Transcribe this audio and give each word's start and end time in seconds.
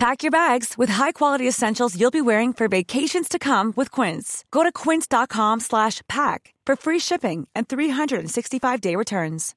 Pack 0.00 0.22
your 0.22 0.30
bags 0.30 0.78
with 0.78 0.88
high-quality 0.88 1.46
essentials 1.46 1.94
you'll 1.94 2.10
be 2.10 2.22
wearing 2.22 2.54
for 2.54 2.68
vacations 2.68 3.28
to 3.28 3.38
come 3.38 3.74
with 3.76 3.90
Quince. 3.90 4.46
Go 4.50 4.62
to 4.62 4.72
quince.com 4.72 5.60
slash 5.60 6.00
pack 6.08 6.54
for 6.64 6.74
free 6.74 6.98
shipping 6.98 7.46
and 7.54 7.68
365-day 7.68 8.96
returns. 8.96 9.54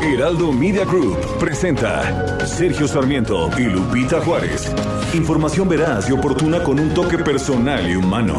Heraldo 0.00 0.52
Media 0.52 0.86
Group 0.86 1.18
presenta 1.38 2.46
Sergio 2.46 2.88
Sarmiento 2.88 3.50
y 3.58 3.64
Lupita 3.64 4.22
Juárez. 4.22 4.72
Información 5.12 5.68
veraz 5.68 6.08
y 6.08 6.12
oportuna 6.12 6.62
con 6.62 6.80
un 6.80 6.94
toque 6.94 7.18
personal 7.18 7.90
y 7.90 7.94
humano. 7.94 8.38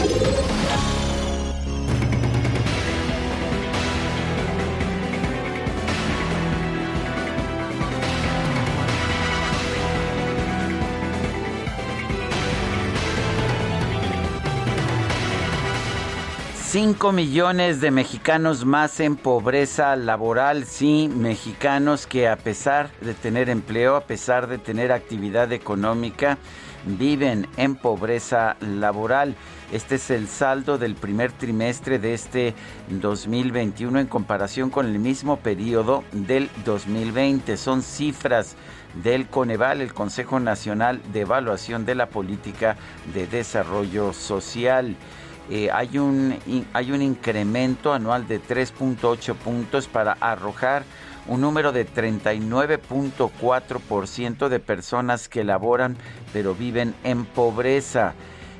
Cinco 16.71 17.11
millones 17.11 17.81
de 17.81 17.91
mexicanos 17.91 18.63
más 18.63 19.01
en 19.01 19.17
pobreza 19.17 19.93
laboral, 19.97 20.63
sí, 20.63 21.09
mexicanos 21.13 22.07
que 22.07 22.29
a 22.29 22.37
pesar 22.37 22.89
de 23.01 23.13
tener 23.13 23.49
empleo, 23.49 23.97
a 23.97 24.05
pesar 24.05 24.47
de 24.47 24.57
tener 24.57 24.93
actividad 24.93 25.51
económica, 25.51 26.37
viven 26.85 27.49
en 27.57 27.75
pobreza 27.75 28.55
laboral. 28.61 29.35
Este 29.73 29.95
es 29.95 30.09
el 30.11 30.29
saldo 30.29 30.77
del 30.77 30.95
primer 30.95 31.33
trimestre 31.33 31.99
de 31.99 32.13
este 32.13 32.53
2021 32.89 33.99
en 33.99 34.07
comparación 34.07 34.69
con 34.69 34.85
el 34.85 34.97
mismo 34.97 35.39
periodo 35.39 36.05
del 36.13 36.49
2020. 36.63 37.57
Son 37.57 37.81
cifras 37.81 38.55
del 39.03 39.27
Coneval, 39.27 39.81
el 39.81 39.93
Consejo 39.93 40.39
Nacional 40.39 41.01
de 41.11 41.21
Evaluación 41.21 41.85
de 41.85 41.95
la 41.95 42.07
Política 42.07 42.77
de 43.13 43.27
Desarrollo 43.27 44.13
Social. 44.13 44.95
Eh, 45.53 45.69
hay, 45.69 45.97
un, 45.97 46.39
hay 46.71 46.93
un 46.93 47.01
incremento 47.01 47.91
anual 47.91 48.25
de 48.25 48.41
3.8 48.41 49.35
puntos 49.35 49.89
para 49.89 50.13
arrojar 50.13 50.85
un 51.27 51.41
número 51.41 51.73
de 51.73 51.85
39.4% 51.85 54.47
de 54.47 54.59
personas 54.61 55.27
que 55.27 55.43
laboran 55.43 55.97
pero 56.31 56.55
viven 56.55 56.95
en 57.03 57.25
pobreza. 57.25 58.13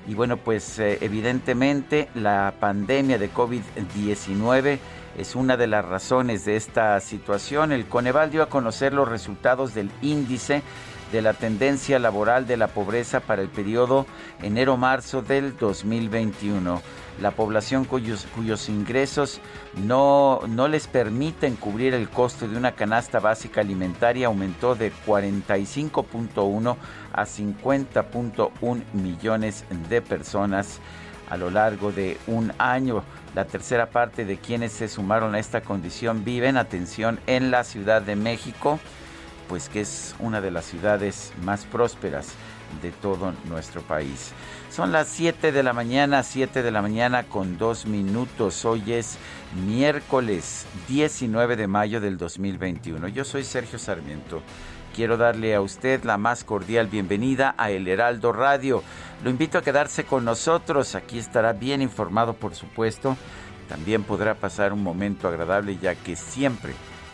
Y 0.06 0.16
bueno, 0.16 0.36
pues 0.36 0.80
eh, 0.80 0.98
evidentemente 1.00 2.10
la 2.14 2.56
pandemia 2.60 3.18
de 3.18 3.32
COVID-19 3.32 4.80
es 5.18 5.36
una 5.36 5.56
de 5.56 5.68
las 5.68 5.86
razones 5.86 6.44
de 6.44 6.58
esta 6.58 7.00
situación. 7.00 7.72
El 7.72 7.86
Coneval 7.86 8.32
dio 8.32 8.44
a 8.44 8.50
conocer 8.50 8.92
los 8.92 9.08
resultados 9.08 9.74
del 9.74 9.90
índice 10.02 10.62
de 11.12 11.22
la 11.22 11.34
tendencia 11.34 12.00
laboral 12.00 12.48
de 12.48 12.58
la 12.58 12.68
pobreza 12.68 13.20
para 13.20 13.42
el 13.42 13.50
periodo 13.50 14.06
enero-marzo 14.42 15.22
del 15.22 15.58
2021. 15.58 16.82
La 17.20 17.32
población 17.32 17.86
cuyos, 17.86 18.26
ingresos 18.70 19.42
no, 19.76 20.42
no 20.48 20.68
les 20.68 20.88
permiten 20.88 21.56
cubrir 21.56 21.94
el 21.94 22.10
costo 22.10 22.48
de 22.48 22.58
una 22.58 22.72
canasta 22.72 23.20
básica 23.20 23.62
alimentaria 23.62 24.28
aumentó 24.28 24.76
de 24.76 24.92
45.1 25.06 26.78
a 27.14 27.26
50.1 27.26 28.84
millones 28.94 29.66
de 29.90 30.02
personas 30.02 30.80
a 31.30 31.38
lo 31.38 31.50
largo 31.50 31.92
de 31.92 32.18
un 32.28 32.54
año. 32.58 33.04
La 33.36 33.46
tercera 33.46 33.90
parte 33.90 34.26
de 34.26 34.38
quienes 34.38 34.72
se 34.72 34.88
sumaron 34.88 35.36
a 35.36 35.40
esta 35.40 35.62
condición 35.62 36.24
viven, 36.26 36.58
atención, 36.58 37.20
en 37.28 37.52
la 37.52 37.64
Ciudad 37.64 38.02
de 38.02 38.16
México 38.16 38.80
pues 39.52 39.68
que 39.68 39.82
es 39.82 40.16
una 40.20 40.40
de 40.40 40.50
las 40.50 40.64
ciudades 40.64 41.34
más 41.44 41.66
prósperas 41.66 42.30
de 42.82 42.92
todo 42.92 43.34
nuestro 43.50 43.82
país. 43.82 44.32
Son 44.70 44.94
las 44.94 45.10
7 45.10 45.52
de 45.52 45.62
la 45.62 45.74
mañana, 45.74 46.24
7 46.24 46.64
de 46.64 46.72
la 46.72 46.82
mañana 46.82 47.24
con 47.24 47.58
dos 47.58 47.86
minutos. 47.86 48.64
Hoy 48.64 48.94
es 48.94 49.18
miércoles 49.68 50.66
19 50.88 51.58
de 51.58 51.68
mayo 51.68 52.00
del 52.00 52.18
2021. 52.18 53.10
Yo 53.10 53.26
soy 53.26 53.44
Sergio 53.44 53.78
Sarmiento. 53.78 54.42
Quiero 54.96 55.18
darle 55.18 55.54
a 55.54 55.60
usted 55.60 56.06
la 56.06 56.18
más 56.18 56.46
cordial 56.46 56.88
bienvenida 56.88 57.54
a 57.58 57.72
El 57.72 57.90
Heraldo 57.90 58.32
Radio. 58.32 58.82
Lo 59.22 59.30
invito 59.30 59.58
a 59.58 59.64
quedarse 59.64 60.06
con 60.06 60.24
nosotros. 60.24 60.96
Aquí 60.96 61.20
estará 61.20 61.52
bien 61.52 61.82
informado, 61.82 62.36
por 62.36 62.56
supuesto. 62.56 63.18
También 63.68 64.04
podrá 64.04 64.34
pasar 64.34 64.72
un 64.72 64.82
momento 64.82 65.28
agradable 65.28 65.78
ya 65.78 65.96
que 65.96 66.16
siempre 66.16 66.72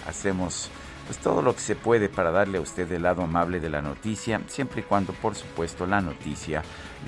hacemos 0.08 0.70
pues 1.08 1.20
todo 1.20 1.42
lo 1.42 1.56
que 1.56 1.62
se 1.62 1.76
puede 1.76 2.10
para 2.10 2.32
darle 2.32 2.58
a 2.58 2.62
usted 2.62 2.92
el 2.92 3.04
lado 3.04 3.24
amable 3.24 3.62
de 3.62 3.70
la 3.70 3.82
noticia, 3.82 4.42
siempre 4.48 4.82
y 4.82 4.84
cuando 4.84 5.14
por 5.14 5.36
supuesto 5.36 5.88
la 5.88 6.02
noticia 6.02 6.62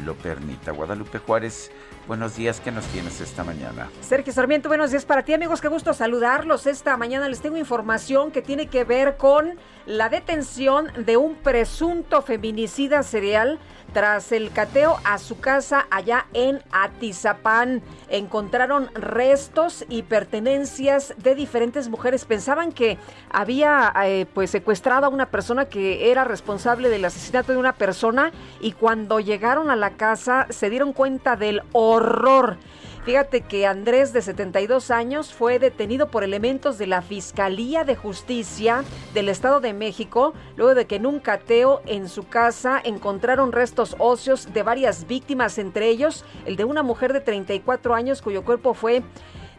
lo 0.06 0.16
permita. 0.16 0.72
Guadalupe 0.72 1.20
Juárez, 1.20 1.70
buenos 2.08 2.38
días, 2.38 2.62
¿qué 2.62 2.72
nos 2.72 2.86
tienes 2.86 3.20
esta 3.20 3.44
mañana? 3.44 3.90
Sergio 4.00 4.32
Sarmiento, 4.32 4.70
buenos 4.70 4.92
días 4.92 5.04
para 5.04 5.24
ti 5.24 5.34
amigos, 5.34 5.60
qué 5.60 5.68
gusto 5.68 5.94
saludarlos. 5.94 6.66
Esta 6.66 6.96
mañana 6.96 7.28
les 7.28 7.42
tengo 7.42 7.58
información 7.58 8.32
que 8.32 8.42
tiene 8.42 8.68
que 8.68 8.86
ver 8.86 9.18
con 9.18 9.60
la 9.86 10.08
detención 10.08 10.88
de 11.06 11.18
un 11.18 11.36
presunto 11.36 12.22
feminicida 12.22 13.04
serial 13.04 13.60
tras 13.94 14.32
el 14.32 14.52
cateo 14.52 14.98
a 15.04 15.18
su 15.18 15.40
casa 15.40 15.88
allá 15.92 16.26
en 16.34 16.62
Atizapán. 16.72 17.82
Encontraron 18.10 18.90
restos 18.94 19.86
y 19.90 20.04
pertenencias 20.04 21.14
de 21.18 21.36
diferentes 21.36 21.90
mujeres. 21.90 22.26
Pensaban 22.26 22.72
que 22.72 22.98
había 23.32 23.94
eh, 24.06 24.26
pues 24.34 24.52
secuestrado 24.52 25.06
a 25.06 25.10
una 25.10 25.28
persona 25.28 25.66
que 25.66 26.12
era 26.12 26.24
responsable 26.24 26.90
del 26.90 27.06
asesinato 27.06 27.52
de 27.52 27.58
una 27.58 27.74
persona 27.74 28.32
y 28.62 28.74
cuando 28.74 29.20
llegaron 29.20 29.70
a 29.70 29.76
la 29.76 29.92
casa 29.92 30.48
se 30.50 30.70
dieron 30.70 30.94
cuenta 30.94 31.36
del 31.36 31.62
horror. 31.72 32.58
Fíjate 33.06 33.42
que 33.42 33.66
Andrés, 33.66 34.12
de 34.12 34.22
72 34.22 34.92
años, 34.92 35.34
fue 35.34 35.58
detenido 35.58 36.10
por 36.10 36.24
elementos 36.24 36.78
de 36.78 36.86
la 36.86 37.02
Fiscalía 37.02 37.84
de 37.84 37.96
Justicia 37.96 38.84
del 39.14 39.30
Estado 39.30 39.62
de 39.62 39.74
México, 39.74 40.34
luego 40.58 40.76
de 40.76 40.86
que 40.86 40.98
en 40.98 41.06
un 41.06 41.20
cateo 41.20 41.82
en 41.86 42.10
su 42.10 42.28
casa 42.28 42.80
encontraron 42.84 43.54
restos 43.54 43.96
óseos 44.00 44.54
de 44.54 44.64
varias 44.64 45.08
víctimas, 45.08 45.58
entre 45.58 45.88
ellos 45.88 46.26
el 46.46 46.58
de 46.58 46.66
una 46.66 46.84
mujer 46.84 47.14
de 47.14 47.22
34 47.22 47.96
años 47.96 48.22
cuyo 48.22 48.44
cuerpo 48.44 48.74
fue 48.74 49.02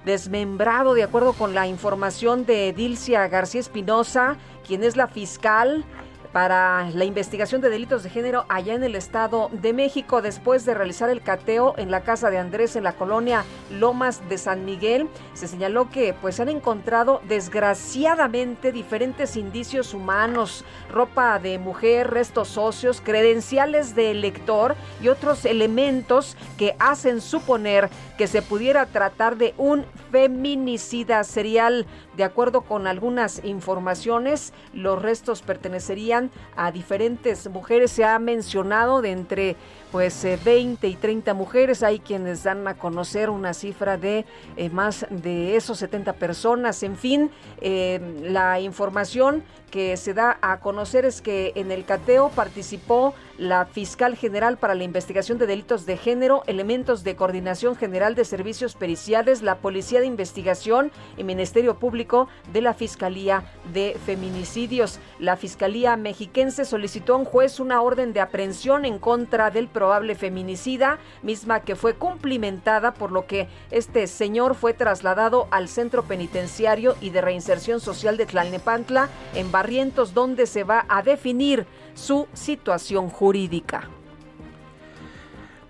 desmembrado, 0.04 0.94
de 0.94 1.02
acuerdo 1.02 1.32
con 1.32 1.54
la 1.54 1.66
información 1.66 2.44
de 2.44 2.72
Dilcia 2.74 3.26
García 3.28 3.60
Espinosa, 3.60 4.36
quien 4.66 4.84
es 4.84 4.96
la 4.96 5.08
fiscal 5.08 5.84
para 6.32 6.88
la 6.90 7.04
investigación 7.04 7.60
de 7.60 7.70
delitos 7.70 8.02
de 8.02 8.10
género 8.10 8.44
allá 8.48 8.74
en 8.74 8.84
el 8.84 8.94
Estado 8.94 9.50
de 9.52 9.72
México 9.72 10.22
después 10.22 10.64
de 10.64 10.74
realizar 10.74 11.10
el 11.10 11.22
cateo 11.22 11.74
en 11.76 11.90
la 11.90 12.02
casa 12.02 12.30
de 12.30 12.38
Andrés 12.38 12.76
en 12.76 12.84
la 12.84 12.92
colonia 12.92 13.44
Lomas 13.70 14.28
de 14.28 14.38
San 14.38 14.64
Miguel. 14.64 15.08
Se 15.34 15.48
señaló 15.48 15.90
que 15.90 16.14
pues 16.14 16.40
han 16.40 16.48
encontrado 16.48 17.20
desgraciadamente 17.28 18.72
diferentes 18.72 19.36
indicios 19.36 19.94
humanos, 19.94 20.64
ropa 20.90 21.38
de 21.38 21.58
mujer, 21.58 22.10
restos 22.10 22.48
socios, 22.48 23.00
credenciales 23.00 23.94
de 23.94 24.10
elector 24.10 24.76
y 25.02 25.08
otros 25.08 25.44
elementos 25.44 26.36
que 26.56 26.76
hacen 26.78 27.20
suponer 27.20 27.90
que 28.20 28.26
se 28.26 28.42
pudiera 28.42 28.84
tratar 28.84 29.38
de 29.38 29.54
un 29.56 29.86
feminicida 30.12 31.24
serial. 31.24 31.86
De 32.18 32.24
acuerdo 32.24 32.60
con 32.60 32.86
algunas 32.86 33.42
informaciones, 33.46 34.52
los 34.74 35.00
restos 35.00 35.40
pertenecerían 35.40 36.30
a 36.54 36.70
diferentes 36.70 37.48
mujeres. 37.48 37.92
Se 37.92 38.04
ha 38.04 38.18
mencionado 38.18 39.00
de 39.00 39.12
entre 39.12 39.56
pues 39.90 40.26
20 40.44 40.86
eh, 40.86 40.90
y 40.90 40.94
30 40.96 41.34
mujeres. 41.34 41.82
Hay 41.82 41.98
quienes 41.98 42.44
dan 42.44 42.66
a 42.68 42.74
conocer 42.74 43.30
una 43.30 43.54
cifra 43.54 43.96
de 43.96 44.24
eh, 44.56 44.70
más 44.70 45.06
de 45.10 45.56
esos 45.56 45.78
70 45.78 46.14
personas. 46.14 46.82
En 46.82 46.96
fin, 46.96 47.30
eh, 47.60 48.00
la 48.22 48.60
información 48.60 49.42
que 49.70 49.96
se 49.96 50.14
da 50.14 50.38
a 50.42 50.60
conocer 50.60 51.04
es 51.04 51.22
que 51.22 51.52
en 51.54 51.70
el 51.70 51.84
cateo 51.84 52.30
participó 52.30 53.14
la 53.38 53.64
fiscal 53.64 54.16
general 54.16 54.58
para 54.58 54.74
la 54.74 54.84
investigación 54.84 55.38
de 55.38 55.46
delitos 55.46 55.86
de 55.86 55.96
género, 55.96 56.42
elementos 56.46 57.04
de 57.04 57.16
coordinación 57.16 57.76
general 57.76 58.14
de 58.14 58.24
servicios 58.24 58.74
periciales, 58.74 59.42
la 59.42 59.56
Policía 59.56 60.00
de 60.00 60.06
Investigación 60.06 60.92
y 61.16 61.24
Ministerio 61.24 61.78
Público 61.78 62.28
de 62.52 62.60
la 62.60 62.74
Fiscalía 62.74 63.44
de 63.72 63.96
Feminicidios. 64.04 64.98
La 65.18 65.36
Fiscalía 65.36 65.96
Mexiquense 65.96 66.64
solicitó 66.64 67.14
a 67.14 67.18
un 67.18 67.24
juez 67.24 67.60
una 67.60 67.80
orden 67.80 68.12
de 68.12 68.20
aprehensión 68.20 68.84
en 68.84 68.98
contra 68.98 69.50
del 69.50 69.68
probable 69.80 70.14
feminicida, 70.14 70.98
misma 71.22 71.60
que 71.60 71.74
fue 71.74 71.94
cumplimentada, 71.94 72.92
por 72.92 73.12
lo 73.12 73.26
que 73.26 73.48
este 73.70 74.06
señor 74.08 74.54
fue 74.54 74.74
trasladado 74.74 75.48
al 75.50 75.68
Centro 75.68 76.02
Penitenciario 76.02 76.96
y 77.00 77.08
de 77.08 77.22
Reinserción 77.22 77.80
Social 77.80 78.18
de 78.18 78.26
Tlalnepantla, 78.26 79.08
en 79.34 79.50
Barrientos, 79.50 80.12
donde 80.12 80.46
se 80.46 80.64
va 80.64 80.84
a 80.86 81.00
definir 81.02 81.64
su 81.94 82.28
situación 82.34 83.08
jurídica. 83.08 83.88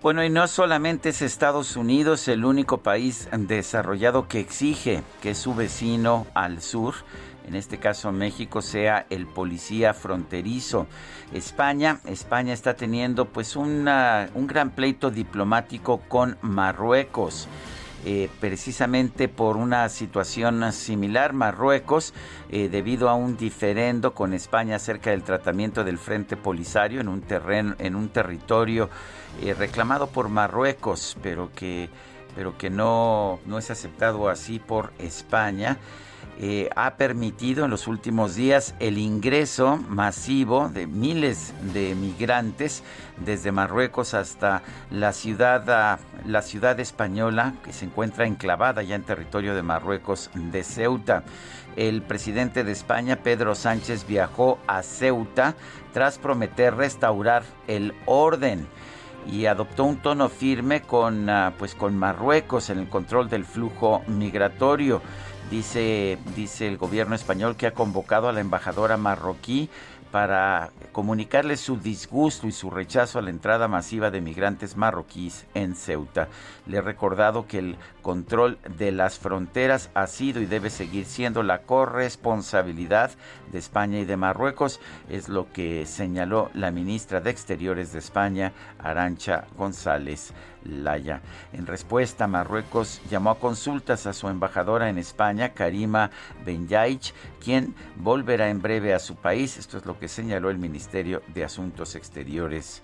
Bueno, 0.02 0.24
y 0.24 0.30
no 0.30 0.48
solamente 0.48 1.10
es 1.10 1.22
Estados 1.22 1.76
Unidos 1.76 2.26
el 2.26 2.44
único 2.44 2.78
país 2.78 3.28
desarrollado 3.30 4.26
que 4.26 4.40
exige 4.40 5.04
que 5.22 5.36
su 5.36 5.54
vecino 5.54 6.26
al 6.34 6.62
sur, 6.62 6.94
en 7.46 7.54
este 7.54 7.78
caso 7.78 8.12
México, 8.12 8.62
sea 8.62 9.06
el 9.10 9.26
policía 9.26 9.94
fronterizo. 9.94 10.86
España, 11.32 12.00
España 12.06 12.52
está 12.52 12.74
teniendo 12.74 13.26
pues 13.26 13.56
una, 13.56 14.28
un 14.34 14.46
gran 14.46 14.70
pleito 14.70 15.10
diplomático 15.10 15.98
con 16.08 16.36
Marruecos. 16.42 17.48
Eh, 18.06 18.30
precisamente 18.40 19.28
por 19.28 19.58
una 19.58 19.86
situación 19.90 20.72
similar. 20.72 21.34
Marruecos, 21.34 22.14
eh, 22.48 22.70
debido 22.70 23.10
a 23.10 23.14
un 23.14 23.36
diferendo 23.36 24.14
con 24.14 24.32
España 24.32 24.76
acerca 24.76 25.10
del 25.10 25.22
tratamiento 25.22 25.84
del 25.84 25.98
Frente 25.98 26.38
Polisario 26.38 27.02
en 27.02 27.08
un 27.08 27.20
terreno, 27.20 27.74
en 27.78 27.96
un 27.96 28.08
territorio 28.08 28.88
eh, 29.42 29.52
reclamado 29.52 30.06
por 30.06 30.30
Marruecos, 30.30 31.18
pero 31.22 31.50
que, 31.54 31.90
pero 32.34 32.56
que 32.56 32.70
no, 32.70 33.38
no 33.44 33.58
es 33.58 33.70
aceptado 33.70 34.30
así 34.30 34.58
por 34.58 34.94
España. 34.98 35.76
Eh, 36.42 36.70
ha 36.74 36.94
permitido 36.96 37.66
en 37.66 37.70
los 37.70 37.86
últimos 37.86 38.34
días 38.34 38.74
el 38.80 38.96
ingreso 38.96 39.76
masivo 39.76 40.70
de 40.70 40.86
miles 40.86 41.52
de 41.74 41.94
migrantes 41.94 42.82
desde 43.22 43.52
Marruecos 43.52 44.14
hasta 44.14 44.62
la 44.90 45.12
ciudad, 45.12 45.68
ah, 45.68 45.98
la 46.24 46.40
ciudad 46.40 46.80
española 46.80 47.56
que 47.62 47.74
se 47.74 47.84
encuentra 47.84 48.26
enclavada 48.26 48.82
ya 48.82 48.94
en 48.94 49.02
territorio 49.02 49.54
de 49.54 49.62
Marruecos 49.62 50.30
de 50.34 50.64
Ceuta. 50.64 51.24
El 51.76 52.00
presidente 52.00 52.64
de 52.64 52.72
España, 52.72 53.16
Pedro 53.16 53.54
Sánchez, 53.54 54.06
viajó 54.06 54.58
a 54.66 54.82
Ceuta 54.82 55.56
tras 55.92 56.16
prometer 56.16 56.74
restaurar 56.74 57.42
el 57.66 57.92
orden 58.06 58.66
y 59.30 59.44
adoptó 59.44 59.84
un 59.84 59.98
tono 59.98 60.30
firme 60.30 60.80
con, 60.80 61.28
ah, 61.28 61.52
pues, 61.58 61.74
con 61.74 61.98
Marruecos 61.98 62.70
en 62.70 62.78
el 62.78 62.88
control 62.88 63.28
del 63.28 63.44
flujo 63.44 64.02
migratorio. 64.06 65.02
Dice, 65.50 66.16
dice 66.36 66.68
el 66.68 66.76
gobierno 66.76 67.16
español 67.16 67.56
que 67.56 67.66
ha 67.66 67.74
convocado 67.74 68.28
a 68.28 68.32
la 68.32 68.40
embajadora 68.40 68.96
marroquí 68.96 69.68
para 70.10 70.70
comunicarle 70.92 71.56
su 71.56 71.76
disgusto 71.76 72.46
y 72.46 72.52
su 72.52 72.70
rechazo 72.70 73.18
a 73.18 73.22
la 73.22 73.30
entrada 73.30 73.68
masiva 73.68 74.10
de 74.10 74.20
migrantes 74.20 74.76
marroquíes 74.76 75.46
en 75.54 75.74
Ceuta. 75.74 76.28
Le 76.66 76.78
he 76.78 76.80
recordado 76.80 77.46
que 77.46 77.58
el 77.58 77.76
control 78.02 78.58
de 78.76 78.92
las 78.92 79.18
fronteras 79.18 79.90
ha 79.94 80.06
sido 80.06 80.40
y 80.40 80.46
debe 80.46 80.70
seguir 80.70 81.04
siendo 81.04 81.42
la 81.42 81.62
corresponsabilidad 81.62 83.10
de 83.52 83.58
España 83.58 84.00
y 84.00 84.04
de 84.04 84.16
Marruecos, 84.16 84.80
es 85.08 85.28
lo 85.28 85.52
que 85.52 85.86
señaló 85.86 86.50
la 86.54 86.70
ministra 86.70 87.20
de 87.20 87.30
Exteriores 87.30 87.92
de 87.92 88.00
España, 88.00 88.52
Arancha 88.78 89.44
González. 89.56 90.32
Laya. 90.64 91.22
En 91.52 91.66
respuesta, 91.66 92.26
Marruecos 92.26 93.00
llamó 93.10 93.30
a 93.30 93.38
consultas 93.38 94.06
a 94.06 94.12
su 94.12 94.28
embajadora 94.28 94.88
en 94.88 94.98
España, 94.98 95.50
Karima 95.50 96.10
Benyaich, 96.44 97.14
quien 97.42 97.74
volverá 97.96 98.50
en 98.50 98.60
breve 98.60 98.94
a 98.94 98.98
su 98.98 99.16
país. 99.16 99.56
Esto 99.56 99.78
es 99.78 99.86
lo 99.86 99.98
que 99.98 100.08
señaló 100.08 100.50
el 100.50 100.58
Ministerio 100.58 101.22
de 101.28 101.44
Asuntos 101.44 101.94
Exteriores 101.94 102.82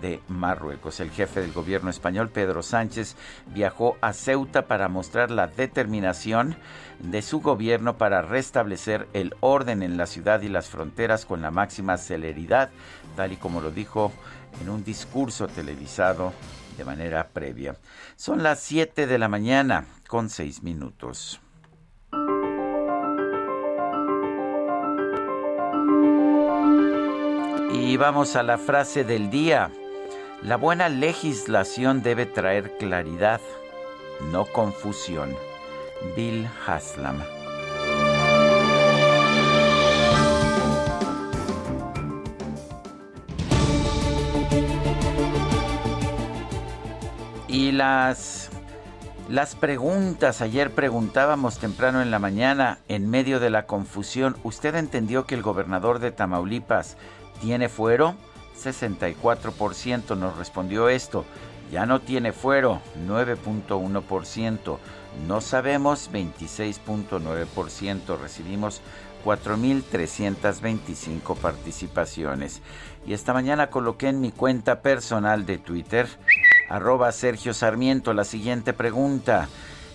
de 0.00 0.20
Marruecos. 0.28 1.00
El 1.00 1.10
jefe 1.10 1.40
del 1.40 1.52
gobierno 1.52 1.90
español, 1.90 2.30
Pedro 2.30 2.62
Sánchez, 2.62 3.16
viajó 3.54 3.96
a 4.00 4.12
Ceuta 4.12 4.66
para 4.66 4.88
mostrar 4.88 5.30
la 5.30 5.46
determinación 5.46 6.56
de 6.98 7.22
su 7.22 7.40
gobierno 7.40 7.96
para 7.96 8.22
restablecer 8.22 9.06
el 9.12 9.34
orden 9.40 9.82
en 9.82 9.96
la 9.96 10.06
ciudad 10.06 10.42
y 10.42 10.48
las 10.48 10.68
fronteras 10.68 11.26
con 11.26 11.42
la 11.42 11.50
máxima 11.50 11.96
celeridad, 11.98 12.70
tal 13.16 13.32
y 13.32 13.36
como 13.36 13.60
lo 13.60 13.70
dijo 13.70 14.12
en 14.60 14.70
un 14.70 14.84
discurso 14.84 15.48
televisado 15.48 16.32
de 16.76 16.84
manera 16.84 17.28
previa. 17.28 17.76
Son 18.16 18.42
las 18.42 18.60
7 18.60 19.06
de 19.06 19.18
la 19.18 19.28
mañana 19.28 19.86
con 20.08 20.28
6 20.28 20.62
minutos. 20.62 21.40
Y 27.72 27.96
vamos 27.96 28.36
a 28.36 28.42
la 28.42 28.58
frase 28.58 29.04
del 29.04 29.30
día. 29.30 29.70
La 30.42 30.56
buena 30.56 30.88
legislación 30.88 32.02
debe 32.02 32.26
traer 32.26 32.76
claridad, 32.78 33.40
no 34.30 34.44
confusión. 34.46 35.34
Bill 36.14 36.48
Haslam. 36.66 37.35
Las, 47.76 48.50
las 49.28 49.54
preguntas, 49.54 50.40
ayer 50.40 50.70
preguntábamos 50.70 51.58
temprano 51.58 52.00
en 52.02 52.10
la 52.10 52.18
mañana, 52.18 52.78
en 52.88 53.10
medio 53.10 53.40
de 53.40 53.50
la 53.50 53.66
confusión, 53.66 54.36
¿usted 54.44 54.74
entendió 54.74 55.26
que 55.26 55.34
el 55.34 55.42
gobernador 55.42 55.98
de 55.98 56.12
Tamaulipas 56.12 56.96
tiene 57.40 57.68
fuero? 57.68 58.14
64% 58.62 60.16
nos 60.16 60.36
respondió 60.36 60.88
esto. 60.88 61.24
Ya 61.70 61.86
no 61.86 62.00
tiene 62.00 62.32
fuero, 62.32 62.80
9.1%. 63.06 64.78
No 65.26 65.40
sabemos, 65.40 66.10
26.9%. 66.12 68.20
Recibimos 68.20 68.82
4.325 69.24 71.36
participaciones. 71.36 72.60
Y 73.06 73.14
esta 73.14 73.32
mañana 73.32 73.70
coloqué 73.70 74.08
en 74.08 74.20
mi 74.20 74.30
cuenta 74.30 74.82
personal 74.82 75.46
de 75.46 75.56
Twitter 75.58 76.06
arroba 76.68 77.12
Sergio 77.12 77.54
Sarmiento. 77.54 78.12
La 78.12 78.24
siguiente 78.24 78.72
pregunta. 78.72 79.48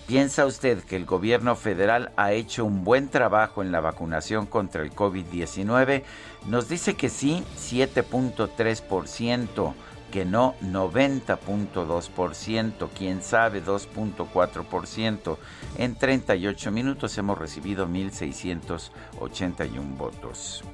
¿Piensa 0.07 0.45
usted 0.45 0.83
que 0.83 0.95
el 0.97 1.05
gobierno 1.05 1.55
federal 1.55 2.11
ha 2.17 2.33
hecho 2.33 2.65
un 2.65 2.83
buen 2.83 3.07
trabajo 3.07 3.61
en 3.61 3.71
la 3.71 3.79
vacunación 3.79 4.45
contra 4.45 4.81
el 4.81 4.93
COVID-19? 4.93 6.03
Nos 6.47 6.67
dice 6.67 6.95
que 6.95 7.07
sí, 7.07 7.45
7.3%, 7.55 9.73
que 10.11 10.25
no, 10.25 10.55
90.2%, 10.61 12.89
quién 12.97 13.21
sabe, 13.21 13.63
2.4%. 13.63 15.37
En 15.77 15.95
38 15.95 16.71
minutos 16.71 17.17
hemos 17.17 17.37
recibido 17.37 17.87
1.681 17.87 19.97
votos. 19.97 20.65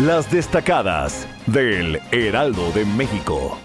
Las 0.00 0.32
destacadas 0.32 1.28
del 1.46 2.00
Heraldo 2.10 2.72
de 2.72 2.86
México. 2.86 3.58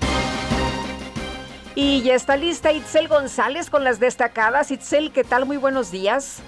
Y 1.74 2.02
ya 2.02 2.16
está 2.16 2.36
lista 2.36 2.74
Itzel 2.74 3.08
González 3.08 3.70
con 3.70 3.86
las 3.86 4.02
destacadas. 4.02 4.70
Itzel, 4.70 5.14
¿qué 5.14 5.24
tal? 5.24 5.46
Muy 5.46 5.56
buenos 5.56 5.90
días. 5.90 6.44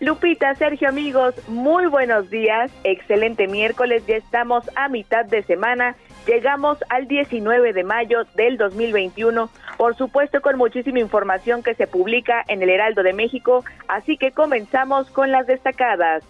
Lupita, 0.00 0.54
Sergio, 0.56 0.88
amigos, 0.88 1.36
muy 1.46 1.86
buenos 1.86 2.28
días. 2.28 2.72
Excelente 2.82 3.46
miércoles, 3.46 4.04
ya 4.04 4.16
estamos 4.16 4.68
a 4.74 4.88
mitad 4.88 5.24
de 5.24 5.44
semana. 5.44 5.94
Llegamos 6.26 6.78
al 6.88 7.06
19 7.06 7.72
de 7.72 7.84
mayo 7.84 8.24
del 8.34 8.58
2021, 8.58 9.48
por 9.78 9.96
supuesto 9.96 10.40
con 10.40 10.58
muchísima 10.58 10.98
información 10.98 11.62
que 11.62 11.74
se 11.76 11.86
publica 11.86 12.44
en 12.48 12.62
el 12.62 12.68
Heraldo 12.68 13.04
de 13.04 13.12
México, 13.12 13.64
así 13.86 14.16
que 14.16 14.32
comenzamos 14.32 15.08
con 15.10 15.30
las 15.30 15.46
destacadas. 15.46 16.24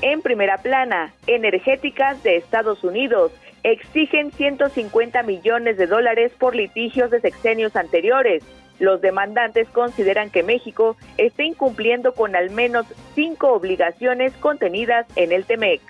En 0.00 0.22
primera 0.22 0.58
plana, 0.58 1.12
energéticas 1.26 2.22
de 2.22 2.36
Estados 2.36 2.84
Unidos 2.84 3.32
exigen 3.64 4.30
150 4.30 5.24
millones 5.24 5.76
de 5.76 5.88
dólares 5.88 6.30
por 6.38 6.54
litigios 6.54 7.10
de 7.10 7.20
sexenios 7.20 7.74
anteriores. 7.74 8.44
Los 8.78 9.00
demandantes 9.00 9.68
consideran 9.70 10.30
que 10.30 10.44
México 10.44 10.96
está 11.16 11.42
incumpliendo 11.42 12.12
con 12.12 12.36
al 12.36 12.50
menos 12.50 12.86
cinco 13.16 13.52
obligaciones 13.52 14.32
contenidas 14.36 15.04
en 15.16 15.32
el 15.32 15.44
TEMEC. 15.44 15.80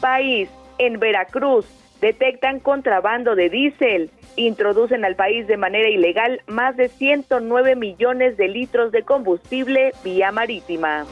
País, 0.00 0.48
en 0.78 0.98
Veracruz, 0.98 1.66
detectan 2.00 2.60
contrabando 2.60 3.34
de 3.34 3.50
diésel. 3.50 4.10
Introducen 4.46 5.04
al 5.04 5.16
país 5.16 5.46
de 5.46 5.56
manera 5.56 5.88
ilegal 5.88 6.42
más 6.46 6.76
de 6.76 6.88
109 6.88 7.76
millones 7.76 8.36
de 8.36 8.48
litros 8.48 8.92
de 8.92 9.02
combustible 9.02 9.92
vía 10.04 10.32
marítima. 10.32 11.04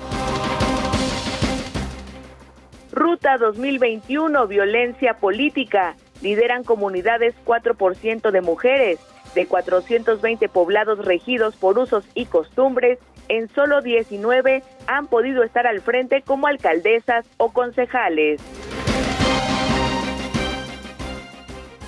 Ruta 2.92 3.36
2021, 3.36 4.46
violencia 4.46 5.14
política. 5.14 5.96
Lideran 6.22 6.64
comunidades 6.64 7.34
4% 7.44 8.30
de 8.30 8.40
mujeres. 8.40 8.98
De 9.34 9.46
420 9.46 10.48
poblados 10.48 11.04
regidos 11.04 11.56
por 11.56 11.78
usos 11.78 12.04
y 12.14 12.24
costumbres, 12.24 12.98
en 13.28 13.48
solo 13.48 13.82
19 13.82 14.62
han 14.86 15.08
podido 15.08 15.42
estar 15.42 15.66
al 15.66 15.82
frente 15.82 16.22
como 16.22 16.46
alcaldesas 16.46 17.26
o 17.36 17.52
concejales. 17.52 18.40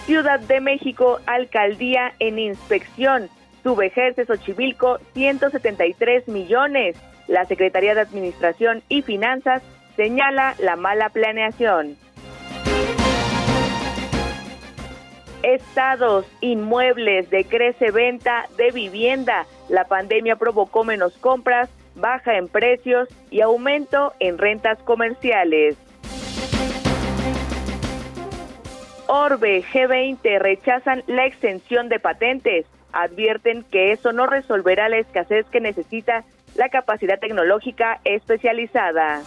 Ciudad 0.09 0.41
de 0.41 0.63
México, 0.63 1.21
alcaldía 1.27 2.15
en 2.19 2.39
inspección. 2.39 3.29
Subejerce 3.63 4.25
Xochimilco, 4.25 5.01
173 5.13 6.29
millones. 6.29 6.97
La 7.27 7.45
Secretaría 7.45 7.95
de 7.95 8.01
Administración 8.01 8.83
y 8.89 9.03
Finanzas 9.03 9.63
señala 9.97 10.55
la 10.61 10.77
mala 10.77 11.11
planeación. 11.11 11.99
Estados, 15.43 16.25
inmuebles, 16.41 17.29
decrece 17.29 17.91
venta 17.91 18.47
de 18.57 18.71
vivienda. 18.71 19.45
La 19.69 19.85
pandemia 19.89 20.37
provocó 20.37 20.85
menos 20.85 21.19
compras, 21.19 21.69
baja 21.97 22.39
en 22.39 22.49
precios 22.49 23.11
y 23.31 23.43
aumento 23.43 24.15
en 24.21 24.39
rentas 24.39 24.79
comerciales. 24.85 25.77
Orbe, 29.09 29.65
G20 29.65 30.39
rechazan 30.39 31.03
la 31.07 31.25
extensión 31.25 31.89
de 31.89 31.99
patentes. 31.99 32.67
Advierten 32.93 33.65
que 33.65 33.93
eso 33.93 34.13
no 34.13 34.27
resolverá 34.27 34.91
la 34.91 34.99
escasez 34.99 35.47
que 35.47 35.61
necesita 35.61 36.25
la 36.57 36.69
capacidad 36.69 37.19
tecnológica 37.19 38.01
especializada. 38.05 39.23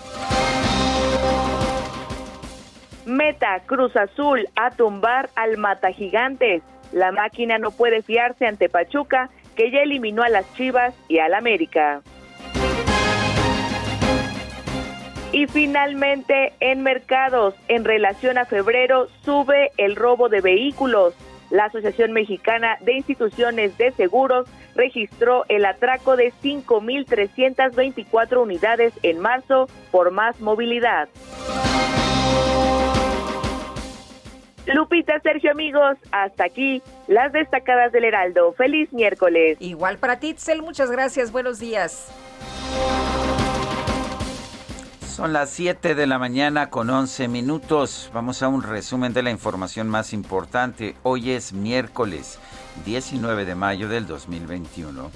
Meta 3.05 3.59
Cruz 3.65 3.95
Azul 3.97 4.47
a 4.55 4.69
tumbar 4.69 5.31
al 5.35 5.57
Mata 5.57 5.91
Gigantes. 5.91 6.61
La 6.91 7.11
máquina 7.11 7.57
no 7.57 7.71
puede 7.71 8.03
fiarse 8.03 8.45
ante 8.45 8.69
Pachuca, 8.69 9.31
que 9.55 9.71
ya 9.71 9.79
eliminó 9.79 10.21
a 10.21 10.29
las 10.29 10.51
Chivas 10.53 10.93
y 11.07 11.17
al 11.17 11.33
América. 11.33 12.01
Y 15.33 15.47
finalmente, 15.47 16.53
en 16.59 16.83
mercados, 16.83 17.55
en 17.69 17.85
relación 17.85 18.37
a 18.37 18.45
febrero, 18.45 19.07
sube 19.23 19.71
el 19.77 19.95
robo 19.95 20.27
de 20.27 20.41
vehículos. 20.41 21.13
La 21.49 21.65
Asociación 21.65 22.11
Mexicana 22.11 22.77
de 22.81 22.93
Instituciones 22.95 23.77
de 23.77 23.91
Seguros 23.91 24.49
registró 24.75 25.45
el 25.47 25.65
atraco 25.65 26.15
de 26.17 26.33
5.324 26.43 28.41
unidades 28.41 28.93
en 29.03 29.19
marzo 29.19 29.67
por 29.89 30.11
más 30.11 30.39
movilidad. 30.41 31.07
Lupita, 34.67 35.19
Sergio, 35.21 35.51
amigos, 35.51 35.97
hasta 36.11 36.45
aquí 36.45 36.81
las 37.07 37.31
destacadas 37.33 37.91
del 37.91 38.05
Heraldo. 38.05 38.53
Feliz 38.53 38.93
miércoles. 38.93 39.57
Igual 39.59 39.97
para 39.97 40.19
ti, 40.19 40.35
muchas 40.61 40.91
gracias. 40.91 41.31
Buenos 41.31 41.59
días. 41.59 42.11
Son 45.15 45.33
las 45.33 45.49
7 45.49 45.93
de 45.93 46.07
la 46.07 46.17
mañana 46.17 46.69
con 46.69 46.89
11 46.89 47.27
minutos. 47.27 48.09
Vamos 48.13 48.41
a 48.41 48.47
un 48.47 48.63
resumen 48.63 49.11
de 49.11 49.21
la 49.21 49.29
información 49.29 49.89
más 49.89 50.13
importante. 50.13 50.95
Hoy 51.03 51.31
es 51.31 51.51
miércoles 51.51 52.39
19 52.85 53.43
de 53.43 53.53
mayo 53.53 53.89
del 53.89 54.07
2021. 54.07 55.11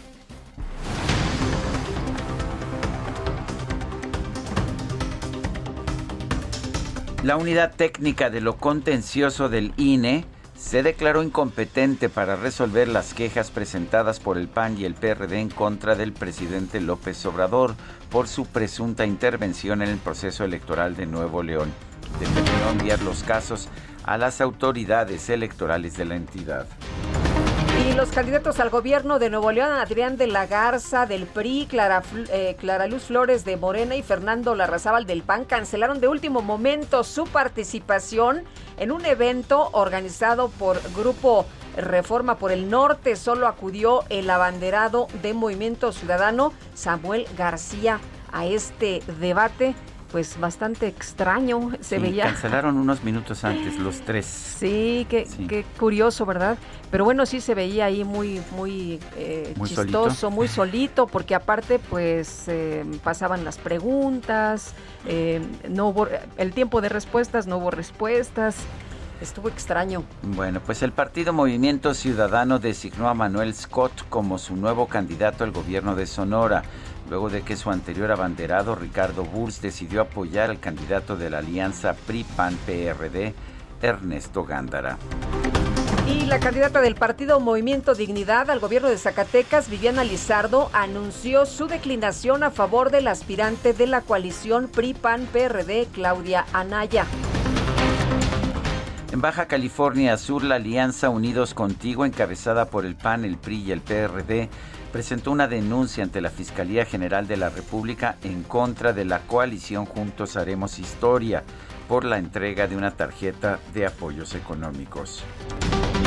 La 7.24 7.38
unidad 7.38 7.74
técnica 7.74 8.30
de 8.30 8.42
lo 8.42 8.58
contencioso 8.58 9.48
del 9.48 9.74
INE 9.78 10.26
se 10.66 10.82
declaró 10.82 11.22
incompetente 11.22 12.10
para 12.10 12.36
resolver 12.36 12.88
las 12.88 13.14
quejas 13.14 13.52
presentadas 13.52 14.20
por 14.20 14.40
el 14.40 14.48
PAN 14.48 14.80
y 14.80 14.86
el 14.86 14.96
PRD 14.96 15.40
en 15.40 15.50
contra 15.50 15.94
del 15.94 16.12
presidente 16.12 16.82
López 16.82 17.24
Obrador 17.28 17.76
por 18.10 18.28
su 18.28 18.48
presunta 18.48 19.06
intervención 19.06 19.84
en 19.84 19.90
el 19.90 20.00
proceso 20.00 20.44
electoral 20.44 20.96
de 20.96 21.06
Nuevo 21.06 21.44
León. 21.44 21.72
Determinó 22.20 22.72
enviar 22.72 23.00
los 23.04 23.22
casos 23.22 23.70
a 24.06 24.18
las 24.18 24.42
autoridades 24.42 25.30
electorales 25.30 25.98
de 25.98 26.06
la 26.06 26.16
entidad. 26.16 26.66
Y 27.86 27.94
los 27.94 28.10
candidatos 28.10 28.60
al 28.60 28.72
gobierno 28.72 29.20
de 29.20 29.30
Nuevo 29.30 29.52
León, 29.52 29.72
Adrián 29.72 30.18
de 30.18 30.26
la 30.26 30.48
Garza 30.48 31.06
del 31.06 31.28
PRI, 31.28 31.68
Clara, 31.70 32.02
eh, 32.32 32.56
Clara 32.60 32.88
Luz 32.88 33.04
Flores 33.04 33.46
de 33.46 33.58
Morena 33.58 33.96
y 33.96 34.02
Fernando 34.02 34.56
Larrazábal 34.56 35.06
del 35.06 35.22
PAN 35.22 35.46
cancelaron 35.46 36.02
de 36.02 36.08
último 36.08 36.42
momento 36.42 37.04
su 37.04 37.26
participación 37.26 38.44
en 38.78 38.92
un 38.92 39.06
evento 39.06 39.70
organizado 39.74 40.50
por 40.50 40.82
Grupo 40.96 41.46
Reforma 41.78 42.40
por 42.40 42.52
el 42.52 42.72
Norte. 42.72 43.16
Solo 43.16 43.48
acudió 43.48 44.04
el 44.10 44.32
abanderado 44.32 45.08
de 45.22 45.36
Movimiento 45.36 45.92
Ciudadano, 45.92 46.54
Samuel 46.74 47.28
García, 47.38 48.00
a 48.32 48.48
este 48.48 49.04
debate 49.20 49.76
pues 50.16 50.40
bastante 50.40 50.88
extraño 50.88 51.72
se 51.82 52.00
veía. 52.00 52.24
Cancelaron 52.24 52.78
unos 52.78 53.04
minutos 53.04 53.44
antes 53.44 53.78
los 53.78 54.00
tres. 54.00 54.26
Sí, 54.26 55.06
qué, 55.10 55.28
qué 55.50 55.66
curioso, 55.78 56.26
¿verdad? 56.26 56.58
Pero 56.90 57.04
bueno, 57.04 57.26
sí 57.26 57.42
se 57.42 57.54
veía 57.54 57.84
ahí 57.84 58.06
muy, 58.06 58.42
muy, 58.56 59.02
eh, 59.18 59.54
chistoso, 59.66 60.32
muy 60.32 60.48
solito, 60.62 61.06
porque 61.06 61.36
aparte, 61.36 61.80
pues 61.80 62.46
eh, 62.48 62.86
pasaban 63.04 63.44
las 63.44 63.58
preguntas, 63.58 64.74
eh, 65.06 65.42
no 65.68 65.90
hubo 65.90 66.08
el 66.38 66.54
tiempo 66.54 66.80
de 66.80 66.88
respuestas, 66.88 67.46
no 67.46 67.58
hubo 67.58 67.70
respuestas. 67.70 68.56
Estuvo 69.20 69.50
extraño. 69.50 70.04
Bueno, 70.24 70.62
pues 70.66 70.82
el 70.82 70.94
partido 70.94 71.34
Movimiento 71.34 71.94
Ciudadano 71.94 72.60
designó 72.60 73.10
a 73.10 73.14
Manuel 73.14 73.54
Scott 73.54 74.08
como 74.10 74.38
su 74.38 74.56
nuevo 74.56 74.88
candidato 74.88 75.44
al 75.44 75.52
gobierno 75.52 75.96
de 75.96 76.06
Sonora 76.06 76.64
luego 77.10 77.30
de 77.30 77.42
que 77.42 77.56
su 77.56 77.70
anterior 77.70 78.12
abanderado 78.12 78.76
Ricardo 78.76 79.24
Burs 79.24 79.62
decidió 79.62 80.02
apoyar 80.02 80.50
al 80.50 80.60
candidato 80.60 81.16
de 81.16 81.30
la 81.30 81.40
alianza 81.40 81.94
PRI-PAN-PRD, 81.94 83.34
Ernesto 83.82 84.44
Gándara. 84.44 84.98
Y 86.08 86.26
la 86.26 86.40
candidata 86.40 86.82
del 86.82 86.96
partido 86.96 87.40
Movimiento 87.40 87.96
Dignidad 87.96 88.52
al 88.52 88.60
gobierno 88.60 88.90
de 88.90 88.98
Zacatecas, 88.98 89.70
Viviana 89.70 90.04
Lizardo, 90.04 90.70
anunció 90.72 91.48
su 91.48 91.68
declinación 91.68 92.44
a 92.44 92.52
favor 92.52 92.92
del 92.92 93.08
aspirante 93.08 93.74
de 93.74 93.88
la 93.88 94.02
coalición 94.02 94.68
PRI-PAN-PRD, 94.68 95.88
Claudia 95.92 96.46
Anaya. 96.54 97.06
En 99.12 99.22
Baja 99.22 99.48
California 99.48 100.18
Sur, 100.18 100.44
la 100.44 100.56
alianza 100.56 101.10
Unidos 101.10 101.54
Contigo, 101.54 102.06
encabezada 102.06 102.66
por 102.66 102.86
el 102.86 102.96
PAN, 102.96 103.24
el 103.24 103.38
PRI 103.38 103.64
y 103.64 103.72
el 103.72 103.82
PRD, 103.82 104.50
presentó 104.96 105.32
una 105.32 105.50
denuncia 105.50 106.06
ante 106.06 106.22
la 106.22 106.30
Fiscalía 106.30 106.86
General 106.86 107.28
de 107.28 107.36
la 107.36 107.50
República 107.50 108.16
en 108.24 108.44
contra 108.44 108.94
de 108.94 109.04
la 109.04 109.20
coalición 109.20 109.86
Juntos 109.86 110.38
Haremos 110.38 110.80
Historia 110.80 111.44
por 111.90 112.06
la 112.06 112.18
entrega 112.18 112.66
de 112.68 112.78
una 112.78 112.92
tarjeta 112.92 113.60
de 113.74 113.88
apoyos 113.88 114.36
económicos. 114.36 115.22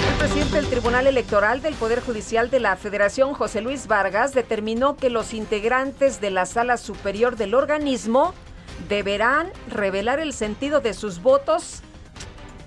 El 0.09 0.15
presidente 0.15 0.57
del 0.57 0.71
Tribunal 0.71 1.07
Electoral 1.07 1.61
del 1.61 1.75
Poder 1.75 2.01
Judicial 2.01 2.49
de 2.49 2.61
la 2.61 2.77
Federación, 2.77 3.35
José 3.35 3.61
Luis 3.61 3.89
Vargas, 3.89 4.33
determinó 4.33 4.97
que 4.97 5.11
los 5.11 5.35
integrantes 5.35 6.23
de 6.23 6.31
la 6.31 6.47
sala 6.47 6.79
superior 6.79 7.37
del 7.37 7.55
organismo 7.55 8.33
deberán 8.89 9.51
revelar 9.71 10.19
el 10.19 10.33
sentido 10.33 10.81
de 10.81 10.95
sus 10.95 11.21
votos. 11.21 11.83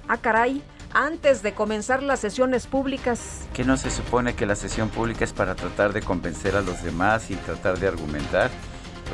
Ah, 0.07 0.17
caray 0.17 0.61
antes 0.93 1.41
de 1.41 1.53
comenzar 1.53 2.03
las 2.03 2.19
sesiones 2.19 2.67
públicas. 2.67 3.47
¿Que 3.53 3.63
no 3.63 3.77
se 3.77 3.91
supone 3.91 4.35
que 4.35 4.45
la 4.45 4.55
sesión 4.55 4.89
pública 4.89 5.23
es 5.23 5.33
para 5.33 5.55
tratar 5.55 5.93
de 5.93 6.01
convencer 6.01 6.55
a 6.55 6.61
los 6.61 6.83
demás 6.83 7.31
y 7.31 7.35
tratar 7.35 7.79
de 7.79 7.87
argumentar? 7.87 8.51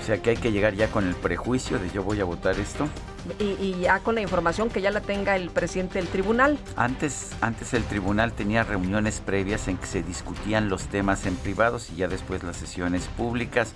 O 0.01 0.05
sea 0.05 0.21
que 0.21 0.31
hay 0.31 0.37
que 0.37 0.51
llegar 0.51 0.75
ya 0.75 0.89
con 0.89 1.07
el 1.07 1.15
prejuicio 1.15 1.79
de 1.79 1.89
yo 1.89 2.03
voy 2.03 2.21
a 2.21 2.25
votar 2.25 2.59
esto. 2.59 2.87
Y, 3.39 3.75
ya 3.81 3.99
con 3.99 4.15
la 4.15 4.21
información 4.21 4.69
que 4.69 4.81
ya 4.81 4.91
la 4.91 5.01
tenga 5.01 5.35
el 5.35 5.49
presidente 5.49 5.99
del 5.99 6.07
tribunal. 6.07 6.57
Antes, 6.75 7.31
antes 7.41 7.73
el 7.73 7.83
tribunal 7.83 8.33
tenía 8.33 8.63
reuniones 8.63 9.21
previas 9.23 9.67
en 9.67 9.77
que 9.77 9.85
se 9.85 10.03
discutían 10.03 10.69
los 10.69 10.85
temas 10.85 11.25
en 11.25 11.35
privados 11.35 11.89
y 11.91 11.97
ya 11.97 12.07
después 12.07 12.43
las 12.43 12.57
sesiones 12.57 13.07
públicas. 13.17 13.73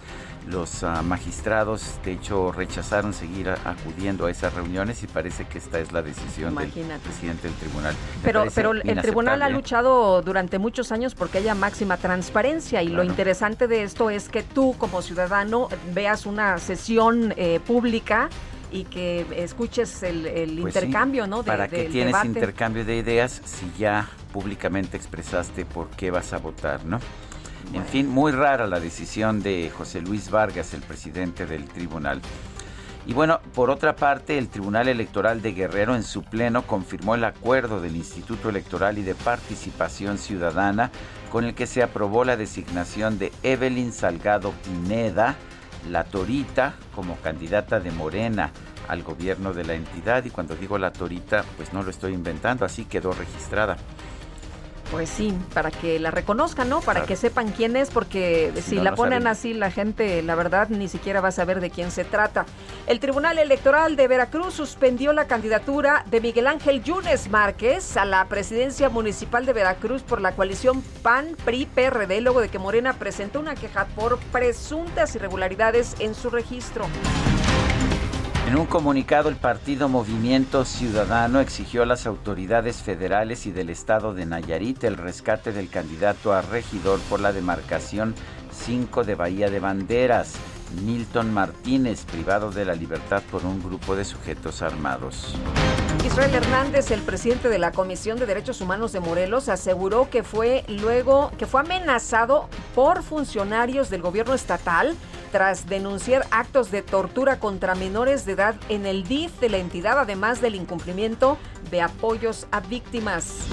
Los 0.48 0.84
ah, 0.84 1.04
magistrados, 1.04 2.00
de 2.04 2.14
hecho, 2.14 2.52
rechazaron 2.52 3.14
seguir 3.14 3.50
acudiendo 3.50 4.26
a 4.26 4.32
esas 4.32 4.54
reuniones 4.56 5.04
y 5.04 5.08
parece 5.08 5.46
que 5.46 5.60
esta 5.60 5.80
es 5.80 5.92
la 5.92 6.02
decisión 6.02 6.56
del 6.56 6.72
presidente 6.72 7.48
del 7.48 7.56
tribunal. 7.58 7.96
pero, 8.24 8.46
pero 8.54 8.72
el 8.72 9.02
tribunal 9.02 9.44
ha 9.44 9.50
luchado 9.50 10.22
durante 10.24 10.58
muchos 10.58 10.92
años 10.92 11.14
porque 11.14 11.38
haya 11.38 11.54
máxima 11.54 11.98
transparencia 11.98 12.82
y 12.82 12.88
lo 12.88 13.04
interesante 13.04 13.68
de 13.68 13.84
esto 13.84 14.10
es 14.10 14.30
que 14.30 14.42
tú 14.42 14.76
como 14.78 15.02
ciudadano 15.02 15.70
veas 15.94 16.26
una 16.26 16.58
sesión 16.58 17.34
eh, 17.38 17.60
pública 17.66 18.30
y 18.72 18.86
que 18.86 19.26
escuches 19.36 20.04
el, 20.04 20.24
pues 20.62 20.76
intercambio, 20.76 21.28
¿no? 21.28 21.44
¿Para 21.44 21.68
qué 21.68 21.86
tienes 21.86 22.16
intercambio 22.24 22.86
de 22.86 22.98
ideas 22.98 23.42
si 23.46 23.72
ya 23.78 24.10
públicamente 24.32 24.98
expresaste 24.98 25.66
por 25.66 25.90
qué 25.90 26.12
vas 26.12 26.34
a 26.34 26.38
votar, 26.38 26.86
¿no? 26.86 27.00
En 27.74 27.86
fin, 27.86 28.08
muy 28.08 28.32
rara 28.32 28.68
la 28.68 28.80
decisión 28.80 29.42
de 29.42 29.70
José 29.70 30.02
Luis 30.02 30.30
Vargas, 30.30 30.74
el 30.74 30.82
presidente 30.82 31.46
del 31.46 31.66
tribunal. 31.66 32.22
Y 33.08 33.14
bueno, 33.14 33.40
por 33.56 33.70
otra 33.70 33.96
parte, 33.96 34.38
el 34.38 34.50
Tribunal 34.50 34.88
Electoral 34.88 35.42
de 35.42 35.54
Guerrero 35.54 35.96
en 35.96 36.04
su 36.04 36.24
pleno 36.24 36.68
confirmó 36.68 37.16
el 37.16 37.24
acuerdo 37.24 37.82
del 37.82 37.96
Instituto 37.96 38.50
Electoral 38.50 38.98
y 39.00 39.04
de 39.04 39.16
Participación 39.16 40.18
Ciudadana 40.18 40.92
con 41.32 41.46
el 41.46 41.56
que 41.56 41.66
se 41.66 41.82
aprobó 41.82 42.26
la 42.26 42.38
designación 42.38 43.18
de 43.18 43.32
Evelyn 43.42 43.92
Salgado 43.92 44.52
Pineda, 44.64 45.36
la 45.90 46.04
Torita, 46.04 46.76
como 46.94 47.18
candidata 47.18 47.80
de 47.80 47.92
Morena 47.92 48.52
al 48.88 49.04
gobierno 49.04 49.54
de 49.54 49.64
la 49.64 49.74
entidad. 49.74 50.24
Y 50.26 50.30
cuando 50.30 50.56
digo 50.56 50.78
la 50.78 50.92
Torita, 50.92 51.44
pues 51.58 51.74
no 51.74 51.84
lo 51.84 51.90
estoy 51.90 52.14
inventando, 52.14 52.66
así 52.66 52.86
quedó 52.86 53.14
registrada. 53.14 53.78
Pues 54.92 55.10
sí, 55.10 55.34
para 55.54 55.72
que 55.72 56.00
la 56.00 56.12
reconozcan, 56.12 56.68
¿no? 56.68 56.82
Para 56.82 57.06
que 57.06 57.16
sepan 57.16 57.52
quién 57.52 57.78
es, 57.78 57.90
porque 57.90 58.52
si, 58.62 58.76
la 58.76 58.94
ponen 58.94 59.26
así, 59.26 59.54
la 59.54 59.72
gente, 59.72 60.22
la 60.22 60.36
verdad, 60.36 60.68
ni 60.68 60.90
siquiera 60.90 61.22
va 61.22 61.30
a 61.30 61.32
saber 61.32 61.62
de 61.62 61.70
quién 61.70 61.92
se 61.92 62.04
trata. 62.04 62.46
El 62.88 63.00
Tribunal 63.00 63.40
Electoral 63.40 63.96
de 63.96 64.10
Veracruz 64.10 64.54
suspendió 64.54 65.14
la 65.14 65.28
candidatura 65.28 66.04
de 66.12 66.20
Miguel 66.20 66.48
Ángel 66.48 66.84
Yunes 66.84 67.30
Márquez 67.30 67.96
a 67.96 68.04
la 68.04 68.26
presidencia 68.26 68.90
municipal 68.90 69.46
de 69.46 69.54
Veracruz 69.54 70.04
por 70.04 70.20
la 70.20 70.34
coalición 70.34 70.82
PAN-PRI-PRD, 71.04 72.20
luego 72.20 72.42
de 72.42 72.50
que 72.50 72.60
Morena 72.60 72.94
presentó 72.94 73.40
una 73.40 73.56
queja 73.56 73.86
por 73.96 74.20
presuntas 74.20 75.16
irregularidades 75.16 75.96
en 76.00 76.14
su 76.16 76.30
registro. 76.30 76.86
En 78.48 78.58
un 78.58 78.66
comunicado, 78.66 79.30
el 79.30 79.36
partido 79.36 79.88
Movimiento 79.88 80.66
Ciudadano 80.66 81.40
exigió 81.40 81.84
a 81.84 81.86
las 81.86 82.08
autoridades 82.08 82.78
federales 82.78 83.46
y 83.46 83.52
del 83.52 83.70
estado 83.70 84.14
de 84.14 84.26
Nayarit 84.26 84.84
el 84.84 84.98
rescate 84.98 85.54
del 85.54 85.70
candidato 85.70 86.34
a 86.34 86.42
regidor 86.42 87.00
por 87.02 87.20
la 87.20 87.32
demarcación 87.32 88.16
5 88.52 89.04
de 89.04 89.16
Bahía 89.16 89.50
de 89.50 89.60
Banderas, 89.60 90.34
Milton 90.84 91.34
Martínez, 91.34 92.04
privado 92.06 92.52
de 92.52 92.66
la 92.66 92.74
libertad 92.74 93.22
por 93.30 93.46
un 93.46 93.62
grupo 93.62 93.96
de 93.96 94.06
sujetos 94.06 94.62
armados. 94.62 95.36
Israel 96.06 96.34
Hernández, 96.34 96.90
el 96.92 97.02
presidente 97.02 97.48
de 97.48 97.60
la 97.60 97.72
Comisión 97.72 98.18
de 98.18 98.26
Derechos 98.26 98.60
Humanos 98.60 98.92
de 98.92 99.02
Morelos, 99.02 99.50
aseguró 99.50 100.10
que 100.10 100.24
fue 100.24 100.66
luego 100.68 101.32
que 101.38 101.46
fue 101.46 101.62
amenazado 101.62 102.50
por 102.74 103.04
funcionarios 103.04 103.90
del 103.90 104.02
gobierno 104.02 104.34
estatal 104.34 104.96
tras 105.32 105.68
denunciar 105.68 106.26
actos 106.32 106.72
de 106.72 106.82
tortura 106.82 107.40
contra 107.40 107.76
menores 107.76 108.26
de 108.26 108.34
edad 108.34 108.56
en 108.70 108.86
el 108.86 109.04
DIF 109.04 109.40
de 109.40 109.50
la 109.50 109.58
entidad, 109.58 109.98
además 110.00 110.42
del 110.42 110.56
incumplimiento 110.56 111.38
de 111.70 111.82
apoyos 111.82 112.48
a 112.52 112.60
víctimas. 112.60 113.48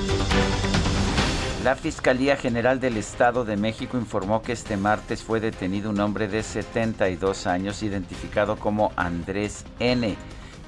La 1.65 1.75
Fiscalía 1.75 2.37
General 2.37 2.79
del 2.79 2.97
Estado 2.97 3.45
de 3.45 3.57
México 3.57 3.99
informó 3.99 4.43
que 4.43 4.53
este 4.53 4.77
martes 4.77 5.23
fue 5.23 5.41
detenido 5.41 5.91
un 5.91 6.01
hombre 6.01 6.29
de 6.29 6.43
72 6.43 7.47
años 7.47 7.83
identificado 7.83 8.57
como 8.57 8.93
Andrés 8.97 9.65
N 9.81 10.17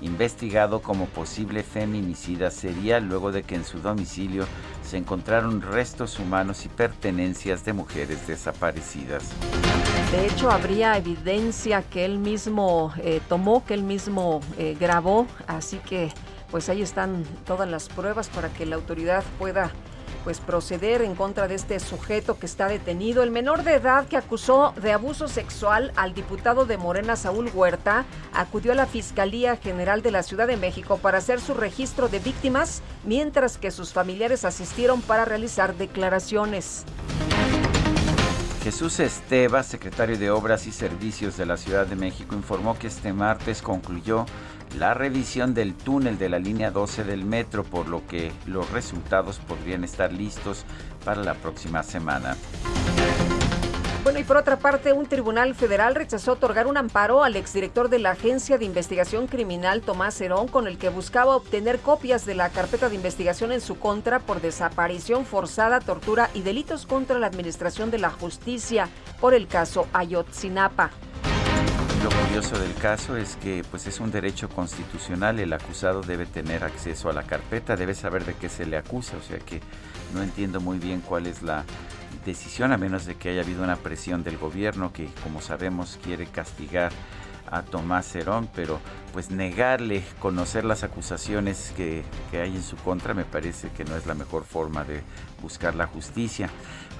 investigado 0.02 0.80
como 0.80 1.06
posible 1.06 1.62
feminicida 1.62 2.50
serial 2.50 3.06
luego 3.06 3.32
de 3.32 3.42
que 3.42 3.54
en 3.54 3.64
su 3.64 3.80
domicilio 3.80 4.44
se 4.82 4.96
encontraron 4.96 5.62
restos 5.62 6.18
humanos 6.18 6.64
y 6.64 6.68
pertenencias 6.68 7.64
de 7.64 7.72
mujeres 7.72 8.26
desaparecidas. 8.26 9.30
De 10.10 10.26
hecho, 10.26 10.50
habría 10.50 10.96
evidencia 10.96 11.82
que 11.82 12.04
él 12.04 12.18
mismo 12.18 12.92
eh, 12.98 13.20
tomó, 13.28 13.64
que 13.64 13.74
él 13.74 13.82
mismo 13.82 14.40
eh, 14.58 14.76
grabó, 14.78 15.26
así 15.46 15.78
que 15.78 16.12
pues 16.50 16.68
ahí 16.68 16.82
están 16.82 17.24
todas 17.46 17.68
las 17.68 17.88
pruebas 17.88 18.28
para 18.28 18.48
que 18.48 18.66
la 18.66 18.76
autoridad 18.76 19.22
pueda 19.38 19.70
pues 20.24 20.40
proceder 20.40 21.02
en 21.02 21.14
contra 21.14 21.48
de 21.48 21.54
este 21.54 21.80
sujeto 21.80 22.38
que 22.38 22.46
está 22.46 22.68
detenido. 22.68 23.22
El 23.22 23.30
menor 23.30 23.62
de 23.62 23.74
edad 23.74 24.06
que 24.06 24.16
acusó 24.16 24.72
de 24.80 24.92
abuso 24.92 25.28
sexual 25.28 25.92
al 25.96 26.14
diputado 26.14 26.66
de 26.66 26.76
Morena 26.76 27.16
Saúl 27.16 27.50
Huerta 27.52 28.04
acudió 28.32 28.72
a 28.72 28.74
la 28.74 28.86
Fiscalía 28.86 29.56
General 29.56 30.02
de 30.02 30.10
la 30.10 30.22
Ciudad 30.22 30.46
de 30.46 30.56
México 30.56 30.98
para 30.98 31.18
hacer 31.18 31.40
su 31.40 31.54
registro 31.54 32.08
de 32.08 32.18
víctimas, 32.18 32.82
mientras 33.04 33.58
que 33.58 33.70
sus 33.70 33.92
familiares 33.92 34.44
asistieron 34.44 35.02
para 35.02 35.24
realizar 35.24 35.74
declaraciones. 35.76 36.84
Jesús 38.62 39.00
Esteva, 39.00 39.62
secretario 39.62 40.18
de 40.18 40.30
Obras 40.30 40.66
y 40.66 40.72
Servicios 40.72 41.38
de 41.38 41.46
la 41.46 41.56
Ciudad 41.56 41.86
de 41.86 41.96
México, 41.96 42.34
informó 42.34 42.78
que 42.78 42.88
este 42.88 43.14
martes 43.14 43.62
concluyó 43.62 44.26
la 44.78 44.94
revisión 44.94 45.54
del 45.54 45.74
túnel 45.74 46.18
de 46.18 46.28
la 46.28 46.38
línea 46.38 46.70
12 46.70 47.04
del 47.04 47.24
metro, 47.24 47.64
por 47.64 47.88
lo 47.88 48.06
que 48.06 48.32
los 48.46 48.70
resultados 48.70 49.38
podrían 49.38 49.84
estar 49.84 50.12
listos 50.12 50.64
para 51.04 51.22
la 51.22 51.34
próxima 51.34 51.82
semana. 51.82 52.36
Bueno, 54.02 54.18
y 54.18 54.24
por 54.24 54.38
otra 54.38 54.58
parte, 54.58 54.94
un 54.94 55.04
tribunal 55.04 55.54
federal 55.54 55.94
rechazó 55.94 56.32
otorgar 56.32 56.66
un 56.66 56.78
amparo 56.78 57.22
al 57.22 57.36
exdirector 57.36 57.90
de 57.90 57.98
la 57.98 58.12
Agencia 58.12 58.56
de 58.56 58.64
Investigación 58.64 59.26
Criminal, 59.26 59.82
Tomás 59.82 60.18
Herón, 60.22 60.48
con 60.48 60.66
el 60.66 60.78
que 60.78 60.88
buscaba 60.88 61.36
obtener 61.36 61.80
copias 61.80 62.24
de 62.24 62.34
la 62.34 62.48
carpeta 62.48 62.88
de 62.88 62.94
investigación 62.94 63.52
en 63.52 63.60
su 63.60 63.78
contra 63.78 64.18
por 64.18 64.40
desaparición 64.40 65.26
forzada, 65.26 65.80
tortura 65.80 66.30
y 66.32 66.40
delitos 66.40 66.86
contra 66.86 67.18
la 67.18 67.26
Administración 67.26 67.90
de 67.90 67.98
la 67.98 68.10
Justicia 68.10 68.88
por 69.20 69.34
el 69.34 69.46
caso 69.46 69.86
Ayotzinapa. 69.92 70.90
Lo 72.02 72.08
curioso 72.08 72.58
del 72.58 72.74
caso 72.76 73.16
es 73.18 73.36
que 73.36 73.62
pues 73.70 73.86
es 73.86 74.00
un 74.00 74.10
derecho 74.10 74.48
constitucional, 74.48 75.38
el 75.38 75.52
acusado 75.52 76.00
debe 76.00 76.24
tener 76.24 76.64
acceso 76.64 77.10
a 77.10 77.12
la 77.12 77.24
carpeta, 77.24 77.76
debe 77.76 77.94
saber 77.94 78.24
de 78.24 78.32
qué 78.34 78.48
se 78.48 78.64
le 78.64 78.78
acusa, 78.78 79.18
o 79.18 79.22
sea 79.22 79.38
que 79.38 79.60
no 80.14 80.22
entiendo 80.22 80.60
muy 80.60 80.78
bien 80.78 81.02
cuál 81.02 81.26
es 81.26 81.42
la 81.42 81.64
decisión 82.24 82.72
a 82.72 82.78
menos 82.78 83.04
de 83.04 83.16
que 83.16 83.28
haya 83.28 83.42
habido 83.42 83.62
una 83.62 83.76
presión 83.76 84.24
del 84.24 84.38
gobierno 84.38 84.94
que 84.94 85.10
como 85.22 85.42
sabemos 85.42 85.98
quiere 86.02 86.24
castigar 86.26 86.90
a 87.50 87.62
Tomás 87.62 88.14
Herón, 88.14 88.48
pero 88.54 88.80
pues 89.12 89.30
negarle 89.30 90.02
conocer 90.20 90.64
las 90.64 90.84
acusaciones 90.84 91.72
que, 91.76 92.04
que, 92.30 92.40
hay 92.40 92.54
en 92.54 92.62
su 92.62 92.76
contra 92.76 93.12
me 93.12 93.24
parece 93.24 93.70
que 93.70 93.84
no 93.84 93.96
es 93.96 94.06
la 94.06 94.14
mejor 94.14 94.44
forma 94.44 94.84
de 94.84 95.02
buscar 95.42 95.74
la 95.74 95.86
justicia. 95.86 96.48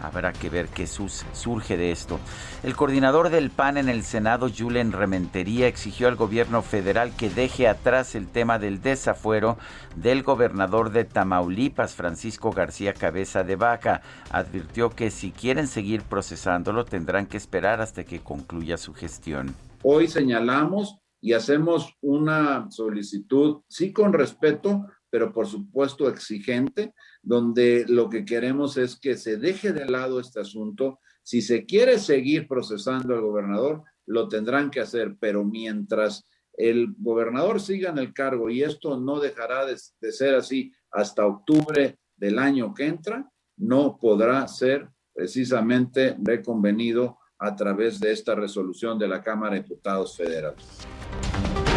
Habrá 0.01 0.33
que 0.33 0.49
ver 0.49 0.69
qué 0.69 0.87
surge 0.87 1.77
de 1.77 1.93
esto. 1.93 2.19
El 2.63 2.75
coordinador 2.75 3.31
del 3.31 3.51
PAN 3.51 3.77
en 3.77 3.89
el 3.89 4.03
Senado, 4.03 4.49
Julen 4.49 4.93
Rementería, 4.93 5.67
exigió 5.67 6.09
al 6.09 6.17
gobierno 6.17 6.63
federal 6.63 7.15
que 7.17 7.29
deje 7.29 7.69
atrás 7.69 8.15
el 8.15 8.29
tema 8.29 8.59
del 8.59 8.81
desafuero 8.81 9.59
del 9.97 10.23
gobernador 10.23 10.91
de 10.91 11.05
Tamaulipas, 11.05 11.95
Francisco 11.95 12.51
García 12.51 12.95
Cabeza 12.95 13.45
de 13.45 13.57
Vaca. 13.57 14.03
Advirtió 14.31 14.91
que 14.91 15.11
si 15.11 15.33
quieren 15.33 15.67
seguir 15.67 16.03
procesándolo 16.03 16.85
tendrán 16.85 17.27
que 17.27 17.37
esperar 17.37 17.81
hasta 17.81 18.05
que 18.05 18.21
concluya 18.21 18.77
su 18.77 18.95
gestión. 18.95 19.55
Hoy 19.83 20.09
señalamos 20.09 20.99
y 21.21 21.35
hacemos 21.35 21.97
una 22.01 22.71
solicitud, 22.71 23.63
sí 23.69 23.93
con 23.93 24.13
respeto, 24.13 24.87
pero 25.11 25.33
por 25.33 25.47
supuesto 25.47 26.09
exigente, 26.09 26.95
donde 27.23 27.85
lo 27.89 28.09
que 28.09 28.25
queremos 28.25 28.77
es 28.77 28.99
que 28.99 29.17
se 29.17 29.37
deje 29.37 29.73
de 29.73 29.87
lado 29.87 30.21
este 30.21 30.41
asunto. 30.41 31.01
Si 31.23 31.43
se 31.43 31.67
quiere 31.67 31.99
seguir 31.99 32.49
procesando 32.49 33.15
al 33.15 33.21
gobernador, 33.21 33.85
lo 34.07 34.29
tendrán 34.29 34.71
que 34.71 34.81
hacer, 34.81 35.17
pero 35.21 35.45
mientras 35.45 36.27
el 36.55 36.95
gobernador 36.99 37.61
siga 37.61 37.91
en 37.91 37.99
el 37.99 38.13
cargo 38.13 38.51
y 38.51 38.63
esto 38.63 38.99
no 38.99 39.21
dejará 39.21 39.67
de, 39.67 39.77
ser 40.13 40.35
así 40.35 40.73
hasta 40.91 41.27
octubre 41.27 41.99
del 42.17 42.39
año 42.39 42.75
que 42.75 42.87
entra, 42.87 43.31
no 43.57 43.99
podrá 43.99 44.47
ser 44.49 44.89
precisamente 45.15 46.17
reconvenido 46.23 47.19
a 47.39 47.57
través 47.57 48.01
de 48.01 48.13
esta 48.13 48.35
resolución 48.35 48.99
de 48.99 49.09
la 49.09 49.23
Cámara 49.23 49.55
de 49.55 49.63
Diputados 49.63 50.17
Federales. 50.17 50.87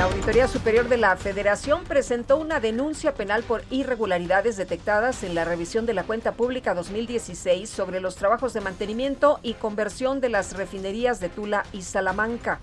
La 0.04 0.10
Auditoría 0.10 0.50
Superior 0.50 0.90
de 0.90 0.98
la 0.98 1.16
Federación 1.16 1.86
presentó 1.86 2.36
una 2.36 2.60
denuncia 2.60 3.14
penal 3.14 3.42
por 3.42 3.64
irregularidades 3.70 4.58
detectadas 4.58 5.24
en 5.24 5.34
la 5.34 5.46
revisión 5.46 5.86
de 5.86 5.94
la 5.94 6.04
cuenta 6.04 6.34
pública 6.34 6.74
2016 6.74 7.70
sobre 7.70 8.02
los 8.02 8.18
trabajos 8.18 8.52
de 8.52 8.60
mantenimiento 8.60 9.40
y 9.44 9.54
conversión 9.54 10.20
de 10.20 10.28
las 10.28 10.58
refinerías 10.58 11.22
de 11.22 11.30
Tula 11.30 11.64
y 11.72 11.84
Salamanca. 11.84 12.60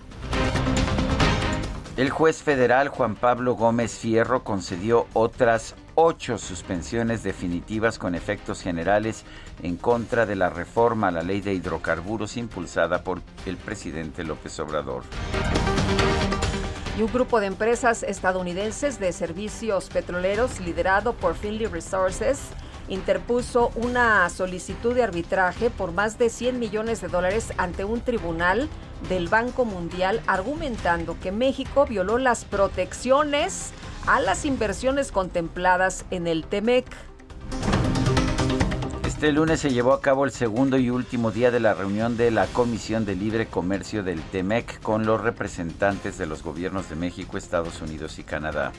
El 1.97 2.11
juez 2.11 2.43
federal 2.43 2.89
Juan 2.89 3.15
Pablo 3.15 3.55
Gómez 3.55 3.97
Fierro 3.97 4.43
concedió 4.43 5.07
otras 5.13 5.73
ocho 5.95 6.37
suspensiones 6.37 7.23
definitivas 7.23 7.97
con 7.97 8.13
efectos 8.13 8.61
generales 8.61 9.25
en 9.63 9.77
contra 9.77 10.27
de 10.27 10.35
la 10.35 10.51
reforma 10.51 11.07
a 11.07 11.11
la 11.11 11.23
ley 11.23 11.41
de 11.41 11.55
hidrocarburos 11.55 12.37
impulsada 12.37 13.03
por 13.03 13.19
el 13.47 13.57
presidente 13.57 14.23
López 14.23 14.59
Obrador 14.59 15.01
un 17.01 17.11
grupo 17.11 17.39
de 17.39 17.47
empresas 17.47 18.03
estadounidenses 18.03 18.99
de 18.99 19.11
servicios 19.11 19.89
petroleros 19.89 20.59
liderado 20.59 21.13
por 21.13 21.35
Finley 21.35 21.65
Resources 21.65 22.39
interpuso 22.89 23.71
una 23.75 24.29
solicitud 24.29 24.93
de 24.93 25.03
arbitraje 25.03 25.69
por 25.69 25.93
más 25.93 26.19
de 26.19 26.29
100 26.29 26.59
millones 26.59 27.01
de 27.01 27.07
dólares 27.07 27.53
ante 27.57 27.85
un 27.85 28.01
tribunal 28.01 28.69
del 29.09 29.29
Banco 29.29 29.65
Mundial 29.65 30.21
argumentando 30.27 31.17
que 31.19 31.31
México 31.31 31.85
violó 31.85 32.17
las 32.17 32.45
protecciones 32.45 33.71
a 34.05 34.19
las 34.19 34.45
inversiones 34.45 35.11
contempladas 35.11 36.05
en 36.11 36.27
el 36.27 36.45
TEMEC. 36.45 36.85
Este 39.21 39.33
lunes 39.33 39.59
se 39.59 39.69
llevó 39.69 39.93
a 39.93 40.01
cabo 40.01 40.25
el 40.25 40.31
segundo 40.31 40.79
y 40.79 40.89
último 40.89 41.29
día 41.29 41.51
de 41.51 41.59
la 41.59 41.75
reunión 41.75 42.17
de 42.17 42.31
la 42.31 42.47
Comisión 42.47 43.05
de 43.05 43.15
Libre 43.15 43.45
Comercio 43.45 44.01
del 44.01 44.19
TEMEC 44.19 44.81
con 44.81 45.05
los 45.05 45.21
representantes 45.21 46.17
de 46.17 46.25
los 46.25 46.41
gobiernos 46.41 46.89
de 46.89 46.95
México, 46.95 47.37
Estados 47.37 47.83
Unidos 47.83 48.17
y 48.17 48.23
Canadá. 48.23 48.71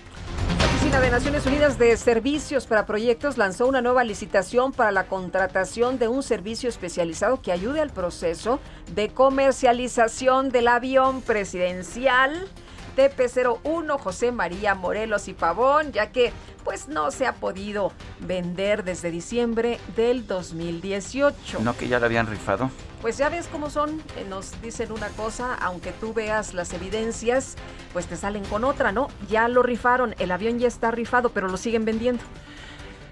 La 0.59 0.65
Oficina 0.65 1.01
de 1.01 1.11
Naciones 1.13 1.47
Unidas 1.47 1.79
de 1.79 1.97
Servicios 1.97 2.67
para 2.67 2.87
Proyectos 2.87 3.39
lanzó 3.39 3.69
una 3.69 3.83
nueva 3.83 4.03
licitación 4.03 4.73
para 4.73 4.91
la 4.91 5.07
contratación 5.07 6.01
de 6.01 6.09
un 6.09 6.25
servicio 6.25 6.69
especializado 6.69 7.41
que 7.41 7.53
ayude 7.53 7.81
al 7.81 7.91
proceso 7.91 8.59
de 8.97 9.11
comercialización 9.11 10.49
del 10.49 10.67
avión 10.67 11.23
presidencial 11.23 12.49
TP01 12.97 13.99
José 13.99 14.33
María 14.33 14.75
Morelos 14.75 15.29
y 15.29 15.35
Pavón, 15.35 15.93
ya 15.93 16.11
que 16.13 16.33
pues 16.65 16.89
no 16.89 17.11
se 17.11 17.27
ha 17.27 17.35
podido 17.35 17.93
vender 18.21 18.85
desde 18.85 19.11
diciembre 19.11 19.79
del 19.97 20.27
2018. 20.27 21.61
¿No 21.61 21.77
que 21.77 21.89
ya 21.89 21.99
lo 21.99 22.07
habían 22.07 22.27
rifado? 22.27 22.71
Pues 23.01 23.19
ya 23.19 23.29
ves 23.29 23.49
cómo 23.49 23.69
son, 23.69 24.01
eh, 24.17 24.25
nos 24.29 24.61
dicen 24.63 24.93
una 24.93 25.09
cosa, 25.09 25.55
aunque 25.55 25.91
tú 25.93 26.15
veas 26.15 26.55
las 26.55 26.73
evidencias, 26.73 27.57
pues 27.93 28.07
te 28.07 28.17
salen 28.17 28.45
con 28.45 28.65
otra, 28.65 28.93
¿no? 28.93 29.09
Ya 29.29 29.49
lo 29.49 29.63
rifaron, 29.63 30.15
el 30.19 30.31
avión 30.31 30.61
ya 30.61 30.69
está 30.69 30.93
rifado, 30.93 31.31
pero 31.31 31.49
lo 31.49 31.57
siguen 31.57 31.85
vendiendo. 31.85 32.23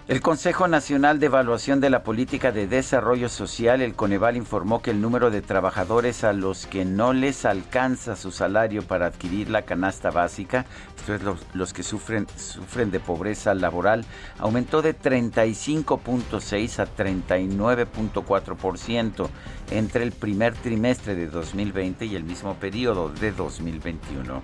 El 0.09 0.21
Consejo 0.21 0.67
Nacional 0.67 1.21
de 1.21 1.27
Evaluación 1.27 1.81
de 1.81 1.89
la 1.89 2.03
Política 2.03 2.51
de 2.51 2.67
Desarrollo 2.67 3.29
Social, 3.29 3.81
el 3.81 3.95
Coneval, 3.95 4.37
informó 4.37 4.83
que 4.83 4.91
el 4.91 5.01
número 5.01 5.31
de 5.31 5.41
trabajadores 5.41 6.25
a 6.25 6.33
los 6.33 6.67
que 6.67 6.85
no 6.85 7.13
les 7.13 7.45
alcanza 7.45 8.17
su 8.17 8.33
salario 8.33 8.83
para 8.83 9.07
adquirir 9.07 9.51
la 9.51 9.63
canasta 9.63 10.11
básica, 10.11 10.67
esto 10.97 11.15
es 11.15 11.23
los, 11.55 11.73
que 11.73 11.85
sufren, 11.85 12.27
sufren 12.37 12.91
de 12.91 12.99
pobreza 12.99 13.55
laboral, 13.55 14.05
aumentó 14.39 14.83
de 14.83 14.99
35.6 14.99 16.81
a 16.81 16.87
39.4% 16.87 19.29
entre 19.71 20.03
el 20.03 20.11
primer 20.11 20.55
trimestre 20.55 21.15
de 21.15 21.29
2020 21.29 22.07
y 22.07 22.17
el 22.17 22.25
mismo 22.25 22.57
periodo 22.57 23.11
de 23.11 23.31
2021. 23.31 24.43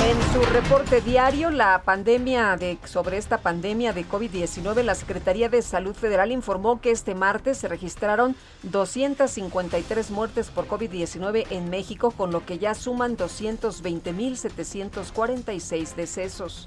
En 0.00 0.20
su 0.32 0.40
reporte 0.52 1.00
diario, 1.00 1.50
la 1.50 1.82
pandemia 1.82 2.56
de, 2.56 2.78
sobre 2.84 3.16
esta 3.16 3.38
pandemia 3.38 3.92
de 3.92 4.06
COVID-19, 4.06 4.82
la 4.82 4.94
Secretaría 4.94 5.48
de 5.48 5.62
Salud 5.62 5.94
Federal 5.94 6.32
informó 6.32 6.80
que 6.80 6.90
este 6.90 7.14
martes 7.14 7.58
se 7.58 7.68
registraron 7.68 8.36
253 8.62 10.10
muertes 10.10 10.48
por 10.48 10.68
COVID-19 10.68 11.46
en 11.50 11.70
México, 11.70 12.10
con 12.10 12.30
lo 12.30 12.44
que 12.44 12.58
ya 12.58 12.74
suman 12.74 13.16
220.746 13.16 15.94
decesos. 15.94 16.66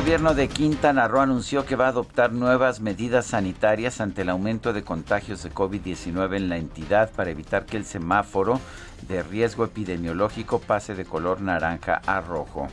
Gobierno 0.00 0.32
de 0.32 0.48
Quintana 0.48 1.08
Roo 1.08 1.20
anunció 1.20 1.66
que 1.66 1.76
va 1.76 1.84
a 1.84 1.88
adoptar 1.90 2.32
nuevas 2.32 2.80
medidas 2.80 3.26
sanitarias 3.26 4.00
ante 4.00 4.22
el 4.22 4.30
aumento 4.30 4.72
de 4.72 4.82
contagios 4.82 5.42
de 5.42 5.52
COVID-19 5.52 6.36
en 6.36 6.48
la 6.48 6.56
entidad 6.56 7.10
para 7.10 7.30
evitar 7.30 7.66
que 7.66 7.76
el 7.76 7.84
semáforo 7.84 8.58
de 9.06 9.22
riesgo 9.22 9.62
epidemiológico 9.66 10.58
pase 10.58 10.94
de 10.94 11.04
color 11.04 11.42
naranja 11.42 12.00
a 12.06 12.22
rojo. 12.22 12.68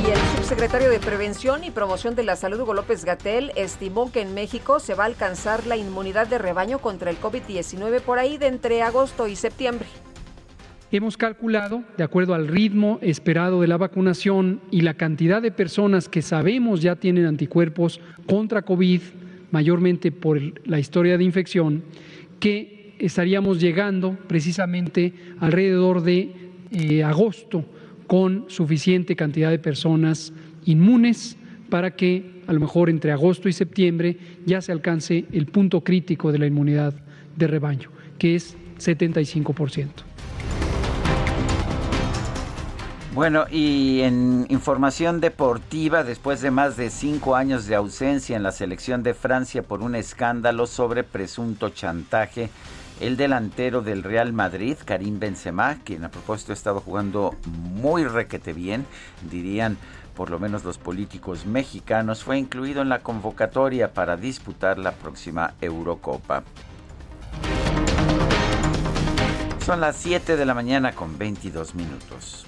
Y 0.00 0.12
el 0.12 0.18
subsecretario 0.36 0.90
de 0.90 1.00
Prevención 1.00 1.64
y 1.64 1.72
Promoción 1.72 2.14
de 2.14 2.22
la 2.22 2.36
Salud, 2.36 2.60
Hugo 2.60 2.72
López 2.72 3.04
Gatel, 3.04 3.50
estimó 3.56 4.12
que 4.12 4.20
en 4.20 4.32
México 4.32 4.78
se 4.78 4.94
va 4.94 5.02
a 5.02 5.06
alcanzar 5.08 5.66
la 5.66 5.76
inmunidad 5.76 6.28
de 6.28 6.38
rebaño 6.38 6.78
contra 6.78 7.10
el 7.10 7.20
COVID-19 7.20 8.00
por 8.00 8.20
ahí 8.20 8.38
de 8.38 8.46
entre 8.46 8.82
agosto 8.82 9.26
y 9.26 9.34
septiembre. 9.34 9.88
Hemos 10.90 11.18
calculado, 11.18 11.84
de 11.98 12.04
acuerdo 12.04 12.32
al 12.32 12.48
ritmo 12.48 12.98
esperado 13.02 13.60
de 13.60 13.66
la 13.68 13.76
vacunación 13.76 14.62
y 14.70 14.80
la 14.80 14.94
cantidad 14.94 15.42
de 15.42 15.50
personas 15.50 16.08
que 16.08 16.22
sabemos 16.22 16.80
ya 16.80 16.96
tienen 16.96 17.26
anticuerpos 17.26 18.00
contra 18.26 18.62
COVID, 18.62 19.02
mayormente 19.50 20.10
por 20.10 20.40
la 20.66 20.78
historia 20.78 21.18
de 21.18 21.24
infección, 21.24 21.82
que 22.40 22.94
estaríamos 22.98 23.60
llegando 23.60 24.16
precisamente 24.28 25.12
alrededor 25.40 26.02
de 26.02 26.32
eh, 26.70 27.04
agosto 27.04 27.66
con 28.06 28.46
suficiente 28.48 29.14
cantidad 29.14 29.50
de 29.50 29.58
personas 29.58 30.32
inmunes 30.64 31.36
para 31.68 31.96
que 31.96 32.40
a 32.46 32.52
lo 32.54 32.60
mejor 32.60 32.88
entre 32.88 33.12
agosto 33.12 33.46
y 33.50 33.52
septiembre 33.52 34.16
ya 34.46 34.62
se 34.62 34.72
alcance 34.72 35.26
el 35.32 35.48
punto 35.48 35.82
crítico 35.82 36.32
de 36.32 36.38
la 36.38 36.46
inmunidad 36.46 36.94
de 37.36 37.46
rebaño, 37.46 37.90
que 38.18 38.36
es 38.36 38.56
75%. 38.78 40.07
Bueno, 43.18 43.46
y 43.50 44.02
en 44.02 44.46
información 44.48 45.20
deportiva, 45.20 46.04
después 46.04 46.40
de 46.40 46.52
más 46.52 46.76
de 46.76 46.88
cinco 46.88 47.34
años 47.34 47.66
de 47.66 47.74
ausencia 47.74 48.36
en 48.36 48.44
la 48.44 48.52
selección 48.52 49.02
de 49.02 49.12
Francia 49.12 49.64
por 49.64 49.82
un 49.82 49.96
escándalo 49.96 50.68
sobre 50.68 51.02
presunto 51.02 51.70
chantaje, 51.70 52.48
el 53.00 53.16
delantero 53.16 53.82
del 53.82 54.04
Real 54.04 54.32
Madrid, 54.32 54.76
Karim 54.84 55.18
Benzema, 55.18 55.78
quien 55.82 56.04
a 56.04 56.12
propósito 56.12 56.52
ha 56.52 56.54
estado 56.54 56.78
jugando 56.78 57.34
muy 57.44 58.04
requete 58.04 58.52
bien, 58.52 58.86
dirían 59.28 59.78
por 60.14 60.30
lo 60.30 60.38
menos 60.38 60.62
los 60.62 60.78
políticos 60.78 61.44
mexicanos, 61.44 62.22
fue 62.22 62.38
incluido 62.38 62.82
en 62.82 62.88
la 62.88 63.00
convocatoria 63.00 63.92
para 63.92 64.16
disputar 64.16 64.78
la 64.78 64.92
próxima 64.92 65.54
Eurocopa. 65.60 66.44
Son 69.66 69.80
las 69.80 69.96
7 69.96 70.36
de 70.36 70.46
la 70.46 70.54
mañana 70.54 70.92
con 70.92 71.18
22 71.18 71.74
minutos. 71.74 72.47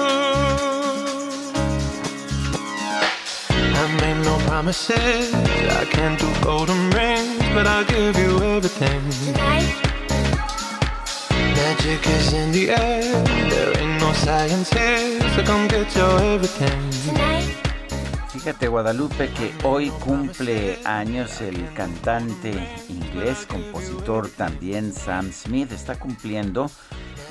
Fíjate 18.31 18.67
Guadalupe 18.67 19.29
que 19.29 19.51
hoy 19.63 19.89
cumple 19.89 20.77
años 20.85 21.41
el 21.41 21.73
cantante 21.73 22.51
inglés, 22.87 23.47
compositor 23.47 24.29
también 24.29 24.93
Sam 24.93 25.31
Smith, 25.31 25.71
está 25.71 25.97
cumpliendo 25.97 26.69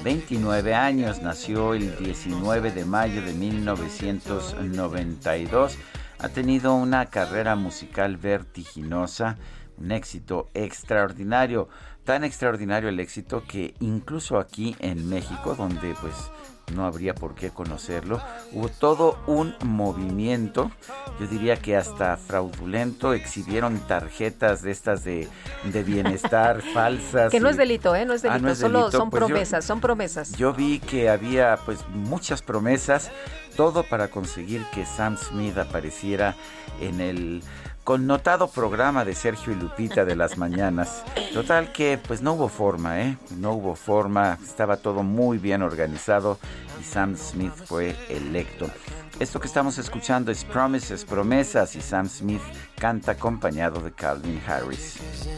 29 0.03 0.75
años, 0.75 1.23
nació 1.23 1.75
el 1.75 1.97
19 1.99 2.73
de 2.73 2.85
mayo 2.85 3.23
de 3.23 3.35
1992, 3.35 5.79
ha 6.23 6.29
tenido 6.29 6.75
una 6.75 7.07
carrera 7.07 7.57
musical 7.57 8.19
vertiginosa, 8.19 9.39
un 9.79 9.91
éxito 9.91 10.49
extraordinario, 10.53 11.69
tan 12.05 12.25
extraordinario 12.25 12.91
el 12.91 13.01
éxito 13.01 13.45
que 13.47 13.75
incluso 13.81 14.39
aquí 14.39 14.77
en 14.81 15.09
México, 15.09 15.55
donde 15.55 15.95
pues 16.01 16.15
no 16.75 16.85
habría 16.85 17.15
por 17.15 17.35
qué 17.35 17.51
conocerlo, 17.51 18.21
hubo 18.53 18.69
todo 18.69 19.19
un 19.27 19.55
movimiento, 19.65 20.71
yo 21.19 21.27
diría 21.27 21.57
que 21.57 21.77
hasta 21.77 22.17
fraudulento, 22.17 23.13
exhibieron 23.13 23.79
tarjetas 23.81 24.63
de 24.63 24.71
estas 24.71 25.05
de, 25.05 25.29
bienestar 25.85 26.63
falsas. 26.75 27.31
Que 27.31 27.41
no 27.41 27.49
es 27.49 27.57
delito, 27.57 27.95
¿eh? 27.95 28.05
No 28.05 28.15
es 28.15 28.25
ah, 28.25 28.35
delito, 28.35 28.55
solo 28.55 28.91
son 28.91 29.11
pues 29.11 29.25
promesas, 29.25 29.65
son 29.65 29.81
promesas. 29.81 30.33
Yo 30.33 30.53
vi 30.53 30.79
que 30.81 31.09
había 31.09 31.59
pues 31.65 31.87
muchas 31.89 32.43
promesas, 32.43 33.11
todo 33.57 33.83
para 33.85 34.09
conseguir 34.09 34.65
que 34.73 34.87
Sam 34.87 35.17
Smith 35.17 35.57
apareciera 35.59 36.35
en 36.81 37.01
el 37.01 37.43
connotado 37.85 38.49
programa 38.49 39.05
de 39.05 39.15
Sergio 39.15 39.53
y 39.53 39.57
Lupita 39.57 40.05
de 40.05 40.17
las 40.17 40.39
mañanas. 40.39 41.05
Total 41.33 41.73
que 41.73 41.99
pues 42.07 42.23
no 42.23 42.35
hubo 42.35 42.49
forma, 42.49 43.01
¿eh? 43.03 43.19
No 43.37 43.53
hubo 43.53 43.75
forma, 43.75 44.39
estaba 44.43 44.77
todo 44.77 45.03
muy 45.03 45.39
bien 45.39 45.63
organizado 45.63 46.39
y 46.81 46.85
Sam 46.85 47.17
Smith 47.17 47.53
fue 47.67 47.97
electo. 48.09 48.67
Esto 49.19 49.39
que 49.39 49.47
estamos 49.47 49.77
escuchando 49.79 50.33
es 50.33 50.45
Promises, 50.45 51.05
Promesas 51.05 51.77
y 51.77 51.81
Sam 51.81 52.09
Smith 52.09 52.41
canta 52.79 53.13
acompañado 53.13 53.81
de 53.81 53.93
Calvin 53.93 54.41
Harris. 54.47 54.97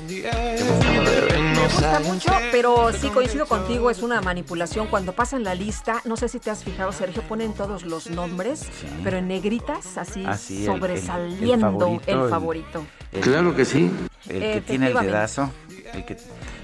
Me 0.09 1.65
gusta 1.65 2.01
mucho, 2.01 2.31
pero 2.53 2.93
sí 2.93 3.09
coincido 3.09 3.47
contigo, 3.47 3.91
es 3.91 4.03
una 4.03 4.21
manipulación. 4.21 4.87
Cuando 4.87 5.13
pasan 5.15 5.43
la 5.43 5.55
lista, 5.55 6.01
no 6.05 6.17
sé 6.17 6.29
si 6.29 6.39
te 6.39 6.51
has 6.51 6.63
fijado, 6.63 6.93
Sergio, 6.93 7.23
ponen 7.23 7.55
todos 7.55 7.85
los 7.85 8.09
nombres, 8.09 8.69
pero 9.03 9.17
en 9.17 9.27
negritas, 9.27 9.99
así, 9.99 10.25
sobresaliendo 10.65 12.01
el 12.07 12.29
favorito. 12.29 12.85
claro 13.21 13.57
que 13.57 13.65
sí. 13.65 13.91
El 14.29 14.41
que 14.41 14.61
tiene 14.61 14.89
el 14.89 14.99
dedazo, 14.99 15.51
el 15.93 16.05
que 16.05 16.17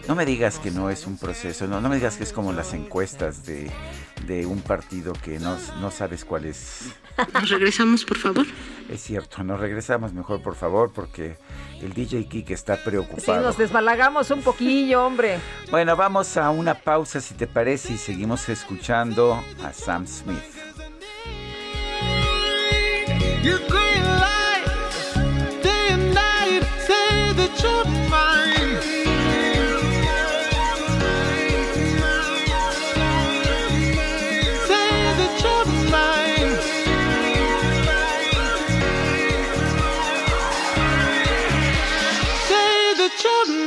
no 0.07 0.15
me 0.15 0.25
digas 0.25 0.59
que 0.59 0.71
no 0.71 0.91
es 0.91 1.07
un 1.07 1.19
proceso, 1.19 1.67
no, 1.67 1.81
no 1.81 1.89
me 1.89 1.97
digas 1.97 2.17
que 2.17 2.23
es 2.23 2.33
como 2.33 2.53
las 2.53 2.73
encuestas 2.73 3.45
de, 3.45 3.71
de 4.27 4.47
un 4.47 4.61
partido 4.61 5.13
que 5.13 5.39
no, 5.39 5.57
no 5.81 5.91
sabes 5.91 6.25
cuál 6.25 6.45
es. 6.45 6.91
¿Nos 7.35 7.51
regresamos, 7.51 8.05
por 8.05 8.19
favor? 8.19 8.47
Es 8.89 9.03
cierto, 9.03 9.43
nos 9.43 9.61
regresamos 9.61 10.13
mejor, 10.13 10.43
por 10.43 10.55
favor, 10.55 10.93
porque 10.93 11.37
el 11.83 11.93
DJ 11.93 12.27
Kike 12.27 12.55
está 12.55 12.83
preocupado. 12.83 13.39
Sí, 13.41 13.45
nos 13.45 13.59
desbalagamos 13.59 14.31
un 14.31 14.43
poquillo, 14.43 15.05
hombre. 15.05 15.39
Bueno, 15.71 15.97
vamos 15.97 16.37
a 16.37 16.51
una 16.51 16.75
pausa, 16.75 17.21
si 17.21 17.35
te 17.35 17.47
parece, 17.47 17.95
y 17.95 17.99
seguimos 17.99 18.49
escuchando 18.49 19.43
a 19.63 19.73
Sam 19.73 20.07
Smith. 20.07 20.59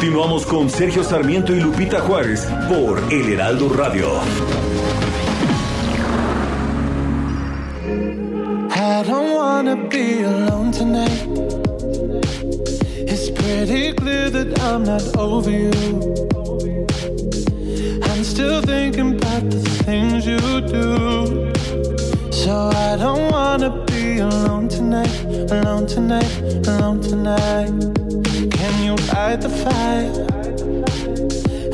Continuamos 0.00 0.46
con 0.46 0.70
Sergio 0.70 1.04
Sarmiento 1.04 1.54
y 1.54 1.60
Lupita 1.60 2.00
Juárez 2.00 2.48
por 2.70 3.02
El 3.12 3.34
Heraldo 3.34 3.68
Radio. 3.68 4.08
I 8.70 9.02
don't 9.06 9.34
wanna 9.34 9.76
be 9.90 10.22
alone 10.22 10.72
tonight. 10.72 11.26
It's 12.96 13.28
pretty 13.28 13.92
clear 13.92 14.30
that 14.30 14.58
I'm 14.62 14.84
not 14.84 15.02
over 15.18 15.50
you. 15.50 15.70
I'm 18.02 18.24
still 18.24 18.62
thinking 18.62 19.18
about 19.18 19.50
the 19.50 19.60
things 19.84 20.24
you 20.24 20.62
do. 20.62 21.52
So 22.32 22.70
I 22.72 22.96
don't 22.96 23.30
wanna 23.30 23.84
be 23.84 24.20
alone 24.20 24.66
tonight, 24.66 25.12
alone 25.52 25.86
tonight, 25.86 26.66
alone 26.66 27.02
tonight. 27.02 28.19
You 28.90 28.96
the? 28.96 29.48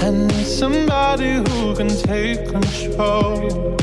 I 0.03 0.11
need 0.11 0.47
somebody 0.47 1.37
who 1.37 1.75
can 1.75 1.89
take 1.89 2.47
control. 2.47 3.75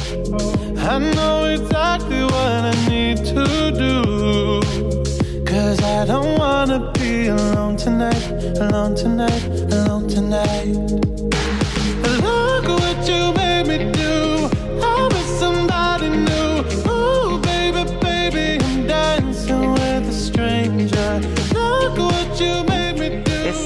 I 0.77 0.99
know 0.99 1.45
exactly 1.45 2.21
what 2.25 2.61
I 2.71 2.75
need 2.87 3.17
to 3.33 3.71
do. 3.85 4.61
Cause 5.43 5.81
I 5.81 6.05
don't 6.05 6.37
wanna 6.37 6.91
be 6.99 7.29
alone 7.29 7.75
tonight, 7.75 8.23
alone 8.59 8.93
tonight, 8.93 9.43
alone 9.73 10.07
tonight. 10.07 10.67
Look 12.21 12.67
what 12.67 13.07
you 13.09 13.42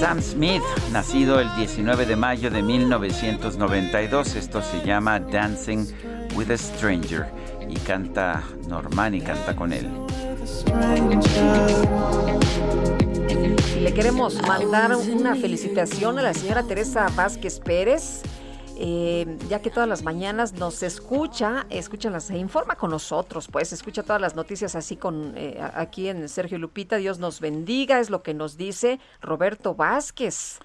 Sam 0.08 0.22
Smith, 0.22 0.64
nacido 0.94 1.42
el 1.42 1.54
19 1.58 2.06
de 2.06 2.16
mayo 2.16 2.50
de 2.50 2.64
1992. 2.64 4.36
Esto 4.36 4.62
se 4.62 4.82
llama 4.86 5.20
Dancing 5.20 5.86
with 6.34 6.50
a 6.50 6.58
Stranger 6.58 7.26
y 7.68 7.76
canta 7.80 8.42
Norman 8.70 9.16
y 9.16 9.20
canta 9.20 9.54
con 9.54 9.74
él. 9.74 9.90
Le 13.82 13.94
queremos 13.94 14.42
mandar 14.48 14.96
una 14.96 15.36
felicitación 15.36 16.18
a 16.20 16.22
la 16.22 16.34
señora 16.34 16.64
Teresa 16.64 17.08
Vázquez 17.14 17.60
Pérez. 17.60 18.22
Eh, 18.80 19.40
ya 19.50 19.60
que 19.60 19.72
todas 19.72 19.90
las 19.90 20.04
mañanas 20.04 20.54
nos 20.54 20.84
escucha, 20.84 21.66
las, 21.72 22.26
se 22.26 22.38
informa 22.38 22.76
con 22.76 22.92
nosotros, 22.92 23.48
pues 23.48 23.74
escucha 23.74 24.04
todas 24.04 24.22
las 24.22 24.36
noticias 24.36 24.76
así 24.76 24.98
con 24.98 25.34
eh, 25.36 25.60
aquí 25.74 26.10
en 26.10 26.30
Sergio 26.30 26.60
Lupita. 26.60 26.98
Dios 26.98 27.18
nos 27.18 27.40
bendiga, 27.40 28.00
es 28.00 28.12
lo 28.12 28.22
que 28.22 28.36
nos 28.36 28.56
dice 28.56 29.00
Roberto 29.20 29.74
Vázquez, 29.74 30.60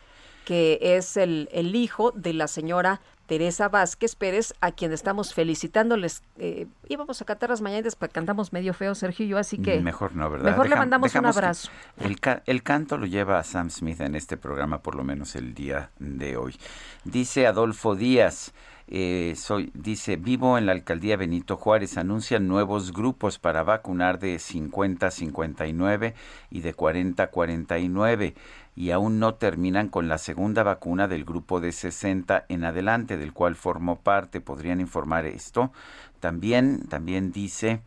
que 0.45 0.79
es 0.83 1.17
el, 1.17 1.49
el 1.53 1.75
hijo 1.75 2.11
de 2.11 2.35
la 2.35 2.49
señora 2.49 3.01
Teresa 3.27 3.69
Vázquez 3.69 4.17
Pérez, 4.17 4.55
a 4.61 4.73
quien 4.73 4.93
estamos 4.93 5.35
felicitándoles. 5.35 6.23
Eh, 6.37 6.67
íbamos 6.89 7.23
a 7.23 7.25
cantar 7.25 7.51
las 7.51 7.61
mañanas, 7.61 7.97
pero 7.97 8.13
cantamos 8.13 8.53
medio 8.53 8.75
feo, 8.75 8.95
Sergio 8.95 9.27
y 9.27 9.29
yo, 9.29 9.39
así 9.39 9.59
que... 9.59 9.81
Mejor 9.81 10.15
no, 10.15 10.31
¿verdad? 10.31 10.51
Mejor 10.51 10.69
le 10.69 10.77
mandamos 10.77 11.15
un 11.15 11.27
abrazo. 11.27 11.71
El, 11.99 12.19
el, 12.47 12.63
canto 12.63 12.99
lo 12.99 13.07
lleva 13.07 13.39
a 13.39 13.45
Sam 13.45 13.71
Smith 13.71 14.01
en 14.01 14.15
este 14.15 14.37
programa, 14.37 14.83
por 14.83 14.95
lo 14.95 15.05
menos 15.05 15.37
el 15.37 15.55
día 15.55 15.91
de 15.99 16.37
hoy. 16.37 16.57
Dice 17.05 17.47
Adolfo 17.47 17.95
Díaz... 17.95 18.53
Eh, 18.95 19.35
soy, 19.37 19.71
dice, 19.73 20.17
vivo 20.17 20.59
en 20.59 20.67
la 20.67 20.73
alcaldía 20.73 21.17
Benito 21.17 21.57
Juárez, 21.57 21.97
anuncian 21.97 22.47
nuevos 22.47 22.93
grupos 22.93 23.39
para 23.39 23.63
vacunar 23.63 24.19
de 24.19 24.39
50 24.39 25.07
a 25.07 25.11
59 25.11 26.15
y 26.51 26.61
de 26.61 26.75
40 26.75 27.23
a 27.23 27.27
49 27.29 28.35
y 28.75 28.91
aún 28.91 29.19
no 29.19 29.35
terminan 29.35 29.89
con 29.89 30.09
la 30.09 30.19
segunda 30.19 30.63
vacuna 30.63 31.09
del 31.09 31.25
grupo 31.25 31.61
de 31.61 31.73
60 31.73 32.47
en 32.49 32.65
adelante, 32.65 33.17
del 33.19 33.33
cual 33.33 33.55
formó 33.55 34.01
parte. 34.01 34.41
¿Podrían 34.41 34.81
informar 34.81 35.27
esto? 35.27 35.73
También, 36.21 36.87
también 36.89 37.33
dice, 37.33 37.83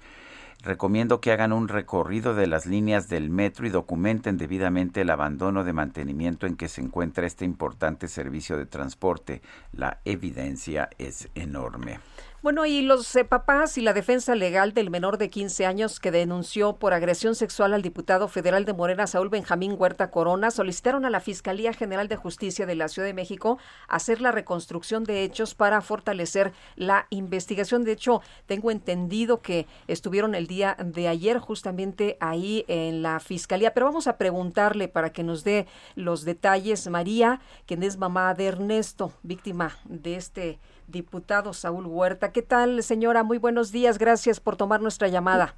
recomiendo 0.61 1.21
que 1.21 1.31
hagan 1.31 1.53
un 1.53 1.67
recorrido 1.67 2.35
de 2.35 2.47
las 2.47 2.65
líneas 2.65 3.07
del 3.07 3.29
metro 3.29 3.65
y 3.65 3.69
documenten 3.69 4.37
debidamente 4.37 5.01
el 5.01 5.09
abandono 5.09 5.63
de 5.63 5.73
mantenimiento 5.73 6.45
en 6.45 6.55
que 6.55 6.67
se 6.67 6.81
encuentra 6.81 7.25
este 7.25 7.45
importante 7.45 8.07
servicio 8.07 8.57
de 8.57 8.65
transporte. 8.65 9.41
La 9.71 9.99
evidencia 10.05 10.89
es 10.97 11.29
enorme. 11.33 11.99
Bueno, 12.45 12.67
y 12.67 12.83
los 12.83 13.15
eh, 13.15 13.25
papás 13.25 13.75
y 13.79 13.81
la 13.81 13.91
defensa 13.91 14.35
legal 14.35 14.71
del 14.71 14.91
menor 14.91 15.17
de 15.17 15.31
15 15.31 15.65
años 15.65 15.99
que 15.99 16.11
denunció 16.11 16.75
por 16.75 16.93
agresión 16.93 17.33
sexual 17.33 17.73
al 17.73 17.81
diputado 17.81 18.27
federal 18.27 18.65
de 18.65 18.73
Morena, 18.73 19.07
Saúl 19.07 19.29
Benjamín 19.29 19.73
Huerta 19.79 20.11
Corona, 20.11 20.51
solicitaron 20.51 21.05
a 21.05 21.09
la 21.09 21.21
Fiscalía 21.21 21.73
General 21.73 22.07
de 22.07 22.17
Justicia 22.17 22.67
de 22.67 22.75
la 22.75 22.87
Ciudad 22.87 23.07
de 23.07 23.15
México 23.15 23.57
hacer 23.87 24.21
la 24.21 24.31
reconstrucción 24.31 25.05
de 25.05 25.23
hechos 25.23 25.55
para 25.55 25.81
fortalecer 25.81 26.53
la 26.75 27.07
investigación. 27.09 27.83
De 27.83 27.93
hecho, 27.93 28.21
tengo 28.45 28.69
entendido 28.69 29.41
que 29.41 29.65
estuvieron 29.87 30.35
el 30.35 30.45
día 30.45 30.77
de 30.79 31.07
ayer 31.07 31.39
justamente 31.39 32.15
ahí 32.19 32.63
en 32.67 33.01
la 33.01 33.19
Fiscalía, 33.19 33.73
pero 33.73 33.87
vamos 33.87 34.05
a 34.05 34.19
preguntarle 34.19 34.87
para 34.87 35.11
que 35.11 35.23
nos 35.23 35.43
dé 35.43 35.65
los 35.95 36.25
detalles. 36.25 36.87
María, 36.89 37.41
quien 37.65 37.81
es 37.81 37.97
mamá 37.97 38.35
de 38.35 38.45
Ernesto, 38.45 39.13
víctima 39.23 39.79
de 39.85 40.17
este 40.17 40.59
diputado 40.87 41.53
Saúl 41.53 41.85
Huerta. 41.85 42.31
¿Qué 42.31 42.41
tal, 42.41 42.81
señora? 42.83 43.23
Muy 43.23 43.37
buenos 43.37 43.71
días. 43.71 43.97
Gracias 43.97 44.39
por 44.39 44.55
tomar 44.55 44.81
nuestra 44.81 45.07
llamada. 45.07 45.55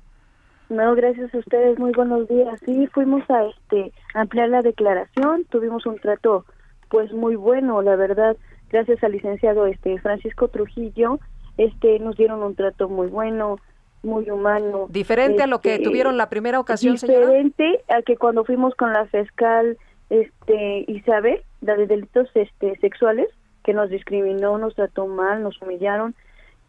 No, 0.70 0.96
gracias 0.96 1.34
a 1.34 1.38
ustedes. 1.38 1.80
Muy 1.80 1.92
buenos 1.92 2.28
días. 2.28 2.60
Sí, 2.66 2.88
fuimos 2.88 3.24
a 3.30 3.46
este 3.46 3.94
ampliar 4.14 4.50
la 4.50 4.62
declaración. 4.62 5.46
Tuvimos 5.46 5.86
un 5.86 5.98
trato, 5.98 6.46
pues 6.90 7.12
muy 7.14 7.36
bueno, 7.36 7.82
la 7.82 7.96
verdad. 7.96 8.36
Gracias 8.70 9.02
al 9.04 9.14
licenciado 9.14 9.66
este 9.66 9.98
Francisco 10.00 10.50
Trujillo, 10.50 11.20
este 11.58 12.00
nos 12.00 12.18
dieron 12.18 12.44
un 12.44 12.56
trato 12.56 12.90
muy 12.90 13.08
bueno, 13.08 13.58
muy 14.04 14.30
humano. 14.30 14.88
Diferente 14.90 15.44
a 15.44 15.48
lo 15.48 15.62
que 15.62 15.76
este, 15.76 15.86
tuvieron 15.86 16.18
la 16.18 16.30
primera 16.30 16.60
ocasión, 16.60 16.96
diferente 16.96 17.82
a 17.88 18.02
que 18.02 18.18
cuando 18.18 18.44
fuimos 18.44 18.76
con 18.76 18.92
la 18.92 19.06
fiscal 19.06 19.78
este 20.10 20.86
Isabel, 20.88 21.42
la 21.62 21.76
de 21.76 21.88
delitos 21.88 22.30
este 22.34 22.78
sexuales, 22.80 23.28
que 23.68 23.74
nos 23.74 23.90
discriminó, 23.90 24.58
nos 24.58 24.76
trató 24.76 25.08
mal, 25.08 25.44
nos 25.44 25.62
humillaron. 25.62 26.16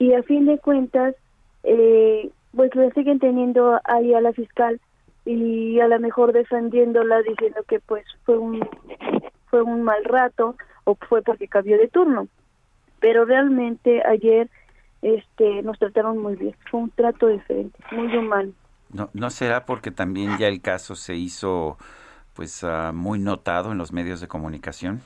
Y 0.00 0.14
a 0.14 0.24
fin 0.24 0.46
de 0.46 0.58
cuentas, 0.58 1.14
eh, 1.62 2.28
pues 2.52 2.74
le 2.74 2.90
siguen 2.90 3.20
teniendo 3.20 3.80
ahí 3.84 4.14
a 4.14 4.20
la 4.20 4.32
fiscal 4.32 4.80
y 5.24 5.78
a 5.78 5.86
lo 5.86 6.00
mejor 6.00 6.32
defendiéndola 6.32 7.22
diciendo 7.22 7.62
que 7.68 7.78
pues 7.78 8.04
fue 8.24 8.36
un 8.36 8.68
fue 9.48 9.62
un 9.62 9.84
mal 9.84 10.02
rato 10.04 10.56
o 10.82 10.96
fue 11.08 11.22
porque 11.22 11.46
cambió 11.46 11.78
de 11.78 11.86
turno. 11.86 12.26
Pero 12.98 13.24
realmente 13.24 14.04
ayer 14.04 14.50
este 15.00 15.62
nos 15.62 15.78
trataron 15.78 16.18
muy 16.18 16.34
bien. 16.34 16.56
Fue 16.68 16.80
un 16.80 16.90
trato 16.90 17.28
diferente 17.28 17.78
muy 17.92 18.16
humano. 18.16 18.50
No 18.92 19.08
no 19.12 19.30
será 19.30 19.66
porque 19.66 19.92
también 19.92 20.36
ya 20.36 20.48
el 20.48 20.60
caso 20.60 20.96
se 20.96 21.14
hizo 21.14 21.78
pues 22.34 22.64
ah, 22.64 22.90
muy 22.92 23.20
notado 23.20 23.70
en 23.70 23.78
los 23.78 23.92
medios 23.92 24.20
de 24.20 24.26
comunicación 24.26 25.00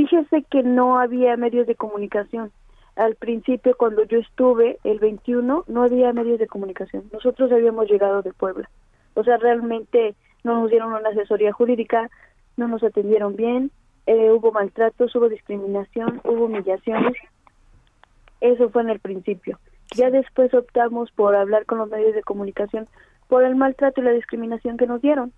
Fíjese 0.00 0.44
que 0.50 0.62
no 0.62 0.98
había 0.98 1.36
medios 1.36 1.66
de 1.66 1.74
comunicación. 1.74 2.50
Al 2.96 3.16
principio, 3.16 3.76
cuando 3.76 4.02
yo 4.04 4.18
estuve, 4.20 4.78
el 4.82 4.98
21, 4.98 5.64
no 5.68 5.82
había 5.82 6.14
medios 6.14 6.38
de 6.38 6.46
comunicación. 6.46 7.04
Nosotros 7.12 7.52
habíamos 7.52 7.86
llegado 7.90 8.22
de 8.22 8.32
Puebla. 8.32 8.70
O 9.12 9.22
sea, 9.24 9.36
realmente 9.36 10.14
no 10.42 10.58
nos 10.58 10.70
dieron 10.70 10.94
una 10.94 11.10
asesoría 11.10 11.52
jurídica, 11.52 12.08
no 12.56 12.66
nos 12.66 12.82
atendieron 12.82 13.36
bien, 13.36 13.72
eh, 14.06 14.30
hubo 14.30 14.52
maltratos, 14.52 15.14
hubo 15.14 15.28
discriminación, 15.28 16.22
hubo 16.24 16.46
humillaciones. 16.46 17.12
Eso 18.40 18.70
fue 18.70 18.80
en 18.80 18.88
el 18.88 19.00
principio. 19.00 19.58
Ya 19.94 20.10
después 20.10 20.54
optamos 20.54 21.12
por 21.12 21.36
hablar 21.36 21.66
con 21.66 21.76
los 21.76 21.90
medios 21.90 22.14
de 22.14 22.22
comunicación 22.22 22.88
por 23.28 23.44
el 23.44 23.54
maltrato 23.54 24.00
y 24.00 24.04
la 24.04 24.12
discriminación 24.12 24.78
que 24.78 24.86
nos 24.86 25.02
dieron. 25.02 25.34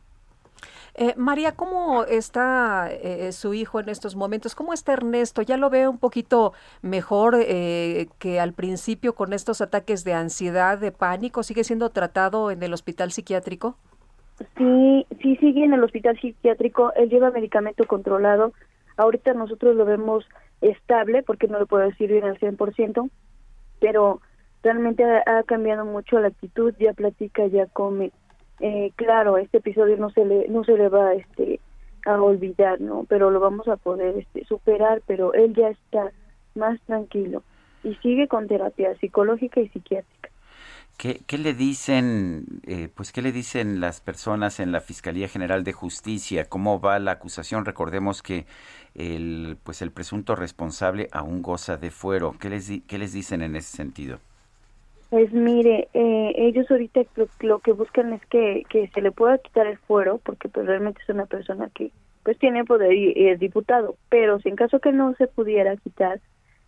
Eh, 0.94 1.14
María, 1.16 1.52
¿cómo 1.52 2.04
está 2.04 2.90
eh, 2.92 3.32
su 3.32 3.54
hijo 3.54 3.80
en 3.80 3.88
estos 3.88 4.14
momentos? 4.14 4.54
¿Cómo 4.54 4.74
está 4.74 4.92
Ernesto? 4.92 5.40
¿Ya 5.40 5.56
lo 5.56 5.70
veo 5.70 5.90
un 5.90 5.98
poquito 5.98 6.52
mejor 6.82 7.36
eh, 7.38 8.08
que 8.18 8.40
al 8.40 8.52
principio 8.52 9.14
con 9.14 9.32
estos 9.32 9.62
ataques 9.62 10.04
de 10.04 10.12
ansiedad, 10.12 10.76
de 10.78 10.92
pánico? 10.92 11.42
¿Sigue 11.42 11.64
siendo 11.64 11.88
tratado 11.90 12.50
en 12.50 12.62
el 12.62 12.74
hospital 12.74 13.10
psiquiátrico? 13.10 13.76
Sí, 14.58 15.06
sí 15.22 15.36
sigue 15.36 15.64
en 15.64 15.72
el 15.72 15.82
hospital 15.82 16.18
psiquiátrico. 16.20 16.92
Él 16.94 17.08
lleva 17.08 17.30
medicamento 17.30 17.86
controlado. 17.86 18.52
Ahorita 18.98 19.32
nosotros 19.32 19.74
lo 19.74 19.86
vemos 19.86 20.26
estable, 20.60 21.22
porque 21.22 21.48
no 21.48 21.58
lo 21.58 21.66
puedo 21.66 21.84
decir 21.84 22.10
bien 22.10 22.24
al 22.24 22.38
100%, 22.38 23.08
pero 23.80 24.20
realmente 24.62 25.04
ha 25.04 25.42
cambiado 25.44 25.84
mucho 25.84 26.20
la 26.20 26.28
actitud, 26.28 26.74
ya 26.78 26.92
platica, 26.92 27.46
ya 27.46 27.66
come 27.66 28.12
eh, 28.62 28.92
claro, 28.94 29.38
este 29.38 29.58
episodio 29.58 29.96
no 29.96 30.10
se 30.10 30.24
le 30.24 30.46
no 30.48 30.62
se 30.62 30.76
le 30.76 30.88
va 30.88 31.14
este 31.14 31.58
a 32.06 32.20
olvidar, 32.20 32.80
¿no? 32.80 33.04
Pero 33.08 33.30
lo 33.30 33.40
vamos 33.40 33.66
a 33.66 33.76
poder 33.76 34.18
este, 34.18 34.44
superar, 34.44 35.02
pero 35.06 35.34
él 35.34 35.52
ya 35.54 35.68
está 35.68 36.12
más 36.54 36.80
tranquilo 36.82 37.42
y 37.82 37.96
sigue 37.96 38.28
con 38.28 38.46
terapia 38.46 38.94
psicológica 39.00 39.60
y 39.60 39.68
psiquiátrica. 39.68 40.30
¿Qué, 40.96 41.38
le 41.38 41.54
dicen, 41.54 42.44
eh, 42.64 42.88
pues 42.94 43.10
qué 43.10 43.22
le 43.22 43.32
dicen 43.32 43.80
las 43.80 44.00
personas 44.00 44.60
en 44.60 44.70
la 44.70 44.80
Fiscalía 44.80 45.26
General 45.26 45.64
de 45.64 45.72
Justicia? 45.72 46.48
¿Cómo 46.48 46.80
va 46.80 47.00
la 47.00 47.12
acusación? 47.12 47.64
Recordemos 47.64 48.22
que 48.22 48.46
el, 48.94 49.58
pues 49.64 49.82
el 49.82 49.90
presunto 49.90 50.36
responsable 50.36 51.08
aún 51.10 51.42
goza 51.42 51.76
de 51.76 51.90
fuero. 51.90 52.36
¿Qué 52.38 52.50
les, 52.50 52.70
qué 52.86 52.98
les 52.98 53.12
dicen 53.12 53.42
en 53.42 53.56
ese 53.56 53.76
sentido? 53.76 54.20
Pues 55.12 55.30
mire, 55.30 55.90
eh, 55.92 56.32
ellos 56.38 56.70
ahorita 56.70 57.02
lo, 57.40 57.58
que 57.58 57.72
buscan 57.72 58.14
es 58.14 58.24
que, 58.30 58.64
que 58.70 58.88
se 58.94 59.02
le 59.02 59.12
pueda 59.12 59.36
quitar 59.36 59.66
el 59.66 59.76
fuero, 59.76 60.16
porque 60.24 60.48
pues 60.48 60.64
realmente 60.64 61.02
es 61.02 61.08
una 61.10 61.26
persona 61.26 61.68
que 61.74 61.92
pues 62.22 62.38
tiene 62.38 62.64
poder 62.64 62.94
y, 62.94 63.28
es 63.28 63.38
diputado, 63.38 63.96
pero 64.08 64.40
si 64.40 64.48
en 64.48 64.56
caso 64.56 64.80
que 64.80 64.90
no 64.90 65.14
se 65.16 65.26
pudiera 65.26 65.76
quitar 65.76 66.18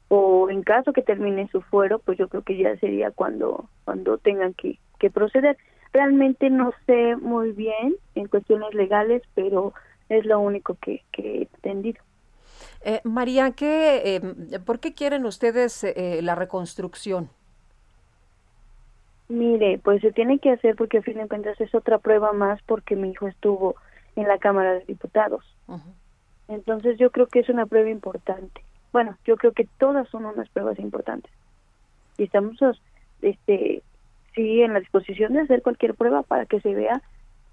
o 0.08 0.50
en 0.50 0.62
caso 0.62 0.92
que 0.92 1.00
termine 1.00 1.48
su 1.48 1.62
fuero, 1.62 2.00
pues 2.00 2.18
yo 2.18 2.28
creo 2.28 2.42
que 2.42 2.58
ya 2.58 2.76
sería 2.76 3.10
cuando 3.12 3.70
cuando 3.86 4.18
tengan 4.18 4.52
que, 4.52 4.78
que 4.98 5.08
proceder. 5.08 5.56
Realmente 5.94 6.50
no 6.50 6.74
sé 6.84 7.16
muy 7.16 7.52
bien 7.52 7.96
en 8.14 8.28
cuestiones 8.28 8.74
legales, 8.74 9.22
pero 9.34 9.72
es 10.10 10.26
lo 10.26 10.38
único 10.38 10.76
que, 10.82 11.02
que 11.12 11.22
he 11.22 11.42
entendido. 11.44 12.02
Eh, 12.82 13.00
María, 13.04 13.52
¿qué, 13.52 14.16
eh, 14.16 14.58
¿por 14.66 14.80
qué 14.80 14.92
quieren 14.92 15.24
ustedes 15.24 15.82
eh, 15.82 16.20
la 16.20 16.34
reconstrucción? 16.34 17.30
Mire, 19.28 19.78
pues 19.78 20.02
se 20.02 20.12
tiene 20.12 20.38
que 20.38 20.50
hacer 20.50 20.76
porque 20.76 20.98
a 20.98 21.02
fin 21.02 21.16
de 21.16 21.28
cuentas 21.28 21.60
es 21.60 21.74
otra 21.74 21.98
prueba 21.98 22.32
más 22.32 22.60
porque 22.62 22.94
mi 22.94 23.10
hijo 23.10 23.26
estuvo 23.26 23.76
en 24.16 24.28
la 24.28 24.38
Cámara 24.38 24.74
de 24.74 24.84
Diputados. 24.84 25.44
Entonces 26.48 26.98
yo 26.98 27.10
creo 27.10 27.26
que 27.26 27.40
es 27.40 27.48
una 27.48 27.66
prueba 27.66 27.88
importante. 27.88 28.62
Bueno, 28.92 29.16
yo 29.24 29.36
creo 29.36 29.52
que 29.52 29.66
todas 29.78 30.08
son 30.08 30.26
unas 30.26 30.48
pruebas 30.50 30.78
importantes. 30.78 31.32
Y 32.18 32.24
estamos, 32.24 32.58
este, 33.22 33.82
sí, 34.34 34.62
en 34.62 34.74
la 34.74 34.80
disposición 34.80 35.32
de 35.32 35.40
hacer 35.40 35.62
cualquier 35.62 35.94
prueba 35.94 36.22
para 36.22 36.46
que 36.46 36.60
se 36.60 36.74
vea, 36.74 37.02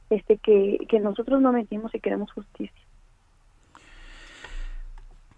este, 0.10 0.38
que, 0.38 0.86
que 0.90 1.00
nosotros 1.00 1.42
no 1.42 1.54
mentimos 1.54 1.96
y 1.96 2.00
queremos 2.00 2.32
justicia. 2.34 2.82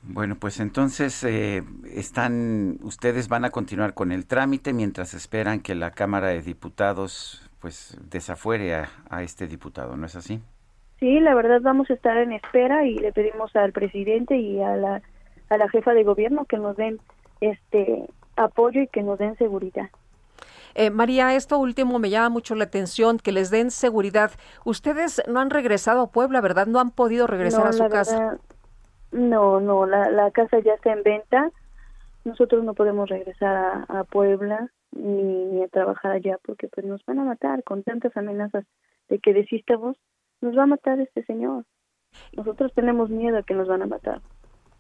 Bueno, 0.05 0.35
pues 0.35 0.59
entonces 0.59 1.23
eh, 1.23 1.63
están, 1.85 2.79
ustedes 2.83 3.29
van 3.29 3.45
a 3.45 3.51
continuar 3.51 3.93
con 3.93 4.11
el 4.11 4.25
trámite 4.25 4.73
mientras 4.73 5.13
esperan 5.13 5.61
que 5.61 5.75
la 5.75 5.91
Cámara 5.91 6.27
de 6.27 6.41
Diputados 6.41 7.49
pues 7.61 7.97
desafuere 8.09 8.75
a, 8.75 8.89
a, 9.09 9.23
este 9.23 9.47
diputado, 9.47 9.95
¿no 9.95 10.05
es 10.05 10.17
así? 10.17 10.41
Sí, 10.99 11.21
la 11.21 11.33
verdad 11.33 11.61
vamos 11.61 11.89
a 11.89 11.93
estar 11.93 12.17
en 12.17 12.33
espera 12.33 12.85
y 12.85 12.95
le 12.95 13.13
pedimos 13.13 13.55
al 13.55 13.71
presidente 13.71 14.37
y 14.37 14.61
a 14.61 14.75
la, 14.75 15.01
a 15.49 15.57
la 15.57 15.69
jefa 15.69 15.93
de 15.93 16.03
gobierno 16.03 16.43
que 16.45 16.57
nos 16.57 16.75
den 16.75 16.99
este 17.39 18.09
apoyo 18.35 18.81
y 18.81 18.87
que 18.87 19.03
nos 19.03 19.19
den 19.19 19.37
seguridad. 19.37 19.89
Eh, 20.75 20.89
María, 20.89 21.35
esto 21.35 21.59
último 21.59 21.99
me 21.99 22.09
llama 22.09 22.29
mucho 22.29 22.55
la 22.55 22.65
atención, 22.65 23.19
que 23.19 23.31
les 23.31 23.49
den 23.51 23.71
seguridad. 23.71 24.31
Ustedes 24.65 25.21
no 25.27 25.39
han 25.39 25.49
regresado 25.49 26.01
a 26.01 26.11
Puebla, 26.11 26.41
¿verdad? 26.41 26.67
No 26.67 26.79
han 26.79 26.91
podido 26.91 27.27
regresar 27.27 27.67
a 27.67 27.73
su 27.73 27.87
casa. 27.89 28.37
No, 29.13 29.59
no, 29.59 29.85
la, 29.85 30.09
la 30.09 30.31
casa 30.31 30.59
ya 30.59 30.73
está 30.73 30.91
en 30.91 31.03
venta. 31.03 31.51
Nosotros 32.25 32.63
no 32.63 32.73
podemos 32.73 33.09
regresar 33.09 33.85
a, 33.87 34.03
Puebla 34.05 34.71
ni, 34.91 35.61
a 35.61 35.67
trabajar 35.67 36.11
allá 36.11 36.39
porque 36.43 36.67
pues 36.67 36.85
nos 36.85 37.05
van 37.05 37.19
a 37.19 37.23
matar 37.23 37.63
con 37.63 37.83
tantas 37.83 38.15
amenazas 38.17 38.65
de 39.09 39.19
que 39.19 39.33
desistamos. 39.33 39.97
Nos 40.41 40.57
va 40.57 40.63
a 40.63 40.67
matar 40.67 40.99
este 40.99 41.23
señor. 41.25 41.65
Nosotros 42.35 42.73
tenemos 42.73 43.09
miedo 43.09 43.37
a 43.37 43.43
que 43.43 43.53
nos 43.53 43.67
van 43.67 43.83
a 43.83 43.85
matar. 43.85 44.21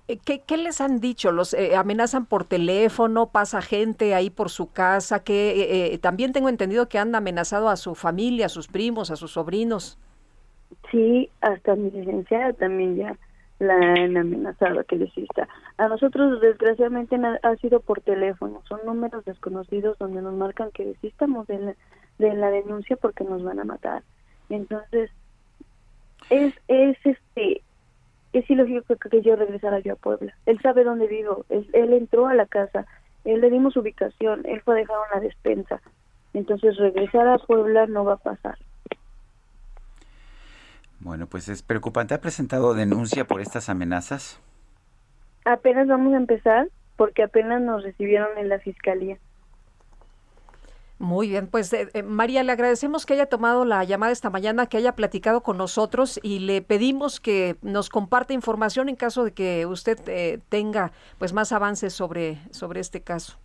Eh, 0.07 0.17
¿Qué, 0.17 0.41
qué 0.41 0.57
les 0.57 0.81
han 0.81 0.99
dicho? 0.99 1.31
¿Los 1.31 1.53
eh, 1.53 1.75
amenazan 1.75 2.25
por 2.25 2.43
teléfono? 2.43 3.27
¿Pasa 3.27 3.61
gente 3.61 4.15
ahí 4.15 4.31
por 4.31 4.49
su 4.49 4.71
casa? 4.71 5.23
que 5.23 5.93
eh, 5.93 5.97
También 5.99 6.33
tengo 6.33 6.49
entendido 6.49 6.89
que 6.89 6.97
han 6.97 7.13
amenazado 7.13 7.69
a 7.69 7.75
su 7.75 7.93
familia, 7.93 8.47
a 8.47 8.49
sus 8.49 8.67
primos, 8.67 9.11
a 9.11 9.15
sus 9.15 9.31
sobrinos. 9.31 9.99
Sí, 10.89 11.29
hasta 11.41 11.75
mi 11.75 11.91
licenciada 11.91 12.53
también 12.53 12.95
ya 12.95 13.17
la 13.63 13.75
han 13.75 14.17
amenazado 14.17 14.83
que 14.83 14.97
desista. 14.97 15.47
A 15.77 15.87
nosotros, 15.87 16.41
desgraciadamente, 16.41 17.15
ha 17.41 17.55
sido 17.57 17.79
por 17.79 18.01
teléfono. 18.01 18.61
Son 18.67 18.79
números 18.85 19.25
desconocidos 19.25 19.97
donde 19.97 20.21
nos 20.21 20.33
marcan 20.33 20.71
que 20.71 20.85
desistamos 20.85 21.47
de 21.47 21.59
la, 21.59 21.75
de 22.19 22.33
la 22.33 22.51
denuncia 22.51 22.95
porque 22.97 23.23
nos 23.23 23.43
van 23.43 23.59
a 23.59 23.63
matar. 23.63 24.03
Entonces, 24.49 25.09
es, 26.29 26.53
es 26.67 26.97
este 27.03 27.61
es 28.33 28.49
ilógico 28.49 28.95
que 28.95 29.21
yo 29.21 29.35
regresara 29.35 29.79
yo 29.79 29.93
a 29.93 29.95
Puebla. 29.95 30.33
Él 30.47 30.59
sabe 30.61 30.83
dónde 30.83 31.07
vivo, 31.07 31.45
él, 31.49 31.69
él, 31.73 31.93
entró 31.93 32.27
a 32.27 32.33
la 32.33 32.47
casa, 32.47 32.85
él 33.25 33.41
le 33.41 33.51
dimos 33.51 33.77
ubicación, 33.77 34.41
él 34.45 34.61
fue 34.61 34.73
a 34.73 34.77
dejar 34.77 34.97
una 35.11 35.21
despensa. 35.21 35.81
Entonces 36.33 36.77
regresar 36.77 37.27
a 37.27 37.37
Puebla 37.37 37.85
no 37.85 38.03
va 38.05 38.13
a 38.13 38.17
pasar. 38.17 38.57
Bueno, 41.03 41.27
pues 41.27 41.49
es 41.49 41.61
preocupante. 41.61 42.13
¿Ha 42.13 42.21
presentado 42.21 42.73
denuncia 42.73 43.25
por 43.25 43.41
estas 43.41 43.67
amenazas? 43.67 44.39
Apenas 45.43 45.87
vamos 45.87 46.13
a 46.13 46.17
empezar 46.17 46.69
porque 46.95 47.23
apenas 47.23 47.61
nos 47.61 47.83
recibieron 47.83 48.37
en 48.37 48.47
la 48.47 48.59
fiscalía. 48.59 49.17
Muy 50.99 51.27
bien, 51.27 51.47
pues 51.47 51.73
eh, 51.73 51.89
eh, 51.93 52.03
María, 52.03 52.43
le 52.43 52.53
agradecemos 52.53 53.05
que 53.05 53.15
haya 53.15 53.25
tomado 53.25 53.65
la 53.65 53.83
llamada 53.83 54.13
esta 54.13 54.29
mañana, 54.29 54.67
que 54.67 54.77
haya 54.77 54.95
platicado 54.95 55.41
con 55.41 55.57
nosotros 55.57 56.17
y 56.23 56.39
le 56.39 56.61
pedimos 56.61 57.19
que 57.19 57.57
nos 57.61 57.89
comparta 57.89 58.33
información 58.33 58.87
en 58.87 58.95
caso 58.95 59.25
de 59.25 59.33
que 59.33 59.65
usted 59.65 59.97
eh, 60.07 60.39
tenga 60.47 60.93
pues 61.17 61.33
más 61.33 61.51
avances 61.51 61.91
sobre, 61.91 62.37
sobre 62.51 62.79
este 62.79 63.01
caso. 63.01 63.37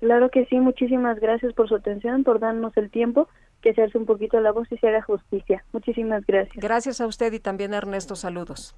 Claro 0.00 0.30
que 0.30 0.46
sí, 0.46 0.58
muchísimas 0.60 1.20
gracias 1.20 1.52
por 1.52 1.68
su 1.68 1.74
atención, 1.74 2.24
por 2.24 2.40
darnos 2.40 2.74
el 2.78 2.90
tiempo 2.90 3.28
que 3.62 3.72
se 3.72 3.82
hace 3.82 3.96
un 3.96 4.06
poquito 4.06 4.40
la 4.40 4.52
voz 4.52 4.70
y 4.70 4.76
se 4.76 4.88
haga 4.88 5.02
justicia. 5.02 5.64
Muchísimas 5.72 6.26
gracias. 6.26 6.56
Gracias 6.56 7.00
a 7.00 7.06
usted 7.06 7.32
y 7.32 7.40
también 7.40 7.72
a 7.72 7.78
Ernesto, 7.78 8.16
saludos. 8.16 8.74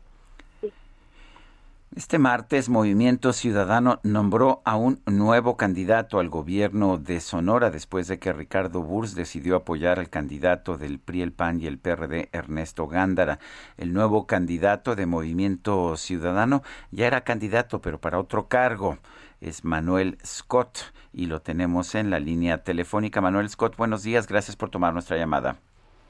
Este 1.96 2.18
martes, 2.18 2.68
Movimiento 2.68 3.32
Ciudadano 3.32 4.00
nombró 4.02 4.62
a 4.64 4.76
un 4.76 5.00
nuevo 5.06 5.56
candidato 5.56 6.18
al 6.18 6.28
gobierno 6.28 6.98
de 6.98 7.20
Sonora 7.20 7.70
después 7.70 8.08
de 8.08 8.18
que 8.18 8.32
Ricardo 8.32 8.82
Burs 8.82 9.14
decidió 9.14 9.54
apoyar 9.54 10.00
al 10.00 10.10
candidato 10.10 10.76
del 10.76 10.98
PRI, 10.98 11.22
el 11.22 11.30
PAN 11.30 11.60
y 11.60 11.68
el 11.68 11.78
PRD, 11.78 12.30
Ernesto 12.32 12.88
Gándara. 12.88 13.38
El 13.76 13.92
nuevo 13.92 14.26
candidato 14.26 14.96
de 14.96 15.06
Movimiento 15.06 15.96
Ciudadano 15.96 16.64
ya 16.90 17.06
era 17.06 17.20
candidato, 17.20 17.80
pero 17.80 18.00
para 18.00 18.18
otro 18.18 18.48
cargo 18.48 18.98
es 19.44 19.64
Manuel 19.64 20.16
Scott 20.24 20.78
y 21.12 21.26
lo 21.26 21.40
tenemos 21.40 21.94
en 21.94 22.10
la 22.10 22.18
línea 22.18 22.64
telefónica. 22.64 23.20
Manuel 23.20 23.48
Scott, 23.48 23.76
buenos 23.76 24.02
días, 24.02 24.26
gracias 24.26 24.56
por 24.56 24.70
tomar 24.70 24.92
nuestra 24.92 25.16
llamada. 25.16 25.56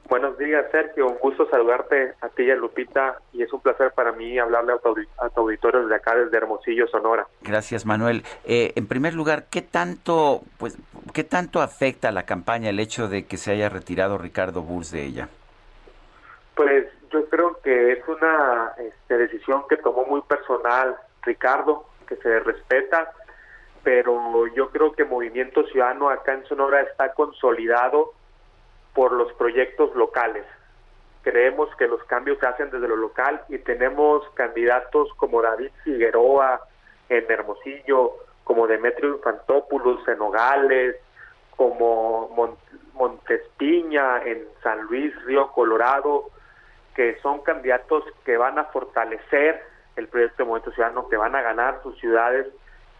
Buenos 0.07 0.37
días, 0.37 0.65
Sergio. 0.71 1.07
Un 1.07 1.17
gusto 1.17 1.49
saludarte 1.49 2.13
a 2.21 2.29
ti 2.29 2.43
y 2.43 2.51
a 2.51 2.55
Lupita 2.55 3.19
y 3.33 3.41
es 3.41 3.51
un 3.51 3.59
placer 3.59 3.91
para 3.95 4.11
mí 4.11 4.37
hablarle 4.37 4.73
a 4.73 5.29
tu, 5.29 5.41
auditorio 5.41 5.81
desde 5.81 5.95
acá, 5.95 6.15
desde 6.15 6.37
Hermosillo, 6.37 6.87
Sonora. 6.87 7.27
Gracias, 7.41 7.85
Manuel. 7.85 8.23
Eh, 8.45 8.71
en 8.75 8.87
primer 8.87 9.15
lugar, 9.15 9.45
¿qué 9.49 9.63
tanto, 9.63 10.41
pues, 10.59 10.77
qué 11.13 11.23
tanto 11.23 11.61
afecta 11.61 12.09
a 12.09 12.11
la 12.11 12.23
campaña 12.23 12.69
el 12.69 12.79
hecho 12.79 13.07
de 13.07 13.25
que 13.25 13.37
se 13.37 13.51
haya 13.51 13.67
retirado 13.67 14.19
Ricardo 14.19 14.61
Burs 14.61 14.91
de 14.91 15.03
ella? 15.03 15.29
Pues 16.55 16.85
yo 17.11 17.27
creo 17.29 17.59
que 17.63 17.93
es 17.93 18.07
una 18.07 18.73
este, 18.77 19.17
decisión 19.17 19.63
que 19.67 19.77
tomó 19.77 20.05
muy 20.05 20.21
personal 20.21 20.95
Ricardo, 21.23 21.85
que 22.07 22.15
se 22.17 22.39
respeta, 22.41 23.11
pero 23.85 24.47
yo 24.47 24.71
creo 24.71 24.93
que 24.93 25.05
Movimiento 25.05 25.63
Ciudadano 25.67 26.09
acá 26.09 26.33
en 26.33 26.43
Sonora 26.47 26.81
está 26.81 27.13
consolidado 27.13 28.13
por 28.95 29.11
los 29.11 29.31
proyectos 29.33 29.95
locales. 29.95 30.43
Creemos 31.21 31.69
que 31.75 31.87
los 31.87 32.03
cambios 32.05 32.39
se 32.39 32.47
hacen 32.47 32.71
desde 32.71 32.87
lo 32.87 32.95
local 32.95 33.43
y 33.47 33.59
tenemos 33.59 34.27
candidatos 34.33 35.13
como 35.17 35.39
David 35.39 35.69
Figueroa 35.83 36.61
en 37.09 37.25
Hermosillo, 37.29 38.13
como 38.43 38.65
Demetrio 38.65 39.17
Infantopoulos 39.17 40.07
en 40.07 40.17
Nogales, 40.17 40.95
como 41.55 42.55
Montespiña 42.93 44.23
en 44.23 44.47
San 44.63 44.81
Luis, 44.81 45.13
Río 45.25 45.51
Colorado, 45.51 46.31
que 46.95 47.19
son 47.21 47.41
candidatos 47.41 48.03
que 48.25 48.35
van 48.35 48.57
a 48.57 48.63
fortalecer 48.65 49.61
el 49.95 50.07
proyecto 50.07 50.37
de 50.41 50.49
Movimiento 50.49 50.71
Ciudadano, 50.71 51.07
que 51.07 51.17
van 51.17 51.35
a 51.35 51.43
ganar 51.43 51.81
sus 51.83 51.95
ciudades 51.99 52.47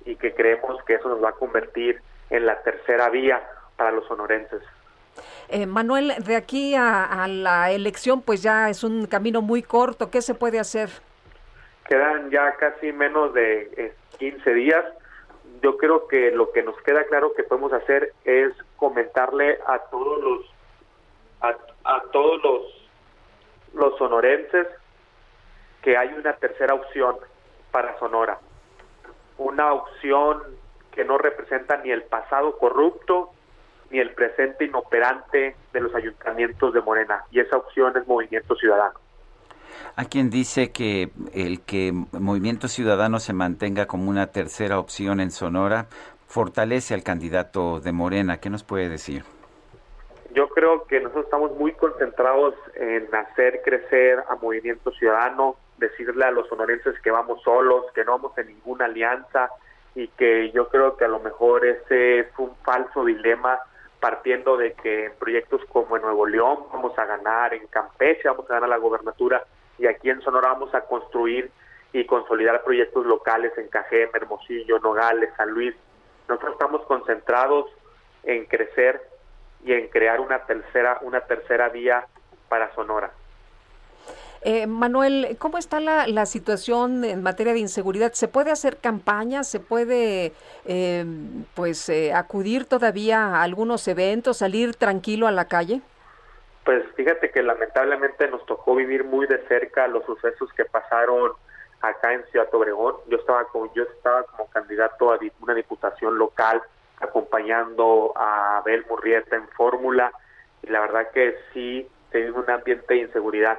y 0.05 0.15
que 0.15 0.33
creemos 0.33 0.81
que 0.83 0.95
eso 0.95 1.09
nos 1.09 1.23
va 1.23 1.29
a 1.29 1.33
convertir 1.33 2.01
en 2.29 2.45
la 2.45 2.61
tercera 2.61 3.09
vía 3.09 3.41
para 3.75 3.91
los 3.91 4.07
sonorenses. 4.07 4.61
Eh, 5.49 5.65
Manuel, 5.65 6.13
de 6.23 6.35
aquí 6.35 6.75
a, 6.75 7.25
la 7.27 7.71
elección, 7.71 8.21
pues 8.21 8.41
ya 8.41 8.69
es 8.69 8.83
un 8.83 9.05
camino 9.05 9.41
muy 9.41 9.63
corto. 9.63 10.09
¿Qué 10.09 10.21
se 10.21 10.33
puede 10.33 10.59
hacer? 10.59 10.89
Quedan 11.87 12.31
ya 12.31 12.55
casi 12.55 12.91
menos 12.91 13.33
de 13.33 13.93
15 14.17 14.49
eh, 14.49 14.53
días. 14.53 14.85
Yo 15.61 15.77
creo 15.77 16.07
que 16.07 16.31
lo 16.31 16.51
que 16.51 16.63
nos 16.63 16.79
queda 16.81 17.03
claro 17.05 17.33
que 17.33 17.43
podemos 17.43 17.73
hacer 17.73 18.13
es 18.25 18.53
comentarle 18.75 19.59
a 19.67 19.79
todos 19.89 20.23
los 20.23 20.53
a, 21.41 21.55
a 21.83 22.01
todos 22.11 22.41
los 22.43 22.85
los 23.73 23.97
sonorenses 23.97 24.67
que 25.81 25.97
hay 25.97 26.09
una 26.13 26.33
tercera 26.33 26.73
opción 26.73 27.17
para 27.71 27.97
Sonora. 27.99 28.39
Una 29.37 29.73
opción 29.73 30.41
que 30.91 31.03
no 31.03 31.17
representa 31.17 31.77
ni 31.77 31.91
el 31.91 32.03
pasado 32.03 32.57
corrupto 32.57 33.31
ni 33.91 33.99
el 33.99 34.11
presente 34.11 34.65
inoperante 34.65 35.55
de 35.71 35.79
los 35.79 35.93
ayuntamientos 35.93 36.73
de 36.73 36.81
Morena. 36.81 37.23
Y 37.31 37.39
esa 37.39 37.57
opción 37.57 37.95
es 37.97 38.07
Movimiento 38.07 38.55
Ciudadano. 38.55 38.99
Hay 39.95 40.07
quien 40.07 40.29
dice 40.29 40.71
que 40.71 41.09
el 41.33 41.61
que 41.61 41.93
Movimiento 42.11 42.67
Ciudadano 42.67 43.19
se 43.19 43.33
mantenga 43.33 43.85
como 43.85 44.09
una 44.09 44.27
tercera 44.27 44.79
opción 44.79 45.19
en 45.19 45.31
Sonora 45.31 45.87
fortalece 46.27 46.93
al 46.93 47.03
candidato 47.03 47.79
de 47.79 47.91
Morena. 47.91 48.39
¿Qué 48.39 48.49
nos 48.49 48.63
puede 48.63 48.89
decir? 48.89 49.23
Yo 50.33 50.49
creo 50.49 50.83
que 50.85 50.99
nosotros 50.99 51.25
estamos 51.25 51.55
muy 51.55 51.71
concentrados 51.73 52.55
en 52.75 53.07
hacer 53.15 53.61
crecer 53.63 54.19
a 54.27 54.35
Movimiento 54.35 54.91
Ciudadano, 54.91 55.55
decirle 55.77 56.25
a 56.25 56.31
los 56.31 56.47
sonorenses 56.47 56.99
que 57.01 57.11
vamos 57.11 57.41
solos, 57.43 57.85
que 57.93 58.05
no 58.05 58.13
vamos 58.13 58.37
en 58.37 58.47
ninguna 58.47 58.85
alianza 58.85 59.49
y 59.93 60.07
que 60.09 60.51
yo 60.51 60.69
creo 60.69 60.97
que 60.97 61.05
a 61.05 61.09
lo 61.09 61.19
mejor 61.19 61.65
ese 61.65 62.19
es 62.19 62.27
un 62.37 62.55
falso 62.57 63.05
dilema 63.05 63.59
partiendo 63.99 64.57
de 64.57 64.73
que 64.73 65.05
en 65.05 65.15
proyectos 65.15 65.61
como 65.65 65.95
en 65.95 66.03
Nuevo 66.03 66.25
León 66.25 66.65
vamos 66.71 66.97
a 66.99 67.05
ganar, 67.05 67.53
en 67.53 67.65
Campeche 67.67 68.27
vamos 68.27 68.49
a 68.49 68.55
ganar 68.55 68.69
la 68.69 68.77
gobernatura 68.77 69.43
y 69.77 69.87
aquí 69.87 70.09
en 70.09 70.21
Sonora 70.21 70.49
vamos 70.49 70.73
a 70.73 70.81
construir 70.81 71.51
y 71.91 72.05
consolidar 72.05 72.63
proyectos 72.63 73.05
locales 73.05 73.57
en 73.57 73.69
Cajeme, 73.69 74.11
Hermosillo, 74.13 74.79
Nogales, 74.79 75.29
San 75.37 75.49
Luis. 75.49 75.73
Nosotros 76.27 76.53
estamos 76.53 76.85
concentrados 76.85 77.69
en 78.23 78.45
crecer 78.45 79.01
y 79.63 79.73
en 79.73 79.87
crear 79.87 80.19
una 80.19 80.39
tercera, 80.45 80.99
una 81.01 81.21
tercera 81.21 81.69
vía 81.69 82.05
para 82.49 82.73
Sonora. 82.75 83.11
Eh, 84.47 84.67
Manuel, 84.67 85.37
¿cómo 85.39 85.57
está 85.57 85.79
la, 85.79 86.25
situación 86.27 87.03
en 87.03 87.23
materia 87.23 87.51
de 87.51 87.57
inseguridad? 87.57 88.13
¿Se 88.13 88.27
puede 88.27 88.51
hacer 88.51 88.77
campaña? 88.77 89.43
¿Se 89.43 89.59
puede 89.59 90.33
eh, 90.65 91.03
pues 91.55 91.89
eh, 91.89 92.13
acudir 92.13 92.65
todavía 92.65 93.25
a 93.25 93.41
algunos 93.41 93.87
eventos, 93.87 94.37
salir 94.37 94.75
tranquilo 94.75 95.25
a 95.25 95.31
la 95.31 95.45
calle? 95.45 95.81
Pues 96.63 96.85
fíjate 96.95 97.31
que 97.31 97.41
lamentablemente 97.41 98.27
nos 98.27 98.45
tocó 98.45 98.75
vivir 98.75 99.03
muy 99.03 99.25
de 99.25 99.39
cerca 99.47 99.87
los 99.87 100.05
sucesos 100.05 100.53
que 100.53 100.65
pasaron 100.65 101.31
acá 101.81 102.13
en 102.13 102.23
Ciudad 102.27 102.53
Obregón. 102.53 102.97
Yo 103.07 103.17
estaba 103.17 103.45
como, 103.45 103.73
yo 103.73 103.81
estaba 103.81 104.25
como 104.25 104.47
candidato 104.51 105.11
a 105.11 105.17
una 105.41 105.55
diputación 105.55 106.19
local 106.19 106.61
acompañando 106.99 108.13
a 108.15 108.57
Abel 108.57 108.85
Murrieta 108.87 109.37
en 109.37 109.47
fórmula 109.57 110.11
y 110.61 110.67
la 110.67 110.81
verdad 110.81 111.09
que 111.11 111.35
sí 111.51 111.89
se 112.11 112.29
un 112.29 112.47
ambiente 112.47 112.93
de 112.93 112.99
inseguridad 112.99 113.57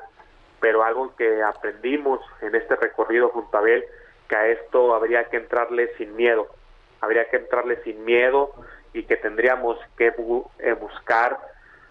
pero 0.60 0.82
algo 0.82 1.14
que 1.16 1.42
aprendimos 1.42 2.20
en 2.40 2.54
este 2.54 2.76
recorrido 2.76 3.28
junto 3.30 3.56
a 3.56 3.60
Abel, 3.60 3.84
que 4.28 4.36
a 4.36 4.48
esto 4.48 4.94
habría 4.94 5.24
que 5.24 5.36
entrarle 5.36 5.94
sin 5.96 6.16
miedo, 6.16 6.48
habría 7.00 7.28
que 7.28 7.36
entrarle 7.36 7.82
sin 7.82 8.04
miedo 8.04 8.52
y 8.92 9.04
que 9.04 9.16
tendríamos 9.16 9.78
que 9.96 10.12
eh, 10.58 10.72
buscar 10.72 11.38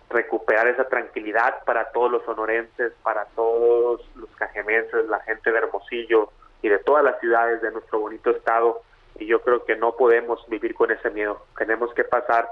recuperar 0.09 0.67
esa 0.67 0.87
tranquilidad 0.87 1.63
para 1.65 1.91
todos 1.91 2.11
los 2.11 2.23
sonorenses, 2.25 2.93
para 3.03 3.25
todos 3.35 4.01
los 4.15 4.29
cajemenses, 4.35 5.07
la 5.07 5.19
gente 5.21 5.51
de 5.51 5.57
Hermosillo 5.57 6.31
y 6.61 6.69
de 6.69 6.79
todas 6.79 7.03
las 7.03 7.19
ciudades 7.19 7.61
de 7.61 7.71
nuestro 7.71 7.99
bonito 7.99 8.31
estado. 8.31 8.81
Y 9.17 9.25
yo 9.25 9.41
creo 9.41 9.65
que 9.65 9.75
no 9.75 9.95
podemos 9.95 10.45
vivir 10.47 10.75
con 10.75 10.91
ese 10.91 11.09
miedo. 11.09 11.45
Tenemos 11.57 11.93
que 11.93 12.03
pasar 12.03 12.49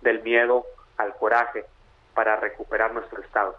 del 0.00 0.22
miedo 0.22 0.64
al 0.96 1.14
coraje 1.14 1.64
para 2.14 2.36
recuperar 2.36 2.92
nuestro 2.92 3.20
estado. 3.22 3.56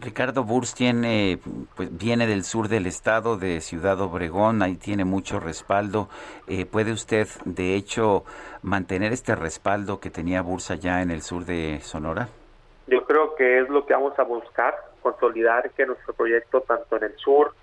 Ricardo 0.00 0.44
Burs 0.44 0.74
tiene, 0.74 1.38
pues, 1.74 1.96
viene 1.96 2.26
del 2.26 2.44
sur 2.44 2.68
del 2.68 2.86
estado, 2.86 3.36
de 3.36 3.60
Ciudad 3.60 4.00
Obregón, 4.00 4.62
ahí 4.62 4.76
tiene 4.76 5.04
mucho 5.04 5.40
respaldo. 5.40 6.08
Eh, 6.46 6.66
¿Puede 6.66 6.92
usted, 6.92 7.26
de 7.44 7.74
hecho, 7.74 8.24
mantener 8.62 9.12
este 9.12 9.34
respaldo 9.34 9.98
que 9.98 10.10
tenía 10.10 10.42
Burs 10.42 10.70
allá 10.70 11.02
en 11.02 11.10
el 11.10 11.22
sur 11.22 11.44
de 11.44 11.80
Sonora? 11.80 12.28
Yo 12.86 13.04
creo 13.04 13.34
que 13.34 13.60
es 13.60 13.68
lo 13.68 13.84
que 13.86 13.94
vamos 13.94 14.18
a 14.18 14.22
buscar, 14.22 14.74
consolidar 15.02 15.70
que 15.70 15.86
nuestro 15.86 16.14
proyecto, 16.14 16.60
tanto 16.60 16.96
en 16.96 17.04
el 17.04 17.16
sur, 17.16 17.54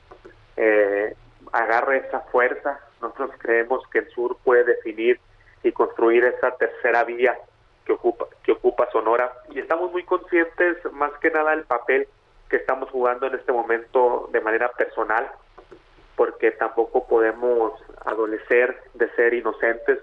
eh, 0.58 1.16
agarre 1.52 2.06
esa 2.08 2.20
fuerza. 2.32 2.80
Nosotros 3.02 3.32
creemos 3.40 3.88
que 3.92 4.00
el 4.00 4.10
sur 4.10 4.38
puede 4.44 4.64
definir 4.66 5.20
y 5.64 5.72
construir 5.72 6.26
esa 6.26 6.52
tercera 6.52 7.04
vía 7.06 7.38
que 7.86 7.94
ocupa, 7.94 8.26
que 8.44 8.52
ocupa 8.52 8.90
Sonora. 8.92 9.32
Y 9.52 9.60
estamos 9.60 9.92
muy 9.92 10.04
conscientes, 10.04 10.78
más 10.92 11.12
que 11.22 11.32
nada, 11.32 11.52
del 11.52 11.64
papel 11.64 12.08
que 12.50 12.58
estamos 12.58 12.90
jugando 12.90 13.28
en 13.28 13.36
este 13.36 13.52
momento 13.52 14.30
de 14.32 14.42
manera 14.42 14.70
personal, 14.70 15.30
porque 16.16 16.52
tampoco 16.52 17.08
podemos 17.08 17.74
adolecer 18.06 18.78
de 18.94 19.10
ser 19.16 19.34
inocentes. 19.34 20.00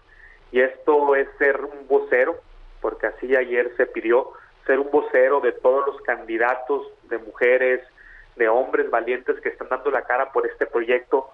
Y 0.50 0.60
esto 0.60 1.14
es 1.16 1.28
ser 1.38 1.60
un 1.60 1.86
vocero, 1.88 2.36
porque 2.80 3.06
así 3.06 3.34
ayer 3.34 3.72
se 3.76 3.86
pidió 3.86 4.32
ser 4.66 4.78
un 4.78 4.90
vocero 4.90 5.40
de 5.40 5.52
todos 5.52 5.86
los 5.86 6.00
candidatos, 6.02 6.86
de 7.04 7.18
mujeres, 7.18 7.80
de 8.36 8.48
hombres 8.48 8.90
valientes 8.90 9.40
que 9.40 9.48
están 9.48 9.68
dando 9.68 9.90
la 9.90 10.02
cara 10.02 10.32
por 10.32 10.46
este 10.46 10.66
proyecto 10.66 11.30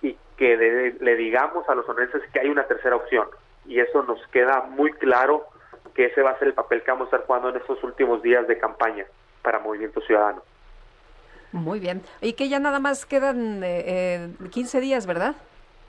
y 0.00 0.16
que 0.36 0.56
le 1.00 1.16
digamos 1.16 1.68
a 1.68 1.74
los 1.74 1.88
honenses 1.88 2.22
que 2.32 2.40
hay 2.40 2.48
una 2.48 2.66
tercera 2.66 2.96
opción. 2.96 3.28
Y 3.66 3.80
eso 3.80 4.02
nos 4.04 4.24
queda 4.28 4.62
muy 4.62 4.92
claro 4.92 5.46
que 5.94 6.06
ese 6.06 6.22
va 6.22 6.30
a 6.30 6.38
ser 6.38 6.48
el 6.48 6.54
papel 6.54 6.82
que 6.82 6.90
vamos 6.90 7.06
a 7.06 7.16
estar 7.16 7.26
jugando 7.26 7.48
en 7.48 7.56
estos 7.56 7.82
últimos 7.82 8.22
días 8.22 8.46
de 8.46 8.58
campaña 8.58 9.06
para 9.48 9.60
Movimiento 9.60 10.02
Ciudadano. 10.02 10.42
Muy 11.52 11.80
bien. 11.80 12.02
Y 12.20 12.34
que 12.34 12.50
ya 12.50 12.58
nada 12.58 12.80
más 12.80 13.06
quedan 13.06 13.62
eh, 13.64 14.28
15 14.50 14.78
días, 14.82 15.06
¿verdad? 15.06 15.36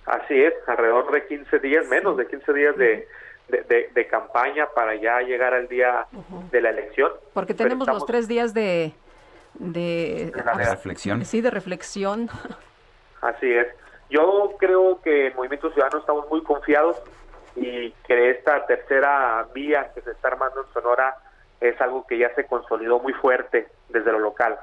Así 0.05 0.41
es, 0.41 0.53
alrededor 0.66 1.12
de 1.12 1.28
15 1.28 1.60
días, 1.60 1.86
menos 1.89 2.16
de 2.16 2.26
15 2.26 2.53
días 2.53 2.78
de, 2.78 3.05
de, 3.49 4.07
campaña 4.07 4.68
para 4.74 4.95
ya 4.95 5.20
llegar 5.20 5.53
al 5.53 5.68
día 5.68 6.07
de 6.51 6.62
la 6.62 6.70
elección. 6.70 7.12
Porque 7.34 7.53
tenemos 7.53 7.86
los 7.89 8.05
tres 8.05 8.30
días 8.30 8.53
de... 8.53 8.93
De, 9.55 10.32
reflexión. 10.55 11.26
Sí, 11.26 11.41
de 11.41 11.51
reflexión. 11.51 12.30
Así 13.22 13.51
es. 13.51 13.68
Yo 14.10 14.55
creo 14.57 15.01
que 15.01 15.28
en 15.28 15.36
Movimiento 15.36 15.70
Ciudadano 15.72 15.99
estamos 15.99 16.30
muy 16.30 16.41
confiados 16.43 16.95
y 17.57 17.91
que 18.07 18.30
esta 18.30 18.66
tercera 18.68 19.45
vía 19.53 19.91
que 19.93 19.99
se 19.99 20.12
está 20.12 20.30
armando 20.30 20.62
en 20.62 20.74
Sonora 20.74 21.18
es 21.62 21.80
algo 21.82 22.05
que 22.07 22.18
ya 22.18 22.34
se 22.36 22.45
consolidó 22.45 22.99
muy 22.99 23.14
fuerte 23.14 23.68
desde 23.89 24.12
lo 24.12 24.20
local. 24.20 24.57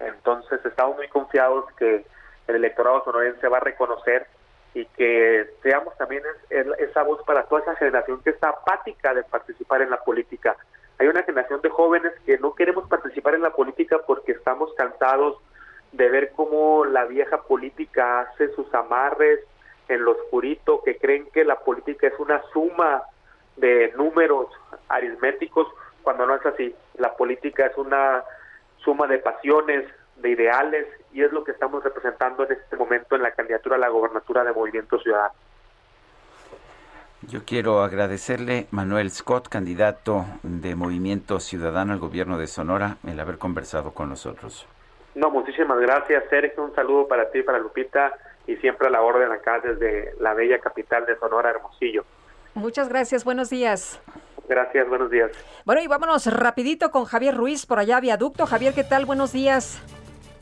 Entonces 0.00 0.64
estamos 0.64 0.96
muy 0.96 1.08
confiados 1.08 1.64
que 1.76 2.04
el 2.48 2.56
electorado 2.56 3.04
sonorense 3.04 3.48
va 3.48 3.58
a 3.58 3.60
reconocer 3.60 4.26
y 4.74 4.86
que 4.86 5.46
seamos 5.62 5.96
también 5.96 6.22
esa 6.50 7.02
voz 7.02 7.22
para 7.24 7.44
toda 7.44 7.62
esa 7.62 7.76
generación 7.76 8.22
que 8.22 8.30
está 8.30 8.48
apática 8.48 9.14
de 9.14 9.22
participar 9.22 9.82
en 9.82 9.90
la 9.90 10.02
política. 10.02 10.56
Hay 10.98 11.08
una 11.08 11.22
generación 11.22 11.60
de 11.60 11.68
jóvenes 11.68 12.12
que 12.24 12.38
no 12.38 12.54
queremos 12.54 12.88
participar 12.88 13.34
en 13.34 13.42
la 13.42 13.50
política 13.50 13.98
porque 14.06 14.32
estamos 14.32 14.72
cansados 14.74 15.38
de 15.92 16.08
ver 16.08 16.32
cómo 16.32 16.84
la 16.84 17.04
vieja 17.04 17.42
política 17.42 18.20
hace 18.20 18.52
sus 18.54 18.72
amarres 18.74 19.40
en 19.88 20.04
lo 20.04 20.12
oscurito, 20.12 20.82
que 20.82 20.96
creen 20.96 21.28
que 21.32 21.44
la 21.44 21.56
política 21.56 22.06
es 22.06 22.18
una 22.18 22.42
suma 22.52 23.02
de 23.56 23.92
números 23.96 24.48
aritméticos, 24.88 25.68
cuando 26.02 26.26
no 26.26 26.34
es 26.34 26.44
así. 26.44 26.74
La 26.98 27.14
política 27.14 27.66
es 27.66 27.76
una 27.76 28.22
suma 28.78 29.06
de 29.06 29.18
pasiones, 29.18 29.86
de 30.16 30.30
ideales 30.30 30.86
y 31.12 31.22
es 31.22 31.32
lo 31.32 31.44
que 31.44 31.52
estamos 31.52 31.82
representando 31.82 32.44
en 32.44 32.52
este 32.52 32.76
momento 32.76 33.16
en 33.16 33.22
la 33.22 33.32
candidatura 33.32 33.76
a 33.76 33.78
la 33.78 33.88
gobernatura 33.88 34.44
de 34.44 34.52
Movimiento 34.52 34.98
Ciudadano. 34.98 35.34
Yo 37.28 37.44
quiero 37.44 37.82
agradecerle, 37.82 38.66
Manuel 38.72 39.10
Scott, 39.10 39.48
candidato 39.48 40.24
de 40.42 40.74
Movimiento 40.74 41.38
Ciudadano 41.38 41.92
al 41.92 42.00
gobierno 42.00 42.36
de 42.36 42.48
Sonora, 42.48 42.96
el 43.06 43.20
haber 43.20 43.38
conversado 43.38 43.92
con 43.92 44.08
nosotros. 44.08 44.66
No, 45.14 45.30
muchísimas 45.30 45.78
gracias, 45.78 46.24
Sergio. 46.30 46.64
Un 46.64 46.74
saludo 46.74 47.06
para 47.06 47.30
ti, 47.30 47.42
para 47.42 47.60
Lupita, 47.60 48.12
y 48.46 48.56
siempre 48.56 48.88
a 48.88 48.90
la 48.90 49.02
orden 49.02 49.30
acá 49.30 49.60
desde 49.60 50.14
la 50.18 50.34
bella 50.34 50.58
capital 50.58 51.06
de 51.06 51.16
Sonora, 51.16 51.50
Hermosillo. 51.50 52.04
Muchas 52.54 52.88
gracias, 52.88 53.24
buenos 53.24 53.50
días. 53.50 54.00
Gracias, 54.52 54.86
buenos 54.86 55.10
días. 55.10 55.30
Bueno, 55.64 55.80
y 55.80 55.86
vámonos 55.86 56.26
rapidito 56.26 56.90
con 56.90 57.06
Javier 57.06 57.34
Ruiz 57.34 57.64
por 57.64 57.78
allá, 57.78 58.00
Viaducto. 58.00 58.44
Javier, 58.44 58.74
¿qué 58.74 58.84
tal? 58.84 59.06
Buenos 59.06 59.32
días. 59.32 59.80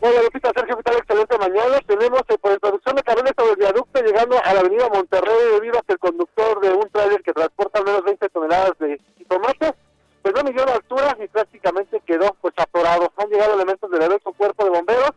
Hola 0.00 0.22
Lupita, 0.24 0.50
Sergio, 0.52 0.76
¿qué 0.78 0.82
tal? 0.82 0.96
Excelente 0.96 1.38
mañana. 1.38 1.78
Tenemos 1.86 2.22
eh, 2.28 2.38
por 2.38 2.50
introducción 2.50 2.96
de 2.96 3.04
camiones 3.04 3.34
sobre 3.38 3.52
el 3.52 3.56
viaducto 3.58 4.02
llegando 4.02 4.36
a 4.42 4.52
la 4.52 4.61
avenida 4.61 4.88
Monterrey 4.88 5.52
debido 5.52 5.78
a 5.78 5.82
que 5.82 5.92
el 5.92 6.00
conductor 6.00 6.61
de 6.61 6.72
un 6.72 6.88
tráiler 6.90 7.22
que 7.22 7.32
transporta 7.32 7.78
al 7.78 7.84
menos 7.84 8.02
20 8.02 8.28
toneladas 8.30 8.78
de 8.80 9.00
tomate, 9.28 9.74
pues 10.22 10.34
no 10.34 10.42
midió 10.42 10.66
la 10.66 10.74
altura 10.74 11.16
y 11.22 11.28
prácticamente 11.28 12.02
quedó 12.04 12.36
pues 12.40 12.54
atorado. 12.56 13.12
Han 13.16 13.28
llegado 13.28 13.54
elementos 13.54 13.88
del 13.92 14.00
derecho 14.00 14.32
cuerpo 14.32 14.64
de 14.64 14.70
bomberos, 14.70 15.12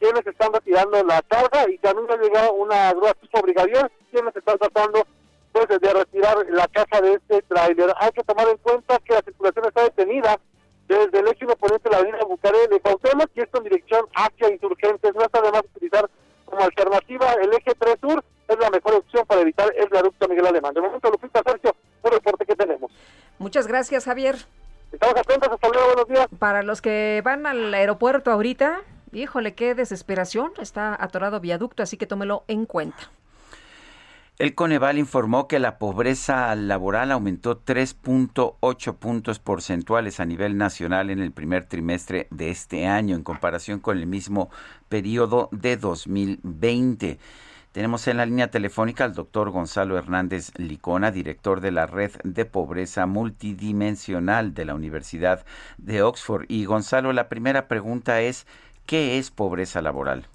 quienes 0.00 0.26
están 0.26 0.52
retirando 0.52 1.04
la 1.04 1.22
carga 1.22 1.70
y 1.70 1.78
también 1.78 2.10
ha 2.10 2.16
llegado 2.16 2.52
una 2.54 2.92
grúa 2.94 3.14
tipo 3.14 3.40
brigadier, 3.42 3.92
quienes 4.10 4.34
están 4.34 4.58
tratando 4.58 5.06
pues 5.54 5.80
de 5.80 5.92
retirar 5.92 6.36
la 6.50 6.66
caja 6.66 7.00
de 7.00 7.14
este 7.14 7.42
tráiler. 7.42 7.94
Hay 7.98 8.10
que 8.10 8.24
tomar 8.24 8.48
en 8.48 8.56
cuenta 8.56 8.98
que 8.98 9.14
la 9.14 9.22
circulación 9.22 9.66
está 9.66 9.84
detenida 9.84 10.40
desde 10.88 11.20
el 11.20 11.28
eje 11.28 11.46
oponente 11.46 11.88
de 11.88 11.90
la 11.90 11.98
avenida 11.98 12.24
Bucaré 12.24 12.66
de 12.68 12.80
Cuauhtémoc 12.80 13.30
y 13.36 13.40
esto 13.40 13.58
en 13.58 13.64
dirección 13.64 14.06
hacia 14.16 14.52
Insurgentes. 14.52 15.14
No 15.14 15.22
está 15.22 15.40
de 15.40 15.52
más 15.52 15.62
utilizar 15.62 16.10
como 16.44 16.60
alternativa 16.60 17.34
el 17.34 17.52
eje 17.52 17.72
3 17.78 17.96
Sur, 18.00 18.24
es 18.48 18.58
la 18.58 18.68
mejor 18.68 18.94
opción 18.94 19.24
para 19.26 19.42
evitar 19.42 19.72
el 19.76 19.88
viaducto 19.88 20.28
Miguel 20.28 20.46
Alemán. 20.46 20.74
De 20.74 20.80
momento, 20.80 21.08
Lupita 21.08 21.40
Sergio, 21.46 21.74
un 22.02 22.10
reporte 22.10 22.44
que 22.44 22.56
tenemos. 22.56 22.90
Muchas 23.38 23.68
gracias, 23.68 24.04
Javier. 24.06 24.36
Estamos 24.90 25.16
atentos, 25.16 25.48
hasta 25.52 25.68
luego, 25.68 25.86
buenos 25.86 26.08
días. 26.08 26.26
Para 26.40 26.64
los 26.64 26.82
que 26.82 27.22
van 27.24 27.46
al 27.46 27.72
aeropuerto 27.72 28.32
ahorita, 28.32 28.82
híjole, 29.12 29.54
qué 29.54 29.76
desesperación, 29.76 30.52
está 30.60 31.00
atorado 31.00 31.38
viaducto, 31.38 31.84
así 31.84 31.96
que 31.96 32.06
tómelo 32.06 32.42
en 32.48 32.66
cuenta. 32.66 33.10
El 34.36 34.56
Coneval 34.56 34.98
informó 34.98 35.46
que 35.46 35.60
la 35.60 35.78
pobreza 35.78 36.52
laboral 36.56 37.12
aumentó 37.12 37.64
3.8 37.64 38.96
puntos 38.96 39.38
porcentuales 39.38 40.18
a 40.18 40.26
nivel 40.26 40.56
nacional 40.56 41.10
en 41.10 41.20
el 41.20 41.30
primer 41.30 41.66
trimestre 41.66 42.26
de 42.32 42.50
este 42.50 42.88
año 42.88 43.14
en 43.14 43.22
comparación 43.22 43.78
con 43.78 43.96
el 43.96 44.08
mismo 44.08 44.50
periodo 44.88 45.48
de 45.52 45.76
2020. 45.76 47.20
Tenemos 47.70 48.08
en 48.08 48.16
la 48.16 48.26
línea 48.26 48.50
telefónica 48.50 49.04
al 49.04 49.14
doctor 49.14 49.50
Gonzalo 49.50 49.96
Hernández 49.96 50.50
Licona, 50.58 51.12
director 51.12 51.60
de 51.60 51.70
la 51.70 51.86
Red 51.86 52.16
de 52.24 52.44
Pobreza 52.44 53.06
Multidimensional 53.06 54.52
de 54.52 54.64
la 54.64 54.74
Universidad 54.74 55.44
de 55.78 56.02
Oxford. 56.02 56.46
Y 56.48 56.64
Gonzalo, 56.64 57.12
la 57.12 57.28
primera 57.28 57.68
pregunta 57.68 58.20
es, 58.20 58.48
¿qué 58.84 59.16
es 59.16 59.30
pobreza 59.30 59.80
laboral? 59.80 60.26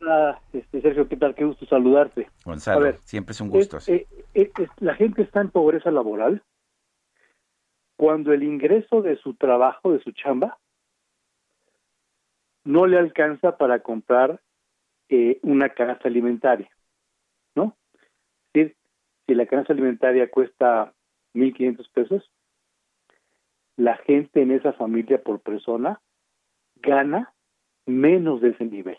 Hola, 0.00 0.40
este, 0.52 0.80
Sergio, 0.80 1.08
¿qué 1.08 1.16
tal? 1.16 1.34
Qué 1.34 1.44
gusto 1.44 1.66
saludarte. 1.66 2.28
Gonzalo, 2.44 2.92
siempre 3.00 3.32
es 3.32 3.40
un 3.40 3.50
gusto. 3.50 3.78
Eh, 3.88 4.06
eh, 4.34 4.50
la 4.78 4.94
gente 4.94 5.22
está 5.22 5.40
en 5.40 5.50
pobreza 5.50 5.90
laboral 5.90 6.42
cuando 7.96 8.32
el 8.32 8.44
ingreso 8.44 9.02
de 9.02 9.16
su 9.16 9.34
trabajo, 9.34 9.92
de 9.92 10.00
su 10.00 10.12
chamba, 10.12 10.58
no 12.64 12.86
le 12.86 12.96
alcanza 12.96 13.56
para 13.56 13.80
comprar 13.80 14.40
eh, 15.08 15.40
una 15.42 15.70
canasta 15.70 16.06
alimentaria, 16.06 16.70
¿no? 17.56 17.76
Es 17.94 18.52
decir, 18.52 18.76
si 19.26 19.34
la 19.34 19.46
canasta 19.46 19.72
alimentaria 19.72 20.30
cuesta 20.30 20.92
1.500 21.34 21.90
pesos, 21.92 22.30
la 23.76 23.96
gente 23.96 24.42
en 24.42 24.52
esa 24.52 24.72
familia 24.74 25.22
por 25.22 25.40
persona 25.40 26.00
gana 26.76 27.34
menos 27.86 28.40
de 28.40 28.50
ese 28.50 28.64
nivel 28.64 28.98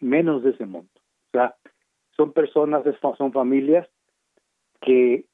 menos 0.00 0.42
de 0.42 0.50
ese 0.50 0.66
monto. 0.66 1.00
O 1.28 1.30
sea, 1.32 1.56
son 2.16 2.32
personas, 2.32 2.82
son 3.18 3.32
familias 3.32 3.88
que 4.80 5.26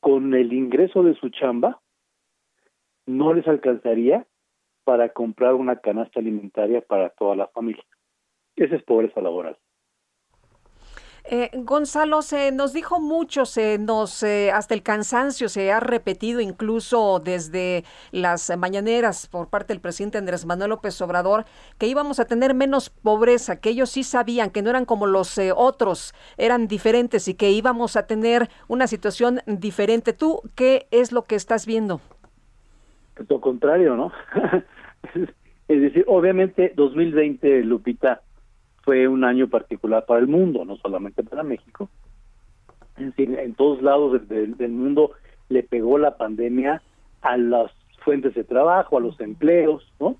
con 0.00 0.34
el 0.34 0.52
ingreso 0.52 1.02
de 1.02 1.14
su 1.14 1.30
chamba 1.30 1.80
no 3.06 3.34
les 3.34 3.46
alcanzaría 3.46 4.26
para 4.84 5.10
comprar 5.10 5.54
una 5.54 5.76
canasta 5.76 6.20
alimentaria 6.20 6.80
para 6.82 7.10
toda 7.10 7.36
la 7.36 7.48
familia. 7.48 7.84
Esa 8.56 8.76
es 8.76 8.82
pobreza 8.82 9.20
laboral. 9.20 9.58
Eh, 11.26 11.50
Gonzalo, 11.54 12.20
se 12.20 12.52
nos 12.52 12.74
dijo 12.74 13.00
mucho, 13.00 13.46
se 13.46 13.78
nos 13.78 14.22
eh, 14.22 14.50
hasta 14.52 14.74
el 14.74 14.82
cansancio 14.82 15.48
se 15.48 15.72
ha 15.72 15.80
repetido 15.80 16.38
incluso 16.38 17.18
desde 17.18 17.84
las 18.12 18.54
mañaneras 18.58 19.26
por 19.28 19.48
parte 19.48 19.72
del 19.72 19.80
presidente 19.80 20.18
Andrés 20.18 20.44
Manuel 20.44 20.68
López 20.68 21.00
Obrador 21.00 21.46
que 21.78 21.86
íbamos 21.86 22.20
a 22.20 22.26
tener 22.26 22.52
menos 22.52 22.90
pobreza, 22.90 23.58
que 23.58 23.70
ellos 23.70 23.88
sí 23.88 24.02
sabían 24.02 24.50
que 24.50 24.60
no 24.60 24.68
eran 24.68 24.84
como 24.84 25.06
los 25.06 25.38
eh, 25.38 25.50
otros, 25.56 26.12
eran 26.36 26.68
diferentes 26.68 27.26
y 27.26 27.32
que 27.32 27.50
íbamos 27.52 27.96
a 27.96 28.06
tener 28.06 28.50
una 28.68 28.86
situación 28.86 29.40
diferente. 29.46 30.12
¿Tú 30.12 30.42
qué 30.54 30.88
es 30.90 31.10
lo 31.10 31.22
que 31.22 31.36
estás 31.36 31.64
viendo? 31.64 32.02
Lo 33.30 33.40
contrario, 33.40 33.96
¿no? 33.96 34.12
es 35.68 35.80
decir, 35.80 36.04
obviamente 36.06 36.74
2020, 36.76 37.62
Lupita, 37.62 38.20
fue 38.84 39.08
un 39.08 39.24
año 39.24 39.48
particular 39.48 40.04
para 40.06 40.20
el 40.20 40.26
mundo, 40.26 40.64
no 40.64 40.76
solamente 40.76 41.22
para 41.22 41.42
México. 41.42 41.88
En, 42.96 43.12
en 43.16 43.54
todos 43.54 43.82
lados 43.82 44.28
del, 44.28 44.56
mundo 44.70 45.12
le 45.48 45.62
pegó 45.62 45.98
la 45.98 46.16
pandemia 46.16 46.82
a 47.22 47.36
las 47.36 47.72
fuentes 48.04 48.34
de 48.34 48.44
trabajo, 48.44 48.98
a 48.98 49.00
los 49.00 49.18
empleos, 49.20 49.90
¿no? 49.98 50.16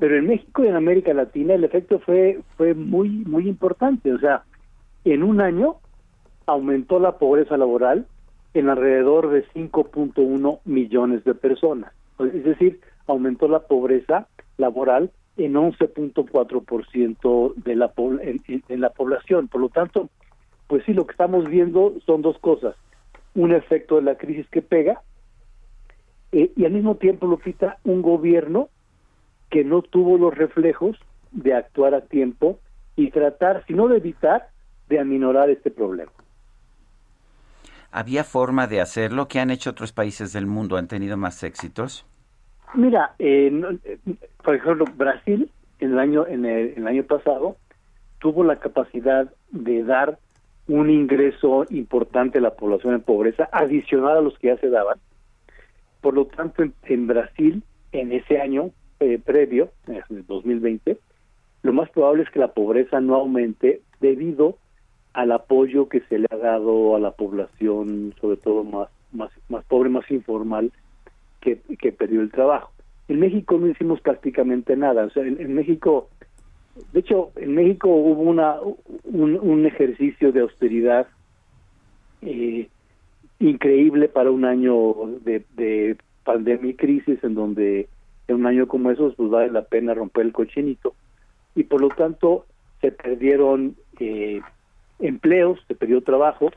Pero 0.00 0.16
en 0.16 0.26
México 0.26 0.64
y 0.64 0.68
en 0.68 0.76
América 0.76 1.12
Latina 1.12 1.52
el 1.52 1.62
efecto 1.62 1.98
fue 1.98 2.40
fue 2.56 2.72
muy 2.72 3.10
muy 3.10 3.46
importante, 3.46 4.14
o 4.14 4.18
sea, 4.18 4.44
en 5.04 5.22
un 5.22 5.42
año 5.42 5.76
aumentó 6.46 6.98
la 6.98 7.18
pobreza 7.18 7.58
laboral 7.58 8.06
en 8.54 8.70
alrededor 8.70 9.28
de 9.28 9.46
5.1 9.48 10.60
millones 10.64 11.22
de 11.24 11.34
personas. 11.34 11.92
Es 12.18 12.44
decir, 12.44 12.80
aumentó 13.06 13.46
la 13.46 13.60
pobreza 13.60 14.26
laboral 14.56 15.10
en 15.38 15.54
11.4% 15.54 17.54
de 17.54 17.76
la 17.76 17.92
en, 17.96 18.80
la 18.80 18.90
población. 18.90 19.48
Por 19.48 19.62
lo 19.62 19.70
tanto, 19.70 20.10
pues 20.66 20.84
sí, 20.84 20.92
lo 20.92 21.06
que 21.06 21.12
estamos 21.12 21.48
viendo 21.48 21.94
son 22.04 22.22
dos 22.22 22.38
cosas. 22.38 22.74
Un 23.34 23.52
efecto 23.52 23.96
de 23.96 24.02
la 24.02 24.16
crisis 24.16 24.48
que 24.50 24.62
pega 24.62 25.02
eh, 26.32 26.52
y 26.56 26.64
al 26.64 26.72
mismo 26.72 26.96
tiempo, 26.96 27.26
Lupita, 27.26 27.78
un 27.84 28.02
gobierno 28.02 28.68
que 29.48 29.64
no 29.64 29.82
tuvo 29.82 30.18
los 30.18 30.36
reflejos 30.36 30.98
de 31.30 31.54
actuar 31.54 31.94
a 31.94 32.02
tiempo 32.02 32.58
y 32.96 33.10
tratar, 33.10 33.64
si 33.66 33.74
no 33.74 33.88
de 33.88 33.98
evitar, 33.98 34.48
de 34.88 34.98
aminorar 34.98 35.50
este 35.50 35.70
problema. 35.70 36.12
¿Había 37.90 38.24
forma 38.24 38.66
de 38.66 38.80
hacerlo? 38.80 39.28
¿Qué 39.28 39.40
han 39.40 39.50
hecho 39.50 39.70
otros 39.70 39.92
países 39.92 40.32
del 40.32 40.46
mundo? 40.46 40.76
¿Han 40.76 40.88
tenido 40.88 41.16
más 41.16 41.42
éxitos? 41.42 42.04
Mira, 42.74 43.14
eh, 43.18 43.50
por 44.42 44.54
ejemplo, 44.54 44.84
Brasil 44.96 45.50
en 45.80 45.92
el 45.92 45.98
año 45.98 46.26
en 46.26 46.44
el, 46.44 46.86
año 46.86 47.04
pasado 47.04 47.56
tuvo 48.18 48.44
la 48.44 48.56
capacidad 48.56 49.32
de 49.50 49.84
dar 49.84 50.18
un 50.66 50.90
ingreso 50.90 51.64
importante 51.70 52.38
a 52.38 52.42
la 52.42 52.54
población 52.54 52.94
en 52.94 53.00
pobreza 53.00 53.48
adicional 53.52 54.18
a 54.18 54.20
los 54.20 54.38
que 54.38 54.48
ya 54.48 54.56
se 54.58 54.68
daban. 54.68 54.98
Por 56.00 56.14
lo 56.14 56.26
tanto, 56.26 56.62
en, 56.84 57.06
Brasil, 57.06 57.62
en 57.92 58.12
ese 58.12 58.40
año 58.40 58.70
eh, 59.00 59.18
previo, 59.24 59.70
en 59.86 60.02
el 60.10 60.26
2020, 60.26 60.98
lo 61.62 61.72
más 61.72 61.88
probable 61.90 62.24
es 62.24 62.30
que 62.30 62.38
la 62.38 62.52
pobreza 62.52 63.00
no 63.00 63.14
aumente 63.14 63.80
debido 64.00 64.58
al 65.14 65.32
apoyo 65.32 65.88
que 65.88 66.00
se 66.02 66.18
le 66.18 66.26
ha 66.30 66.36
dado 66.36 66.94
a 66.94 67.00
la 67.00 67.12
población, 67.12 68.14
sobre 68.20 68.36
todo 68.36 68.62
más, 68.62 68.88
más, 69.12 69.30
más 69.48 69.64
pobre, 69.64 69.88
más 69.88 70.08
informal, 70.10 70.70
que, 71.40 71.92
perdió 71.92 72.20
el 72.20 72.30
trabajo. 72.30 72.72
En 73.08 73.20
México 73.20 73.56
no 73.58 73.68
hicimos 73.68 74.00
prácticamente 74.00 74.76
nada. 74.76 75.04
O 75.04 75.10
sea, 75.10 75.22
en, 75.22 75.54
México, 75.54 76.08
de 76.92 77.00
hecho, 77.00 77.30
en 77.36 77.54
México 77.54 77.88
hubo 77.88 78.22
una 78.22 78.56
un, 79.04 79.66
ejercicio 79.66 80.32
de 80.32 80.40
austeridad 80.40 81.06
eh, 82.22 82.68
increíble 83.38 84.08
para 84.08 84.30
un 84.30 84.44
año 84.44 84.94
de, 85.24 85.96
pandemia 86.24 86.70
y 86.70 86.74
crisis, 86.74 87.24
en 87.24 87.34
donde 87.34 87.88
en 88.26 88.36
un 88.36 88.46
año 88.46 88.68
como 88.68 88.90
esos 88.90 89.14
pues 89.14 89.30
vale 89.30 89.50
la 89.50 89.62
pena 89.62 89.94
romper 89.94 90.26
el 90.26 90.32
cochinito. 90.32 90.94
Y 91.54 91.64
por 91.64 91.80
lo 91.80 91.88
tanto 91.88 92.44
se 92.82 92.92
perdieron 92.92 93.76
eh, 93.98 94.42
empleos, 94.98 95.58
se 95.66 95.74
perdió 95.74 96.02
trabajo. 96.02 96.50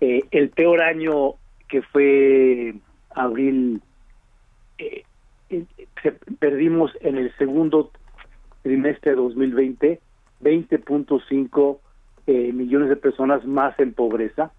Eh, 0.00 0.22
el 0.30 0.48
peor 0.48 0.80
año 0.80 1.34
que 1.68 1.82
fue 1.82 2.74
abril 3.14 3.82
eh, 5.50 5.66
perdimos 6.38 6.92
en 7.00 7.16
el 7.16 7.34
segundo 7.36 7.90
trimestre 8.62 9.12
de 9.12 9.16
2020 9.16 10.00
20.5 10.42 11.78
eh, 12.26 12.52
millones 12.52 12.88
de 12.88 12.96
personas 12.96 13.44
más 13.44 13.78
en 13.78 13.92
pobreza 13.92 14.52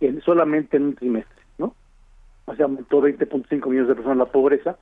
en, 0.00 0.20
solamente 0.22 0.76
en 0.76 0.84
un 0.84 0.94
trimestre, 0.94 1.42
¿no? 1.58 1.74
O 2.44 2.54
sea, 2.54 2.66
aumentó 2.66 3.00
20.5 3.00 3.68
millones 3.68 3.88
de 3.88 3.94
personas 3.94 4.18
la 4.18 4.26
pobreza. 4.26 4.76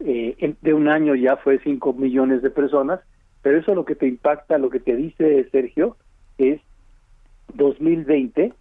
Eh, 0.00 0.56
de 0.60 0.74
un 0.74 0.88
año 0.88 1.14
ya 1.14 1.36
fue 1.36 1.58
5 1.58 1.92
millones 1.94 2.42
de 2.42 2.50
personas, 2.50 3.00
pero 3.42 3.58
eso 3.58 3.74
lo 3.74 3.84
que 3.84 3.94
te 3.94 4.06
impacta, 4.06 4.58
lo 4.58 4.70
que 4.70 4.80
te 4.80 4.94
dice 4.94 5.48
Sergio, 5.50 5.96
es 6.36 6.60
2020 7.54 8.52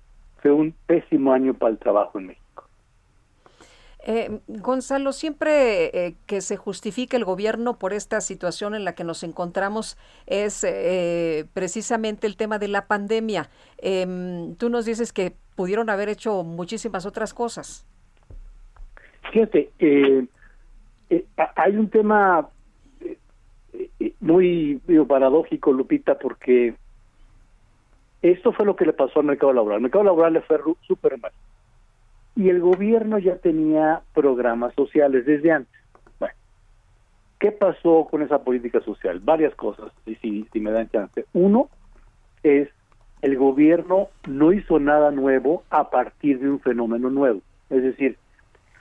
fue 0.42 0.52
un 0.52 0.74
pésimo 0.86 1.34
año 1.34 1.56
para 1.56 1.72
el 1.72 1.80
trabajo 1.80 2.20
en 2.20 2.28
México. 2.28 2.45
Eh, 4.08 4.40
Gonzalo, 4.48 5.12
siempre 5.14 5.86
eh, 5.86 6.16
que 6.28 6.42
se 6.42 6.58
justifique 6.58 7.18
el 7.18 7.26
gobierno 7.26 7.80
por 7.80 7.92
esta 7.92 8.22
situación 8.22 8.76
en 8.76 8.86
la 8.86 8.94
que 8.94 9.04
nos 9.04 9.24
encontramos 9.24 9.98
es 10.28 10.64
eh, 10.64 11.46
precisamente 11.56 12.28
el 12.28 12.38
tema 12.38 12.60
de 12.60 12.68
la 12.68 12.86
pandemia. 12.86 13.50
Em, 13.80 14.56
tú 14.58 14.70
nos 14.70 14.86
dices 14.86 15.12
que 15.12 15.34
pudieron 15.56 15.90
haber 15.90 16.10
hecho 16.10 16.44
muchísimas 16.44 17.08
otras 17.08 17.34
cosas. 17.34 17.84
Fíjate, 19.34 19.72
hay 21.56 21.76
un 21.76 21.90
tema 21.90 22.48
muy 24.20 24.80
paradójico, 25.08 25.74
Lupita, 25.74 26.20
porque 26.20 26.76
esto 28.22 28.54
fue 28.54 28.66
lo 28.68 28.76
que 28.76 28.86
le 28.86 28.94
pasó 28.94 29.20
al 29.20 29.26
mercado 29.26 29.52
laboral. 29.52 29.78
El 29.78 29.84
mercado 29.84 30.04
laboral 30.04 30.34
le 30.34 30.42
fue 30.42 30.60
súper 30.88 31.18
mal 31.20 31.32
y 32.36 32.50
el 32.50 32.60
gobierno 32.60 33.18
ya 33.18 33.38
tenía 33.38 34.02
programas 34.14 34.74
sociales 34.76 35.26
desde 35.26 35.52
antes. 35.52 35.82
Bueno, 36.20 36.36
¿qué 37.40 37.52
pasó 37.52 38.08
con 38.10 38.22
esa 38.22 38.44
política 38.44 38.82
social? 38.82 39.20
Varias 39.20 39.56
cosas, 39.56 39.92
si, 40.06 40.46
si 40.52 40.60
me 40.60 40.72
dan 40.72 40.90
chance. 40.90 41.26
Uno 41.34 41.70
es 42.44 42.70
el 43.22 43.38
gobierno 43.38 44.10
no 44.28 44.54
hizo 44.54 44.80
nada 44.80 45.10
nuevo 45.12 45.64
a 45.72 45.90
partir 45.90 46.40
de 46.40 46.50
un 46.50 46.60
fenómeno 46.60 47.10
nuevo. 47.10 47.42
Es 47.72 47.82
decir, 47.82 48.18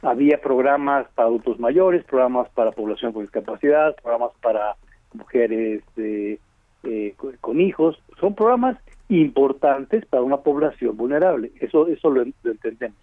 había 0.03 0.41
programas 0.41 1.07
para 1.15 1.29
adultos 1.29 1.59
mayores, 1.59 2.05
programas 2.05 2.51
para 2.51 2.73
población 2.73 3.13
con 3.13 3.23
discapacidad, 3.23 3.97
programas 4.03 4.33
para 4.43 4.77
mujeres 5.15 5.83
eh, 5.97 6.39
eh, 6.83 7.15
con 7.41 7.61
hijos. 7.61 7.99
Son 8.21 8.35
programas 8.35 8.77
importantes 9.09 10.05
para 10.07 10.23
una 10.23 10.39
población 10.39 10.97
vulnerable. 10.97 11.53
Eso, 11.61 11.87
eso 11.87 12.11
lo 12.11 12.23
entendemos. 12.23 12.99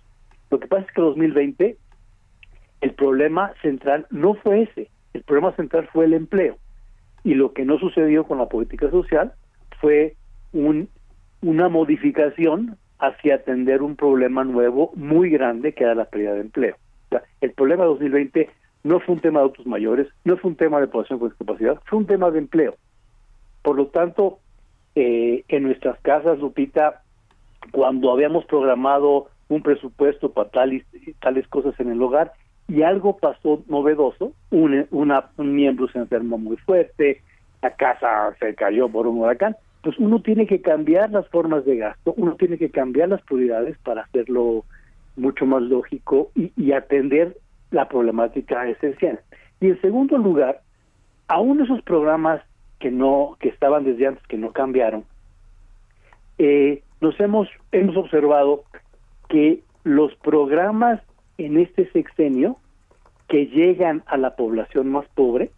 Lo 0.51 0.59
que 0.59 0.67
pasa 0.67 0.85
es 0.85 0.91
que 0.91 1.01
en 1.01 1.07
2020 1.07 1.77
el 2.81 2.93
problema 2.93 3.53
central 3.61 4.05
no 4.11 4.35
fue 4.35 4.63
ese, 4.63 4.89
el 5.13 5.23
problema 5.23 5.55
central 5.55 5.87
fue 5.91 6.05
el 6.05 6.13
empleo. 6.13 6.57
Y 7.23 7.35
lo 7.35 7.53
que 7.53 7.65
no 7.65 7.79
sucedió 7.79 8.25
con 8.25 8.37
la 8.37 8.49
política 8.49 8.89
social 8.89 9.33
fue 9.79 10.15
un, 10.51 10.89
una 11.41 11.69
modificación 11.69 12.77
hacia 12.99 13.35
atender 13.35 13.81
un 13.81 13.95
problema 13.95 14.43
nuevo 14.43 14.91
muy 14.95 15.29
grande 15.29 15.73
que 15.73 15.83
era 15.83 15.95
la 15.95 16.05
pérdida 16.05 16.33
de 16.33 16.41
empleo. 16.41 16.75
el 17.41 17.51
problema 17.53 17.83
de 17.83 17.89
2020 17.89 18.49
no 18.83 18.99
fue 18.99 19.15
un 19.15 19.21
tema 19.21 19.39
de 19.39 19.45
autos 19.45 19.65
mayores, 19.65 20.07
no 20.23 20.37
fue 20.37 20.51
un 20.51 20.57
tema 20.57 20.79
de 20.79 20.87
población 20.87 21.19
con 21.19 21.29
discapacidad, 21.29 21.79
fue 21.85 21.99
un 21.99 22.07
tema 22.07 22.29
de 22.29 22.39
empleo. 22.39 22.75
Por 23.61 23.75
lo 23.75 23.87
tanto, 23.87 24.39
eh, 24.95 25.43
en 25.47 25.63
nuestras 25.63 25.99
casas, 26.01 26.39
Lupita, 26.39 27.03
cuando 27.71 28.11
habíamos 28.11 28.45
programado 28.45 29.29
un 29.51 29.63
presupuesto 29.63 30.31
para 30.31 30.49
tales, 30.49 30.83
tales 31.19 31.47
cosas 31.47 31.77
en 31.79 31.91
el 31.91 32.01
hogar 32.01 32.33
y 32.67 32.83
algo 32.83 33.17
pasó 33.17 33.63
novedoso, 33.67 34.33
un, 34.49 34.87
miembro 35.37 35.89
se 35.89 35.99
enfermó 35.99 36.37
muy 36.37 36.55
fuerte, 36.57 37.21
la 37.61 37.75
casa 37.75 38.33
se 38.39 38.55
cayó 38.55 38.87
por 38.87 39.07
un 39.07 39.19
huracán, 39.19 39.57
pues 39.83 39.97
uno 39.99 40.21
tiene 40.21 40.47
que 40.47 40.61
cambiar 40.61 41.11
las 41.11 41.27
formas 41.27 41.65
de 41.65 41.77
gasto, 41.77 42.13
uno 42.15 42.35
tiene 42.35 42.57
que 42.57 42.69
cambiar 42.69 43.09
las 43.09 43.21
prioridades 43.23 43.77
para 43.79 44.03
hacerlo 44.03 44.63
mucho 45.17 45.45
más 45.45 45.63
lógico 45.63 46.31
y, 46.33 46.53
y 46.55 46.71
atender 46.71 47.35
la 47.71 47.89
problemática 47.89 48.67
esencial. 48.67 49.19
Y 49.59 49.67
en 49.67 49.81
segundo 49.81 50.17
lugar, 50.17 50.61
aún 51.27 51.61
esos 51.61 51.81
programas 51.81 52.41
que 52.79 52.89
no 52.89 53.35
que 53.39 53.49
estaban 53.49 53.83
desde 53.83 54.07
antes 54.07 54.25
que 54.27 54.37
no 54.37 54.53
cambiaron, 54.53 55.03
eh, 56.37 56.83
nos 57.01 57.19
hemos 57.19 57.49
hemos 57.71 57.97
observado 57.97 58.63
que 59.32 59.63
los 59.86 60.13
programas 60.17 60.99
en 61.38 61.57
este 61.57 61.89
sexenio 61.91 62.57
que 63.29 63.47
llegan 63.47 64.03
a 64.07 64.17
la 64.17 64.36
población 64.36 64.91
más 64.91 65.07
pobre, 65.15 65.51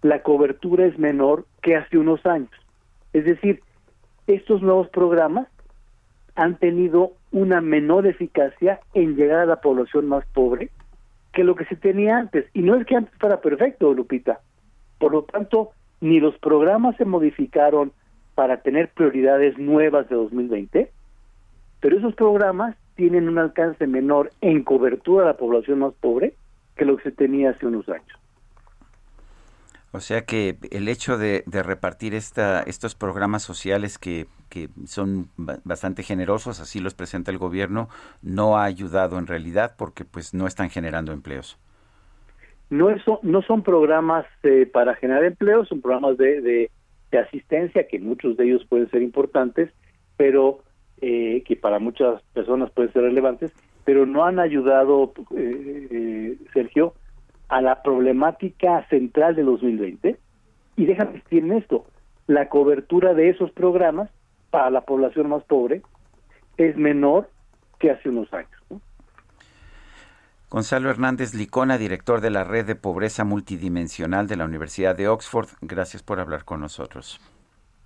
la 0.00 0.22
cobertura 0.22 0.86
es 0.86 0.98
menor 0.98 1.44
que 1.60 1.76
hace 1.76 1.98
unos 1.98 2.24
años. 2.24 2.50
Es 3.12 3.26
decir, 3.26 3.60
estos 4.26 4.62
nuevos 4.62 4.88
programas 4.88 5.46
han 6.36 6.56
tenido 6.56 7.12
una 7.30 7.60
menor 7.60 8.06
eficacia 8.06 8.80
en 8.94 9.14
llegar 9.14 9.40
a 9.40 9.46
la 9.46 9.60
población 9.60 10.08
más 10.08 10.24
pobre 10.28 10.70
que 11.34 11.44
lo 11.44 11.54
que 11.54 11.66
se 11.66 11.76
tenía 11.76 12.16
antes. 12.16 12.46
Y 12.54 12.62
no 12.62 12.76
es 12.76 12.86
que 12.86 12.96
antes 12.96 13.12
fuera 13.18 13.42
perfecto, 13.42 13.92
Lupita. 13.92 14.40
Por 14.98 15.12
lo 15.12 15.24
tanto, 15.24 15.72
ni 16.00 16.18
los 16.18 16.38
programas 16.38 16.96
se 16.96 17.04
modificaron 17.04 17.92
para 18.34 18.62
tener 18.62 18.88
prioridades 18.88 19.58
nuevas 19.58 20.08
de 20.08 20.16
2020, 20.16 20.90
pero 21.80 21.98
esos 21.98 22.14
programas 22.14 22.74
tienen 22.98 23.28
un 23.28 23.38
alcance 23.38 23.86
menor 23.86 24.32
en 24.40 24.64
cobertura 24.64 25.22
a 25.22 25.28
la 25.28 25.36
población 25.36 25.78
más 25.78 25.94
pobre 26.00 26.34
que 26.76 26.84
lo 26.84 26.96
que 26.96 27.04
se 27.04 27.12
tenía 27.12 27.50
hace 27.50 27.64
unos 27.64 27.88
años. 27.88 28.18
O 29.92 30.00
sea 30.00 30.22
que 30.22 30.56
el 30.72 30.88
hecho 30.88 31.16
de, 31.16 31.44
repartir 31.46 32.12
esta, 32.12 32.60
estos 32.64 32.96
programas 32.96 33.44
sociales 33.44 33.98
que, 33.98 34.26
que, 34.48 34.68
son 34.86 35.28
bastante 35.36 36.02
generosos, 36.02 36.58
así 36.58 36.80
los 36.80 36.94
presenta 36.94 37.30
el 37.30 37.38
gobierno, 37.38 37.88
no 38.20 38.58
ha 38.58 38.64
ayudado 38.64 39.16
en 39.20 39.28
realidad 39.28 39.76
porque 39.78 40.04
pues 40.04 40.34
no 40.34 40.48
están 40.48 40.68
generando 40.68 41.12
empleos. 41.12 41.56
No, 42.68 42.90
eso, 42.90 43.20
no 43.22 43.42
son 43.42 43.62
programas 43.62 44.26
eh, 44.42 44.66
para 44.66 44.96
generar 44.96 45.22
empleos, 45.22 45.68
son 45.68 45.80
programas 45.80 46.18
de, 46.18 46.68
de 47.12 47.18
asistencia 47.18 47.86
que 47.86 48.00
muchos 48.00 48.36
de 48.36 48.46
ellos 48.46 48.66
pueden 48.68 48.90
ser 48.90 49.02
importantes, 49.02 49.70
pero 50.16 50.64
eh, 51.00 51.42
que 51.46 51.56
para 51.56 51.78
muchas 51.78 52.22
personas 52.32 52.70
pueden 52.70 52.92
ser 52.92 53.02
relevantes, 53.02 53.52
pero 53.84 54.06
no 54.06 54.24
han 54.24 54.38
ayudado, 54.38 55.12
eh, 55.36 55.88
eh, 55.90 56.38
Sergio, 56.52 56.94
a 57.48 57.60
la 57.60 57.82
problemática 57.82 58.86
central 58.88 59.34
de 59.34 59.42
2020. 59.42 60.16
Y 60.76 60.86
déjame 60.86 61.22
decir 61.22 61.50
esto, 61.52 61.86
la 62.26 62.48
cobertura 62.48 63.14
de 63.14 63.30
esos 63.30 63.50
programas 63.52 64.10
para 64.50 64.70
la 64.70 64.82
población 64.82 65.28
más 65.28 65.42
pobre 65.44 65.82
es 66.56 66.76
menor 66.76 67.28
que 67.78 67.90
hace 67.90 68.08
unos 68.08 68.32
años. 68.32 68.50
Gonzalo 70.50 70.88
Hernández 70.88 71.34
Licona, 71.34 71.76
director 71.76 72.22
de 72.22 72.30
la 72.30 72.42
Red 72.42 72.66
de 72.66 72.74
Pobreza 72.74 73.24
Multidimensional 73.24 74.26
de 74.26 74.36
la 74.36 74.46
Universidad 74.46 74.96
de 74.96 75.06
Oxford, 75.06 75.48
gracias 75.60 76.02
por 76.02 76.20
hablar 76.20 76.44
con 76.44 76.60
nosotros. 76.60 77.20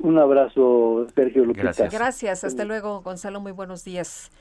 Un 0.03 0.18
abrazo, 0.18 1.07
Sergio 1.14 1.44
Lupita. 1.44 1.62
Gracias. 1.62 1.92
Gracias. 1.92 2.44
Hasta 2.44 2.64
luego, 2.64 3.03
Gonzalo. 3.03 3.40
Muy 3.40 3.53
buenos 3.53 3.84
días. 3.84 4.32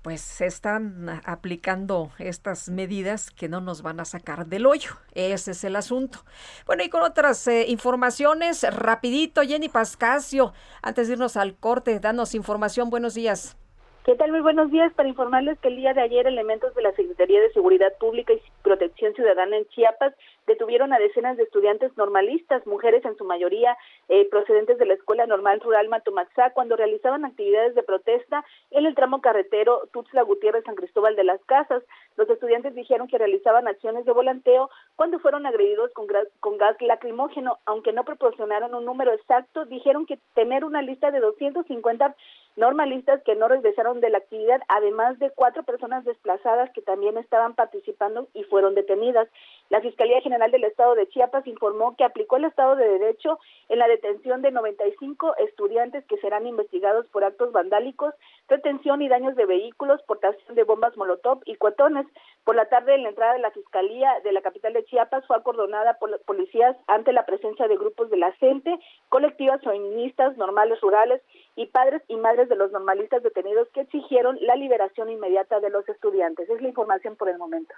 Pues 0.00 0.22
se 0.22 0.46
están 0.46 1.20
aplicando 1.26 2.08
estas 2.18 2.70
medidas 2.70 3.30
que 3.30 3.50
no 3.50 3.60
nos 3.60 3.82
van 3.82 4.00
a 4.00 4.06
sacar 4.06 4.46
del 4.46 4.64
hoyo. 4.64 4.92
Ese 5.14 5.50
es 5.50 5.62
el 5.64 5.76
asunto. 5.76 6.20
Bueno, 6.66 6.82
y 6.84 6.88
con 6.88 7.02
otras 7.02 7.46
eh, 7.48 7.66
informaciones, 7.68 8.64
rapidito, 8.74 9.42
Jenny 9.42 9.68
Pascasio, 9.68 10.54
antes 10.80 11.06
de 11.06 11.14
irnos 11.14 11.36
al 11.36 11.54
corte, 11.54 12.00
danos 12.00 12.34
información. 12.34 12.88
Buenos 12.88 13.12
días. 13.12 13.58
¿Qué 14.06 14.16
tal? 14.16 14.32
Muy 14.32 14.40
buenos 14.40 14.70
días. 14.70 14.90
Para 14.94 15.08
informarles 15.08 15.58
que 15.60 15.68
el 15.68 15.76
día 15.76 15.92
de 15.92 16.00
ayer 16.00 16.26
elementos 16.26 16.74
de 16.74 16.82
la 16.82 16.92
Secretaría 16.92 17.42
de 17.42 17.52
Seguridad 17.52 17.92
Pública 18.00 18.32
y 18.32 18.40
Protección 18.62 19.14
Ciudadana 19.14 19.56
en 19.56 19.66
Chiapas 19.68 20.14
detuvieron 20.46 20.92
a 20.92 20.98
decenas 20.98 21.36
de 21.36 21.44
estudiantes 21.44 21.96
normalistas, 21.96 22.66
mujeres 22.66 23.04
en 23.04 23.16
su 23.16 23.24
mayoría 23.24 23.76
eh, 24.08 24.28
procedentes 24.28 24.78
de 24.78 24.86
la 24.86 24.94
Escuela 24.94 25.26
Normal 25.26 25.60
Rural 25.60 25.88
Matomaxá, 25.88 26.50
cuando 26.50 26.76
realizaban 26.76 27.24
actividades 27.24 27.74
de 27.74 27.82
protesta 27.82 28.44
en 28.70 28.86
el 28.86 28.94
tramo 28.94 29.20
carretero 29.20 29.88
Tuxtla 29.92 30.22
Gutiérrez 30.22 30.64
San 30.64 30.74
Cristóbal 30.74 31.16
de 31.16 31.24
las 31.24 31.42
Casas. 31.44 31.82
Los 32.16 32.28
estudiantes 32.28 32.74
dijeron 32.74 33.08
que 33.08 33.18
realizaban 33.18 33.68
acciones 33.68 34.04
de 34.04 34.12
volanteo 34.12 34.70
cuando 34.96 35.18
fueron 35.18 35.46
agredidos 35.46 35.90
con 35.92 36.58
gas 36.58 36.76
lacrimógeno, 36.80 37.58
aunque 37.66 37.92
no 37.92 38.04
proporcionaron 38.04 38.74
un 38.74 38.84
número 38.84 39.12
exacto, 39.12 39.64
dijeron 39.66 40.06
que 40.06 40.18
tener 40.34 40.64
una 40.64 40.82
lista 40.82 41.10
de 41.10 41.20
250 41.20 42.14
normalistas 42.56 43.22
que 43.24 43.34
no 43.34 43.48
regresaron 43.48 44.00
de 44.00 44.10
la 44.10 44.18
actividad, 44.18 44.60
además 44.68 45.18
de 45.18 45.30
cuatro 45.30 45.62
personas 45.62 46.04
desplazadas 46.04 46.70
que 46.72 46.82
también 46.82 47.16
estaban 47.16 47.54
participando 47.54 48.28
y 48.34 48.44
fueron 48.52 48.74
detenidas. 48.74 49.28
La 49.70 49.80
Fiscalía 49.80 50.20
General 50.20 50.50
del 50.50 50.64
Estado 50.64 50.94
de 50.94 51.08
Chiapas 51.08 51.46
informó 51.46 51.96
que 51.96 52.04
aplicó 52.04 52.36
el 52.36 52.44
Estado 52.44 52.76
de 52.76 52.86
Derecho 52.86 53.38
en 53.70 53.78
la 53.78 53.88
detención 53.88 54.42
de 54.42 54.50
95 54.50 55.36
estudiantes 55.38 56.04
que 56.04 56.18
serán 56.18 56.46
investigados 56.46 57.06
por 57.06 57.24
actos 57.24 57.52
vandálicos 57.52 58.12
retención 58.48 59.00
y 59.00 59.08
daños 59.08 59.34
de 59.36 59.46
vehículos, 59.46 60.02
portación 60.02 60.54
de 60.54 60.64
bombas 60.64 60.94
molotov 60.98 61.40
y 61.46 61.56
cuatones. 61.56 62.06
Por 62.44 62.54
la 62.54 62.68
tarde, 62.68 62.94
en 62.94 63.04
la 63.04 63.08
entrada 63.08 63.32
de 63.32 63.38
la 63.38 63.52
Fiscalía 63.52 64.12
de 64.22 64.32
la 64.32 64.42
capital 64.42 64.74
de 64.74 64.84
Chiapas 64.84 65.26
fue 65.26 65.36
acordonada 65.36 65.94
por 65.94 66.10
los 66.10 66.20
policías 66.24 66.76
ante 66.86 67.14
la 67.14 67.24
presencia 67.24 67.66
de 67.66 67.78
grupos 67.78 68.10
de 68.10 68.18
la 68.18 68.32
gente, 68.32 68.78
colectivas 69.08 69.62
feministas, 69.62 70.36
normales 70.36 70.78
rurales 70.82 71.22
y 71.56 71.64
padres 71.68 72.02
y 72.08 72.16
madres 72.16 72.50
de 72.50 72.56
los 72.56 72.70
normalistas 72.72 73.22
detenidos 73.22 73.68
que 73.68 73.80
exigieron 73.80 74.36
la 74.42 74.56
liberación 74.56 75.08
inmediata 75.08 75.60
de 75.60 75.70
los 75.70 75.88
estudiantes. 75.88 76.50
Es 76.50 76.60
la 76.60 76.68
información 76.68 77.16
por 77.16 77.30
el 77.30 77.38
momento. 77.38 77.74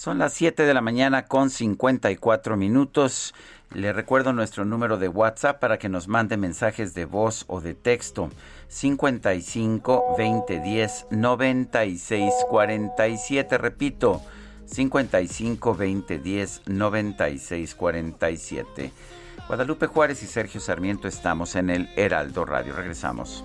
Son 0.00 0.16
las 0.16 0.32
7 0.32 0.62
de 0.62 0.72
la 0.72 0.80
mañana 0.80 1.26
con 1.26 1.50
54 1.50 2.56
minutos. 2.56 3.34
Le 3.74 3.92
recuerdo 3.92 4.32
nuestro 4.32 4.64
número 4.64 4.96
de 4.96 5.08
WhatsApp 5.08 5.60
para 5.60 5.78
que 5.78 5.90
nos 5.90 6.08
mande 6.08 6.38
mensajes 6.38 6.94
de 6.94 7.04
voz 7.04 7.44
o 7.48 7.60
de 7.60 7.74
texto. 7.74 8.30
55 8.68 10.14
20 10.16 10.60
10 10.60 11.06
96 11.10 12.32
47. 12.48 13.58
Repito, 13.58 14.22
55 14.64 15.74
20 15.74 16.18
10 16.18 16.62
96 16.64 17.74
47. 17.74 18.92
Guadalupe 19.48 19.86
Juárez 19.86 20.22
y 20.22 20.26
Sergio 20.26 20.62
Sarmiento 20.62 21.08
estamos 21.08 21.54
en 21.56 21.68
el 21.68 21.90
Heraldo 21.94 22.46
Radio. 22.46 22.72
Regresamos. 22.74 23.44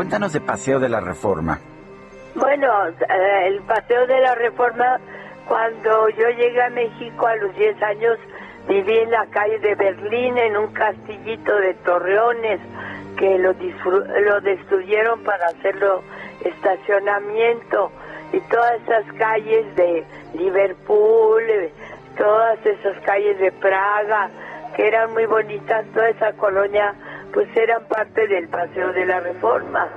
Cuéntanos 0.00 0.32
de 0.32 0.40
Paseo 0.40 0.80
de 0.80 0.88
la 0.88 1.00
Reforma. 1.00 1.58
Bueno, 2.34 2.88
eh, 2.88 3.48
el 3.48 3.60
Paseo 3.60 4.06
de 4.06 4.18
la 4.22 4.34
Reforma, 4.34 4.98
cuando 5.46 6.08
yo 6.08 6.26
llegué 6.30 6.62
a 6.62 6.70
México 6.70 7.26
a 7.26 7.36
los 7.36 7.54
10 7.54 7.82
años, 7.82 8.16
viví 8.66 8.96
en 8.96 9.10
la 9.10 9.26
calle 9.26 9.58
de 9.58 9.74
Berlín, 9.74 10.38
en 10.38 10.56
un 10.56 10.72
castillito 10.72 11.54
de 11.54 11.74
torreones, 11.84 12.60
que 13.18 13.36
lo, 13.40 13.52
destruyeron 14.40 15.22
para 15.22 15.48
hacerlo 15.48 16.02
estacionamiento, 16.46 17.92
y 18.32 18.40
todas 18.48 18.80
esas 18.80 19.04
calles 19.18 19.76
de 19.76 20.02
Liverpool, 20.32 21.42
eh, 21.42 21.74
todas 22.16 22.58
esas 22.64 22.98
calles 23.04 23.38
de 23.38 23.52
Praga, 23.52 24.30
que 24.74 24.88
eran 24.88 25.12
muy 25.12 25.26
bonitas, 25.26 25.84
toda 25.92 26.08
esa 26.08 26.32
colonia 26.38 26.94
pues 27.32 27.48
eran 27.56 27.86
parte 27.88 28.26
del 28.28 28.48
Paseo 28.48 28.92
de 28.92 29.06
la 29.06 29.20
Reforma. 29.20 29.88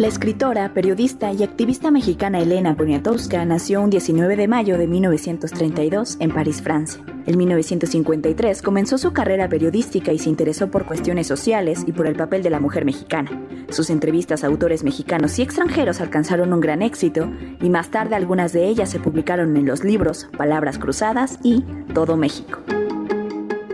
La 0.00 0.06
escritora, 0.06 0.72
periodista 0.72 1.30
y 1.30 1.42
activista 1.42 1.90
mexicana 1.90 2.40
Elena 2.40 2.74
Poniatowska 2.74 3.44
nació 3.44 3.82
un 3.82 3.90
19 3.90 4.34
de 4.34 4.48
mayo 4.48 4.78
de 4.78 4.86
1932 4.86 6.16
en 6.20 6.30
París, 6.32 6.62
Francia. 6.62 7.04
En 7.26 7.36
1953 7.36 8.62
comenzó 8.62 8.96
su 8.96 9.12
carrera 9.12 9.50
periodística 9.50 10.10
y 10.10 10.18
se 10.18 10.30
interesó 10.30 10.70
por 10.70 10.86
cuestiones 10.86 11.26
sociales 11.26 11.84
y 11.86 11.92
por 11.92 12.06
el 12.06 12.16
papel 12.16 12.42
de 12.42 12.48
la 12.48 12.60
mujer 12.60 12.86
mexicana. 12.86 13.30
Sus 13.68 13.90
entrevistas 13.90 14.42
a 14.42 14.46
autores 14.46 14.84
mexicanos 14.84 15.38
y 15.38 15.42
extranjeros 15.42 16.00
alcanzaron 16.00 16.54
un 16.54 16.60
gran 16.60 16.80
éxito 16.80 17.30
y 17.60 17.68
más 17.68 17.90
tarde 17.90 18.16
algunas 18.16 18.54
de 18.54 18.68
ellas 18.68 18.88
se 18.88 19.00
publicaron 19.00 19.54
en 19.58 19.66
los 19.66 19.84
libros 19.84 20.30
Palabras 20.34 20.78
Cruzadas 20.78 21.38
y 21.42 21.60
Todo 21.92 22.16
México. 22.16 22.60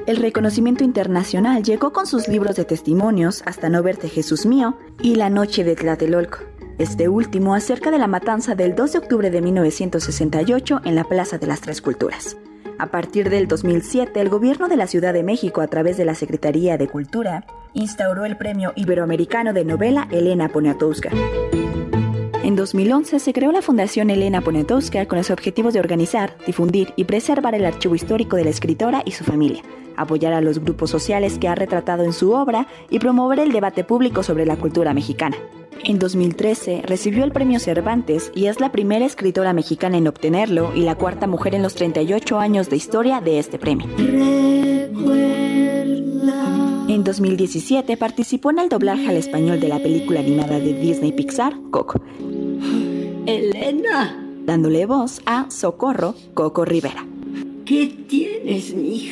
El 0.06 0.18
reconocimiento 0.18 0.84
internacional 0.84 1.64
llegó 1.64 1.92
con 1.92 2.06
sus 2.06 2.28
libros 2.28 2.54
de 2.54 2.64
testimonios 2.64 3.42
Hasta 3.44 3.68
no 3.68 3.82
verte 3.82 4.08
Jesús 4.08 4.46
mío 4.46 4.78
y 5.02 5.16
La 5.16 5.30
noche 5.30 5.64
de 5.64 5.74
Tlatelolco. 5.74 6.38
Este 6.78 7.08
último 7.08 7.56
acerca 7.56 7.90
de 7.90 7.98
la 7.98 8.06
matanza 8.06 8.54
del 8.54 8.76
2 8.76 8.92
de 8.92 8.98
octubre 8.98 9.30
de 9.30 9.40
1968 9.40 10.82
en 10.84 10.94
la 10.94 11.02
Plaza 11.02 11.38
de 11.38 11.48
las 11.48 11.60
Tres 11.60 11.82
Culturas. 11.82 12.36
A 12.78 12.86
partir 12.86 13.30
del 13.30 13.48
2007, 13.48 14.20
el 14.20 14.28
gobierno 14.28 14.68
de 14.68 14.76
la 14.76 14.86
Ciudad 14.86 15.12
de 15.12 15.24
México, 15.24 15.60
a 15.60 15.66
través 15.66 15.96
de 15.96 16.04
la 16.04 16.14
Secretaría 16.14 16.78
de 16.78 16.86
Cultura, 16.86 17.44
instauró 17.74 18.26
el 18.26 18.36
Premio 18.36 18.74
Iberoamericano 18.76 19.52
de 19.52 19.64
Novela 19.64 20.06
Elena 20.12 20.48
Poniatowska. 20.50 21.10
En 22.44 22.54
2011 22.54 23.18
se 23.18 23.32
creó 23.32 23.50
la 23.50 23.60
Fundación 23.60 24.10
Elena 24.10 24.40
Poniatowska 24.40 25.06
con 25.06 25.18
los 25.18 25.30
objetivos 25.30 25.74
de 25.74 25.80
organizar, 25.80 26.36
difundir 26.46 26.92
y 26.94 27.04
preservar 27.04 27.56
el 27.56 27.64
archivo 27.64 27.96
histórico 27.96 28.36
de 28.36 28.44
la 28.44 28.50
escritora 28.50 29.02
y 29.04 29.10
su 29.10 29.24
familia, 29.24 29.62
apoyar 29.96 30.32
a 30.32 30.40
los 30.40 30.58
grupos 30.58 30.90
sociales 30.90 31.38
que 31.38 31.48
ha 31.48 31.54
retratado 31.54 32.04
en 32.04 32.12
su 32.12 32.32
obra 32.32 32.66
y 32.90 32.98
promover 32.98 33.40
el 33.40 33.52
debate 33.52 33.84
público 33.84 34.22
sobre 34.22 34.46
la 34.46 34.56
cultura 34.56 34.94
mexicana. 34.94 35.36
En 35.84 35.98
2013 35.98 36.82
recibió 36.84 37.24
el 37.24 37.32
premio 37.32 37.60
Cervantes 37.60 38.32
y 38.34 38.46
es 38.46 38.60
la 38.60 38.72
primera 38.72 39.04
escritora 39.04 39.52
mexicana 39.52 39.98
en 39.98 40.08
obtenerlo 40.08 40.72
y 40.74 40.80
la 40.80 40.96
cuarta 40.96 41.26
mujer 41.26 41.54
en 41.54 41.62
los 41.62 41.74
38 41.74 42.38
años 42.38 42.68
de 42.70 42.76
historia 42.76 43.20
de 43.20 43.38
este 43.38 43.58
premio. 43.58 43.86
En 46.88 47.04
2017 47.04 47.96
participó 47.96 48.50
en 48.50 48.60
el 48.60 48.68
doblaje 48.68 49.08
al 49.08 49.16
español 49.16 49.60
de 49.60 49.68
la 49.68 49.78
película 49.78 50.20
animada 50.20 50.58
de 50.58 50.72
Disney 50.72 51.12
Pixar, 51.12 51.54
Coco. 51.70 52.00
Elena. 53.26 54.22
Dándole 54.44 54.86
voz 54.86 55.20
a 55.26 55.50
Socorro 55.50 56.14
Coco 56.34 56.64
Rivera. 56.64 57.04
¿Qué 57.64 57.86
tienes, 58.08 58.74
mi 58.74 59.10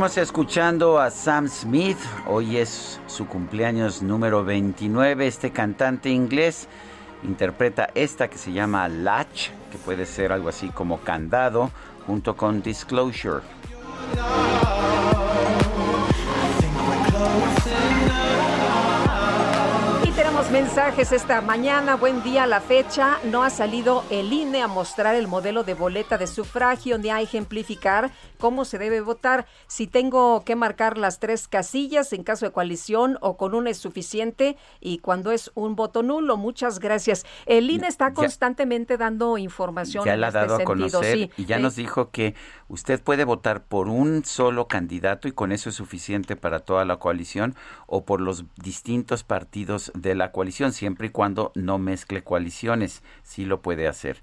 Seguimos 0.00 0.16
escuchando 0.16 0.98
a 0.98 1.10
Sam 1.10 1.46
Smith. 1.46 1.98
Hoy 2.26 2.56
es 2.56 2.98
su 3.06 3.26
cumpleaños 3.26 4.00
número 4.00 4.42
29. 4.42 5.26
Este 5.26 5.50
cantante 5.50 6.08
inglés 6.08 6.68
interpreta 7.22 7.90
esta 7.94 8.28
que 8.28 8.38
se 8.38 8.50
llama 8.50 8.88
Latch, 8.88 9.50
que 9.70 9.76
puede 9.76 10.06
ser 10.06 10.32
algo 10.32 10.48
así 10.48 10.70
como 10.70 11.00
candado, 11.00 11.70
junto 12.06 12.34
con 12.34 12.62
Disclosure. 12.62 13.42
más 20.32 20.50
mensajes 20.50 21.12
esta 21.12 21.40
mañana. 21.40 21.96
Buen 21.96 22.22
día. 22.22 22.46
La 22.46 22.60
fecha 22.60 23.18
no 23.24 23.42
ha 23.42 23.50
salido 23.50 24.04
el 24.10 24.32
INE 24.32 24.62
a 24.62 24.68
mostrar 24.68 25.14
el 25.14 25.26
modelo 25.26 25.64
de 25.64 25.74
boleta 25.74 26.18
de 26.18 26.26
sufragio 26.26 26.98
ni 26.98 27.10
a 27.10 27.20
ejemplificar 27.20 28.10
cómo 28.40 28.64
se 28.64 28.78
debe 28.78 29.00
votar. 29.00 29.46
Si 29.68 29.86
tengo 29.86 30.44
que 30.44 30.56
marcar 30.56 30.98
las 30.98 31.20
tres 31.20 31.46
casillas 31.46 32.12
en 32.12 32.24
caso 32.24 32.46
de 32.46 32.52
coalición 32.52 33.18
o 33.20 33.36
con 33.36 33.54
una 33.54 33.70
es 33.70 33.78
suficiente 33.78 34.56
y 34.80 34.98
cuando 34.98 35.30
es 35.30 35.52
un 35.54 35.76
voto 35.76 36.02
nulo. 36.02 36.36
Muchas 36.36 36.80
gracias. 36.80 37.24
El 37.46 37.70
INE 37.70 37.86
está 37.86 38.12
constantemente 38.12 38.96
dando 38.96 39.38
información. 39.38 40.04
Ya 40.04 40.16
la 40.16 40.26
ha 40.26 40.30
este 40.30 40.40
dado 40.40 40.56
a 40.56 40.64
conocer 40.64 41.30
y 41.36 41.44
ya 41.44 41.58
nos 41.58 41.76
dijo 41.76 42.10
que 42.10 42.34
usted 42.68 43.00
puede 43.00 43.24
votar 43.24 43.62
por 43.62 43.88
un 43.88 44.24
solo 44.24 44.66
candidato 44.66 45.28
y 45.28 45.32
con 45.32 45.52
eso 45.52 45.68
es 45.68 45.76
suficiente 45.76 46.34
para 46.34 46.60
toda 46.60 46.84
la 46.84 46.96
coalición 46.96 47.54
o 47.86 48.04
por 48.04 48.20
los 48.20 48.44
distintos 48.56 49.22
partidos 49.22 49.92
de 49.94 50.14
la 50.14 50.32
coalición, 50.32 50.72
siempre 50.72 51.08
y 51.08 51.10
cuando 51.10 51.52
no 51.54 51.78
mezcle 51.78 52.24
coaliciones. 52.24 53.02
Sí 53.22 53.44
lo 53.44 53.60
puede 53.60 53.86
hacer. 53.86 54.22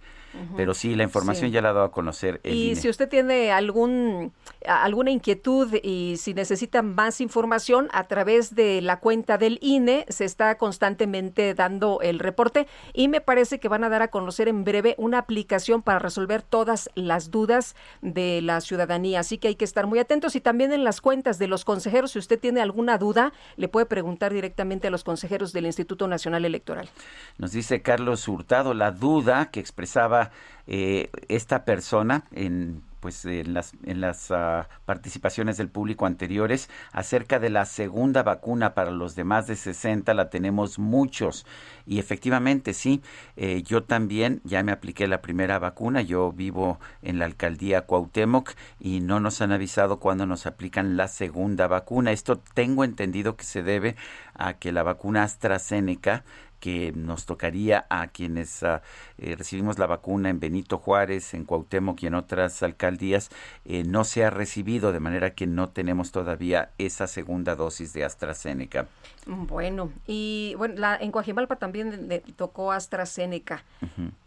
Pero 0.55 0.73
sí, 0.73 0.95
la 0.95 1.03
información 1.03 1.51
ya 1.51 1.61
la 1.61 1.69
ha 1.69 1.73
dado 1.73 1.85
a 1.85 1.91
conocer. 1.91 2.39
El 2.43 2.53
y 2.53 2.75
si 2.75 2.89
usted 2.89 3.09
tiene 3.09 3.51
algún 3.51 4.33
alguna 4.67 5.11
inquietud 5.11 5.73
y 5.81 6.17
si 6.17 6.33
necesita 6.33 6.81
más 6.81 7.21
información 7.21 7.87
a 7.91 8.03
través 8.05 8.55
de 8.55 8.81
la 8.81 8.99
cuenta 8.99 9.37
del 9.37 9.59
INE 9.61 10.05
se 10.09 10.25
está 10.25 10.57
constantemente 10.57 11.53
dando 11.53 11.99
el 12.01 12.19
reporte 12.19 12.67
y 12.93 13.07
me 13.07 13.21
parece 13.21 13.59
que 13.59 13.69
van 13.69 13.83
a 13.83 13.89
dar 13.89 14.01
a 14.01 14.09
conocer 14.09 14.47
en 14.47 14.63
breve 14.63 14.95
una 14.97 15.19
aplicación 15.19 15.81
para 15.81 15.99
resolver 15.99 16.41
todas 16.41 16.89
las 16.95 17.31
dudas 17.31 17.75
de 18.01 18.41
la 18.41 18.61
ciudadanía. 18.61 19.21
Así 19.21 19.37
que 19.37 19.49
hay 19.49 19.55
que 19.55 19.65
estar 19.65 19.87
muy 19.87 19.99
atentos 19.99 20.35
y 20.35 20.41
también 20.41 20.71
en 20.71 20.83
las 20.83 21.01
cuentas 21.01 21.39
de 21.39 21.47
los 21.47 21.65
consejeros, 21.65 22.11
si 22.11 22.19
usted 22.19 22.39
tiene 22.39 22.61
alguna 22.61 22.97
duda, 22.97 23.33
le 23.55 23.67
puede 23.67 23.85
preguntar 23.85 24.33
directamente 24.33 24.87
a 24.87 24.91
los 24.91 25.03
consejeros 25.03 25.53
del 25.53 25.65
Instituto 25.65 26.07
Nacional 26.07 26.45
Electoral. 26.45 26.89
Nos 27.37 27.51
dice 27.51 27.81
Carlos 27.81 28.27
Hurtado 28.27 28.73
la 28.73 28.91
duda 28.91 29.49
que 29.51 29.59
expresaba 29.59 30.31
eh, 30.67 31.09
esta 31.29 31.63
persona 31.63 32.25
en 32.31 32.81
pues 32.99 33.25
en 33.25 33.53
las, 33.53 33.73
en 33.83 34.01
las 34.01 34.31
ah, 34.31 34.67
participaciones 34.85 35.57
del 35.57 35.69
público 35.69 36.05
anteriores 36.05 36.69
acerca 36.91 37.39
de 37.39 37.49
la 37.49 37.65
segunda 37.65 38.23
vacuna 38.23 38.73
para 38.73 38.91
los 38.91 39.15
de 39.15 39.23
más 39.23 39.47
de 39.47 39.55
60 39.55 40.13
la 40.13 40.29
tenemos 40.29 40.79
muchos. 40.79 41.45
Y 41.85 41.99
efectivamente 41.99 42.73
sí 42.73 43.01
eh, 43.35 43.63
yo 43.63 43.83
también 43.83 44.41
ya 44.43 44.63
me 44.63 44.71
apliqué 44.71 45.07
la 45.07 45.21
primera 45.21 45.59
vacuna 45.59 46.01
yo 46.01 46.31
vivo 46.31 46.79
en 47.01 47.19
la 47.19 47.25
alcaldía 47.25 47.81
Cuauhtémoc 47.81 48.53
y 48.79 48.99
no 48.99 49.19
nos 49.19 49.41
han 49.41 49.51
avisado 49.51 49.99
cuándo 49.99 50.25
nos 50.25 50.45
aplican 50.45 50.97
la 50.97 51.07
segunda 51.07 51.67
vacuna. 51.67 52.11
Esto 52.11 52.37
tengo 52.53 52.83
entendido 52.83 53.35
que 53.35 53.45
se 53.45 53.63
debe 53.63 53.95
a 54.33 54.53
que 54.53 54.71
la 54.71 54.83
vacuna 54.83 55.23
AstraZeneca 55.23 56.23
que 56.59 56.91
nos 56.93 57.25
tocaría 57.25 57.85
a 57.89 58.07
quienes 58.07 58.63
ah, 58.63 58.81
eh, 59.17 59.35
recibimos 59.35 59.79
la 59.79 59.87
vacuna 59.87 60.29
en 60.29 60.39
Benito 60.39 60.77
Juárez, 60.77 61.33
en 61.33 61.45
Cuauhtémoc 61.45 62.01
y 62.03 62.07
en 62.07 62.15
otras 62.15 62.63
alcaldías, 62.63 63.29
eh, 63.65 63.83
no 63.83 64.03
se 64.03 64.25
ha 64.25 64.29
recibido, 64.29 64.91
de 64.91 64.99
manera 64.99 65.33
que 65.33 65.47
no 65.47 65.69
tenemos 65.69 66.11
todavía 66.11 66.71
esa 66.77 67.07
segunda 67.07 67.55
dosis 67.55 67.93
de 67.93 68.03
AstraZeneca. 68.03 68.87
Bueno, 69.27 69.91
y 70.07 70.55
bueno, 70.57 70.75
la, 70.77 70.95
en 70.95 71.11
Coajimalpa 71.11 71.57
también 71.57 72.07
le 72.07 72.19
tocó 72.19 72.71
AstraZeneca. 72.71 73.63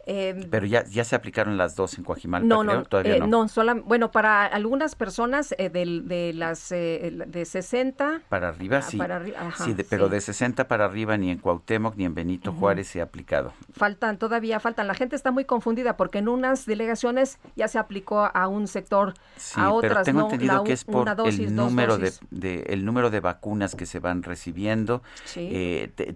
Em, 0.05 0.49
Pero 0.49 0.65
ya, 0.65 0.83
ya 0.85 1.03
se 1.03 1.15
aplicaron 1.15 1.57
las 1.57 1.75
dos 1.75 1.97
en 1.97 2.03
Coajimalpa, 2.03 2.47
no, 2.47 2.63
no, 2.63 2.83
todavía 2.85 3.15
eh, 3.15 3.19
no. 3.19 3.45
no 3.45 3.81
bueno, 3.83 4.11
para 4.11 4.45
algunas 4.45 4.95
personas 4.95 5.55
eh, 5.57 5.69
de, 5.69 6.01
de, 6.03 6.33
las 6.33 6.71
eh, 6.71 7.11
de 7.27 7.45
60 7.45 8.21
para 8.27 8.49
arriba, 8.49 8.77
ah, 8.77 8.81
sí, 8.81 8.97
sí, 9.65 9.85
pero 9.89 10.09
de 10.09 10.21
60 10.21 10.67
para 10.67 10.85
arriba 10.85 11.17
ni 11.17 11.31
en 11.31 11.37
Cuauhtémoc 11.37 11.95
ni 11.95 12.05
en 12.05 12.13
Benito 12.13 12.51
Juárez 12.51 12.87
se 12.87 12.99
ha 12.99 13.05
aplicado. 13.05 13.53
Faltan, 13.73 14.17
todavía 14.17 14.59
faltan. 14.59 14.87
La 14.87 14.93
gente 14.93 15.15
está 15.15 15.31
muy 15.31 15.45
confundida 15.45 15.97
porque 15.97 16.19
en 16.19 16.27
unas 16.27 16.65
delegaciones 16.65 17.39
ya 17.55 17.67
se 17.67 17.79
aplicó 17.79 18.29
a 18.33 18.47
un 18.47 18.67
sector, 18.67 19.13
a 19.55 19.71
otras 19.71 19.91
pero 19.91 20.03
tengo 20.03 20.21
entendido 20.21 20.63
que 20.63 20.73
es 20.73 20.83
por 20.83 21.07
el 21.25 21.55
número 21.55 21.97
de, 21.97 22.11
de, 22.29 22.63
el 22.69 22.85
número 22.85 23.09
de 23.09 23.19
vacunas 23.19 23.75
que 23.75 23.85
se 23.85 23.99
van 23.99 24.23
recibiendo. 24.23 24.90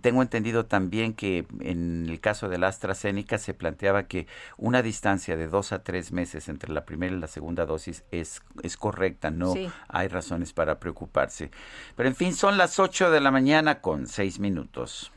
Tengo 0.01 0.21
entendido 0.21 0.65
también 0.65 1.13
que 1.13 1.45
en 1.61 2.07
el 2.09 2.19
caso 2.19 2.49
de 2.49 2.57
la 2.57 2.67
AstraZeneca 2.67 3.37
se 3.37 3.53
plantea 3.53 3.85
que 4.03 4.27
una 4.57 4.81
distancia 4.81 5.37
de 5.37 5.47
dos 5.47 5.71
a 5.71 5.83
tres 5.83 6.11
meses 6.11 6.49
entre 6.49 6.73
la 6.73 6.85
primera 6.85 7.15
y 7.15 7.19
la 7.19 7.27
segunda 7.27 7.65
dosis 7.65 8.03
es, 8.11 8.41
es 8.63 8.77
correcta, 8.77 9.31
no 9.31 9.53
hay 9.87 10.07
razones 10.07 10.53
para 10.53 10.79
preocuparse. 10.79 11.51
Pero 11.95 12.09
en 12.09 12.15
fin, 12.15 12.33
son 12.33 12.57
las 12.57 12.79
8 12.79 13.11
de 13.11 13.21
la 13.21 13.31
mañana 13.31 13.81
con 13.81 14.07
seis 14.07 14.39
minutos. 14.39 15.11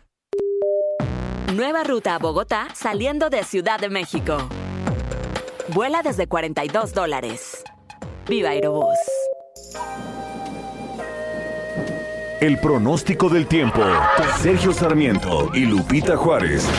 Nueva 1.54 1.82
ruta 1.82 2.14
a 2.14 2.18
Bogotá 2.18 2.68
saliendo 2.74 3.30
de 3.30 3.42
Ciudad 3.42 3.80
de 3.80 3.88
México. 3.88 4.36
Vuela 5.68 6.02
desde 6.02 6.26
42 6.26 6.92
dólares. 6.92 7.64
Viva 8.26 8.50
Aerobús. 8.50 9.17
El 12.40 12.56
pronóstico 12.60 13.28
del 13.28 13.48
tiempo. 13.48 13.80
Sergio 14.36 14.70
Sarmiento 14.70 15.50
y 15.54 15.66
Lupita 15.66 16.16
Juárez. 16.16 16.70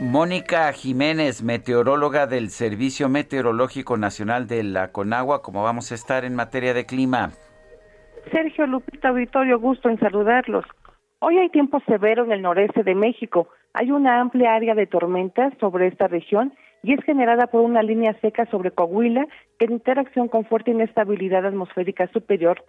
Mónica 0.00 0.72
Jiménez, 0.72 1.44
meteoróloga 1.44 2.26
del 2.26 2.50
Servicio 2.50 3.08
Meteorológico 3.08 3.96
Nacional 3.96 4.48
de 4.48 4.64
la 4.64 4.90
Conagua, 4.90 5.42
¿cómo 5.42 5.62
vamos 5.62 5.92
a 5.92 5.94
estar 5.94 6.24
en 6.24 6.34
materia 6.34 6.74
de 6.74 6.86
clima? 6.86 7.30
Sergio 8.32 8.66
Lupita 8.66 9.10
Auditorio, 9.10 9.60
gusto 9.60 9.88
en 9.88 10.00
saludarlos. 10.00 10.64
Hoy 11.20 11.38
hay 11.38 11.50
tiempo 11.50 11.80
severo 11.86 12.24
en 12.24 12.32
el 12.32 12.42
noreste 12.42 12.82
de 12.82 12.96
México. 12.96 13.48
Hay 13.74 13.92
una 13.92 14.20
amplia 14.20 14.56
área 14.56 14.74
de 14.74 14.88
tormentas 14.88 15.52
sobre 15.60 15.86
esta 15.86 16.08
región 16.08 16.52
y 16.82 16.94
es 16.94 17.04
generada 17.04 17.46
por 17.46 17.62
una 17.62 17.82
línea 17.82 18.16
seca 18.20 18.46
sobre 18.46 18.70
Coahuila 18.70 19.26
que 19.58 19.66
en 19.66 19.72
interacción 19.72 20.28
con 20.28 20.44
fuerte 20.44 20.70
inestabilidad 20.70 21.46
atmosférica 21.46 22.08
superior 22.08 22.64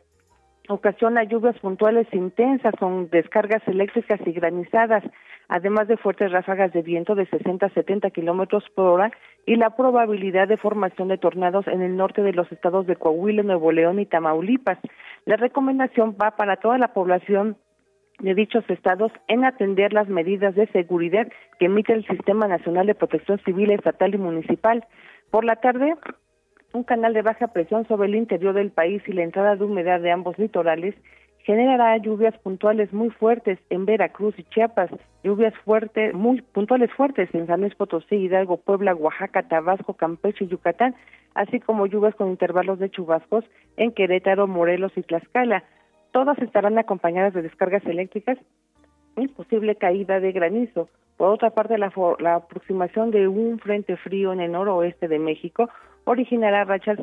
ocasiona 0.67 1.23
lluvias 1.23 1.57
puntuales 1.59 2.07
intensas 2.13 2.73
con 2.79 3.09
descargas 3.09 3.61
eléctricas 3.67 4.19
y 4.25 4.31
granizadas 4.31 5.03
además 5.51 5.89
de 5.89 5.97
fuertes 5.97 6.31
ráfagas 6.31 6.71
de 6.71 6.81
viento 6.81 7.13
de 7.13 7.25
60 7.25 7.65
a 7.65 7.69
70 7.69 8.09
kilómetros 8.11 8.63
por 8.73 8.85
hora 8.85 9.11
y 9.45 9.57
la 9.57 9.75
probabilidad 9.75 10.47
de 10.47 10.55
formación 10.55 11.09
de 11.09 11.17
tornados 11.17 11.67
en 11.67 11.81
el 11.81 11.97
norte 11.97 12.21
de 12.21 12.31
los 12.31 12.49
estados 12.53 12.87
de 12.87 12.95
Coahuila, 12.95 13.43
Nuevo 13.43 13.73
León 13.73 13.99
y 13.99 14.05
Tamaulipas. 14.05 14.79
La 15.25 15.35
recomendación 15.35 16.15
va 16.19 16.37
para 16.37 16.55
toda 16.55 16.77
la 16.77 16.93
población 16.93 17.57
de 18.21 18.35
dichos 18.35 18.63
estados 18.69 19.11
en 19.27 19.43
atender 19.43 19.93
las 19.93 20.07
medidas 20.07 20.55
de 20.55 20.67
seguridad 20.67 21.27
que 21.59 21.65
emite 21.65 21.93
el 21.93 22.05
Sistema 22.05 22.47
Nacional 22.47 22.87
de 22.87 22.95
Protección 22.95 23.39
Civil, 23.39 23.71
Estatal 23.71 24.13
y 24.13 24.17
Municipal. 24.17 24.85
Por 25.31 25.43
la 25.43 25.55
tarde, 25.57 25.95
un 26.73 26.83
canal 26.83 27.13
de 27.13 27.23
baja 27.23 27.47
presión 27.47 27.87
sobre 27.87 28.07
el 28.07 28.15
interior 28.15 28.53
del 28.53 28.71
país 28.71 29.01
y 29.07 29.13
la 29.13 29.23
entrada 29.23 29.55
de 29.55 29.63
humedad 29.63 29.99
de 29.99 30.11
ambos 30.11 30.37
litorales 30.37 30.95
generará 31.43 31.97
lluvias 31.97 32.37
puntuales 32.39 32.93
muy 32.93 33.09
fuertes 33.09 33.57
en 33.71 33.85
Veracruz 33.85 34.35
y 34.37 34.43
Chiapas, 34.43 34.91
lluvias 35.23 35.55
fuertes, 35.65 36.13
muy 36.13 36.41
puntuales 36.41 36.91
fuertes 36.93 37.29
en 37.33 37.47
San 37.47 37.61
Luis 37.61 37.73
Potosí, 37.73 38.15
Hidalgo, 38.15 38.57
Puebla, 38.57 38.93
Oaxaca, 38.93 39.47
Tabasco, 39.47 39.95
Campeche 39.95 40.45
y 40.45 40.49
Yucatán, 40.49 40.95
así 41.33 41.59
como 41.59 41.87
lluvias 41.87 42.15
con 42.15 42.29
intervalos 42.29 42.77
de 42.77 42.91
chubascos 42.91 43.43
en 43.77 43.91
Querétaro, 43.91 44.47
Morelos 44.47 44.91
y 44.95 45.01
Tlaxcala. 45.01 45.63
Todas 46.11 46.37
estarán 46.39 46.77
acompañadas 46.77 47.33
de 47.33 47.41
descargas 47.41 47.85
eléctricas 47.85 48.37
y 49.17 49.27
posible 49.27 49.75
caída 49.75 50.19
de 50.19 50.31
granizo. 50.31 50.89
Por 51.17 51.29
otra 51.29 51.51
parte, 51.51 51.77
la, 51.77 51.91
aproximación 52.35 53.11
de 53.11 53.27
un 53.27 53.59
frente 53.59 53.95
frío 53.97 54.33
en 54.33 54.39
el 54.39 54.51
noroeste 54.51 55.07
de 55.07 55.19
México 55.19 55.69
originará 56.05 56.63
rachas 56.63 56.99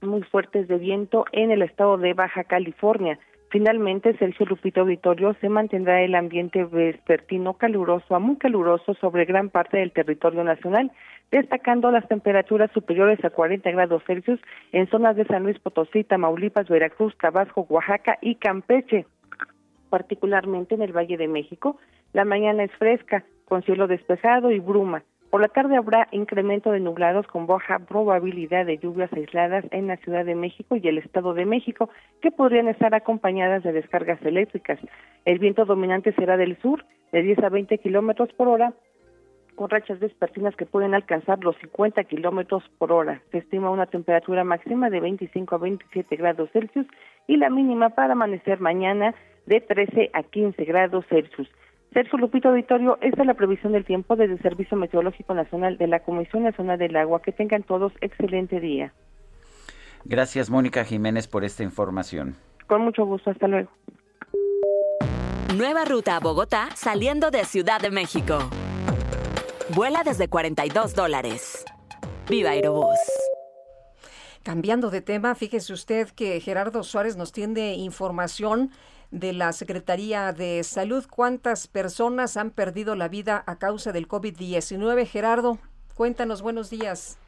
muy 0.00 0.22
fuertes 0.22 0.68
de 0.68 0.78
viento 0.78 1.24
en 1.32 1.50
el 1.50 1.62
estado 1.62 1.98
de 1.98 2.14
Baja 2.14 2.44
California. 2.44 3.18
Finalmente, 3.50 4.16
Sergio 4.16 4.46
Lupito 4.46 4.80
Auditorio 4.80 5.34
se 5.40 5.48
mantendrá 5.48 6.02
el 6.02 6.14
ambiente 6.14 6.64
vespertino 6.64 7.54
caluroso 7.54 8.14
a 8.14 8.18
muy 8.18 8.36
caluroso 8.36 8.94
sobre 8.94 9.26
gran 9.26 9.50
parte 9.50 9.76
del 9.76 9.92
territorio 9.92 10.42
nacional, 10.42 10.90
destacando 11.34 11.90
las 11.90 12.06
temperaturas 12.06 12.70
superiores 12.70 13.22
a 13.24 13.30
40 13.30 13.68
grados 13.72 14.04
Celsius 14.06 14.40
en 14.70 14.86
zonas 14.86 15.16
de 15.16 15.24
San 15.24 15.42
Luis 15.42 15.58
Potosí, 15.58 16.04
Tamaulipas, 16.04 16.68
Veracruz, 16.68 17.12
Tabasco, 17.18 17.66
Oaxaca 17.68 18.18
y 18.22 18.36
Campeche. 18.36 19.06
Particularmente 19.90 20.76
en 20.76 20.82
el 20.82 20.92
Valle 20.92 21.16
de 21.16 21.26
México, 21.26 21.76
la 22.12 22.24
mañana 22.24 22.62
es 22.62 22.70
fresca, 22.78 23.24
con 23.46 23.64
cielo 23.64 23.88
despejado 23.88 24.52
y 24.52 24.60
bruma. 24.60 25.02
Por 25.30 25.40
la 25.40 25.48
tarde 25.48 25.76
habrá 25.76 26.06
incremento 26.12 26.70
de 26.70 26.78
nublados 26.78 27.26
con 27.26 27.48
baja 27.48 27.80
probabilidad 27.80 28.66
de 28.66 28.78
lluvias 28.78 29.12
aisladas 29.12 29.64
en 29.72 29.88
la 29.88 29.96
Ciudad 29.96 30.24
de 30.24 30.36
México 30.36 30.76
y 30.76 30.86
el 30.86 30.98
Estado 30.98 31.34
de 31.34 31.46
México, 31.46 31.90
que 32.22 32.30
podrían 32.30 32.68
estar 32.68 32.94
acompañadas 32.94 33.64
de 33.64 33.72
descargas 33.72 34.22
eléctricas. 34.22 34.78
El 35.24 35.40
viento 35.40 35.64
dominante 35.64 36.12
será 36.12 36.36
del 36.36 36.56
sur, 36.58 36.84
de 37.10 37.22
10 37.22 37.40
a 37.40 37.48
20 37.48 37.78
kilómetros 37.78 38.32
por 38.34 38.46
hora, 38.46 38.72
con 39.54 39.70
rachas 39.70 40.00
vespertinas 40.00 40.56
que 40.56 40.66
pueden 40.66 40.94
alcanzar 40.94 41.42
los 41.42 41.56
50 41.58 42.04
kilómetros 42.04 42.62
por 42.78 42.92
hora. 42.92 43.22
Se 43.30 43.38
estima 43.38 43.70
una 43.70 43.86
temperatura 43.86 44.44
máxima 44.44 44.90
de 44.90 45.00
25 45.00 45.54
a 45.54 45.58
27 45.58 46.16
grados 46.16 46.50
Celsius 46.52 46.86
y 47.26 47.36
la 47.36 47.50
mínima 47.50 47.90
para 47.90 48.12
amanecer 48.12 48.60
mañana 48.60 49.14
de 49.46 49.60
13 49.60 50.10
a 50.12 50.22
15 50.22 50.64
grados 50.64 51.04
Celsius. 51.08 51.48
Sergio 51.92 52.18
Lupito 52.18 52.48
Auditorio, 52.48 52.98
esta 53.00 53.22
es 53.22 53.26
la 53.26 53.34
previsión 53.34 53.72
del 53.72 53.84
tiempo 53.84 54.16
desde 54.16 54.34
el 54.34 54.42
Servicio 54.42 54.76
Meteorológico 54.76 55.32
Nacional 55.32 55.78
de 55.78 55.86
la 55.86 56.00
Comisión 56.00 56.42
Nacional 56.42 56.76
del 56.76 56.96
Agua. 56.96 57.22
Que 57.22 57.30
tengan 57.30 57.62
todos 57.62 57.92
excelente 58.00 58.58
día. 58.58 58.92
Gracias, 60.04 60.50
Mónica 60.50 60.84
Jiménez, 60.84 61.28
por 61.28 61.44
esta 61.44 61.62
información. 61.62 62.34
Con 62.66 62.82
mucho 62.82 63.06
gusto, 63.06 63.30
hasta 63.30 63.46
luego. 63.46 63.70
Nueva 65.56 65.84
ruta 65.84 66.16
a 66.16 66.20
Bogotá 66.20 66.68
saliendo 66.74 67.30
de 67.30 67.44
Ciudad 67.44 67.80
de 67.80 67.90
México. 67.90 68.38
Vuela 69.70 70.02
desde 70.04 70.28
42 70.28 70.94
dólares. 70.94 71.64
Viva 72.28 72.50
Aerobús. 72.50 72.98
Cambiando 74.42 74.90
de 74.90 75.00
tema, 75.00 75.34
fíjese 75.34 75.72
usted 75.72 76.08
que 76.14 76.38
Gerardo 76.40 76.82
Suárez 76.82 77.16
nos 77.16 77.32
tiene 77.32 77.76
información 77.76 78.68
de 79.10 79.32
la 79.32 79.52
Secretaría 79.52 80.34
de 80.34 80.62
Salud. 80.64 81.06
¿Cuántas 81.10 81.66
personas 81.66 82.36
han 82.36 82.50
perdido 82.50 82.94
la 82.94 83.08
vida 83.08 83.42
a 83.46 83.58
causa 83.58 83.90
del 83.90 84.06
COVID-19? 84.06 85.06
Gerardo, 85.06 85.56
cuéntanos, 85.94 86.42
buenos 86.42 86.68
días. 86.68 87.18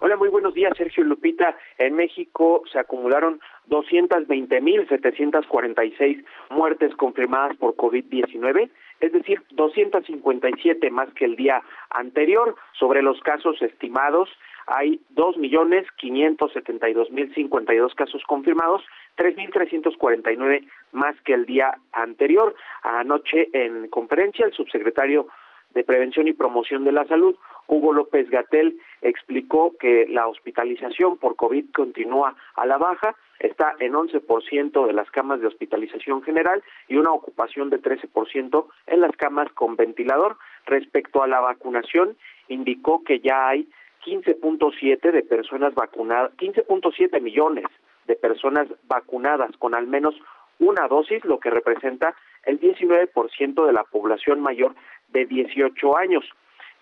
Hola, 0.00 0.16
muy 0.16 0.28
buenos 0.28 0.54
días, 0.54 0.72
Sergio 0.76 1.02
Lupita. 1.02 1.56
En 1.76 1.96
México 1.96 2.62
se 2.72 2.78
acumularon 2.78 3.40
220.746 3.68 6.24
muertes 6.50 6.94
confirmadas 6.94 7.56
por 7.56 7.74
COVID-19, 7.74 8.70
es 9.00 9.12
decir, 9.12 9.42
257 9.50 10.90
más 10.90 11.12
que 11.14 11.24
el 11.24 11.36
día 11.36 11.62
anterior. 11.90 12.56
Sobre 12.72 13.00
los 13.02 13.20
casos 13.20 13.62
estimados, 13.62 14.28
hay 14.66 15.00
2.572.052 15.14 17.94
casos 17.94 18.24
confirmados, 18.26 18.82
3.349 19.16 20.68
más 20.92 21.14
que 21.22 21.34
el 21.34 21.46
día 21.46 21.78
anterior. 21.92 22.54
Anoche 22.82 23.48
en 23.52 23.86
conferencia 23.88 24.46
el 24.46 24.52
subsecretario 24.52 25.28
de 25.74 25.84
Prevención 25.84 26.28
y 26.28 26.32
Promoción 26.32 26.84
de 26.84 26.92
la 26.92 27.04
Salud, 27.06 27.36
Hugo 27.66 27.92
López 27.92 28.30
Gatel, 28.30 28.80
explicó 29.02 29.74
que 29.78 30.06
la 30.08 30.26
hospitalización 30.26 31.18
por 31.18 31.36
COVID 31.36 31.70
continúa 31.72 32.34
a 32.54 32.66
la 32.66 32.78
baja, 32.78 33.14
está 33.38 33.74
en 33.78 33.92
11% 33.92 34.86
de 34.86 34.92
las 34.92 35.10
camas 35.10 35.40
de 35.40 35.46
hospitalización 35.46 36.22
general 36.22 36.62
y 36.88 36.96
una 36.96 37.12
ocupación 37.12 37.70
de 37.70 37.80
13% 37.80 38.66
en 38.86 39.00
las 39.00 39.14
camas 39.16 39.52
con 39.52 39.76
ventilador. 39.76 40.36
Respecto 40.66 41.22
a 41.22 41.28
la 41.28 41.40
vacunación, 41.40 42.16
indicó 42.48 43.04
que 43.04 43.20
ya 43.20 43.48
hay 43.48 43.68
15.7 44.04 45.12
de 45.12 45.22
personas 45.22 45.74
vacunadas, 45.74 46.32
15.7 46.38 47.20
millones 47.20 47.66
de 48.06 48.16
personas 48.16 48.68
vacunadas 48.84 49.56
con 49.58 49.74
al 49.74 49.86
menos 49.86 50.14
una 50.58 50.88
dosis, 50.88 51.24
lo 51.24 51.38
que 51.38 51.50
representa 51.50 52.14
el 52.44 52.58
19% 52.60 53.66
de 53.66 53.72
la 53.72 53.84
población 53.84 54.40
mayor 54.40 54.74
de 55.08 55.26
18 55.26 55.96
años. 55.96 56.24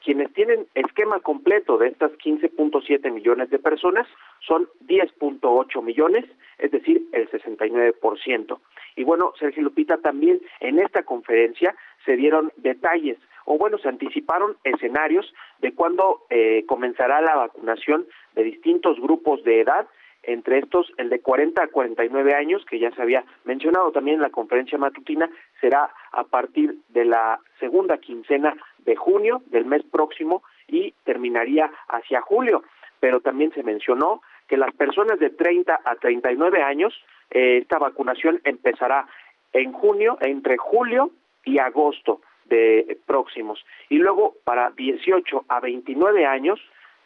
Quienes 0.05 0.33
tienen 0.35 0.67
esquema 0.75 1.19
completo 1.21 1.79
de 1.79 1.89
estas 1.89 2.13
15.7 2.13 3.11
millones 3.11 3.51
de 3.51 3.59
personas 3.59 4.07
son 4.47 4.69
10.8 4.87 5.83
millones, 5.83 6.25
es 6.59 6.71
decir, 6.71 7.03
el 7.13 7.29
69%. 7.29 8.61
Y 8.95 9.05
bueno, 9.05 9.33
Sergio 9.39 9.65
Lupita, 9.65 9.99
también 9.99 10.41
en 10.61 10.79
esta 10.79 11.03
conferencia 11.03 11.75
se 12.05 12.17
dieron 12.17 12.53
detalles, 12.57 13.19
o 13.47 13.59
bueno, 13.59 13.79
se 13.79 13.89
anticiparon 13.89 14.57
escenarios 14.65 15.33
de 15.61 15.73
cuándo 15.75 16.23
eh, 16.31 16.65
comenzará 16.67 17.21
la 17.21 17.35
vacunación 17.35 18.07
de 18.35 18.45
distintos 18.45 19.01
grupos 19.01 19.43
de 19.45 19.61
edad 19.61 19.89
entre 20.27 20.59
estos 20.59 20.93
el 20.99 21.09
de 21.09 21.21
40 21.21 21.63
a 21.63 21.69
49 21.69 22.35
años, 22.35 22.65
que 22.67 22.79
ya 22.79 22.91
se 22.91 23.01
había 23.01 23.25
mencionado 23.45 23.93
también 23.93 24.17
en 24.17 24.23
la 24.23 24.31
conferencia 24.31 24.77
matutina, 24.77 25.31
será 25.61 25.91
a 26.13 26.25
partir 26.25 26.77
de 26.89 27.05
la 27.05 27.41
segunda 27.59 27.99
quincena 27.99 28.57
de 28.79 28.97
junio 28.97 29.43
del 29.47 29.65
mes 29.65 29.83
próximo 29.85 30.43
y 30.69 30.93
terminaría 31.05 31.71
hacia 31.89 32.21
julio. 32.21 32.63
Pero 33.01 33.21
también 33.21 33.53
se 33.53 33.63
mencionó 33.63 34.23
que 34.49 34.57
las 34.57 34.75
personas 34.75 35.19
de 35.19 35.31
30 35.31 35.81
a 35.85 35.95
39 35.97 36.63
años, 36.63 36.95
eh, 37.31 37.59
esta 37.59 37.79
vacunación 37.79 38.41
empezará 38.45 39.07
en 39.53 39.73
junio, 39.73 40.19
entre 40.21 40.57
julio 40.57 41.11
y 41.45 41.59
agosto 41.59 42.21
de 42.45 42.99
próximos. 43.07 43.65
Y 43.89 43.99
luego 43.99 44.35
para 44.45 44.71
18 44.71 45.45
a 45.49 45.61
29 45.61 46.27
años 46.27 46.61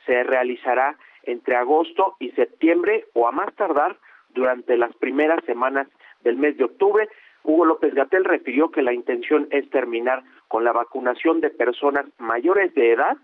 se 0.06 0.22
realizará 0.22 0.96
entre 1.24 1.56
agosto 1.56 2.16
y 2.18 2.30
septiembre 2.32 3.06
o 3.14 3.28
a 3.28 3.32
más 3.32 3.54
tardar 3.54 3.96
durante 4.30 4.76
las 4.76 4.94
primeras 4.96 5.42
semanas 5.44 5.86
del 6.22 6.36
mes 6.36 6.56
de 6.56 6.64
octubre. 6.64 7.08
Hugo 7.44 7.64
López 7.64 7.94
Gatel 7.94 8.24
refirió 8.24 8.70
que 8.70 8.82
la 8.82 8.92
intención 8.92 9.48
es 9.50 9.68
terminar 9.70 10.22
con 10.48 10.64
la 10.64 10.72
vacunación 10.72 11.40
de 11.40 11.50
personas 11.50 12.06
mayores 12.18 12.74
de 12.74 12.92
edad 12.92 13.16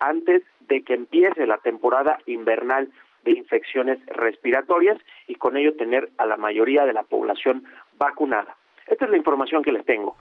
antes 0.00 0.42
de 0.68 0.82
que 0.82 0.94
empiece 0.94 1.46
la 1.46 1.58
temporada 1.58 2.18
invernal 2.26 2.90
de 3.24 3.32
infecciones 3.32 3.98
respiratorias 4.06 4.98
y 5.26 5.34
con 5.34 5.56
ello 5.56 5.76
tener 5.76 6.10
a 6.18 6.26
la 6.26 6.36
mayoría 6.36 6.84
de 6.84 6.92
la 6.92 7.02
población 7.02 7.64
vacunada. 7.98 8.56
Esta 8.86 9.04
es 9.04 9.10
la 9.10 9.16
información 9.16 9.62
que 9.62 9.72
les 9.72 9.84
tengo. 9.84 10.16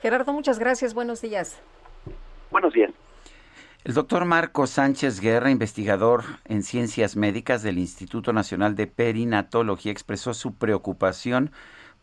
Gerardo, 0.00 0.32
muchas 0.32 0.58
gracias. 0.58 0.94
Buenos 0.94 1.20
días. 1.20 1.60
Buenos 2.50 2.72
días. 2.72 2.92
El 3.84 3.94
doctor 3.94 4.24
Marco 4.24 4.66
Sánchez 4.66 5.20
Guerra, 5.20 5.50
investigador 5.50 6.24
en 6.44 6.62
ciencias 6.62 7.16
médicas 7.16 7.62
del 7.62 7.78
Instituto 7.78 8.32
Nacional 8.32 8.74
de 8.74 8.88
Perinatología, 8.88 9.92
expresó 9.92 10.34
su 10.34 10.58
preocupación 10.58 11.52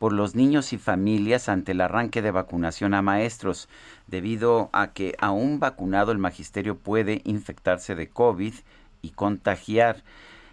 por 0.03 0.11
los 0.11 0.35
niños 0.35 0.73
y 0.73 0.77
familias 0.77 1.47
ante 1.47 1.71
el 1.71 1.79
arranque 1.79 2.21
de 2.21 2.31
vacunación 2.31 2.93
a 2.93 3.01
maestros, 3.01 3.69
debido 4.05 4.69
a 4.73 4.91
que 4.91 5.15
aún 5.17 5.61
vacunado 5.61 6.11
el 6.11 6.17
magisterio 6.17 6.77
puede 6.77 7.21
infectarse 7.23 7.95
de 7.95 8.09
COVID 8.09 8.53
y 9.01 9.11
contagiar. 9.11 10.03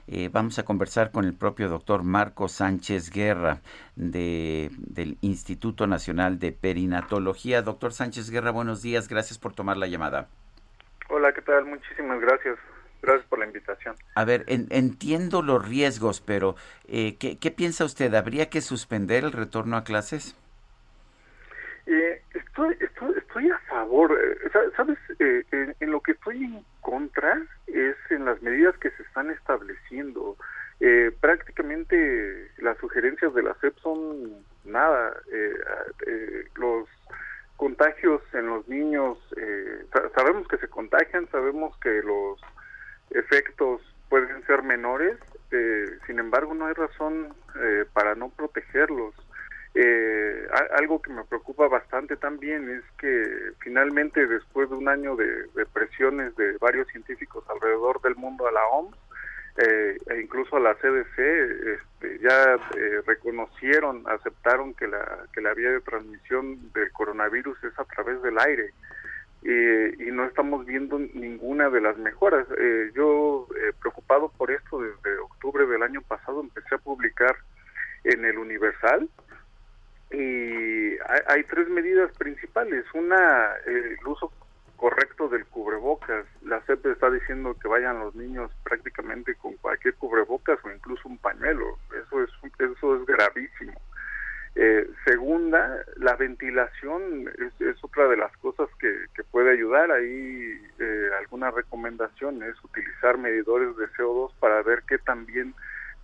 Eh, 0.06 0.30
vamos 0.32 0.60
a 0.60 0.62
conversar 0.62 1.10
con 1.10 1.24
el 1.24 1.34
propio 1.34 1.68
doctor 1.68 2.04
Marco 2.04 2.46
Sánchez 2.46 3.10
Guerra 3.10 3.58
de, 3.96 4.70
del 4.76 5.18
Instituto 5.20 5.88
Nacional 5.88 6.38
de 6.38 6.52
Perinatología. 6.52 7.60
Doctor 7.62 7.92
Sánchez 7.92 8.30
Guerra, 8.30 8.52
buenos 8.52 8.82
días. 8.82 9.08
Gracias 9.08 9.36
por 9.40 9.52
tomar 9.52 9.78
la 9.78 9.88
llamada. 9.88 10.28
Hola, 11.08 11.32
¿qué 11.32 11.42
tal? 11.42 11.64
Muchísimas 11.64 12.20
gracias. 12.20 12.56
Gracias 13.02 13.26
por 13.28 13.38
la 13.38 13.46
invitación. 13.46 13.96
A 14.14 14.24
ver, 14.24 14.44
entiendo 14.46 15.42
los 15.42 15.66
riesgos, 15.66 16.20
pero 16.20 16.56
eh, 16.86 17.16
¿qué, 17.16 17.50
piensa 17.50 17.84
usted? 17.84 18.12
¿Habría 18.14 18.50
que 18.50 18.60
suspender 18.60 19.24
el 19.24 19.32
retorno 19.32 19.76
a 19.76 19.84
clases? 19.84 20.36
Eh, 21.86 22.22
estoy, 22.34 22.76
estoy, 22.80 23.50
a 23.50 23.58
favor. 23.60 24.12
Eh, 24.12 24.50
¿Sabes? 24.76 24.98
en, 25.18 25.90
lo 25.90 26.00
que 26.00 26.12
estoy 26.12 26.44
en 26.44 26.64
contra 26.80 27.42
es 27.66 27.96
en 28.10 28.24
las 28.24 28.40
medidas 28.42 28.76
que 28.78 28.90
se 28.90 29.02
están 29.02 29.30
estableciendo. 29.30 30.36
prácticamente 31.20 32.50
las 32.58 32.76
sugerencias 32.78 33.34
de 33.34 33.42
la 33.42 33.54
CEP 33.54 33.78
son 33.78 34.44
nada. 34.64 35.14
los 36.56 36.88
contagios 37.60 38.22
en 38.32 38.46
los 38.46 38.66
niños, 38.68 39.18
eh, 39.36 39.84
sabemos 40.14 40.48
que 40.48 40.56
se 40.56 40.68
contagian, 40.68 41.28
sabemos 41.30 41.76
que 41.76 42.00
los 42.02 42.40
efectos 43.10 43.80
pueden 44.08 44.44
ser 44.46 44.62
menores, 44.62 45.16
eh, 45.52 45.86
sin 46.06 46.18
embargo 46.18 46.54
no 46.54 46.66
hay 46.66 46.74
razón 46.74 47.34
eh, 47.56 47.84
para 47.92 48.14
no 48.14 48.30
protegerlos. 48.30 49.14
algo 50.78 51.00
que 51.00 51.12
me 51.12 51.24
preocupa 51.24 51.68
bastante 51.68 52.16
también 52.16 52.68
es 52.68 52.84
que 52.98 53.52
finalmente 53.60 54.26
después 54.26 54.68
de 54.68 54.76
un 54.76 54.88
año 54.88 55.14
de, 55.16 55.46
de 55.54 55.66
presiones 55.72 56.34
de 56.36 56.56
varios 56.58 56.88
científicos 56.88 57.44
alrededor 57.48 58.00
del 58.02 58.16
mundo 58.16 58.46
a 58.48 58.52
la 58.52 58.66
OMS, 58.66 58.96
eh, 59.56 59.98
e 60.06 60.20
incluso 60.20 60.56
a 60.56 60.60
la 60.60 60.74
CDC 60.74 61.18
este, 61.18 62.18
ya 62.20 62.54
eh, 62.76 63.02
reconocieron, 63.04 64.04
aceptaron 64.06 64.74
que 64.74 64.86
la, 64.86 65.26
que 65.34 65.40
la 65.40 65.54
vía 65.54 65.70
de 65.70 65.80
transmisión 65.80 66.72
del 66.72 66.90
coronavirus 66.92 67.62
es 67.64 67.78
a 67.78 67.84
través 67.84 68.22
del 68.22 68.38
aire 68.38 68.72
y 69.42 70.10
no 70.10 70.24
estamos 70.24 70.66
viendo 70.66 70.98
ninguna 70.98 71.70
de 71.70 71.80
las 71.80 71.96
mejoras. 71.96 72.46
Eh, 72.58 72.90
yo, 72.94 73.46
preocupado 73.80 74.28
por 74.36 74.50
esto, 74.50 74.80
desde 74.80 75.18
octubre 75.18 75.66
del 75.66 75.82
año 75.82 76.02
pasado 76.02 76.40
empecé 76.40 76.74
a 76.74 76.78
publicar 76.78 77.36
en 78.04 78.24
el 78.24 78.38
Universal 78.38 79.08
y 80.10 80.92
hay, 81.08 81.20
hay 81.28 81.44
tres 81.44 81.68
medidas 81.68 82.10
principales. 82.18 82.84
Una, 82.94 83.54
el 83.66 84.06
uso 84.06 84.32
correcto 84.80 85.28
del 85.28 85.44
cubrebocas. 85.44 86.24
La 86.42 86.60
CEP 86.62 86.86
está 86.86 87.10
diciendo 87.10 87.54
que 87.60 87.68
vayan 87.68 88.00
los 88.00 88.14
niños 88.14 88.50
prácticamente 88.64 89.34
con 89.34 89.54
cualquier 89.58 89.94
cubrebocas 89.94 90.58
o 90.64 90.70
incluso 90.70 91.06
un 91.06 91.18
pañuelo. 91.18 91.78
Eso 91.90 92.22
es 92.22 92.30
eso 92.58 92.96
es 92.96 93.06
gravísimo. 93.06 93.78
Eh, 94.56 94.90
segunda, 95.04 95.84
la 95.96 96.16
ventilación 96.16 97.30
es, 97.38 97.84
otra 97.84 98.08
de 98.08 98.16
las 98.16 98.36
cosas 98.38 98.68
que, 98.78 99.06
que 99.14 99.24
puede 99.24 99.52
ayudar. 99.52 99.90
Ahí 99.90 100.60
eh, 100.78 101.10
alguna 101.18 101.50
recomendación 101.50 102.42
es 102.42 102.62
utilizar 102.64 103.16
medidores 103.16 103.76
de 103.76 103.88
CO2 103.90 104.32
para 104.40 104.62
ver 104.62 104.82
qué 104.88 104.98
también 104.98 105.54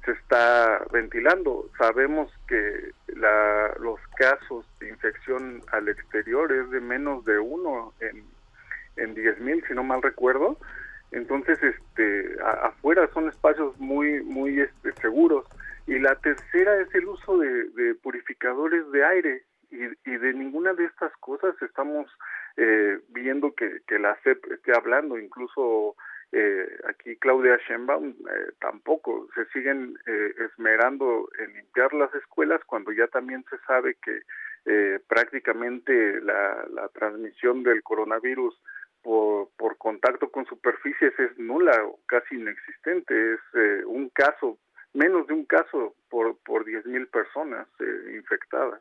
se 0.04 0.12
está 0.12 0.80
ventilando. 0.92 1.68
Sabemos 1.76 2.32
que 2.48 2.92
la, 3.08 3.74
los 3.80 4.00
casos 4.16 4.64
de 4.80 4.88
infección 4.88 5.62
al 5.72 5.88
exterior 5.88 6.52
es 6.52 6.70
de 6.70 6.80
menos 6.80 7.24
de 7.24 7.38
uno 7.38 7.92
en, 8.00 8.24
en 8.96 9.14
10 9.14 9.40
mil, 9.40 9.64
si 9.66 9.74
no 9.74 9.82
mal 9.82 10.02
recuerdo. 10.02 10.56
Entonces, 11.10 11.58
este, 11.62 12.36
afuera 12.62 13.08
son 13.12 13.28
espacios 13.28 13.78
muy, 13.78 14.22
muy 14.22 14.60
este, 14.60 14.92
seguros. 15.00 15.44
Y 15.86 15.98
la 15.98 16.16
tercera 16.16 16.80
es 16.80 16.94
el 16.94 17.06
uso 17.06 17.38
de, 17.38 17.94
purificadores 18.02 18.90
de 18.90 19.04
aire. 19.04 19.44
Y, 19.70 20.16
de 20.16 20.32
ninguna 20.32 20.72
de 20.74 20.84
estas 20.84 21.12
cosas 21.18 21.54
estamos 21.60 22.06
eh, 22.56 23.00
viendo 23.08 23.52
que, 23.54 23.80
que 23.86 23.98
la 23.98 24.16
CEP 24.22 24.52
esté 24.52 24.72
hablando. 24.76 25.18
Incluso 25.18 25.96
eh, 26.32 26.66
aquí 26.88 27.16
Claudia 27.16 27.58
Sheinbaum 27.68 28.10
eh, 28.10 28.52
tampoco 28.60 29.28
se 29.34 29.44
siguen 29.46 29.98
eh, 30.06 30.34
esmerando 30.50 31.28
en 31.38 31.54
limpiar 31.54 31.92
las 31.94 32.14
escuelas 32.14 32.60
cuando 32.66 32.92
ya 32.92 33.06
también 33.08 33.44
se 33.50 33.58
sabe 33.66 33.96
que 34.02 34.22
eh, 34.68 34.98
prácticamente 35.06 36.20
la, 36.22 36.66
la, 36.72 36.88
transmisión 36.88 37.62
del 37.62 37.84
coronavirus 37.84 38.60
por, 39.00 39.48
por, 39.56 39.78
contacto 39.78 40.28
con 40.32 40.44
superficies 40.46 41.16
es 41.20 41.38
nula 41.38 41.84
o 41.84 42.00
casi 42.06 42.34
inexistente 42.34 43.34
es 43.34 43.40
eh, 43.54 43.84
un 43.86 44.08
caso 44.08 44.58
menos 44.96 45.26
de 45.26 45.34
un 45.34 45.44
caso 45.44 45.94
por 46.08 46.36
por 46.38 46.64
diez 46.64 46.84
mil 46.86 47.06
personas 47.08 47.68
infectadas 48.14 48.80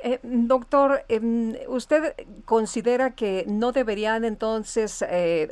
eh, 0.00 0.20
doctor, 0.22 1.04
em, 1.08 1.56
¿usted 1.66 2.14
considera 2.44 3.16
que 3.16 3.44
no 3.48 3.72
deberían 3.72 4.24
entonces 4.24 5.04
eh, 5.08 5.48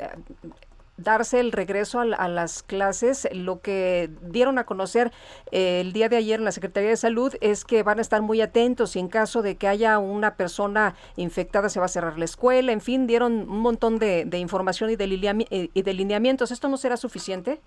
darse 0.95 1.41
el 1.41 1.51
regreso 1.51 1.99
a, 1.99 2.27
las 2.29 2.63
clases? 2.63 3.27
Lo 3.33 3.59
que 3.61 4.09
dieron 4.21 4.57
a 4.57 4.65
conocer 4.65 5.11
eh, 5.51 5.81
el 5.81 5.91
día 5.91 6.07
de 6.07 6.15
ayer 6.15 6.39
en 6.39 6.45
la 6.45 6.53
Secretaría 6.53 6.89
de 6.91 6.97
Salud 6.97 7.33
es 7.41 7.65
que 7.65 7.83
van 7.83 7.99
a 7.99 8.01
estar 8.01 8.21
muy 8.21 8.39
atentos 8.39 8.95
y 8.95 8.99
en 8.99 9.09
caso 9.09 9.41
de 9.41 9.57
que 9.57 9.67
haya 9.67 9.99
una 9.99 10.37
persona 10.37 10.95
infectada 11.17 11.67
se 11.67 11.81
va 11.81 11.87
a 11.87 11.89
cerrar 11.89 12.17
la 12.17 12.25
escuela. 12.25 12.71
En 12.71 12.81
fin, 12.81 13.05
dieron 13.05 13.49
un 13.49 13.59
montón 13.59 13.99
de, 13.99 14.29
información 14.37 14.89
y 14.91 14.95
de, 14.95 15.69
y 15.73 15.81
de 15.81 15.93
lineamientos. 15.93 16.51
¿Esto 16.51 16.69
no 16.69 16.77
será 16.77 16.95
suficiente? 16.95 17.59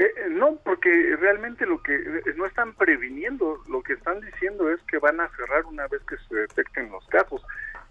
Eh, 0.00 0.14
eh, 0.16 0.28
no, 0.30 0.56
porque 0.64 1.14
realmente 1.20 1.66
lo 1.66 1.82
que 1.82 1.94
eh, 1.94 2.22
no 2.34 2.46
están 2.46 2.72
previniendo, 2.72 3.62
lo 3.68 3.82
que 3.82 3.92
están 3.92 4.18
diciendo 4.22 4.70
es 4.70 4.80
que 4.84 4.96
van 4.96 5.20
a 5.20 5.28
cerrar 5.36 5.66
una 5.66 5.86
vez 5.88 6.00
que 6.08 6.16
se 6.26 6.36
detecten 6.36 6.90
los 6.90 7.06
casos. 7.08 7.44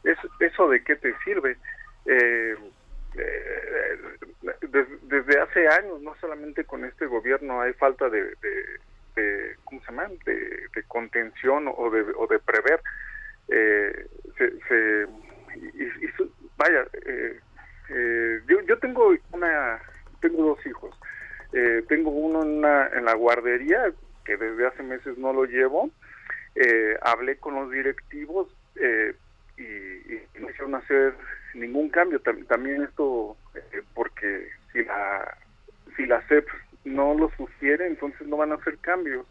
¿Es, 0.03 0.17
¿Eso 0.39 0.67
de 0.69 0.83
qué 0.83 0.95
te 0.95 1.13
sirve? 1.23 1.55
desde, 5.03 5.39
hace 5.39 5.67
años, 5.67 6.01
no 6.01 6.15
solamente 6.19 6.63
con 6.63 6.83
este 6.83 7.05
gobierno, 7.05 7.61
hay 7.61 7.73
falta 7.73 8.09
de, 8.09 8.33
de, 9.15 9.55
¿cómo 9.63 9.79
se 9.81 9.91
llama?, 9.91 10.07
de, 10.25 10.83
contención 10.87 11.65
o 11.67 11.91
de, 11.91 12.01
o 12.15 12.25
de 12.25 12.39
prever. 12.39 12.81
se, 13.47 15.05
vaya, 16.57 16.87
yo, 18.47 18.61
yo 18.61 18.79
tengo 18.79 19.13
una, 19.31 19.79
tengo 20.21 20.55
dos 20.55 20.65
hijos 20.65 20.99
eh, 21.53 21.83
tengo 21.87 22.11
uno 22.11 22.43
en, 22.43 22.97
en 22.97 23.05
la 23.05 23.13
guardería, 23.13 23.91
que 24.25 24.37
desde 24.37 24.67
hace 24.67 24.83
meses 24.83 25.17
no 25.17 25.33
lo 25.33 25.45
llevo. 25.45 25.89
Eh, 26.55 26.97
hablé 27.01 27.37
con 27.37 27.55
los 27.55 27.71
directivos 27.71 28.47
eh, 28.75 29.13
y, 29.57 30.39
no 30.39 30.49
hicieron 30.49 30.75
hacer 30.75 31.13
ningún 31.53 31.89
cambio. 31.89 32.21
también 32.47 32.83
esto, 32.83 33.35
porque 33.93 34.49
si 34.71 34.83
la, 34.83 35.37
si 35.95 36.05
la 36.05 36.21
CEP 36.27 36.47
no 36.85 37.13
lo 37.13 37.29
sugiere, 37.31 37.87
entonces 37.87 38.27
no 38.27 38.37
van 38.37 38.51
a 38.51 38.55
hacer 38.55 38.77
cambios. 38.77 39.25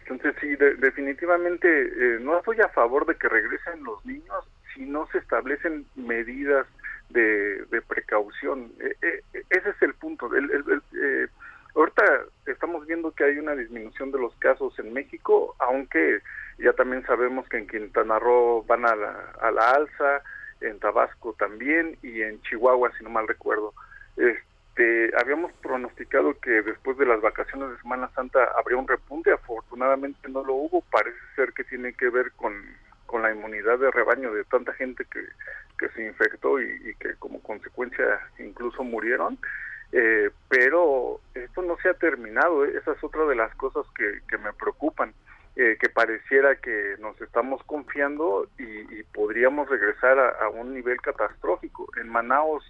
Entonces 0.00 0.36
sí, 0.40 0.54
definitivamente 0.78 2.18
no 2.20 2.38
estoy 2.38 2.60
a 2.60 2.68
favor 2.68 3.06
de 3.06 3.16
que 3.16 3.28
regresen 3.28 3.82
los 3.82 4.04
niños 4.06 4.48
si 4.76 4.82
no 4.84 5.08
se 5.08 5.18
establecen 5.18 5.86
medidas 5.96 6.66
de, 7.10 7.64
de 7.66 7.82
precaución. 7.82 8.72
Eh, 8.80 8.96
eh, 9.02 9.35
ese 9.50 9.70
es 9.70 9.82
el 9.82 9.94
punto. 9.94 10.34
El, 10.34 10.50
eh, 10.50 11.26
ahorita 11.74 12.04
estamos 12.46 12.86
viendo 12.86 13.12
que 13.12 13.24
hay 13.24 13.38
una 13.38 13.54
disminución 13.54 14.10
de 14.10 14.18
los 14.18 14.34
casos 14.36 14.78
en 14.78 14.92
México, 14.92 15.54
aunque 15.58 16.20
ya 16.58 16.72
también 16.72 17.04
sabemos 17.06 17.48
que 17.48 17.58
en 17.58 17.66
Quintana 17.68 18.18
Roo 18.18 18.64
van 18.66 18.86
a 18.86 18.96
la, 18.96 19.30
a 19.40 19.50
la 19.50 19.70
alza, 19.70 20.22
en 20.60 20.78
Tabasco 20.78 21.34
también 21.38 21.98
y 22.02 22.22
en 22.22 22.40
Chihuahua, 22.42 22.92
si 22.96 23.04
no 23.04 23.10
mal 23.10 23.28
recuerdo. 23.28 23.74
Este, 24.16 25.10
habíamos 25.18 25.52
pronosticado 25.54 26.38
que 26.40 26.62
después 26.62 26.96
de 26.98 27.06
las 27.06 27.20
vacaciones 27.20 27.70
de 27.70 27.78
Semana 27.78 28.10
Santa 28.14 28.38
habría 28.58 28.78
un 28.78 28.88
repunte, 28.88 29.32
afortunadamente 29.32 30.28
no 30.28 30.44
lo 30.44 30.54
hubo, 30.54 30.82
parece 30.90 31.18
ser 31.34 31.52
que 31.52 31.64
tiene 31.64 31.92
que 31.92 32.08
ver 32.08 32.32
con 32.32 32.54
con 33.06 33.22
la 33.22 33.32
inmunidad 33.32 33.78
de 33.78 33.90
rebaño 33.90 34.32
de 34.32 34.44
tanta 34.44 34.72
gente 34.74 35.04
que, 35.10 35.24
que 35.78 35.88
se 35.90 36.04
infectó 36.04 36.60
y, 36.60 36.94
que 36.98 37.14
como 37.18 37.40
consecuencia 37.42 38.20
incluso 38.38 38.84
murieron. 38.84 39.38
Eh, 39.92 40.30
pero 40.48 41.20
esto 41.34 41.62
no 41.62 41.76
se 41.78 41.88
ha 41.88 41.94
terminado, 41.94 42.64
¿eh? 42.64 42.74
esa 42.76 42.92
es 42.92 43.04
otra 43.04 43.24
de 43.24 43.36
las 43.36 43.54
cosas 43.54 43.86
que, 43.94 44.20
que 44.28 44.36
me 44.36 44.52
preocupan, 44.52 45.14
eh, 45.54 45.78
que 45.80 45.88
pareciera 45.88 46.56
que 46.56 46.96
nos 46.98 47.20
estamos 47.20 47.62
confiando 47.64 48.48
y, 48.58 49.02
podríamos 49.14 49.68
regresar 49.70 50.18
a, 50.18 50.48
un 50.50 50.74
nivel 50.74 51.00
catastrófico. 51.00 51.88
En 51.98 52.08
Manaos 52.08 52.62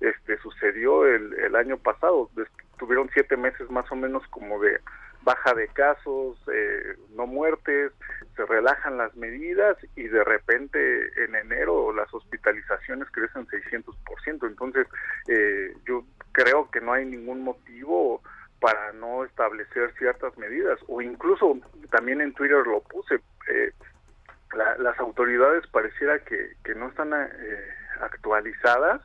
este, 0.00 0.36
sucedió 0.38 1.06
el, 1.06 1.32
el 1.34 1.54
año 1.54 1.76
pasado, 1.76 2.28
tuvieron 2.78 3.08
siete 3.14 3.36
meses 3.36 3.70
más 3.70 3.90
o 3.92 3.96
menos 3.96 4.26
como 4.28 4.60
de 4.60 4.80
baja 5.24 5.54
de 5.54 5.68
casos, 5.68 6.36
eh, 6.52 6.96
no 7.14 7.26
muertes, 7.26 7.92
se 8.36 8.44
relajan 8.46 8.96
las 8.96 9.14
medidas 9.14 9.76
y 9.94 10.04
de 10.04 10.24
repente 10.24 11.24
en 11.24 11.34
enero 11.34 11.92
las 11.92 12.12
hospitalizaciones 12.12 13.08
crecen 13.10 13.46
600%. 13.46 14.46
Entonces, 14.46 14.86
eh, 15.28 15.74
yo 15.84 16.04
creo 16.32 16.70
que 16.70 16.80
no 16.80 16.92
hay 16.92 17.04
ningún 17.04 17.42
motivo 17.42 18.22
para 18.62 18.92
no 18.92 19.24
establecer 19.24 19.92
ciertas 19.98 20.38
medidas 20.38 20.78
o 20.86 21.02
incluso 21.02 21.58
también 21.90 22.20
en 22.20 22.32
Twitter 22.32 22.64
lo 22.64 22.80
puse. 22.80 23.16
Eh, 23.48 23.72
las 24.78 24.98
autoridades 25.00 25.66
pareciera 25.66 26.18
que, 26.20 26.52
que 26.62 26.74
no 26.74 26.88
están 26.88 27.12
eh, 27.12 27.68
actualizadas. 28.00 29.00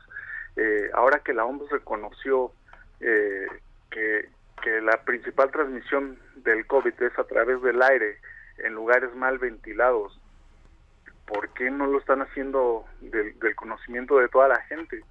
Eh, 0.56 0.90
ahora 0.94 1.20
que 1.20 1.32
la 1.34 1.44
OMS 1.44 1.68
reconoció 1.70 2.52
que, 3.00 4.28
que 4.60 4.80
la 4.80 5.02
principal 5.04 5.50
transmisión 5.50 6.18
del 6.36 6.66
COVID 6.66 6.94
es 7.02 7.18
a 7.18 7.24
través 7.24 7.60
del 7.62 7.82
aire 7.82 8.18
en 8.58 8.74
lugares 8.74 9.14
mal 9.14 9.38
ventilados, 9.38 10.18
¿por 11.26 11.48
qué 11.50 11.70
no 11.70 11.86
lo 11.86 11.98
están 11.98 12.22
haciendo 12.22 12.84
del, 13.00 13.34
conocimiento 13.54 14.18
de 14.18 14.28
toda 14.28 14.48
la 14.48 14.60
gente? 14.62 15.02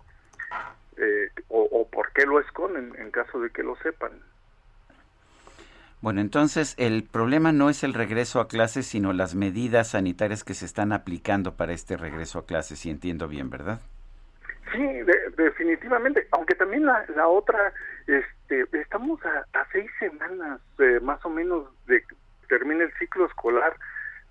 Eh, 0.97 1.29
o, 1.49 1.87
por 1.91 2.11
qué 2.13 2.25
lo 2.25 2.39
esconden 2.39 2.93
en 2.97 3.11
caso 3.11 3.39
de 3.39 3.49
que 3.51 3.63
lo 3.63 3.75
sepan? 3.77 4.11
Bueno, 6.01 6.21
entonces 6.21 6.75
el 6.77 7.03
problema 7.03 7.51
no 7.51 7.69
es 7.69 7.83
el 7.83 7.93
regreso 7.93 8.39
a 8.39 8.47
clases, 8.47 8.85
sino 8.85 9.13
las 9.13 9.35
medidas 9.35 9.89
sanitarias 9.89 10.43
que 10.43 10.53
se 10.53 10.65
están 10.65 10.91
aplicando 10.91 11.55
para 11.55 11.73
este 11.73 11.97
regreso 11.97 12.39
a 12.39 12.45
clases, 12.45 12.79
si 12.79 12.89
entiendo 12.89 13.27
bien, 13.27 13.49
¿verdad? 13.49 13.81
Sí, 14.71 14.85
definitivamente, 15.37 16.27
aunque 16.31 16.53
también 16.55 16.85
la, 16.85 17.05
la 17.15 17.27
otra, 17.27 17.73
este, 18.07 18.65
estamos 18.79 19.19
a, 19.25 19.67
seis 19.71 19.89
semanas 19.99 20.61
eh, 20.79 20.99
más 21.01 21.23
o 21.25 21.29
menos 21.29 21.67
de 21.85 22.01
que 22.01 22.15
termine 22.47 22.85
el 22.85 22.93
ciclo 22.93 23.25
escolar, 23.25 23.75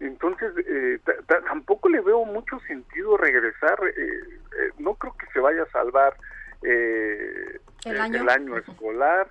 entonces 0.01 0.53
eh, 0.67 0.99
tampoco 1.29 1.89
le 1.89 2.01
veo 2.01 2.25
mucho 2.25 2.59
sentido 2.61 3.17
regresar, 3.17 3.79
eh, 3.97 4.73
no 4.79 4.95
creo 4.95 5.15
que 5.17 5.27
se 5.33 5.41
vaya 5.41 5.63
a 5.63 5.71
salvar 5.71 6.17
¿El, 6.63 8.01
año? 8.01 8.23
el 8.23 8.29
año 8.29 8.57
escolar, 8.57 9.29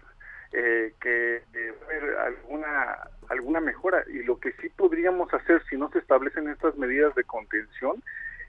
que 0.52 1.42
haber 1.84 2.18
alguna 2.18 2.98
alguna 3.30 3.60
mejora. 3.60 4.04
Y 4.08 4.24
lo 4.24 4.40
que 4.40 4.52
sí 4.54 4.70
podríamos 4.70 5.34
hacer 5.34 5.62
si 5.70 5.78
no 5.78 5.90
se 5.92 6.00
establecen 6.00 6.48
estas 6.50 6.76
medidas 6.78 7.14
de 7.16 7.24
contención 7.24 8.02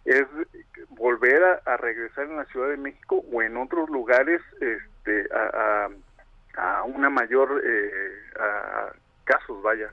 es 0.07 0.27
volver 0.91 1.61
a, 1.65 1.77
regresar 1.77 2.27
en 2.27 2.37
la 2.37 2.45
Ciudad 2.47 2.71
de 2.71 2.77
México 2.77 3.25
o 3.33 3.43
en 3.43 3.57
otros 3.57 3.91
lugares 3.91 4.41
este, 4.61 5.29
a, 5.35 5.89
a, 6.57 6.83
una 6.85 7.11
mayor 7.11 7.61
eh, 7.65 8.23
casos, 9.25 9.61
vaya. 9.63 9.91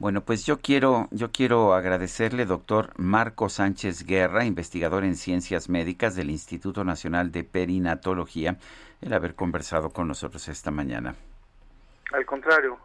Bueno, 0.00 0.22
pues 0.22 0.46
yo 0.46 0.60
quiero, 0.60 1.08
yo 1.10 1.30
quiero 1.30 1.74
agradecerle, 1.74 2.46
doctor 2.46 2.90
Marco 2.96 3.50
Sánchez 3.50 4.06
Guerra, 4.06 4.46
investigador 4.46 5.04
en 5.04 5.14
ciencias 5.14 5.68
médicas 5.68 6.16
del 6.16 6.30
Instituto 6.30 6.84
Nacional 6.84 7.30
de 7.30 7.44
Perinatología, 7.44 8.56
el 9.02 9.12
haber 9.12 9.34
conversado 9.34 9.90
con 9.90 10.08
nosotros 10.08 10.48
esta 10.48 10.70
mañana. 10.70 11.14
Al 12.12 12.24
contrario, 12.24 12.78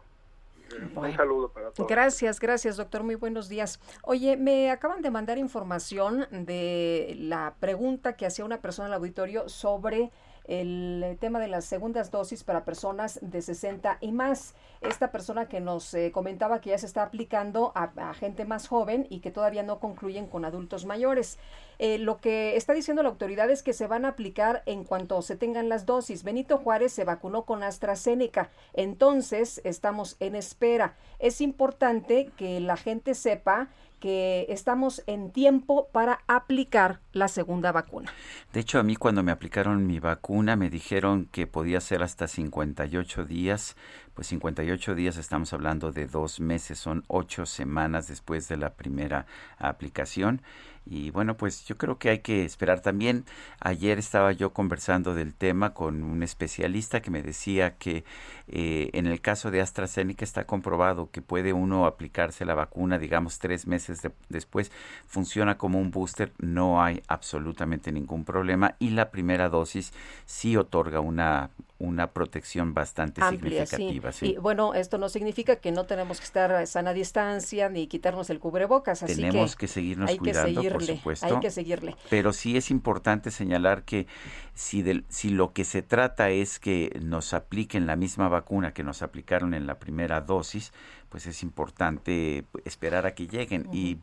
un 0.94 1.16
saludo 1.16 1.52
para 1.52 1.70
todos. 1.70 1.88
Gracias, 1.88 2.40
gracias, 2.40 2.76
doctor. 2.76 3.02
Muy 3.02 3.14
buenos 3.14 3.48
días. 3.48 3.80
Oye, 4.02 4.36
me 4.36 4.70
acaban 4.70 5.02
de 5.02 5.10
mandar 5.10 5.38
información 5.38 6.26
de 6.30 7.14
la 7.18 7.54
pregunta 7.60 8.16
que 8.16 8.26
hacía 8.26 8.44
una 8.44 8.60
persona 8.60 8.88
al 8.88 8.94
auditorio 8.94 9.48
sobre 9.48 10.10
el 10.48 11.16
tema 11.20 11.40
de 11.40 11.48
las 11.48 11.64
segundas 11.64 12.10
dosis 12.10 12.44
para 12.44 12.64
personas 12.64 13.18
de 13.22 13.42
60 13.42 13.98
y 14.00 14.12
más. 14.12 14.54
Esta 14.80 15.10
persona 15.10 15.48
que 15.48 15.60
nos 15.60 15.92
eh, 15.94 16.12
comentaba 16.12 16.60
que 16.60 16.70
ya 16.70 16.78
se 16.78 16.86
está 16.86 17.02
aplicando 17.02 17.72
a, 17.74 18.14
gente 18.14 18.44
más 18.44 18.68
joven 18.68 19.06
y 19.10 19.20
que 19.20 19.30
todavía 19.30 19.62
no 19.62 19.80
concluyen 19.80 20.26
con 20.26 20.44
adultos 20.44 20.84
mayores. 20.84 21.38
Eh, 21.78 21.98
lo 21.98 22.18
que 22.18 22.56
está 22.56 22.72
diciendo 22.72 23.02
la 23.02 23.08
autoridad 23.08 23.50
es 23.50 23.62
que 23.62 23.72
se 23.72 23.86
van 23.86 24.04
a 24.04 24.10
aplicar 24.10 24.62
en 24.66 24.84
cuanto 24.84 25.20
se 25.22 25.36
tengan 25.36 25.68
las 25.68 25.86
dosis. 25.86 26.22
Benito 26.22 26.58
Juárez 26.58 26.92
se 26.92 27.04
vacunó 27.04 27.44
con 27.44 27.62
AstraZeneca, 27.62 28.50
entonces 28.72 29.60
estamos 29.64 30.16
en 30.20 30.36
espera. 30.36 30.96
Es 31.18 31.40
importante 31.40 32.30
que 32.36 32.60
la 32.60 32.76
gente 32.76 33.14
sepa 33.14 33.68
que 34.00 34.46
estamos 34.48 35.02
en 35.06 35.30
tiempo 35.30 35.88
para 35.92 36.20
aplicar 36.26 37.00
la 37.12 37.28
segunda 37.28 37.72
vacuna. 37.72 38.12
De 38.52 38.60
hecho, 38.60 38.78
a 38.78 38.82
mí 38.82 38.96
cuando 38.96 39.22
me 39.22 39.32
aplicaron 39.32 39.86
mi 39.86 39.98
vacuna 39.98 40.56
me 40.56 40.70
dijeron 40.70 41.26
que 41.26 41.46
podía 41.46 41.80
ser 41.80 42.02
hasta 42.02 42.28
58 42.28 43.24
días. 43.24 43.76
Pues 44.16 44.28
58 44.28 44.94
días 44.94 45.18
estamos 45.18 45.52
hablando 45.52 45.92
de 45.92 46.06
dos 46.06 46.40
meses, 46.40 46.78
son 46.78 47.04
ocho 47.06 47.44
semanas 47.44 48.08
después 48.08 48.48
de 48.48 48.56
la 48.56 48.70
primera 48.70 49.26
aplicación. 49.58 50.40
Y 50.86 51.10
bueno, 51.10 51.36
pues 51.36 51.66
yo 51.66 51.76
creo 51.76 51.98
que 51.98 52.08
hay 52.10 52.20
que 52.20 52.44
esperar 52.44 52.80
también. 52.80 53.26
Ayer 53.60 53.98
estaba 53.98 54.32
yo 54.32 54.54
conversando 54.54 55.14
del 55.14 55.34
tema 55.34 55.74
con 55.74 56.02
un 56.02 56.22
especialista 56.22 57.02
que 57.02 57.10
me 57.10 57.22
decía 57.22 57.76
que 57.76 58.04
eh, 58.48 58.88
en 58.94 59.06
el 59.06 59.20
caso 59.20 59.50
de 59.50 59.60
AstraZeneca 59.60 60.24
está 60.24 60.44
comprobado 60.44 61.10
que 61.10 61.20
puede 61.20 61.52
uno 61.52 61.84
aplicarse 61.84 62.44
la 62.46 62.54
vacuna, 62.54 62.98
digamos, 62.98 63.38
tres 63.38 63.66
meses 63.66 64.00
después. 64.30 64.72
Funciona 65.06 65.58
como 65.58 65.78
un 65.78 65.90
booster, 65.90 66.32
no 66.38 66.82
hay 66.82 67.02
absolutamente 67.08 67.92
ningún 67.92 68.24
problema. 68.24 68.76
Y 68.78 68.90
la 68.90 69.10
primera 69.10 69.48
dosis 69.50 69.92
sí 70.24 70.56
otorga 70.56 71.00
una, 71.00 71.50
una 71.78 72.12
protección 72.12 72.72
bastante 72.72 73.20
significativa. 73.20 74.12
Sí. 74.12 74.32
Y 74.32 74.36
bueno, 74.38 74.74
esto 74.74 74.98
no 74.98 75.08
significa 75.08 75.56
que 75.56 75.72
no 75.72 75.84
tenemos 75.84 76.18
que 76.18 76.24
estar 76.24 76.52
a 76.52 76.66
sana 76.66 76.92
distancia 76.92 77.68
ni 77.68 77.86
quitarnos 77.86 78.30
el 78.30 78.38
cubrebocas. 78.38 79.02
Así 79.02 79.16
tenemos 79.16 79.56
que, 79.56 79.68
seguirnos 79.68 80.10
cuidando, 80.16 80.62
por 80.62 80.82
supuesto. 80.82 81.26
Hay 81.26 81.40
que 81.40 81.50
seguirle. 81.50 81.96
Pero 82.08 82.32
sí 82.32 82.56
es 82.56 82.70
importante 82.70 83.30
señalar 83.30 83.84
que 83.84 84.06
si, 84.54 85.04
si 85.08 85.28
lo 85.28 85.52
que 85.52 85.64
se 85.64 85.82
trata 85.82 86.30
es 86.30 86.58
que 86.58 86.98
nos 87.02 87.34
apliquen 87.34 87.86
la 87.86 87.96
misma 87.96 88.28
vacuna 88.28 88.72
que 88.72 88.82
nos 88.82 89.02
aplicaron 89.02 89.52
en 89.52 89.66
la 89.66 89.78
primera 89.78 90.22
dosis, 90.22 90.72
pues 91.08 91.26
es 91.26 91.42
importante 91.42 92.44
esperar 92.64 93.06
a 93.06 93.14
que 93.14 93.26
lleguen. 93.26 93.68
Y 93.72 93.98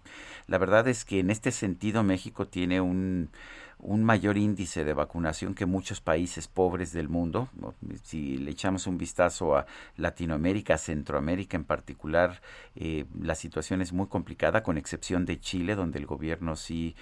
la 0.47 0.57
verdad 0.57 0.87
es 0.87 1.05
que 1.05 1.19
en 1.19 1.31
este 1.31 1.51
sentido 1.51 2.03
México 2.03 2.47
tiene 2.47 2.81
un 2.81 3.29
un 3.83 4.03
mayor 4.03 4.37
índice 4.37 4.85
de 4.85 4.93
vacunación 4.93 5.53
que 5.53 5.65
muchos 5.65 5.99
países 5.99 6.47
pobres 6.47 6.93
del 6.93 7.09
mundo. 7.09 7.49
Si 8.03 8.37
le 8.37 8.51
echamos 8.51 8.87
un 8.87 8.97
vistazo 8.97 9.57
a 9.57 9.65
Latinoamérica, 9.97 10.77
Centroamérica 10.77 11.57
en 11.57 11.65
particular, 11.65 12.41
eh, 12.75 13.05
la 13.21 13.35
situación 13.35 13.81
es 13.81 13.91
muy 13.91 14.07
complicada, 14.07 14.63
con 14.63 14.77
excepción 14.77 15.25
de 15.25 15.39
Chile, 15.39 15.75
donde 15.75 15.99
el 15.99 16.05
gobierno 16.05 16.55
sí 16.55 16.95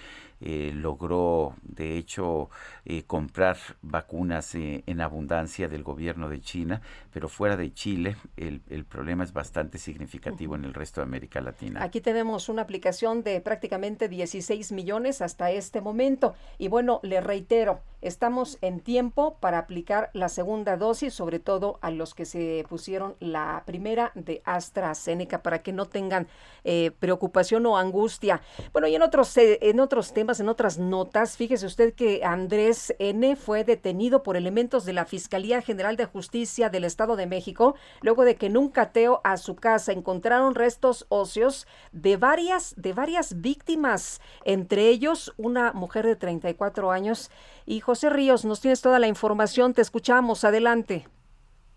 eh, 0.44 0.72
logró, 0.74 1.54
de 1.62 1.96
hecho, 1.96 2.50
eh, 2.84 3.04
comprar 3.04 3.56
vacunas 3.80 4.54
en 4.54 5.00
abundancia 5.00 5.68
del 5.68 5.82
gobierno 5.82 6.28
de 6.28 6.40
China, 6.40 6.82
pero 7.12 7.28
fuera 7.28 7.56
de 7.56 7.72
Chile 7.72 8.16
el, 8.36 8.60
el 8.68 8.84
problema 8.84 9.24
es 9.24 9.32
bastante 9.32 9.78
significativo 9.78 10.56
en 10.56 10.64
el 10.64 10.74
resto 10.74 11.00
de 11.00 11.06
América 11.06 11.40
Latina. 11.40 11.82
Aquí 11.82 12.00
tenemos 12.00 12.48
una 12.48 12.62
aplicación 12.62 13.22
de 13.22 13.40
prácticamente 13.40 14.08
16 14.08 14.72
millones 14.72 15.22
hasta 15.22 15.50
este 15.50 15.80
momento. 15.80 16.34
Y 16.58 16.68
bueno, 16.68 17.00
le 17.02 17.20
reitero, 17.20 17.80
estamos 18.02 18.58
en 18.60 18.80
tiempo 18.80 19.36
para 19.40 19.58
aplicar 19.58 20.10
la 20.12 20.28
segunda 20.28 20.76
dosis, 20.76 21.14
sobre 21.14 21.38
todo 21.38 21.78
a 21.80 21.90
los 21.90 22.14
que 22.14 22.26
se 22.26 22.64
pusieron 22.68 23.14
la 23.20 23.62
primera 23.64 24.12
de 24.14 24.42
AstraZeneca, 24.44 25.42
para 25.42 25.62
que 25.62 25.72
no 25.72 25.86
tengan 25.86 26.26
eh, 26.64 26.90
preocupación 26.98 27.64
o 27.66 27.78
angustia. 27.78 28.42
Bueno, 28.72 28.88
y 28.88 28.94
en 28.94 29.02
otros, 29.02 29.36
eh, 29.36 29.58
en 29.62 29.80
otros 29.80 30.12
temas, 30.12 30.40
en 30.40 30.48
otras 30.48 30.78
notas, 30.78 31.36
fíjese 31.36 31.66
usted 31.66 31.94
que 31.94 32.24
Andrés 32.24 32.94
N. 32.98 33.36
fue 33.36 33.64
detenido 33.64 34.22
por 34.22 34.36
elementos 34.36 34.84
de 34.84 34.92
la 34.92 35.04
Fiscalía 35.04 35.62
General 35.62 35.96
de 35.96 36.06
Justicia 36.06 36.68
del 36.68 36.84
Estado 36.84 37.16
de 37.16 37.26
México, 37.26 37.76
luego 38.00 38.24
de 38.24 38.34
que 38.36 38.46
en 38.46 38.56
un 38.56 38.68
cateo 38.68 39.20
a 39.24 39.36
su 39.36 39.54
casa 39.56 39.92
encontraron 39.92 40.54
restos 40.54 41.06
óseos 41.08 41.66
de 41.92 42.16
varias, 42.16 42.74
de 42.76 42.92
varias 42.92 43.40
víctimas, 43.40 44.20
entre 44.44 44.88
ellos 44.88 45.32
una 45.36 45.72
mujer 45.72 46.06
de 46.06 46.16
34 46.16 46.90
años. 46.90 47.30
Y 47.64 47.80
José 47.92 48.08
Ríos, 48.08 48.46
nos 48.46 48.62
tienes 48.62 48.80
toda 48.80 48.98
la 48.98 49.06
información, 49.06 49.74
te 49.74 49.82
escuchamos, 49.82 50.44
adelante. 50.44 51.06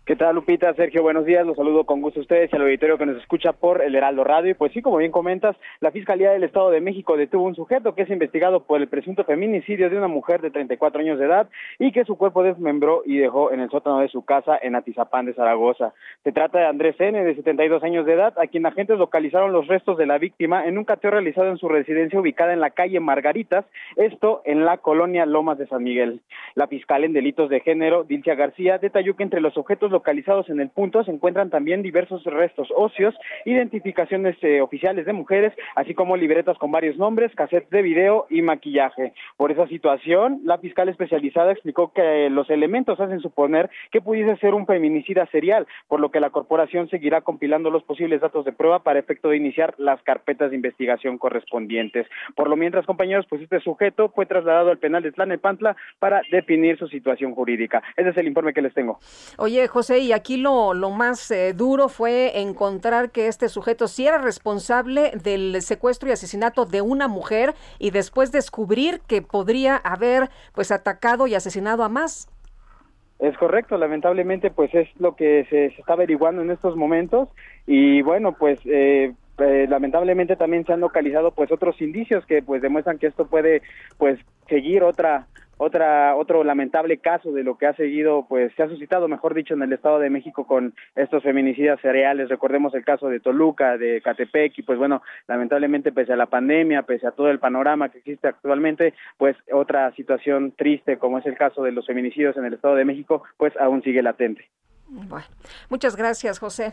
¿Qué 0.06 0.14
tal, 0.14 0.36
Lupita? 0.36 0.72
Sergio, 0.74 1.02
buenos 1.02 1.24
días. 1.24 1.44
Los 1.44 1.56
saludo 1.56 1.82
con 1.82 2.00
gusto 2.00 2.20
a 2.20 2.22
ustedes 2.22 2.48
y 2.52 2.54
al 2.54 2.62
auditorio 2.62 2.96
que 2.96 3.06
nos 3.06 3.16
escucha 3.16 3.52
por 3.52 3.82
el 3.82 3.92
Heraldo 3.96 4.22
Radio. 4.22 4.52
Y 4.52 4.54
pues 4.54 4.70
sí, 4.70 4.80
como 4.80 4.98
bien 4.98 5.10
comentas, 5.10 5.56
la 5.80 5.90
Fiscalía 5.90 6.30
del 6.30 6.44
Estado 6.44 6.70
de 6.70 6.80
México 6.80 7.16
detuvo 7.16 7.42
un 7.42 7.56
sujeto 7.56 7.96
que 7.96 8.02
es 8.02 8.10
investigado 8.10 8.62
por 8.62 8.80
el 8.80 8.86
presunto 8.86 9.24
feminicidio 9.24 9.90
de 9.90 9.98
una 9.98 10.06
mujer 10.06 10.42
de 10.42 10.52
34 10.52 11.00
años 11.00 11.18
de 11.18 11.24
edad 11.24 11.48
y 11.80 11.90
que 11.90 12.04
su 12.04 12.16
cuerpo 12.16 12.44
desmembró 12.44 13.02
y 13.04 13.16
dejó 13.16 13.50
en 13.50 13.58
el 13.58 13.68
sótano 13.68 13.98
de 13.98 14.06
su 14.06 14.24
casa 14.24 14.56
en 14.62 14.76
Atizapán 14.76 15.26
de 15.26 15.34
Zaragoza. 15.34 15.92
Se 16.22 16.30
trata 16.30 16.60
de 16.60 16.66
Andrés 16.66 16.94
N., 17.00 17.24
de 17.24 17.34
72 17.34 17.82
años 17.82 18.06
de 18.06 18.12
edad, 18.12 18.32
a 18.38 18.46
quien 18.46 18.64
agentes 18.64 18.98
localizaron 18.98 19.50
los 19.50 19.66
restos 19.66 19.98
de 19.98 20.06
la 20.06 20.18
víctima 20.18 20.66
en 20.66 20.78
un 20.78 20.84
cateo 20.84 21.10
realizado 21.10 21.48
en 21.48 21.58
su 21.58 21.68
residencia 21.68 22.20
ubicada 22.20 22.52
en 22.52 22.60
la 22.60 22.70
calle 22.70 23.00
Margaritas, 23.00 23.64
esto 23.96 24.40
en 24.44 24.64
la 24.64 24.78
colonia 24.78 25.26
Lomas 25.26 25.58
de 25.58 25.66
San 25.66 25.82
Miguel. 25.82 26.20
La 26.54 26.68
fiscal 26.68 27.02
en 27.02 27.12
delitos 27.12 27.50
de 27.50 27.58
género, 27.58 28.04
Dilcia 28.04 28.36
García, 28.36 28.78
detalló 28.78 29.16
que 29.16 29.24
entre 29.24 29.40
los 29.40 29.56
objetos 29.56 29.95
localizados 29.96 30.50
en 30.50 30.60
el 30.60 30.68
punto 30.68 31.02
se 31.04 31.10
encuentran 31.10 31.48
también 31.48 31.80
diversos 31.80 32.22
restos 32.24 32.68
óseos, 32.76 33.14
identificaciones 33.46 34.36
eh, 34.42 34.60
oficiales 34.60 35.06
de 35.06 35.14
mujeres, 35.14 35.54
así 35.74 35.94
como 35.94 36.18
libretas 36.18 36.58
con 36.58 36.70
varios 36.70 36.98
nombres, 36.98 37.34
cassettes 37.34 37.70
de 37.70 37.80
video 37.80 38.26
y 38.28 38.42
maquillaje. 38.42 39.14
Por 39.38 39.52
esa 39.52 39.66
situación, 39.68 40.42
la 40.44 40.58
fiscal 40.58 40.90
especializada 40.90 41.52
explicó 41.52 41.94
que 41.94 42.28
los 42.28 42.50
elementos 42.50 43.00
hacen 43.00 43.20
suponer 43.20 43.70
que 43.90 44.02
pudiese 44.02 44.36
ser 44.36 44.52
un 44.52 44.66
feminicida 44.66 45.24
serial, 45.32 45.66
por 45.88 46.00
lo 46.00 46.10
que 46.10 46.20
la 46.20 46.28
corporación 46.28 46.90
seguirá 46.90 47.22
compilando 47.22 47.70
los 47.70 47.82
posibles 47.82 48.20
datos 48.20 48.44
de 48.44 48.52
prueba 48.52 48.82
para 48.82 48.98
efecto 48.98 49.30
de 49.30 49.38
iniciar 49.38 49.74
las 49.78 50.02
carpetas 50.02 50.50
de 50.50 50.56
investigación 50.56 51.16
correspondientes. 51.16 52.06
Por 52.34 52.50
lo 52.50 52.56
mientras, 52.56 52.84
compañeros, 52.84 53.24
pues 53.30 53.40
este 53.40 53.60
sujeto 53.60 54.10
fue 54.10 54.26
trasladado 54.26 54.70
al 54.70 54.78
penal 54.78 55.02
de 55.02 55.12
Tlanepantla 55.12 55.74
para 55.98 56.20
definir 56.30 56.78
su 56.78 56.86
situación 56.88 57.34
jurídica. 57.34 57.82
Ese 57.96 58.10
es 58.10 58.16
el 58.18 58.26
informe 58.26 58.52
que 58.52 58.60
les 58.60 58.74
tengo. 58.74 58.98
Oye, 59.38 59.66
José, 59.68 59.85
y 59.90 60.12
aquí 60.12 60.36
lo, 60.36 60.74
lo 60.74 60.90
más 60.90 61.30
eh, 61.30 61.52
duro 61.52 61.88
fue 61.88 62.40
encontrar 62.40 63.10
que 63.10 63.28
este 63.28 63.48
sujeto 63.48 63.88
sí 63.88 64.06
era 64.06 64.18
responsable 64.18 65.12
del 65.22 65.62
secuestro 65.62 66.08
y 66.08 66.12
asesinato 66.12 66.64
de 66.64 66.82
una 66.82 67.08
mujer 67.08 67.54
y 67.78 67.90
después 67.90 68.32
descubrir 68.32 69.00
que 69.06 69.22
podría 69.22 69.76
haber 69.76 70.28
pues 70.54 70.72
atacado 70.72 71.26
y 71.26 71.34
asesinado 71.34 71.84
a 71.84 71.88
más. 71.88 72.28
Es 73.18 73.36
correcto, 73.38 73.78
lamentablemente 73.78 74.50
pues 74.50 74.74
es 74.74 74.88
lo 74.98 75.16
que 75.16 75.46
se, 75.48 75.66
está 75.66 75.94
averiguando 75.94 76.42
en 76.42 76.50
estos 76.50 76.76
momentos 76.76 77.28
y 77.66 78.02
bueno 78.02 78.32
pues 78.32 78.60
eh, 78.66 79.14
eh, 79.38 79.66
lamentablemente 79.68 80.36
también 80.36 80.64
se 80.64 80.72
han 80.72 80.80
localizado 80.80 81.30
pues 81.30 81.52
otros 81.52 81.80
indicios 81.82 82.24
que 82.26 82.42
pues 82.42 82.62
demuestran 82.62 82.98
que 82.98 83.06
esto 83.06 83.26
puede 83.26 83.62
pues 83.98 84.18
seguir 84.48 84.82
otra 84.82 85.26
otra 85.58 86.14
otro 86.16 86.44
lamentable 86.44 86.98
caso 86.98 87.32
de 87.32 87.42
lo 87.42 87.56
que 87.56 87.66
ha 87.66 87.74
seguido 87.74 88.26
pues 88.28 88.52
se 88.56 88.62
ha 88.62 88.68
suscitado 88.68 89.08
mejor 89.08 89.34
dicho 89.34 89.54
en 89.54 89.62
el 89.62 89.72
Estado 89.72 89.98
de 89.98 90.10
México 90.10 90.46
con 90.46 90.74
estos 90.94 91.22
feminicidas 91.22 91.80
cereales. 91.80 92.28
Recordemos 92.28 92.74
el 92.74 92.84
caso 92.84 93.08
de 93.08 93.20
Toluca 93.20 93.78
de 93.78 94.00
Catepec 94.02 94.58
y 94.58 94.62
pues 94.62 94.78
bueno 94.78 95.02
lamentablemente 95.28 95.92
pese 95.92 96.12
a 96.12 96.16
la 96.16 96.26
pandemia 96.26 96.82
pese 96.82 97.06
a 97.06 97.12
todo 97.12 97.30
el 97.30 97.38
panorama 97.38 97.88
que 97.88 97.98
existe 97.98 98.28
actualmente 98.28 98.94
pues 99.16 99.36
otra 99.52 99.92
situación 99.92 100.52
triste 100.52 100.98
como 100.98 101.18
es 101.18 101.26
el 101.26 101.36
caso 101.36 101.62
de 101.62 101.72
los 101.72 101.86
feminicidios 101.86 102.36
en 102.36 102.44
el 102.44 102.54
Estado 102.54 102.74
de 102.74 102.84
México 102.84 103.22
pues 103.36 103.54
aún 103.58 103.82
sigue 103.82 104.02
latente. 104.02 104.48
Bueno 104.88 105.26
muchas 105.70 105.96
gracias 105.96 106.38
José 106.38 106.72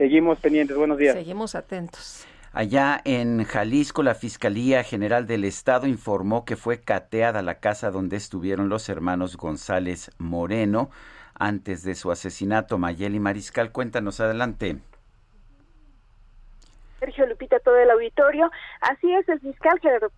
seguimos 0.00 0.38
pendientes 0.38 0.74
buenos 0.78 0.96
días 0.96 1.14
seguimos 1.14 1.54
atentos 1.54 2.24
Allá 2.52 3.00
en 3.04 3.44
Jalisco, 3.44 4.02
la 4.02 4.16
Fiscalía 4.16 4.82
General 4.82 5.24
del 5.28 5.44
Estado 5.44 5.86
informó 5.86 6.44
que 6.44 6.56
fue 6.56 6.80
cateada 6.80 7.42
la 7.42 7.60
casa 7.60 7.92
donde 7.92 8.16
estuvieron 8.16 8.68
los 8.68 8.88
hermanos 8.88 9.36
González 9.36 10.10
Moreno 10.18 10.90
antes 11.34 11.84
de 11.84 11.94
su 11.94 12.10
asesinato. 12.10 12.76
Mayeli 12.76 13.20
Mariscal, 13.20 13.70
cuéntanos 13.70 14.18
adelante. 14.18 14.80
Sergio 17.00 17.26
Lupita, 17.26 17.58
todo 17.60 17.76
el 17.76 17.90
auditorio. 17.90 18.50
Así 18.82 19.12
es, 19.12 19.28
el 19.28 19.40
fiscal 19.40 19.80
Gerardo 19.80 20.10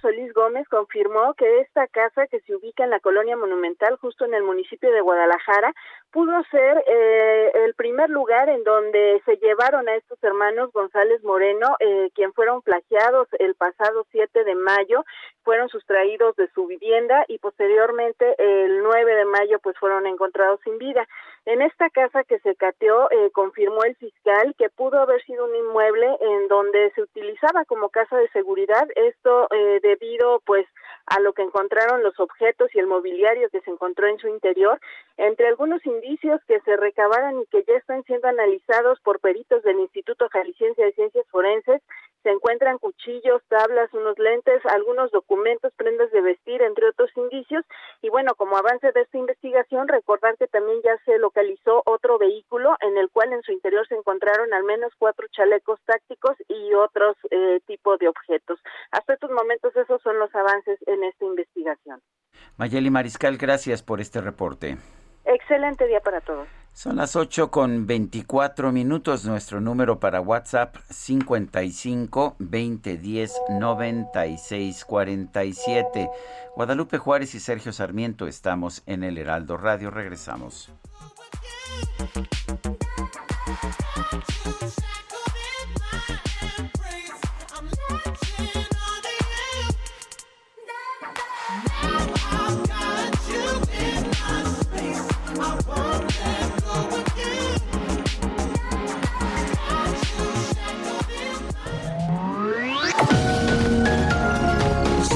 Solís 0.00 0.32
Gómez 0.32 0.68
confirmó 0.68 1.34
que 1.34 1.60
esta 1.60 1.86
casa 1.88 2.26
que 2.28 2.40
se 2.40 2.54
ubica 2.54 2.84
en 2.84 2.90
la 2.90 3.00
colonia 3.00 3.36
monumental, 3.36 3.96
justo 3.96 4.24
en 4.24 4.34
el 4.34 4.44
municipio 4.44 4.90
de 4.92 5.00
Guadalajara, 5.00 5.74
pudo 6.12 6.32
ser 6.50 6.82
eh, 6.86 7.52
el 7.66 7.74
primer 7.74 8.08
lugar 8.08 8.48
en 8.48 8.62
donde 8.64 9.20
se 9.24 9.36
llevaron 9.36 9.88
a 9.88 9.96
estos 9.96 10.22
hermanos 10.22 10.72
González 10.72 11.22
Moreno, 11.24 11.76
eh, 11.80 12.10
quien 12.14 12.32
fueron 12.32 12.62
plagiados 12.62 13.28
el 13.38 13.54
pasado 13.56 14.06
7 14.10 14.44
de 14.44 14.54
mayo, 14.54 15.04
fueron 15.42 15.68
sustraídos 15.68 16.36
de 16.36 16.48
su 16.54 16.66
vivienda 16.66 17.24
y 17.26 17.38
posteriormente 17.38 18.34
el 18.38 18.82
9 18.82 19.14
de 19.14 19.24
mayo 19.24 19.58
pues 19.60 19.76
fueron 19.78 20.06
encontrados 20.06 20.60
sin 20.62 20.78
vida. 20.78 21.06
En 21.48 21.62
esta 21.62 21.88
casa 21.88 22.24
que 22.24 22.38
se 22.40 22.54
cateó, 22.56 23.10
eh, 23.10 23.30
confirmó 23.32 23.82
el 23.82 23.96
fiscal 23.96 24.54
que 24.58 24.68
pudo 24.68 25.00
haber 25.00 25.24
sido 25.24 25.46
un 25.46 25.56
inmueble 25.56 26.06
en 26.20 26.46
donde 26.46 26.92
se 26.94 27.00
utilizaba 27.00 27.64
como 27.64 27.88
casa 27.88 28.18
de 28.18 28.28
seguridad, 28.32 28.86
esto 28.94 29.48
eh, 29.50 29.80
debido 29.82 30.42
pues 30.44 30.66
a 31.06 31.20
lo 31.20 31.32
que 31.32 31.40
encontraron 31.40 32.02
los 32.02 32.20
objetos 32.20 32.68
y 32.74 32.78
el 32.78 32.86
mobiliario 32.86 33.48
que 33.48 33.62
se 33.62 33.70
encontró 33.70 34.06
en 34.08 34.18
su 34.18 34.28
interior, 34.28 34.78
entre 35.16 35.46
algunos 35.46 35.84
indicios 35.86 36.38
que 36.46 36.60
se 36.60 36.76
recabaran 36.76 37.40
y 37.40 37.46
que 37.46 37.64
ya 37.64 37.76
están 37.76 38.04
siendo 38.04 38.28
analizados 38.28 39.00
por 39.00 39.18
peritos 39.18 39.62
del 39.62 39.80
Instituto 39.80 40.28
Jalisciense 40.28 40.82
de 40.82 40.92
Ciencias 40.92 41.26
Forenses, 41.30 41.80
se 42.22 42.30
encuentran 42.30 42.78
cuchillos, 42.78 43.42
tablas, 43.48 43.92
unos 43.92 44.18
lentes, 44.18 44.64
algunos 44.66 45.10
documentos, 45.10 45.72
prendas 45.76 46.10
de 46.10 46.20
vestir, 46.20 46.62
entre 46.62 46.88
otros 46.88 47.10
indicios. 47.16 47.64
Y 48.02 48.10
bueno, 48.10 48.34
como 48.34 48.56
avance 48.56 48.92
de 48.92 49.02
esta 49.02 49.18
investigación, 49.18 49.88
recordar 49.88 50.36
que 50.36 50.46
también 50.46 50.80
ya 50.84 50.96
se 51.04 51.18
localizó 51.18 51.82
otro 51.86 52.18
vehículo 52.18 52.76
en 52.80 52.98
el 52.98 53.10
cual 53.10 53.32
en 53.32 53.42
su 53.42 53.52
interior 53.52 53.86
se 53.88 53.94
encontraron 53.94 54.52
al 54.52 54.64
menos 54.64 54.92
cuatro 54.98 55.26
chalecos 55.30 55.80
tácticos 55.84 56.36
y 56.48 56.74
otros 56.74 57.16
eh, 57.30 57.60
tipos 57.66 57.98
de 57.98 58.08
objetos. 58.08 58.58
Hasta 58.90 59.14
estos 59.14 59.30
momentos 59.30 59.74
esos 59.76 60.00
son 60.02 60.18
los 60.18 60.34
avances 60.34 60.78
en 60.86 61.04
esta 61.04 61.24
investigación. 61.24 62.00
Mayeli 62.56 62.90
Mariscal, 62.90 63.36
gracias 63.36 63.82
por 63.82 64.00
este 64.00 64.20
reporte. 64.20 64.76
Excelente 65.28 65.86
día 65.86 66.00
para 66.00 66.22
todos. 66.22 66.48
Son 66.72 66.96
las 66.96 67.16
8 67.16 67.50
con 67.50 67.86
24 67.86 68.72
minutos. 68.72 69.26
Nuestro 69.26 69.60
número 69.60 70.00
para 70.00 70.22
WhatsApp 70.22 70.76
55 70.88 72.36
2010 72.38 73.34
96 73.50 74.84
47. 74.86 76.08
Guadalupe 76.56 76.96
Juárez 76.96 77.34
y 77.34 77.40
Sergio 77.40 77.72
Sarmiento 77.72 78.26
estamos 78.26 78.82
en 78.86 79.04
el 79.04 79.18
Heraldo 79.18 79.58
Radio. 79.58 79.90
Regresamos. 79.90 80.72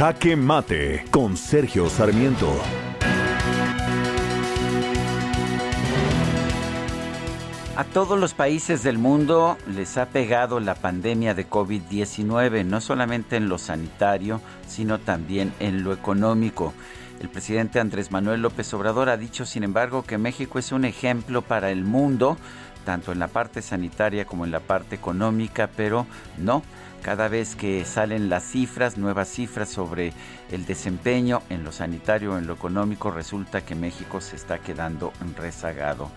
Jaque 0.00 0.34
Mate 0.34 1.04
con 1.10 1.36
Sergio 1.36 1.90
Sarmiento. 1.90 2.50
A 7.76 7.84
todos 7.84 8.18
los 8.18 8.32
países 8.32 8.82
del 8.82 8.96
mundo 8.96 9.58
les 9.68 9.98
ha 9.98 10.06
pegado 10.06 10.58
la 10.58 10.74
pandemia 10.74 11.34
de 11.34 11.46
COVID-19, 11.46 12.64
no 12.64 12.80
solamente 12.80 13.36
en 13.36 13.50
lo 13.50 13.58
sanitario, 13.58 14.40
sino 14.66 14.98
también 15.00 15.52
en 15.60 15.84
lo 15.84 15.92
económico. 15.92 16.72
El 17.20 17.28
presidente 17.28 17.78
Andrés 17.78 18.10
Manuel 18.10 18.40
López 18.40 18.72
Obrador 18.72 19.10
ha 19.10 19.18
dicho, 19.18 19.44
sin 19.44 19.64
embargo, 19.64 20.04
que 20.04 20.16
México 20.16 20.58
es 20.58 20.72
un 20.72 20.86
ejemplo 20.86 21.42
para 21.42 21.70
el 21.70 21.84
mundo, 21.84 22.38
tanto 22.86 23.12
en 23.12 23.18
la 23.18 23.28
parte 23.28 23.60
sanitaria 23.60 24.24
como 24.24 24.46
en 24.46 24.50
la 24.50 24.60
parte 24.60 24.94
económica, 24.94 25.68
pero 25.76 26.06
no, 26.38 26.62
cada 27.02 27.28
vez 27.28 27.56
que 27.56 27.84
salen 27.84 28.28
las 28.28 28.44
cifras, 28.44 28.98
nuevas 28.98 29.28
cifras 29.28 29.68
sobre 29.68 30.12
el 30.50 30.66
desempeño 30.66 31.42
en 31.48 31.64
lo 31.64 31.72
sanitario, 31.72 32.38
en 32.38 32.46
lo 32.46 32.54
económico, 32.54 33.10
resulta 33.10 33.64
que 33.64 33.74
México 33.74 34.20
se 34.20 34.36
está 34.36 34.58
quedando 34.58 35.12
rezagado. 35.36 36.10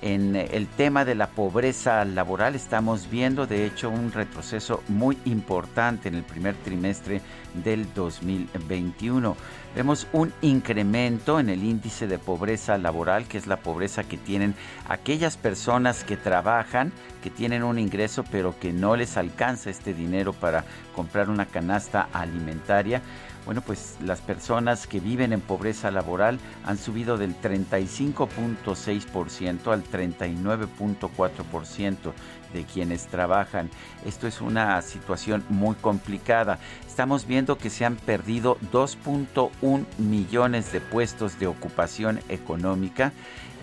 En 0.00 0.36
el 0.36 0.68
tema 0.68 1.04
de 1.04 1.16
la 1.16 1.26
pobreza 1.26 2.04
laboral 2.04 2.54
estamos 2.54 3.10
viendo 3.10 3.48
de 3.48 3.66
hecho 3.66 3.90
un 3.90 4.12
retroceso 4.12 4.84
muy 4.86 5.18
importante 5.24 6.08
en 6.08 6.14
el 6.14 6.22
primer 6.22 6.54
trimestre 6.54 7.20
del 7.64 7.92
2021. 7.94 9.36
Vemos 9.74 10.06
un 10.12 10.32
incremento 10.42 11.38
en 11.38 11.50
el 11.50 11.62
índice 11.62 12.06
de 12.06 12.18
pobreza 12.18 12.78
laboral, 12.78 13.28
que 13.28 13.38
es 13.38 13.46
la 13.46 13.58
pobreza 13.58 14.04
que 14.04 14.16
tienen 14.16 14.54
aquellas 14.88 15.36
personas 15.36 16.04
que 16.04 16.16
trabajan, 16.16 16.92
que 17.22 17.30
tienen 17.30 17.62
un 17.62 17.78
ingreso 17.78 18.24
pero 18.30 18.58
que 18.58 18.72
no 18.72 18.96
les 18.96 19.16
alcanza 19.16 19.70
este 19.70 19.94
dinero 19.94 20.32
para 20.32 20.64
comprar 20.94 21.30
una 21.30 21.46
canasta 21.46 22.08
alimentaria 22.12 23.02
bueno, 23.48 23.62
pues 23.62 23.96
las 24.04 24.20
personas 24.20 24.86
que 24.86 25.00
viven 25.00 25.32
en 25.32 25.40
pobreza 25.40 25.90
laboral 25.90 26.38
han 26.66 26.76
subido 26.76 27.16
del 27.16 27.34
35.6% 27.40 29.72
al 29.72 29.84
39.4% 29.84 32.12
de 32.52 32.64
quienes 32.64 33.06
trabajan. 33.06 33.70
Esto 34.04 34.26
es 34.26 34.42
una 34.42 34.82
situación 34.82 35.42
muy 35.48 35.76
complicada. 35.76 36.58
Estamos 36.98 37.28
viendo 37.28 37.58
que 37.58 37.70
se 37.70 37.84
han 37.84 37.94
perdido 37.94 38.58
2.1 38.72 39.84
millones 39.98 40.72
de 40.72 40.80
puestos 40.80 41.38
de 41.38 41.46
ocupación 41.46 42.18
económica 42.28 43.12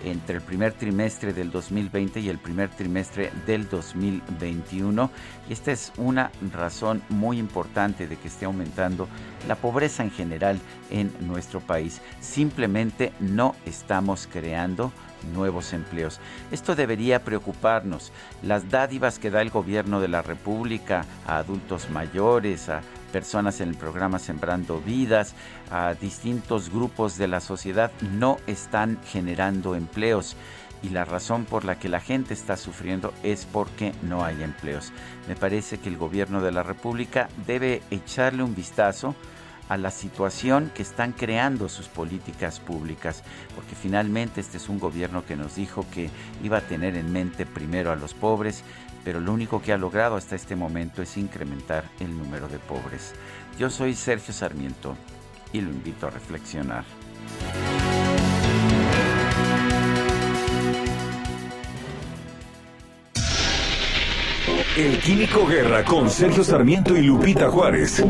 entre 0.06 0.36
el 0.36 0.42
primer 0.42 0.72
trimestre 0.72 1.34
del 1.34 1.50
2020 1.50 2.20
y 2.20 2.30
el 2.30 2.38
primer 2.38 2.70
trimestre 2.70 3.30
del 3.46 3.68
2021. 3.68 5.10
Y 5.50 5.52
esta 5.52 5.70
es 5.70 5.92
una 5.98 6.30
razón 6.50 7.02
muy 7.10 7.38
importante 7.38 8.06
de 8.06 8.16
que 8.16 8.28
esté 8.28 8.46
aumentando 8.46 9.06
la 9.46 9.56
pobreza 9.56 10.02
en 10.02 10.12
general 10.12 10.58
en 10.90 11.12
nuestro 11.20 11.60
país. 11.60 12.00
Simplemente 12.20 13.12
no 13.20 13.54
estamos 13.66 14.30
creando 14.32 14.92
nuevos 15.34 15.72
empleos. 15.72 16.20
Esto 16.50 16.74
debería 16.74 17.22
preocuparnos. 17.22 18.12
Las 18.42 18.70
dádivas 18.70 19.18
que 19.18 19.30
da 19.30 19.42
el 19.42 19.50
gobierno 19.50 20.00
de 20.00 20.08
la 20.08 20.22
República 20.22 21.04
a 21.26 21.36
adultos 21.36 21.90
mayores, 21.90 22.68
a 22.68 22.80
personas 23.16 23.62
en 23.62 23.70
el 23.70 23.76
programa 23.76 24.18
Sembrando 24.18 24.78
Vidas, 24.78 25.34
a 25.70 25.94
distintos 25.94 26.68
grupos 26.68 27.16
de 27.16 27.26
la 27.26 27.40
sociedad, 27.40 27.90
no 28.02 28.36
están 28.46 28.98
generando 29.06 29.74
empleos. 29.74 30.36
Y 30.82 30.90
la 30.90 31.06
razón 31.06 31.46
por 31.46 31.64
la 31.64 31.78
que 31.78 31.88
la 31.88 32.00
gente 32.00 32.34
está 32.34 32.58
sufriendo 32.58 33.14
es 33.22 33.46
porque 33.46 33.94
no 34.02 34.22
hay 34.22 34.42
empleos. 34.42 34.92
Me 35.28 35.34
parece 35.34 35.78
que 35.78 35.88
el 35.88 35.96
gobierno 35.96 36.42
de 36.42 36.52
la 36.52 36.62
República 36.62 37.30
debe 37.46 37.80
echarle 37.90 38.42
un 38.42 38.54
vistazo 38.54 39.14
a 39.70 39.78
la 39.78 39.90
situación 39.90 40.70
que 40.74 40.82
están 40.82 41.12
creando 41.12 41.70
sus 41.70 41.88
políticas 41.88 42.60
públicas, 42.60 43.22
porque 43.54 43.74
finalmente 43.74 44.42
este 44.42 44.58
es 44.58 44.68
un 44.68 44.78
gobierno 44.78 45.24
que 45.24 45.36
nos 45.36 45.56
dijo 45.56 45.86
que 45.90 46.10
iba 46.44 46.58
a 46.58 46.68
tener 46.68 46.96
en 46.96 47.12
mente 47.12 47.46
primero 47.46 47.90
a 47.90 47.96
los 47.96 48.12
pobres, 48.12 48.62
pero 49.06 49.20
lo 49.20 49.32
único 49.32 49.62
que 49.62 49.72
ha 49.72 49.78
logrado 49.78 50.16
hasta 50.16 50.34
este 50.34 50.56
momento 50.56 51.00
es 51.00 51.16
incrementar 51.16 51.84
el 52.00 52.18
número 52.18 52.48
de 52.48 52.58
pobres. 52.58 53.14
Yo 53.56 53.70
soy 53.70 53.94
Sergio 53.94 54.34
Sarmiento 54.34 54.96
y 55.52 55.60
lo 55.60 55.70
invito 55.70 56.08
a 56.08 56.10
reflexionar. 56.10 56.84
El 64.76 64.98
Químico 64.98 65.46
Guerra 65.46 65.84
con 65.84 66.10
Sergio 66.10 66.42
Sarmiento 66.42 66.96
y 66.96 67.02
Lupita 67.02 67.48
Juárez 67.48 68.02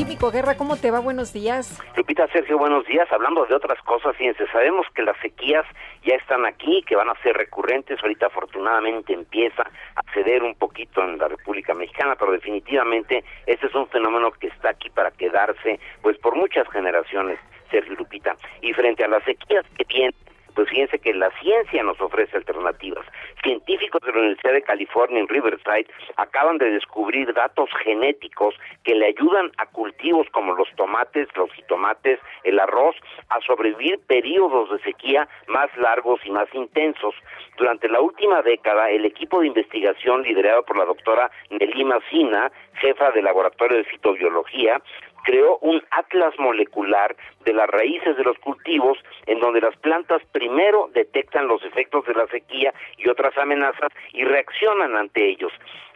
Químico 0.00 0.30
Guerra, 0.30 0.56
¿cómo 0.56 0.78
te 0.78 0.90
va? 0.90 0.98
Buenos 1.00 1.34
días. 1.34 1.78
Lupita, 1.94 2.26
Sergio, 2.28 2.56
buenos 2.56 2.86
días. 2.86 3.06
Hablando 3.12 3.44
de 3.44 3.54
otras 3.54 3.78
cosas, 3.82 4.16
fíjense, 4.16 4.46
sabemos 4.46 4.86
que 4.94 5.02
las 5.02 5.14
sequías 5.18 5.66
ya 6.06 6.14
están 6.14 6.46
aquí, 6.46 6.82
que 6.88 6.96
van 6.96 7.10
a 7.10 7.22
ser 7.22 7.36
recurrentes. 7.36 7.98
Ahorita 8.02 8.28
afortunadamente 8.28 9.12
empieza 9.12 9.62
a 9.62 10.02
ceder 10.14 10.42
un 10.42 10.54
poquito 10.54 11.02
en 11.02 11.18
la 11.18 11.28
República 11.28 11.74
Mexicana, 11.74 12.16
pero 12.18 12.32
definitivamente 12.32 13.22
este 13.44 13.66
es 13.66 13.74
un 13.74 13.88
fenómeno 13.88 14.30
que 14.30 14.46
está 14.46 14.70
aquí 14.70 14.88
para 14.88 15.10
quedarse, 15.10 15.78
pues 16.00 16.16
por 16.16 16.34
muchas 16.34 16.66
generaciones, 16.70 17.38
Sergio 17.70 17.94
Lupita. 17.96 18.36
Y 18.62 18.72
frente 18.72 19.04
a 19.04 19.08
las 19.08 19.22
sequías 19.24 19.66
que 19.76 19.84
tienen 19.84 20.14
pues 20.54 20.68
fíjense 20.68 20.98
que 20.98 21.14
la 21.14 21.30
ciencia 21.40 21.82
nos 21.82 22.00
ofrece 22.00 22.36
alternativas. 22.36 23.04
Científicos 23.42 24.00
de 24.02 24.12
la 24.12 24.18
Universidad 24.18 24.52
de 24.52 24.62
California 24.62 25.20
en 25.20 25.28
Riverside 25.28 25.86
acaban 26.16 26.58
de 26.58 26.70
descubrir 26.70 27.32
datos 27.32 27.70
genéticos 27.82 28.54
que 28.84 28.94
le 28.94 29.06
ayudan 29.06 29.50
a 29.58 29.66
cultivos 29.66 30.26
como 30.32 30.54
los 30.54 30.68
tomates, 30.76 31.28
los 31.36 31.52
jitomates, 31.52 32.18
el 32.44 32.58
arroz, 32.58 32.96
a 33.28 33.40
sobrevivir 33.40 33.98
periodos 34.06 34.70
de 34.70 34.78
sequía 34.80 35.28
más 35.46 35.74
largos 35.76 36.20
y 36.24 36.30
más 36.30 36.48
intensos. 36.54 37.14
Durante 37.56 37.88
la 37.88 38.00
última 38.00 38.42
década, 38.42 38.90
el 38.90 39.04
equipo 39.04 39.40
de 39.40 39.48
investigación 39.48 40.22
liderado 40.22 40.62
por 40.64 40.76
la 40.76 40.84
doctora 40.84 41.30
Nelima 41.50 41.98
Sina, 42.10 42.50
jefa 42.74 43.10
del 43.12 43.24
Laboratorio 43.24 43.78
de 43.78 43.84
Fitobiología, 43.84 44.80
creó 45.24 45.58
un 45.58 45.82
atlas 45.90 46.34
molecular 46.38 47.14
de 47.44 47.52
las 47.52 47.68
raíces 47.68 48.16
de 48.16 48.24
los 48.24 48.38
cultivos 48.38 48.98
en 49.26 49.40
donde 49.40 49.60
las 49.60 49.76
plantas 49.76 50.22
primero 50.32 50.90
detectan 50.92 51.48
los 51.48 51.62
efectos 51.64 52.04
de 52.06 52.14
la 52.14 52.26
sequía 52.28 52.72
y 52.96 53.08
otras 53.08 53.36
amenazas 53.38 53.90
y 54.12 54.24
reaccionan 54.24 54.96
ante 54.96 55.28
ellos, 55.28 55.52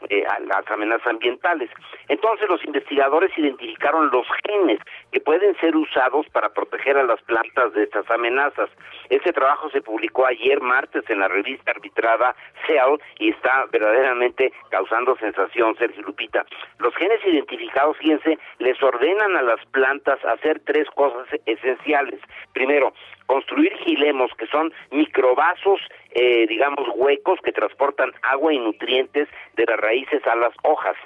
eh, 0.09 0.25
las 0.47 0.71
amenazas 0.71 1.07
ambientales. 1.07 1.71
Entonces 2.09 2.49
los 2.49 2.65
investigadores 2.65 3.31
identificaron 3.37 4.11
los 4.11 4.27
genes 4.47 4.79
que 5.13 5.21
pueden 5.21 5.57
ser 5.59 5.77
usados 5.77 6.27
para 6.31 6.51
proteger 6.51 6.97
a 6.97 7.03
las 7.03 7.21
plantas 7.23 7.73
de 7.75 7.85
estas 7.85 8.11
amenazas. 8.11 8.71
Este 9.11 9.33
trabajo 9.33 9.71
se 9.71 9.83
publicó 9.83 10.27
ayer 10.27 10.61
martes 10.61 11.05
en 11.09 11.21
la 11.21 11.29
revista 11.29 11.71
arbitrada 11.71 12.35
Cell 12.67 12.99
y 13.19 13.31
está 13.31 13.67
verdaderamente 13.71 14.53
causando 14.71 15.17
sensación, 15.17 15.77
Sergio 15.77 16.03
Lupita. 16.03 16.45
Los 16.79 16.95
genes 16.97 17.21
identificados, 17.25 17.97
fíjense, 17.99 18.39
les 18.59 18.83
ordenan 18.83 19.37
a 19.37 19.43
las 19.43 19.65
plantas 19.67 20.23
hacer 20.25 20.61
tres 20.65 20.89
cosas 20.91 21.27
esenciales. 21.47 22.21
Primero, 22.53 22.93
construir 23.27 23.73
gilemos, 23.79 24.31
que 24.39 24.47
son 24.47 24.73
microvasos, 24.91 25.81
eh, 26.11 26.47
digamos, 26.47 26.89
huecos 26.95 27.39
que 27.43 27.53
transportan 27.53 28.13
agua 28.23 28.53
y 28.53 28.59
nutrientes 28.59 29.29
de 29.55 29.65
las 29.65 29.79
raíces 29.79 30.27
a 30.27 30.37
las 30.37 30.55
hojas. 30.63 30.97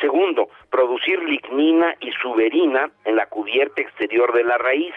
Segundo, 0.00 0.48
producir 0.70 1.22
lignina 1.22 1.94
y 2.00 2.10
suberina 2.20 2.90
en 3.04 3.16
la 3.16 3.26
cubierta 3.26 3.80
exterior 3.80 4.32
de 4.32 4.42
la 4.42 4.58
raíz. 4.58 4.94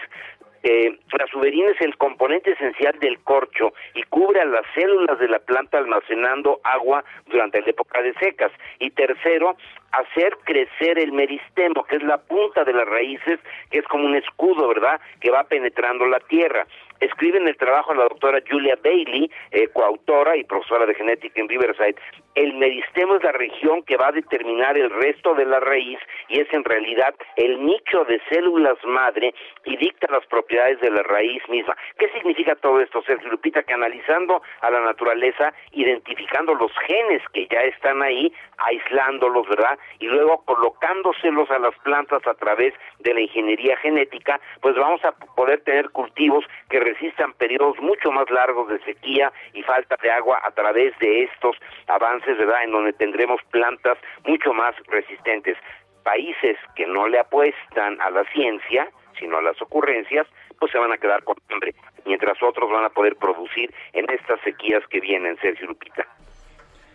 Eh, 0.62 0.98
la 1.18 1.26
suberina 1.28 1.70
es 1.70 1.80
el 1.80 1.96
componente 1.96 2.52
esencial 2.52 2.98
del 2.98 3.18
corcho 3.20 3.72
y 3.94 4.02
cubre 4.04 4.40
a 4.40 4.44
las 4.44 4.64
células 4.74 5.18
de 5.18 5.28
la 5.28 5.38
planta 5.38 5.78
almacenando 5.78 6.60
agua 6.64 7.04
durante 7.26 7.60
la 7.60 7.68
época 7.68 8.02
de 8.02 8.12
secas. 8.14 8.52
Y 8.78 8.90
tercero, 8.90 9.56
hacer 9.92 10.36
crecer 10.44 10.98
el 10.98 11.12
meristemo, 11.12 11.84
que 11.84 11.96
es 11.96 12.02
la 12.02 12.18
punta 12.18 12.64
de 12.64 12.72
las 12.72 12.86
raíces, 12.86 13.38
que 13.70 13.78
es 13.78 13.84
como 13.86 14.06
un 14.06 14.16
escudo, 14.16 14.68
¿verdad?, 14.68 15.00
que 15.20 15.30
va 15.30 15.44
penetrando 15.44 16.06
la 16.06 16.20
tierra. 16.20 16.66
Escribe 17.00 17.38
en 17.38 17.48
el 17.48 17.56
trabajo 17.56 17.94
la 17.94 18.04
doctora 18.04 18.40
Julia 18.48 18.78
Bailey, 18.82 19.30
eh, 19.50 19.68
coautora 19.68 20.36
y 20.36 20.44
profesora 20.44 20.86
de 20.86 20.94
genética 20.94 21.40
en 21.40 21.48
Riverside, 21.48 21.96
el 22.38 22.54
meristemo 22.54 23.16
es 23.16 23.22
la 23.24 23.32
región 23.32 23.82
que 23.82 23.96
va 23.96 24.08
a 24.08 24.12
determinar 24.12 24.78
el 24.78 24.90
resto 24.90 25.34
de 25.34 25.44
la 25.44 25.58
raíz 25.58 25.98
y 26.28 26.38
es 26.38 26.46
en 26.52 26.62
realidad 26.62 27.14
el 27.34 27.64
nicho 27.64 28.04
de 28.04 28.20
células 28.28 28.78
madre 28.84 29.34
y 29.64 29.76
dicta 29.76 30.06
las 30.08 30.24
propiedades 30.26 30.80
de 30.80 30.90
la 30.90 31.02
raíz 31.02 31.42
misma. 31.48 31.76
¿Qué 31.98 32.08
significa 32.10 32.54
todo 32.54 32.80
esto, 32.80 33.02
Sergio 33.02 33.28
Lupita? 33.30 33.64
Que 33.64 33.74
analizando 33.74 34.40
a 34.60 34.70
la 34.70 34.80
naturaleza, 34.80 35.52
identificando 35.72 36.54
los 36.54 36.70
genes 36.86 37.22
que 37.32 37.48
ya 37.48 37.60
están 37.60 38.02
ahí, 38.02 38.32
aislándolos, 38.58 39.48
¿verdad? 39.48 39.76
Y 39.98 40.06
luego 40.06 40.44
colocándoselos 40.44 41.50
a 41.50 41.58
las 41.58 41.76
plantas 41.80 42.24
a 42.24 42.34
través 42.34 42.72
de 43.00 43.14
la 43.14 43.20
ingeniería 43.20 43.76
genética, 43.78 44.40
pues 44.60 44.76
vamos 44.76 45.04
a 45.04 45.10
poder 45.34 45.60
tener 45.62 45.90
cultivos 45.90 46.44
que 46.70 46.78
resistan 46.88 47.32
periodos 47.34 47.78
mucho 47.80 48.10
más 48.10 48.30
largos 48.30 48.68
de 48.68 48.78
sequía 48.80 49.32
y 49.52 49.62
falta 49.62 49.96
de 50.02 50.10
agua 50.10 50.40
a 50.44 50.50
través 50.52 50.98
de 50.98 51.24
estos 51.24 51.56
avances, 51.86 52.36
¿verdad? 52.38 52.64
En 52.64 52.72
donde 52.72 52.92
tendremos 52.92 53.40
plantas 53.50 53.98
mucho 54.26 54.52
más 54.52 54.74
resistentes. 54.86 55.56
Países 56.02 56.56
que 56.74 56.86
no 56.86 57.08
le 57.08 57.18
apuestan 57.18 58.00
a 58.00 58.10
la 58.10 58.24
ciencia, 58.32 58.88
sino 59.18 59.38
a 59.38 59.42
las 59.42 59.60
ocurrencias, 59.60 60.26
pues 60.58 60.72
se 60.72 60.78
van 60.78 60.92
a 60.92 60.98
quedar 60.98 61.22
con 61.22 61.36
hambre, 61.50 61.74
mientras 62.04 62.42
otros 62.42 62.70
van 62.70 62.84
a 62.84 62.90
poder 62.90 63.16
producir 63.16 63.72
en 63.92 64.10
estas 64.10 64.40
sequías 64.40 64.82
que 64.88 65.00
vienen, 65.00 65.36
Sergio 65.40 65.66
Lupita. 65.66 66.06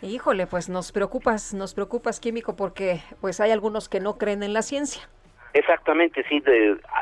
Híjole, 0.01 0.47
pues 0.47 0.67
nos 0.67 0.91
preocupas, 0.91 1.53
nos 1.53 1.73
preocupas, 1.73 2.19
Químico, 2.19 2.55
porque 2.55 2.99
pues 3.21 3.39
hay 3.39 3.51
algunos 3.51 3.87
que 3.87 4.01
no 4.01 4.17
creen 4.17 4.43
en 4.43 4.51
la 4.51 4.61
ciencia. 4.61 5.07
Exactamente, 5.53 6.25
sí, 6.27 6.43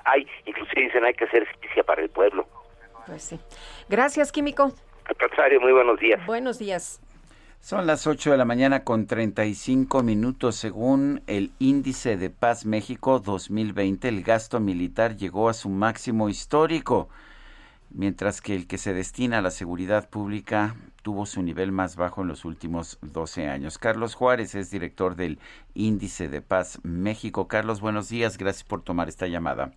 hay, 0.06 0.28
inclusive 0.46 0.84
dicen 0.84 1.06
hay 1.06 1.14
que 1.14 1.24
hacer 1.24 1.48
justicia 1.48 1.84
para 1.84 2.02
el 2.02 2.10
pueblo. 2.10 2.46
Pues 3.06 3.24
sí. 3.24 3.40
Gracias, 3.90 4.32
Químico. 4.32 4.74
Al 5.06 5.60
muy 5.62 5.72
buenos 5.74 6.00
días. 6.00 6.26
Buenos 6.26 6.60
días. 6.60 7.02
Son 7.60 7.86
las 7.86 8.08
8 8.08 8.32
de 8.32 8.38
la 8.38 8.46
mañana 8.46 8.84
con 8.84 9.06
35 9.06 10.02
minutos. 10.02 10.56
Según 10.56 11.22
el 11.28 11.52
Índice 11.60 12.18
de 12.18 12.32
Paz 12.32 12.66
México 12.66 13.20
2020, 13.20 14.08
el 14.08 14.24
gasto 14.24 14.60
militar 14.60 15.16
llegó 15.16 15.48
a 15.48 15.54
su 15.54 15.70
máximo 15.70 16.28
histórico, 16.28 17.08
mientras 17.92 18.42
que 18.42 18.56
el 18.56 18.66
que 18.66 18.80
se 18.80 18.94
destina 18.94 19.38
a 19.38 19.42
la 19.42 19.52
seguridad 19.52 20.10
pública 20.10 20.76
tuvo 21.04 21.28
su 21.28 21.44
nivel 21.44 21.72
más 21.72 21.98
bajo 21.98 22.24
en 22.24 22.30
los 22.30 22.46
últimos 22.46 22.98
12 23.02 23.48
años. 23.48 23.78
Carlos 23.78 24.16
Juárez 24.16 24.56
es 24.56 24.72
director 24.72 25.16
del 25.16 25.38
Índice 25.76 26.30
de 26.30 26.42
Paz 26.42 26.80
México. 26.82 27.48
Carlos, 27.48 27.80
buenos 27.80 28.10
días. 28.10 28.40
Gracias 28.40 28.64
por 28.64 28.82
tomar 28.82 29.08
esta 29.08 29.28
llamada. 29.28 29.72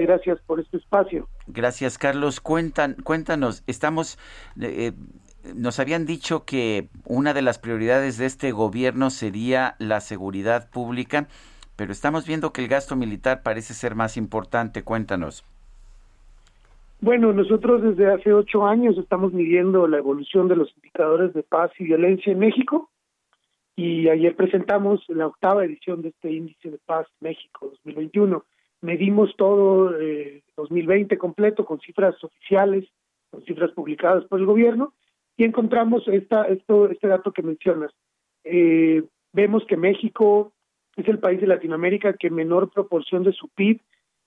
Gracias 0.00 0.40
por 0.40 0.60
este 0.60 0.78
espacio. 0.78 1.28
Gracias, 1.46 1.98
Carlos. 1.98 2.40
Cuentan, 2.40 2.96
cuéntanos, 3.04 3.62
estamos, 3.66 4.18
eh, 4.60 4.92
nos 5.54 5.78
habían 5.78 6.04
dicho 6.06 6.44
que 6.44 6.88
una 7.06 7.32
de 7.32 7.42
las 7.42 7.58
prioridades 7.58 8.18
de 8.18 8.26
este 8.26 8.50
gobierno 8.52 9.10
sería 9.10 9.76
la 9.78 10.00
seguridad 10.00 10.70
pública, 10.70 11.28
pero 11.76 11.92
estamos 11.92 12.26
viendo 12.26 12.52
que 12.52 12.62
el 12.62 12.68
gasto 12.68 12.96
militar 12.96 13.42
parece 13.42 13.74
ser 13.74 13.94
más 13.94 14.16
importante. 14.16 14.82
Cuéntanos. 14.82 15.44
Bueno, 17.00 17.32
nosotros 17.32 17.82
desde 17.82 18.12
hace 18.12 18.32
ocho 18.32 18.66
años 18.66 18.96
estamos 18.96 19.32
midiendo 19.32 19.86
la 19.86 19.98
evolución 19.98 20.48
de 20.48 20.56
los 20.56 20.74
indicadores 20.76 21.34
de 21.34 21.42
paz 21.42 21.70
y 21.78 21.84
violencia 21.84 22.32
en 22.32 22.38
México 22.38 22.90
y 23.76 24.08
ayer 24.08 24.34
presentamos 24.34 25.04
la 25.08 25.26
octava 25.26 25.64
edición 25.64 26.00
de 26.02 26.08
este 26.08 26.32
índice 26.32 26.70
de 26.70 26.78
paz 26.78 27.06
México 27.20 27.68
2021 27.84 28.44
medimos 28.84 29.34
todo 29.36 29.98
eh, 29.98 30.42
2020 30.56 31.16
completo 31.16 31.64
con 31.64 31.80
cifras 31.80 32.22
oficiales, 32.22 32.84
con 33.30 33.42
cifras 33.44 33.70
publicadas 33.72 34.24
por 34.26 34.38
el 34.38 34.46
gobierno 34.46 34.92
y 35.36 35.44
encontramos 35.44 36.06
esta, 36.06 36.44
esto, 36.44 36.90
este 36.90 37.08
dato 37.08 37.32
que 37.32 37.42
mencionas. 37.42 37.90
Eh, 38.44 39.02
vemos 39.32 39.64
que 39.66 39.78
México 39.78 40.52
es 40.96 41.08
el 41.08 41.18
país 41.18 41.40
de 41.40 41.46
Latinoamérica 41.46 42.12
que 42.12 42.30
menor 42.30 42.70
proporción 42.70 43.24
de 43.24 43.32
su 43.32 43.48
PIB 43.48 43.80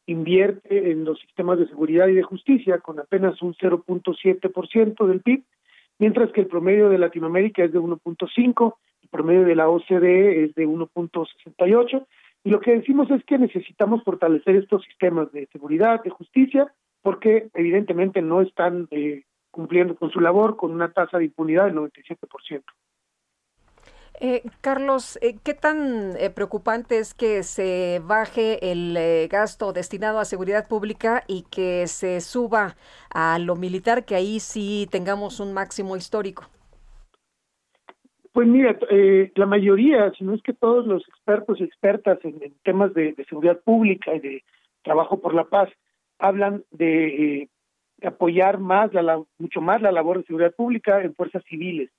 invierte 0.07 0.91
en 0.91 1.05
los 1.05 1.19
sistemas 1.19 1.59
de 1.59 1.67
seguridad 1.67 2.07
y 2.07 2.15
de 2.15 2.23
justicia, 2.23 2.79
con 2.79 2.99
apenas 2.99 3.41
un 3.41 3.53
0.7% 3.53 5.05
del 5.05 5.21
PIB, 5.21 5.43
mientras 5.99 6.31
que 6.31 6.41
el 6.41 6.47
promedio 6.47 6.89
de 6.89 6.97
Latinoamérica 6.97 7.63
es 7.63 7.73
de 7.73 7.79
1.5, 7.79 8.75
el 9.03 9.09
promedio 9.09 9.43
de 9.43 9.55
la 9.55 9.69
OCDE 9.69 10.45
es 10.45 10.55
de 10.55 10.67
1.68, 10.67 12.05
y 12.47 12.49
lo 12.49 12.61
que 12.61 12.71
decimos 12.71 13.11
es 13.11 13.21
que 13.25 13.37
necesitamos 13.37 14.05
fortalecer 14.05 14.55
estos 14.55 14.81
sistemas 14.85 15.29
de 15.33 15.47
seguridad, 15.47 16.01
de 16.01 16.11
justicia, 16.11 16.73
porque 17.01 17.49
evidentemente 17.53 18.21
no 18.21 18.39
están 18.39 18.87
eh, 18.91 19.25
cumpliendo 19.51 19.97
con 19.97 20.11
su 20.11 20.21
labor 20.21 20.55
con 20.55 20.71
una 20.71 20.93
tasa 20.93 21.17
de 21.17 21.25
impunidad 21.25 21.65
del 21.65 21.75
97%. 21.75 22.63
Eh, 24.21 24.43
Carlos, 24.61 25.19
eh, 25.21 25.35
¿qué 25.43 25.55
tan 25.55 26.15
eh, 26.15 26.29
preocupante 26.29 26.99
es 26.99 27.13
que 27.13 27.43
se 27.43 28.01
baje 28.01 28.71
el 28.71 29.27
gasto 29.27 29.73
destinado 29.73 30.19
a 30.19 30.23
seguridad 30.23 30.69
pública 30.69 31.25
y 31.27 31.41
que 31.51 31.85
se 31.87 32.21
suba 32.21 32.77
a 33.13 33.39
lo 33.39 33.57
militar, 33.57 34.05
que 34.05 34.15
ahí 34.15 34.39
sí 34.39 34.87
tengamos 34.89 35.41
un 35.41 35.51
máximo 35.51 35.97
histórico? 35.97 36.45
Pues 38.37 38.47
mira, 38.47 38.77
eh, 38.91 39.31
la 39.33 39.47
mayoría, 39.47 40.11
si 40.11 40.23
no 40.23 40.35
es 40.35 40.43
que 40.43 40.53
todos 40.53 40.85
los 40.85 41.01
expertos 41.07 41.59
y 41.59 41.63
expertas 41.63 42.19
en, 42.23 42.53
temas 42.61 42.93
de, 42.93 43.15
seguridad 43.27 43.59
pública 43.61 44.13
y 44.13 44.19
de 44.19 44.43
trabajo 44.83 45.19
por 45.19 45.33
la 45.33 45.45
paz 45.45 45.69
hablan 46.19 46.63
de, 46.69 47.07
eh, 47.07 47.49
apoyar 48.03 48.59
más, 48.59 48.93
la, 48.93 49.19
mucho 49.39 49.59
más 49.59 49.81
la 49.81 49.91
labor 49.91 50.19
de 50.19 50.25
seguridad 50.25 50.53
pública 50.53 51.01
en 51.01 51.15
fuerzas 51.15 51.43
civiles, 51.45 51.89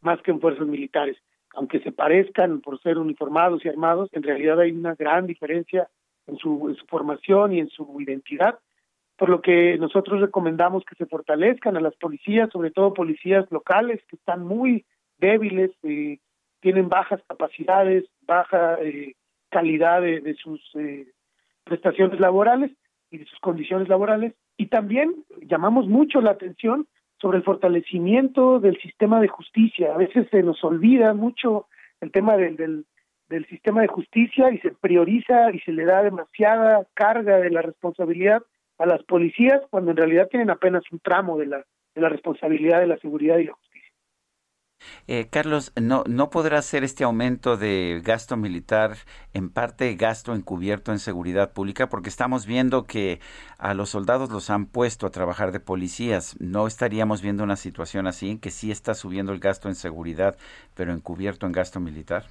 más 0.00 0.20
que 0.22 0.32
en 0.32 0.40
fuerzas 0.40 0.66
militares. 0.66 1.16
aunque 1.54 1.78
se 1.78 1.92
parezcan 1.92 2.60
por 2.60 2.82
ser 2.82 2.98
uniformados 2.98 3.64
y 3.64 3.68
armados, 3.68 4.10
en 4.14 4.24
realidad 4.24 4.58
hay 4.58 4.72
una 4.72 4.96
gran 4.96 5.28
diferencia 5.28 5.86
en 6.26 6.38
su, 6.38 6.70
en 6.70 6.74
su 6.74 6.86
formación 6.86 7.52
y 7.52 7.60
en 7.60 7.68
su 7.68 8.00
identidad, 8.00 8.58
por 9.16 9.28
lo 9.28 9.40
que 9.40 9.78
nosotros 9.78 10.20
recomendamos 10.20 10.84
que 10.84 10.96
se 10.96 11.06
fortalezcan 11.06 11.76
a 11.76 11.80
las 11.80 11.94
policías, 11.94 12.50
sobre 12.50 12.72
todo 12.72 12.94
policías 12.94 13.48
locales 13.52 14.00
que 14.08 14.16
están 14.16 14.44
muy 14.44 14.84
débiles, 15.18 15.70
eh, 15.82 16.18
tienen 16.60 16.88
bajas 16.88 17.20
capacidades, 17.28 18.04
baja 18.22 18.76
eh, 18.80 19.14
calidad 19.50 20.02
de, 20.02 20.20
de 20.20 20.34
sus 20.34 20.60
eh, 20.74 21.06
prestaciones 21.64 22.18
laborales 22.20 22.70
y 23.10 23.18
de 23.18 23.24
sus 23.26 23.38
condiciones 23.40 23.88
laborales. 23.88 24.34
Y 24.56 24.66
también 24.66 25.24
llamamos 25.42 25.86
mucho 25.86 26.20
la 26.20 26.32
atención 26.32 26.86
sobre 27.20 27.38
el 27.38 27.44
fortalecimiento 27.44 28.60
del 28.60 28.80
sistema 28.80 29.20
de 29.20 29.28
justicia. 29.28 29.94
A 29.94 29.98
veces 29.98 30.28
se 30.30 30.42
nos 30.42 30.62
olvida 30.64 31.14
mucho 31.14 31.66
el 32.00 32.10
tema 32.12 32.36
del, 32.36 32.56
del, 32.56 32.86
del 33.28 33.46
sistema 33.46 33.82
de 33.82 33.88
justicia 33.88 34.50
y 34.50 34.58
se 34.58 34.72
prioriza 34.72 35.50
y 35.52 35.60
se 35.60 35.72
le 35.72 35.84
da 35.84 36.02
demasiada 36.02 36.86
carga 36.94 37.38
de 37.38 37.50
la 37.50 37.62
responsabilidad 37.62 38.42
a 38.78 38.86
las 38.86 39.02
policías 39.04 39.62
cuando 39.70 39.92
en 39.92 39.96
realidad 39.96 40.28
tienen 40.28 40.50
apenas 40.50 40.82
un 40.90 40.98
tramo 40.98 41.38
de 41.38 41.46
la, 41.46 41.64
de 41.94 42.00
la 42.00 42.08
responsabilidad 42.08 42.80
de 42.80 42.88
la 42.88 42.98
seguridad 42.98 43.38
y 43.38 43.44
la. 43.44 43.54
Eh, 45.06 45.28
Carlos, 45.30 45.72
¿no, 45.80 46.04
¿no 46.06 46.30
podrá 46.30 46.62
ser 46.62 46.84
este 46.84 47.04
aumento 47.04 47.56
de 47.56 48.00
gasto 48.04 48.36
militar 48.36 48.96
en 49.32 49.50
parte 49.50 49.94
gasto 49.96 50.34
encubierto 50.34 50.92
en 50.92 50.98
seguridad 50.98 51.52
pública? 51.52 51.88
Porque 51.88 52.08
estamos 52.08 52.46
viendo 52.46 52.84
que 52.84 53.20
a 53.58 53.74
los 53.74 53.90
soldados 53.90 54.30
los 54.30 54.50
han 54.50 54.66
puesto 54.66 55.06
a 55.06 55.10
trabajar 55.10 55.52
de 55.52 55.60
policías. 55.60 56.40
¿No 56.40 56.66
estaríamos 56.66 57.22
viendo 57.22 57.44
una 57.44 57.56
situación 57.56 58.06
así 58.06 58.30
en 58.30 58.38
que 58.38 58.50
sí 58.50 58.70
está 58.70 58.94
subiendo 58.94 59.32
el 59.32 59.40
gasto 59.40 59.68
en 59.68 59.74
seguridad, 59.74 60.36
pero 60.74 60.92
encubierto 60.92 61.46
en 61.46 61.52
gasto 61.52 61.80
militar? 61.80 62.24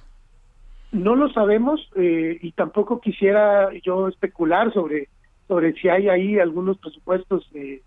No 0.92 1.16
lo 1.16 1.28
sabemos 1.32 1.90
eh, 1.96 2.38
y 2.40 2.52
tampoco 2.52 3.00
quisiera 3.00 3.70
yo 3.82 4.08
especular 4.08 4.72
sobre, 4.72 5.08
sobre 5.48 5.72
si 5.74 5.88
hay 5.88 6.08
ahí 6.08 6.38
algunos 6.38 6.78
presupuestos 6.78 7.48
eh, 7.54 7.82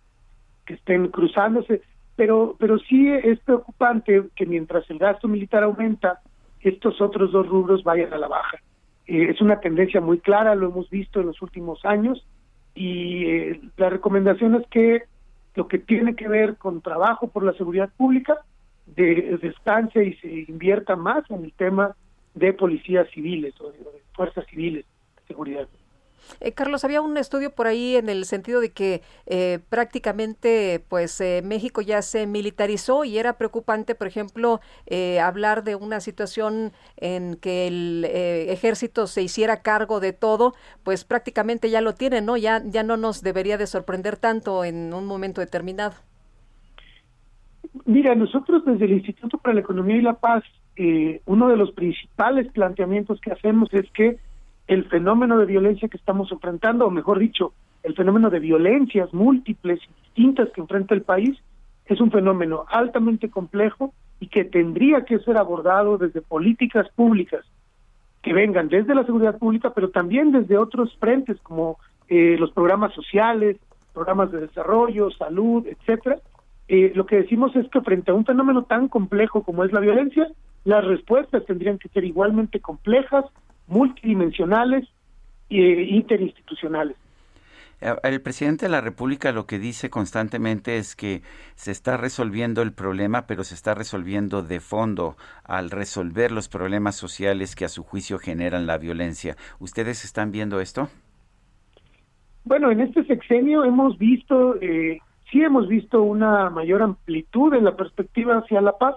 que 0.65 0.73
estén 0.73 1.07
cruzándose 1.07 1.81
pero, 2.17 2.55
pero 2.59 2.79
sí 2.79 3.07
es 3.09 3.39
preocupante 3.39 4.23
que 4.35 4.45
mientras 4.45 4.89
el 4.89 4.97
gasto 4.97 5.27
militar 5.27 5.63
aumenta, 5.63 6.19
estos 6.59 6.99
otros 6.99 7.31
dos 7.31 7.47
rubros 7.47 7.83
vayan 7.83 8.11
a 8.11 8.17
la 8.17 8.27
baja. 8.27 8.57
Eh, 9.05 9.29
es 9.29 9.39
una 9.39 9.59
tendencia 9.59 10.01
muy 10.01 10.19
clara, 10.19 10.55
lo 10.55 10.67
hemos 10.69 10.89
visto 10.89 11.21
en 11.21 11.27
los 11.27 11.41
últimos 11.41 11.85
años, 11.85 12.25
y 12.73 13.25
eh, 13.25 13.61
la 13.77 13.89
recomendación 13.89 14.55
es 14.55 14.67
que 14.67 15.03
lo 15.53 15.67
que 15.67 15.77
tiene 15.77 16.15
que 16.15 16.27
ver 16.27 16.57
con 16.57 16.81
trabajo 16.81 17.27
por 17.27 17.43
la 17.43 17.53
seguridad 17.53 17.89
pública 17.95 18.39
de, 18.87 19.37
descanse 19.41 20.03
y 20.03 20.13
se 20.15 20.51
invierta 20.51 20.95
más 20.95 21.29
en 21.29 21.45
el 21.45 21.53
tema 21.53 21.95
de 22.33 22.51
policías 22.53 23.07
civiles 23.11 23.53
o 23.61 23.71
de, 23.71 23.77
de 23.77 24.03
fuerzas 24.13 24.45
civiles 24.47 24.85
de 25.17 25.27
seguridad. 25.27 25.67
Eh, 26.39 26.51
Carlos, 26.51 26.83
había 26.83 27.01
un 27.01 27.17
estudio 27.17 27.51
por 27.51 27.67
ahí 27.67 27.95
en 27.95 28.09
el 28.09 28.25
sentido 28.25 28.61
de 28.61 28.71
que 28.71 29.01
eh, 29.25 29.59
prácticamente 29.69 30.83
pues 30.87 31.19
eh, 31.21 31.41
México 31.43 31.81
ya 31.81 32.01
se 32.01 32.27
militarizó 32.27 33.03
y 33.03 33.17
era 33.17 33.37
preocupante, 33.37 33.95
por 33.95 34.07
ejemplo, 34.07 34.61
eh, 34.85 35.19
hablar 35.19 35.63
de 35.63 35.75
una 35.75 35.99
situación 35.99 36.71
en 36.97 37.35
que 37.35 37.67
el 37.67 38.05
eh, 38.07 38.51
ejército 38.51 39.07
se 39.07 39.21
hiciera 39.21 39.61
cargo 39.61 39.99
de 39.99 40.13
todo, 40.13 40.53
pues 40.83 41.03
prácticamente 41.03 41.69
ya 41.69 41.81
lo 41.81 41.93
tiene, 41.93 42.21
¿no? 42.21 42.37
Ya, 42.37 42.61
ya 42.65 42.83
no 42.83 42.97
nos 42.97 43.21
debería 43.21 43.57
de 43.57 43.67
sorprender 43.67 44.17
tanto 44.17 44.63
en 44.63 44.93
un 44.93 45.05
momento 45.05 45.41
determinado. 45.41 45.95
Mira, 47.85 48.15
nosotros 48.15 48.63
desde 48.65 48.85
el 48.85 48.93
Instituto 48.93 49.37
para 49.37 49.53
la 49.53 49.61
Economía 49.61 49.97
y 49.97 50.01
la 50.01 50.13
Paz, 50.13 50.43
uno 51.25 51.49
de 51.49 51.57
los 51.57 51.71
principales 51.71 52.51
planteamientos 52.51 53.19
que 53.19 53.31
hacemos 53.31 53.73
es 53.73 53.89
que 53.91 54.19
el 54.67 54.85
fenómeno 54.85 55.37
de 55.37 55.45
violencia 55.45 55.87
que 55.87 55.97
estamos 55.97 56.31
enfrentando, 56.31 56.85
o 56.85 56.91
mejor 56.91 57.19
dicho, 57.19 57.53
el 57.83 57.95
fenómeno 57.95 58.29
de 58.29 58.39
violencias 58.39 59.13
múltiples 59.13 59.79
y 59.83 60.03
distintas 60.03 60.49
que 60.49 60.61
enfrenta 60.61 60.93
el 60.93 61.03
país, 61.03 61.37
es 61.85 62.01
un 62.01 62.11
fenómeno 62.11 62.65
altamente 62.67 63.29
complejo 63.29 63.93
y 64.19 64.27
que 64.27 64.43
tendría 64.43 65.05
que 65.05 65.19
ser 65.19 65.37
abordado 65.37 65.97
desde 65.97 66.21
políticas 66.21 66.87
públicas 66.95 67.45
que 68.21 68.33
vengan 68.33 68.67
desde 68.67 68.95
la 68.95 69.05
seguridad 69.05 69.37
pública, 69.37 69.73
pero 69.73 69.89
también 69.89 70.31
desde 70.31 70.57
otros 70.57 70.95
frentes 70.99 71.37
como 71.41 71.77
eh, 72.09 72.35
los 72.37 72.51
programas 72.51 72.93
sociales, 72.93 73.57
programas 73.93 74.31
de 74.31 74.41
desarrollo, 74.41 75.11
salud, 75.11 75.65
etcétera. 75.65 76.17
Eh, 76.67 76.91
lo 76.93 77.05
que 77.05 77.17
decimos 77.17 77.55
es 77.55 77.69
que 77.69 77.79
frente 77.81 78.11
a 78.11 78.15
un 78.15 78.25
fenómeno 78.25 78.63
tan 78.63 78.89
complejo 78.89 79.43
como 79.43 79.63
es 79.63 79.71
la 79.71 79.79
violencia, 79.79 80.27
las 80.65 80.83
respuestas 80.83 81.45
tendrían 81.45 81.77
que 81.77 81.87
ser 81.89 82.03
igualmente 82.03 82.59
complejas, 82.59 83.23
multidimensionales 83.67 84.87
e 85.49 85.87
interinstitucionales. 85.89 86.97
Eh, 87.79 87.95
el 88.03 88.21
presidente 88.21 88.65
de 88.65 88.71
la 88.71 88.81
República 88.81 89.31
lo 89.31 89.45
que 89.45 89.59
dice 89.59 89.89
constantemente 89.89 90.77
es 90.77 90.95
que 90.95 91.21
se 91.55 91.71
está 91.71 91.95
resolviendo 91.97 92.61
el 92.61 92.73
problema, 92.73 93.27
pero 93.27 93.43
se 93.43 93.53
está 93.53 93.75
resolviendo 93.75 94.41
de 94.41 94.59
fondo 94.59 95.15
al 95.43 95.69
resolver 95.69 96.31
los 96.31 96.49
problemas 96.49 96.95
sociales 96.95 97.55
que 97.55 97.65
a 97.65 97.69
su 97.69 97.83
juicio 97.83 98.17
generan 98.17 98.65
la 98.65 98.77
violencia. 98.77 99.35
¿Ustedes 99.59 100.05
están 100.05 100.31
viendo 100.31 100.59
esto? 100.59 100.89
Bueno, 102.45 102.71
en 102.71 102.81
este 102.81 103.03
sexenio 103.03 103.63
hemos 103.63 103.97
visto, 103.97 104.55
eh, 104.61 104.99
sí 105.29 105.43
hemos 105.43 105.67
visto 105.67 106.01
una 106.01 106.49
mayor 106.49 106.81
amplitud 106.81 107.53
en 107.53 107.65
la 107.65 107.75
perspectiva 107.75 108.37
hacia 108.37 108.61
la 108.61 108.77
paz. 108.77 108.95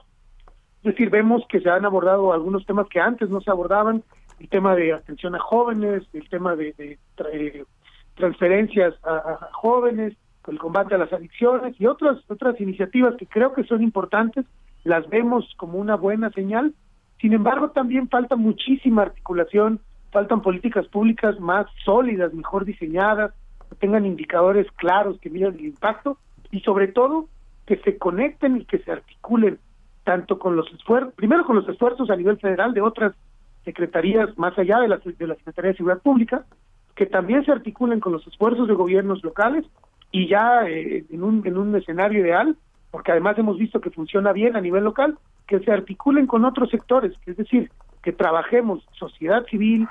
Es 0.78 0.92
decir, 0.92 1.10
vemos 1.10 1.42
que 1.48 1.60
se 1.60 1.68
han 1.68 1.84
abordado 1.84 2.32
algunos 2.32 2.64
temas 2.64 2.86
que 2.88 3.01
antes 3.01 3.28
no 3.28 3.42
se 3.42 3.51
abordaban, 3.51 4.02
el 4.40 4.48
tema 4.48 4.74
de 4.74 4.92
atención 4.92 5.34
a 5.34 5.38
jóvenes, 5.38 6.02
el 6.14 6.28
tema 6.28 6.56
de, 6.56 6.72
de 6.72 6.98
tra 7.14 7.28
transferencias 8.14 8.94
a, 9.04 9.14
a, 9.14 9.48
jóvenes, 9.52 10.14
el 10.48 10.58
combate 10.58 10.94
a 10.94 10.98
las 10.98 11.12
adicciones 11.12 11.78
y 11.78 11.86
otras 11.86 12.18
otras 12.28 12.60
iniciativas 12.60 13.14
que 13.16 13.26
creo 13.26 13.52
que 13.52 13.64
son 13.64 13.82
importantes, 13.82 14.46
las 14.82 15.08
vemos 15.08 15.46
como 15.56 15.78
una 15.78 15.94
buena 15.94 16.30
señal. 16.30 16.74
Sin 17.20 17.34
embargo, 17.34 17.70
también 17.70 18.08
falta 18.08 18.36
muchísima 18.36 19.02
articulación, 19.02 19.80
faltan 20.10 20.42
políticas 20.42 20.86
públicas 20.88 21.38
más 21.38 21.66
sólidas, 21.84 22.32
mejor 22.34 22.64
diseñadas, 22.64 23.32
que 23.68 23.76
tengan 23.76 24.06
indicadores 24.06 24.66
claros 24.72 25.20
que 25.20 25.30
midan 25.30 25.54
el 25.54 25.66
impacto 25.66 26.18
y 26.50 26.60
sobre 26.60 26.88
todo 26.88 27.28
que 27.66 27.76
se 27.78 27.98
conecten 27.98 28.56
y 28.56 28.64
que 28.64 28.78
se 28.78 28.90
articulen 28.90 29.58
tanto 30.04 30.38
con 30.38 30.56
los 30.56 30.66
esfuerzos, 30.72 31.14
primero 31.14 31.44
con 31.44 31.56
los 31.56 31.68
esfuerzos 31.68 32.10
a 32.10 32.16
nivel 32.16 32.38
federal 32.38 32.74
de 32.74 32.80
otras 32.80 33.14
secretarías 33.65 34.37
más 34.39 34.59
allá 34.59 34.81
de 34.81 34.89
la, 34.89 34.99
de 34.99 35.27
la 35.27 35.35
Secretaría 35.37 35.73
de 35.73 35.77
Seguridad 35.77 36.03
Pública, 36.03 36.45
que 36.95 37.07
también 37.07 37.45
se 37.45 37.53
articulen 37.53 38.01
con 38.01 38.12
los 38.12 38.27
esfuerzos 38.27 38.69
de 38.69 38.74
gobiernos 38.74 39.23
locales 39.23 39.65
y 40.12 40.28
ya 40.28 40.69
eh, 40.69 41.05
en, 41.11 41.23
un, 41.23 41.47
en 41.47 41.57
un 41.57 41.74
escenario 41.77 42.20
ideal, 42.20 42.57
porque 42.91 43.12
además 43.12 43.39
hemos 43.39 43.59
visto 43.59 43.81
que 43.81 43.91
funciona 43.91 44.32
bien 44.32 44.57
a 44.57 44.61
nivel 44.61 44.85
local, 44.85 45.19
que 45.47 45.61
se 45.61 45.73
articulen 45.73 46.27
con 46.27 46.45
otros 46.45 46.70
sectores, 46.70 47.15
es 47.27 47.37
decir, 47.37 47.70
que 48.03 48.12
trabajemos 48.12 48.87
sociedad 48.93 49.45
civil, 49.47 49.89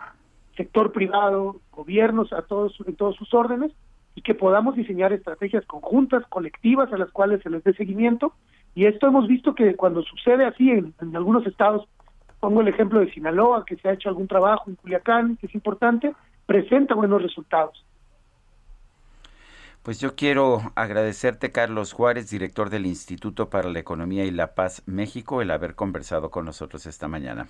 sector 0.56 0.91
privado, 0.91 1.58
gobiernos 1.72 2.34
a 2.34 2.41
todos 2.41 2.76
en 2.86 2.96
todos 2.96 3.16
sus 3.16 3.34
órdenes 3.34 3.72
y 4.16 4.22
que 4.22 4.36
podamos 4.36 4.76
diseñar 4.76 5.14
estrategias 5.14 5.66
conjuntas, 5.66 6.26
colectivas 6.28 6.91
a 6.91 6.98
las 6.98 7.12
cuales 7.12 7.41
se 7.41 7.50
les 7.50 7.64
dé 7.64 7.74
seguimiento. 7.74 8.34
Y 8.76 8.86
esto 8.86 9.08
hemos 9.08 9.28
visto 9.28 9.56
que 9.56 9.76
cuando 9.76 10.04
sucede 10.04 10.46
así 10.46 10.70
en, 10.70 10.94
en 11.02 11.16
algunos 11.16 11.46
estados 11.48 11.88
pongo 12.40 12.61
el 12.61 12.68
ejemplo 12.68 12.99
de 12.99 13.11
Sinaloa, 13.11 13.66
que 13.66 13.76
se 13.78 13.90
ha 13.90 13.94
hecho 13.94 14.10
algún 14.10 14.28
trabajo 14.28 14.70
en 14.70 14.76
Culiacán, 14.76 15.38
que 15.38 15.48
es 15.48 15.56
importante, 15.56 16.14
presenta 16.45 16.95
buenos 16.95 17.22
resultados. 17.22 17.86
Pues 19.84 19.99
yo 19.99 20.16
quiero 20.16 20.61
agradecerte, 20.76 21.52
Carlos 21.52 21.94
Juárez, 21.94 22.30
director 22.30 22.70
del 22.70 22.86
Instituto 22.86 23.49
para 23.49 23.70
la 23.70 23.80
Economía 23.80 24.26
y 24.26 24.32
la 24.32 24.53
Paz 24.53 24.84
México, 24.86 25.41
el 25.41 25.52
haber 25.52 25.76
conversado 25.76 26.30
con 26.30 26.45
nosotros 26.45 26.86
esta 26.86 27.07
mañana. 27.07 27.48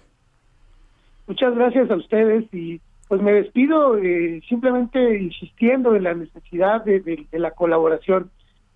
Muchas 1.27 1.55
gracias 1.55 1.89
a 1.89 1.95
ustedes 1.95 2.45
y 2.53 2.81
pues 3.07 3.21
me 3.21 3.33
despido 3.33 3.97
eh, 3.97 4.41
simplemente 4.47 5.19
insistiendo 5.19 5.95
en 5.95 6.03
la 6.03 6.13
necesidad 6.13 6.85
de, 6.85 6.99
de, 6.99 7.25
de, 7.31 7.39
la 7.39 7.51
colaboración. 7.51 8.29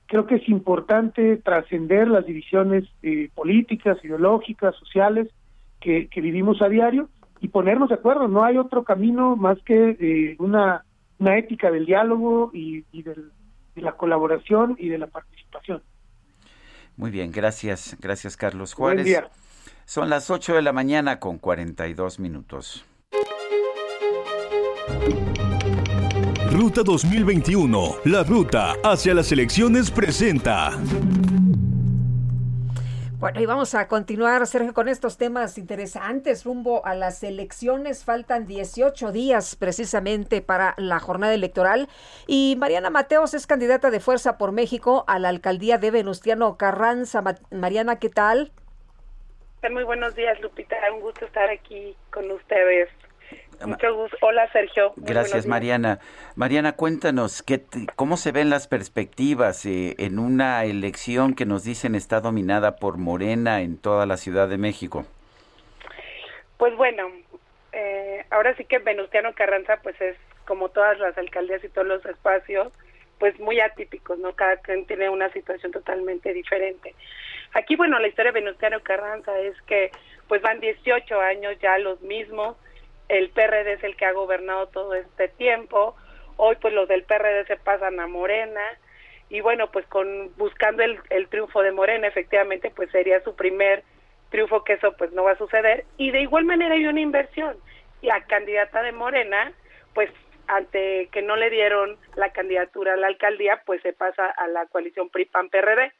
Creo 0.07 0.25
que 0.25 0.35
es 0.35 0.49
importante 0.49 1.37
trascender 1.37 2.07
las 2.07 2.25
divisiones 2.25 2.85
eh, 3.03 3.29
políticas, 3.35 4.03
ideológicas, 4.03 4.75
sociales, 4.75 5.29
que, 5.83 6.07
que, 6.07 6.21
vivimos 6.21 6.61
a 6.61 6.69
diario 6.69 7.09
y 7.41 7.49
ponernos 7.49 7.89
de 7.89 7.95
acuerdo. 7.95 8.27
No 8.27 8.43
hay 8.43 8.57
otro 8.57 8.83
camino 8.83 9.35
más 9.35 9.57
que 9.63 9.97
eh, 9.99 10.35
una, 10.39 10.85
una 11.19 11.37
ética 11.37 11.69
del 11.69 11.85
diálogo 11.85 12.51
y, 12.53 12.85
y 12.91 13.03
del, 13.03 13.31
de 13.75 13.81
la 13.81 13.93
colaboración 13.93 14.75
y 14.79 14.89
de 14.89 14.97
la 14.97 15.07
participación. 15.07 15.83
Muy 16.95 17.11
bien, 17.11 17.31
gracias, 17.31 17.97
gracias 17.99 18.37
Carlos 18.37 18.73
Juárez. 18.73 19.03
Buen 19.03 19.05
día. 19.05 19.29
Son 19.85 20.09
las 20.09 20.29
8 20.29 20.55
de 20.55 20.61
la 20.61 20.71
mañana 20.71 21.19
con 21.19 21.37
42 21.37 22.19
minutos. 22.19 22.85
Ruta 26.51 26.83
2021, 26.83 27.95
la 28.05 28.23
ruta 28.23 28.75
hacia 28.83 29.13
las 29.13 29.31
elecciones 29.31 29.89
presenta. 29.89 30.71
Bueno, 33.23 33.39
y 33.39 33.45
vamos 33.45 33.73
a 33.73 33.87
continuar, 33.87 34.45
Sergio, 34.45 34.73
con 34.73 34.89
estos 34.89 35.17
temas 35.17 35.57
interesantes 35.57 36.43
rumbo 36.43 36.85
a 36.85 36.93
las 36.93 37.23
elecciones. 37.23 38.03
Faltan 38.03 38.47
18 38.47 39.13
días 39.13 39.55
precisamente 39.55 40.41
para 40.41 40.73
la 40.75 40.99
jornada 40.99 41.33
electoral. 41.33 41.87
Y 42.27 42.57
Mariana 42.59 42.89
Mateos 42.89 43.33
es 43.33 43.47
candidata 43.47 43.91
de 43.91 44.01
Fuerza 44.01 44.37
por 44.37 44.51
México 44.51 45.05
a 45.07 45.19
la 45.19 45.29
alcaldía 45.29 45.77
de 45.77 45.89
Venustiano 45.89 46.57
Carranza. 46.57 47.23
Mariana, 47.49 47.97
¿qué 47.97 48.09
tal? 48.09 48.51
Muy 49.71 49.85
buenos 49.85 50.13
días, 50.15 50.37
Lupita. 50.41 50.75
Un 50.93 50.99
gusto 50.99 51.23
estar 51.23 51.49
aquí 51.49 51.95
con 52.11 52.29
ustedes. 52.29 52.89
Mucho 53.65 53.95
gusto. 53.95 54.17
Hola, 54.21 54.51
Sergio. 54.51 54.93
Gracias, 54.97 55.45
Mariana. 55.45 55.99
Mariana, 56.35 56.73
cuéntanos, 56.73 57.43
¿qué 57.43 57.63
¿cómo 57.95 58.17
se 58.17 58.31
ven 58.31 58.49
las 58.49 58.67
perspectivas 58.67 59.65
eh, 59.65 59.95
en 59.97 60.19
una 60.19 60.63
elección 60.65 61.35
que 61.35 61.45
nos 61.45 61.63
dicen 61.63 61.95
está 61.95 62.21
dominada 62.21 62.75
por 62.77 62.97
Morena 62.97 63.61
en 63.61 63.77
toda 63.77 64.05
la 64.05 64.17
Ciudad 64.17 64.47
de 64.47 64.57
México? 64.57 65.05
Pues 66.57 66.75
bueno, 66.75 67.11
eh, 67.71 68.25
ahora 68.29 68.55
sí 68.55 68.65
que 68.65 68.79
Venustiano 68.79 69.33
Carranza, 69.33 69.77
pues 69.83 69.99
es 70.01 70.15
como 70.45 70.69
todas 70.69 70.99
las 70.99 71.17
alcaldías 71.17 71.63
y 71.63 71.69
todos 71.69 71.87
los 71.87 72.05
espacios, 72.05 72.71
pues 73.19 73.39
muy 73.39 73.59
atípicos, 73.59 74.17
¿no? 74.19 74.33
Cada 74.33 74.57
quien 74.57 74.85
tiene 74.85 75.09
una 75.09 75.29
situación 75.31 75.71
totalmente 75.71 76.33
diferente. 76.33 76.93
Aquí, 77.53 77.75
bueno, 77.75 77.99
la 77.99 78.07
historia 78.07 78.31
de 78.31 78.41
Venustiano 78.41 78.81
Carranza 78.81 79.39
es 79.39 79.59
que 79.63 79.91
pues 80.27 80.41
van 80.41 80.59
18 80.59 81.19
años 81.19 81.57
ya 81.61 81.77
los 81.77 82.01
mismos, 82.01 82.57
el 83.17 83.29
PRD 83.29 83.73
es 83.73 83.83
el 83.83 83.95
que 83.95 84.05
ha 84.05 84.11
gobernado 84.11 84.67
todo 84.67 84.95
este 84.95 85.27
tiempo, 85.27 85.95
hoy 86.37 86.55
pues 86.59 86.73
los 86.73 86.87
del 86.87 87.03
PRD 87.03 87.45
se 87.45 87.57
pasan 87.57 87.99
a 87.99 88.07
Morena 88.07 88.61
y 89.29 89.41
bueno 89.41 89.71
pues 89.71 89.85
con 89.87 90.35
buscando 90.37 90.83
el, 90.83 91.27
triunfo 91.27 91.61
de 91.61 91.71
Morena 91.71 92.07
efectivamente 92.07 92.71
pues 92.75 92.89
sería 92.91 93.23
su 93.23 93.35
primer 93.35 93.83
triunfo 94.29 94.63
que 94.63 94.73
eso 94.73 94.93
pues 94.97 95.11
no 95.13 95.23
va 95.23 95.31
a 95.31 95.37
suceder 95.37 95.85
y 95.97 96.11
de 96.11 96.21
igual 96.21 96.45
manera 96.45 96.75
hay 96.75 96.85
una 96.85 97.01
inversión 97.01 97.55
la 98.01 98.23
candidata 98.25 98.81
de 98.81 98.91
Morena 98.91 99.53
pues 99.93 100.09
ante 100.47 101.07
que 101.11 101.21
no 101.21 101.35
le 101.35 101.49
dieron 101.49 101.97
la 102.15 102.31
candidatura 102.31 102.93
a 102.93 102.97
la 102.97 103.07
alcaldía 103.07 103.61
pues 103.65 103.81
se 103.81 103.93
pasa 103.93 104.29
a 104.29 104.47
la 104.47 104.65
coalición 104.65 105.09
PRI 105.09 105.25
PAN 105.25 105.49
PRD 105.49 105.91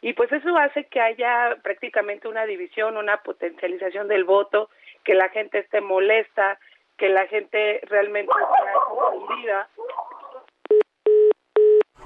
y 0.00 0.14
pues 0.14 0.32
eso 0.32 0.56
hace 0.56 0.84
que 0.86 1.00
haya 1.00 1.56
prácticamente 1.62 2.26
una 2.26 2.44
división, 2.44 2.96
una 2.96 3.18
potencialización 3.18 4.08
del 4.08 4.24
voto 4.24 4.68
que 5.04 5.14
la 5.14 5.28
gente 5.28 5.58
esté 5.58 5.80
molesta, 5.80 6.58
que 6.96 7.08
la 7.08 7.26
gente 7.26 7.80
realmente 7.88 8.30
esté 8.30 8.72
confundida. 8.88 9.68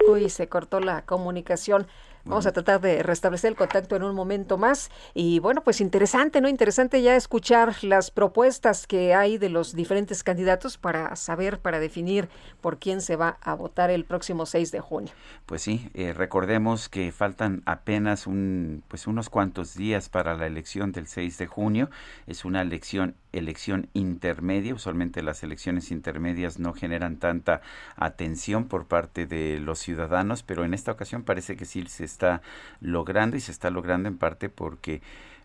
Uy, 0.07 0.29
se 0.29 0.49
cortó 0.49 0.81
la 0.81 1.05
comunicación. 1.05 1.87
Vamos 2.27 2.45
a 2.47 2.53
tratar 2.53 2.81
de 2.81 3.05
restablecer 3.05 3.51
el 3.51 3.57
contacto 3.57 3.95
en 3.95 4.03
un 4.03 4.15
momento 4.15 4.59
más. 4.59 4.91
Y 5.15 5.39
bueno, 5.39 5.63
pues 5.63 5.81
interesante, 5.81 6.41
¿no? 6.41 6.49
Interesante 6.49 7.01
ya 7.01 7.15
escuchar 7.15 7.77
las 7.83 8.11
propuestas 8.11 8.89
que 8.89 9.15
hay 9.15 9.39
de 9.39 9.49
los 9.49 9.75
diferentes 9.75 10.25
candidatos 10.25 10.77
para 10.77 11.15
saber, 11.15 11.61
para 11.61 11.79
definir 11.79 12.29
por 12.61 12.79
quién 12.79 13.01
se 13.01 13.15
va 13.15 13.39
a 13.41 13.55
votar 13.55 13.91
el 13.91 14.05
próximo 14.05 14.45
6 14.45 14.73
de 14.73 14.81
junio. 14.81 15.13
Pues 15.47 15.63
sí, 15.63 15.89
eh, 15.95 16.13
recordemos 16.13 16.89
que 16.89 17.13
faltan 17.13 17.63
apenas 17.65 18.27
un, 18.27 18.83
pues 18.89 19.07
unos 19.07 19.31
cuantos 19.31 19.75
días 19.75 20.09
para 20.09 20.35
la 20.35 20.47
elección 20.47 20.91
del 20.91 21.07
6 21.07 21.39
de 21.39 21.47
junio. 21.47 21.91
Es 22.27 22.45
una 22.45 22.61
elección 22.63 23.15
elección 23.39 23.89
intermedia. 23.93 24.75
Usualmente 24.75 25.23
las 25.23 25.43
elecciones 25.43 25.91
intermedias 25.91 26.59
no 26.59 26.73
generan 26.73 27.19
tanta 27.19 27.61
atención 27.97 28.67
por 28.67 28.87
parte 28.87 29.27
de 29.27 29.61
los 29.61 29.79
ciudadanos, 29.79 30.43
pero 30.43 30.65
en 30.65 30.75
esta 30.75 30.93
ocasión 30.93 31.23
parece 31.23 31.57
que 31.57 31.65
sí 31.65 31.85
se 31.87 32.05
está 32.17 32.43
logrando 32.81 33.37
y 33.37 33.41
se 33.41 33.53
está 33.53 33.71
logrando 33.71 34.09
en 34.09 34.17
parte 34.17 34.49
porque 34.49 35.03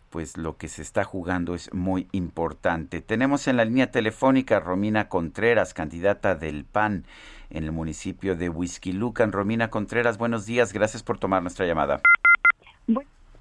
pues 0.10 0.38
lo 0.38 0.58
que 0.58 0.68
se 0.68 0.82
está 0.82 1.04
jugando 1.06 1.56
es 1.56 1.74
muy 1.74 2.08
importante. 2.12 3.02
Tenemos 3.02 3.48
en 3.48 3.58
la 3.58 3.66
línea 3.66 3.92
telefónica 3.92 4.58
a 4.58 4.60
Romina 4.60 5.08
Contreras, 5.08 5.74
candidata 5.74 6.36
del 6.36 6.66
PAN 6.66 7.06
en 7.50 7.64
el 7.64 7.72
municipio 7.72 8.36
de 8.36 8.50
Huizquilucan. 8.50 9.32
Romina 9.32 9.70
Contreras, 9.70 10.18
buenos 10.18 10.46
días, 10.46 10.74
gracias 10.74 11.02
por 11.02 11.18
tomar 11.18 11.42
nuestra 11.42 11.66
llamada. 11.66 12.02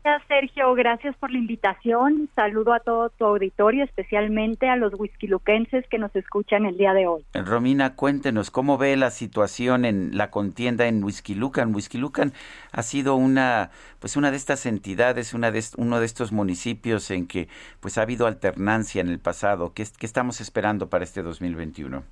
Gracias, 0.02 0.28
Sergio. 0.28 0.74
Gracias 0.74 1.14
por 1.16 1.31
la 1.31 1.39
invitación. 1.39 2.31
Saludo 2.35 2.72
a 2.72 2.81
todo 2.81 3.10
tu 3.10 3.27
auditorio, 3.27 3.85
especialmente 3.85 4.68
a 4.68 4.77
los 4.77 4.94
whiskyluquenses 4.98 5.86
que 5.89 5.98
nos 5.98 6.14
escuchan 6.16 6.64
el 6.64 6.78
día 6.78 6.94
de 6.94 7.06
hoy. 7.06 7.22
Romina, 7.35 7.97
cuéntenos 7.97 8.51
cómo 8.51 8.78
ve 8.78 8.97
la 8.97 9.10
situación 9.10 9.85
en 9.85 10.16
la 10.16 10.31
contienda 10.31 10.86
en 10.86 11.05
Huizquilucan. 11.05 11.74
Huizquilucan 11.74 12.32
ha 12.72 12.82
sido 12.82 13.14
una, 13.16 13.70
pues 13.98 14.16
una 14.16 14.31
de 14.31 14.39
estas 14.39 14.64
entidades, 14.64 15.35
una 15.35 15.51
de 15.51 15.62
uno 15.77 16.01
de 16.01 16.06
estos 16.06 16.32
municipios 16.32 17.10
en 17.10 17.27
que 17.27 17.48
pues 17.81 17.98
ha 17.98 18.02
habido 18.02 18.27
alternancia 18.27 19.02
en 19.02 19.09
el 19.09 19.18
pasado. 19.18 19.74
¿Qué, 19.74 19.85
qué 19.98 20.06
estamos 20.06 20.40
esperando 20.40 20.89
para 20.89 21.05
este 21.05 21.22
2021? 21.22 22.02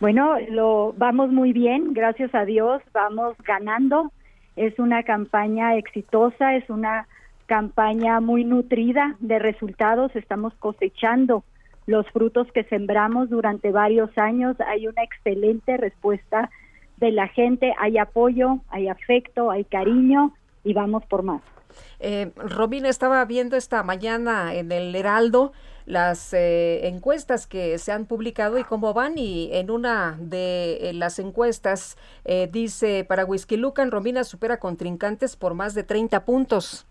Bueno, 0.00 0.36
lo 0.48 0.94
vamos 0.96 1.30
muy 1.30 1.52
bien, 1.52 1.92
gracias 1.92 2.34
a 2.34 2.44
Dios, 2.44 2.82
vamos 2.92 3.36
ganando 3.44 4.10
es 4.56 4.78
una 4.78 5.02
campaña 5.02 5.76
exitosa, 5.76 6.54
es 6.56 6.68
una 6.70 7.06
campaña 7.46 8.20
muy 8.20 8.44
nutrida 8.44 9.16
de 9.20 9.38
resultados, 9.38 10.14
estamos 10.16 10.54
cosechando 10.58 11.44
los 11.86 12.08
frutos 12.10 12.50
que 12.52 12.64
sembramos 12.64 13.28
durante 13.28 13.70
varios 13.70 14.16
años, 14.16 14.56
hay 14.66 14.86
una 14.86 15.02
excelente 15.02 15.76
respuesta 15.76 16.50
de 16.96 17.12
la 17.12 17.28
gente, 17.28 17.74
hay 17.78 17.98
apoyo, 17.98 18.60
hay 18.68 18.88
afecto, 18.88 19.50
hay 19.50 19.64
cariño 19.64 20.32
y 20.62 20.72
vamos 20.72 21.04
por 21.06 21.22
más. 21.22 21.42
Eh, 21.98 22.30
Robina 22.36 22.88
estaba 22.88 23.24
viendo 23.24 23.56
esta 23.56 23.82
mañana 23.82 24.54
en 24.54 24.72
el 24.72 24.94
Heraldo 24.94 25.52
las 25.86 26.32
eh, 26.32 26.86
encuestas 26.88 27.46
que 27.46 27.78
se 27.78 27.92
han 27.92 28.06
publicado 28.06 28.58
y 28.58 28.64
cómo 28.64 28.94
van 28.94 29.18
y 29.18 29.50
en 29.52 29.70
una 29.70 30.16
de 30.18 30.90
eh, 30.90 30.92
las 30.94 31.18
encuestas 31.18 31.98
eh, 32.24 32.48
dice 32.50 33.04
para 33.04 33.24
Whisky 33.24 33.56
Lucan 33.56 33.90
Romina 33.90 34.24
supera 34.24 34.58
contrincantes 34.58 35.36
por 35.36 35.54
más 35.54 35.74
de 35.74 35.82
30 35.82 36.24
puntos. 36.24 36.86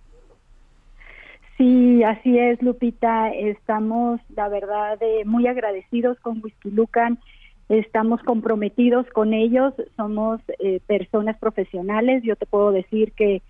Sí, 1.58 2.04
así 2.04 2.38
es, 2.38 2.62
Lupita. 2.62 3.30
Estamos, 3.30 4.20
la 4.36 4.50
verdad, 4.50 5.00
muy 5.26 5.46
agradecidos 5.48 6.20
con 6.20 6.42
Whisky 6.44 6.72
Lucan. 6.72 7.20
Estamos 7.70 8.22
comprometidos 8.24 9.06
con 9.12 9.34
ellos. 9.34 9.74
Somos 9.96 10.42
personas 10.88 11.38
profesionales. 11.38 12.24
Yo 12.24 12.36
te 12.36 12.48
puedo 12.48 12.72
decir 12.72 13.12
que 13.12 13.44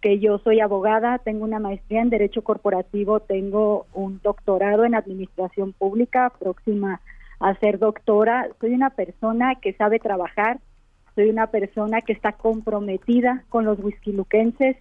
que 0.00 0.18
yo 0.18 0.38
soy 0.38 0.60
abogada, 0.60 1.18
tengo 1.18 1.44
una 1.44 1.58
maestría 1.58 2.02
en 2.02 2.10
Derecho 2.10 2.42
Corporativo, 2.42 3.20
tengo 3.20 3.86
un 3.92 4.20
doctorado 4.22 4.84
en 4.84 4.94
Administración 4.94 5.72
Pública, 5.72 6.32
próxima 6.38 7.00
a 7.40 7.54
ser 7.56 7.78
doctora. 7.78 8.48
Soy 8.60 8.74
una 8.74 8.90
persona 8.90 9.56
que 9.56 9.72
sabe 9.72 9.98
trabajar, 9.98 10.58
soy 11.14 11.30
una 11.30 11.48
persona 11.48 12.00
que 12.00 12.12
está 12.12 12.32
comprometida 12.32 13.44
con 13.48 13.64
los 13.64 13.78
whiskyluquenses, 13.80 14.76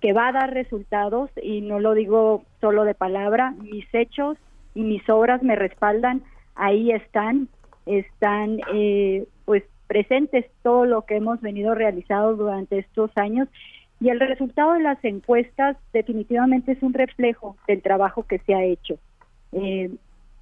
que 0.00 0.12
va 0.12 0.28
a 0.28 0.32
dar 0.32 0.52
resultados 0.52 1.30
y 1.42 1.60
no 1.60 1.80
lo 1.80 1.94
digo 1.94 2.44
solo 2.60 2.84
de 2.84 2.94
palabra, 2.94 3.54
mis 3.62 3.86
hechos 3.92 4.36
y 4.74 4.82
mis 4.82 5.08
obras 5.08 5.42
me 5.42 5.56
respaldan, 5.56 6.22
ahí 6.54 6.92
están, 6.92 7.48
están 7.86 8.60
eh, 8.72 9.26
pues 9.44 9.64
presentes 9.86 10.44
todo 10.62 10.84
lo 10.84 11.02
que 11.02 11.16
hemos 11.16 11.40
venido 11.40 11.74
realizando 11.74 12.36
durante 12.36 12.78
estos 12.78 13.10
años 13.16 13.48
y 14.00 14.10
el 14.10 14.20
resultado 14.20 14.74
de 14.74 14.80
las 14.80 15.02
encuestas 15.04 15.76
definitivamente 15.92 16.72
es 16.72 16.82
un 16.82 16.94
reflejo 16.94 17.56
del 17.66 17.82
trabajo 17.82 18.22
que 18.24 18.38
se 18.40 18.54
ha 18.54 18.64
hecho. 18.64 18.98
Eh, 19.52 19.90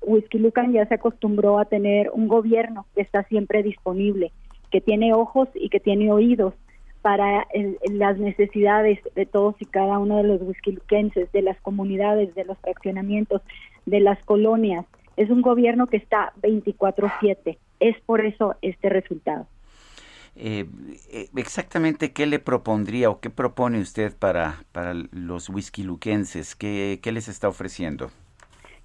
Whisky 0.02 0.38
Lucan 0.38 0.72
ya 0.72 0.86
se 0.86 0.94
acostumbró 0.94 1.58
a 1.58 1.64
tener 1.64 2.10
un 2.12 2.28
gobierno 2.28 2.86
que 2.94 3.00
está 3.00 3.22
siempre 3.24 3.62
disponible, 3.62 4.30
que 4.70 4.80
tiene 4.80 5.14
ojos 5.14 5.48
y 5.54 5.68
que 5.70 5.80
tiene 5.80 6.12
oídos 6.12 6.54
para 7.00 7.46
las 7.92 8.18
necesidades 8.18 8.98
de 9.14 9.26
todos 9.26 9.54
y 9.60 9.64
cada 9.64 9.98
uno 9.98 10.16
de 10.18 10.24
los 10.24 10.42
whiskyluquenses, 10.42 11.30
de 11.32 11.42
las 11.42 11.58
comunidades, 11.60 12.34
de 12.34 12.44
los 12.44 12.58
fraccionamientos, 12.58 13.42
de 13.86 14.00
las 14.00 14.22
colonias. 14.24 14.84
Es 15.16 15.30
un 15.30 15.40
gobierno 15.40 15.86
que 15.86 15.96
está 15.96 16.32
24/7. 16.42 17.58
Es 17.80 17.96
por 18.06 18.26
eso 18.26 18.56
este 18.60 18.88
resultado. 18.88 19.46
Eh, 20.38 20.66
eh, 21.10 21.28
exactamente 21.36 22.12
qué 22.12 22.26
le 22.26 22.38
propondría 22.38 23.08
o 23.08 23.20
qué 23.20 23.30
propone 23.30 23.80
usted 23.80 24.14
para, 24.16 24.64
para 24.72 24.92
los 25.10 25.48
whiskyluquenses, 25.48 26.54
¿Qué, 26.54 27.00
¿Qué 27.02 27.10
les 27.10 27.28
está 27.28 27.48
ofreciendo? 27.48 28.10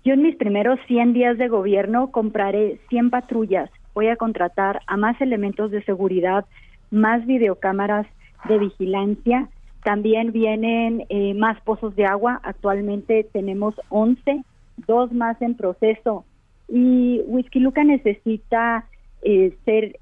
Yo 0.05 0.13
en 0.13 0.21
mis 0.23 0.35
primeros 0.37 0.79
100 0.87 1.13
días 1.13 1.37
de 1.37 1.49
gobierno 1.49 2.09
compraré 2.11 2.79
100 2.89 3.09
patrullas, 3.09 3.69
voy 3.93 4.07
a 4.07 4.15
contratar 4.15 4.79
a 4.87 4.95
más 4.95 5.19
elementos 5.19 5.71
de 5.71 5.83
seguridad, 5.83 6.45
más 6.89 7.25
videocámaras 7.25 8.07
de 8.47 8.57
vigilancia, 8.57 9.49
también 9.83 10.31
vienen 10.31 11.05
eh, 11.09 11.33
más 11.33 11.59
pozos 11.61 11.95
de 11.95 12.05
agua, 12.05 12.39
actualmente 12.43 13.27
tenemos 13.33 13.75
11, 13.89 14.43
dos 14.87 15.11
más 15.11 15.41
en 15.41 15.55
proceso. 15.55 16.23
Y 16.67 17.21
Whisky 17.25 17.59
Luca 17.59 17.83
necesita 17.83 18.85
eh, 19.23 19.53
ser 19.65 19.99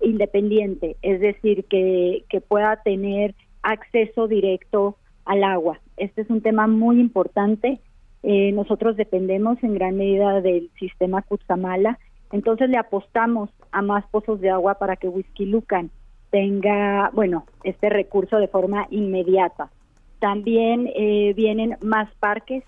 independiente, 0.00 0.96
es 1.02 1.20
decir, 1.20 1.64
que, 1.64 2.24
que 2.28 2.40
pueda 2.40 2.82
tener 2.82 3.34
acceso 3.62 4.28
directo 4.28 4.96
al 5.24 5.44
agua. 5.44 5.80
Este 5.96 6.22
es 6.22 6.30
un 6.30 6.40
tema 6.40 6.66
muy 6.66 7.00
importante. 7.00 7.80
Eh, 8.22 8.52
nosotros 8.52 8.96
dependemos 8.96 9.62
en 9.62 9.74
gran 9.74 9.96
medida 9.96 10.40
del 10.40 10.70
sistema 10.78 11.22
Cutzamala, 11.22 11.98
entonces 12.32 12.68
le 12.68 12.78
apostamos 12.78 13.50
a 13.70 13.82
más 13.82 14.04
pozos 14.06 14.40
de 14.40 14.50
agua 14.50 14.74
para 14.74 14.96
que 14.96 15.08
Whisky 15.08 15.46
Lucan 15.46 15.90
tenga, 16.30 17.10
bueno, 17.12 17.46
este 17.62 17.88
recurso 17.88 18.38
de 18.38 18.48
forma 18.48 18.88
inmediata. 18.90 19.70
También 20.18 20.90
eh, 20.94 21.34
vienen 21.36 21.76
más 21.82 22.12
parques, 22.16 22.64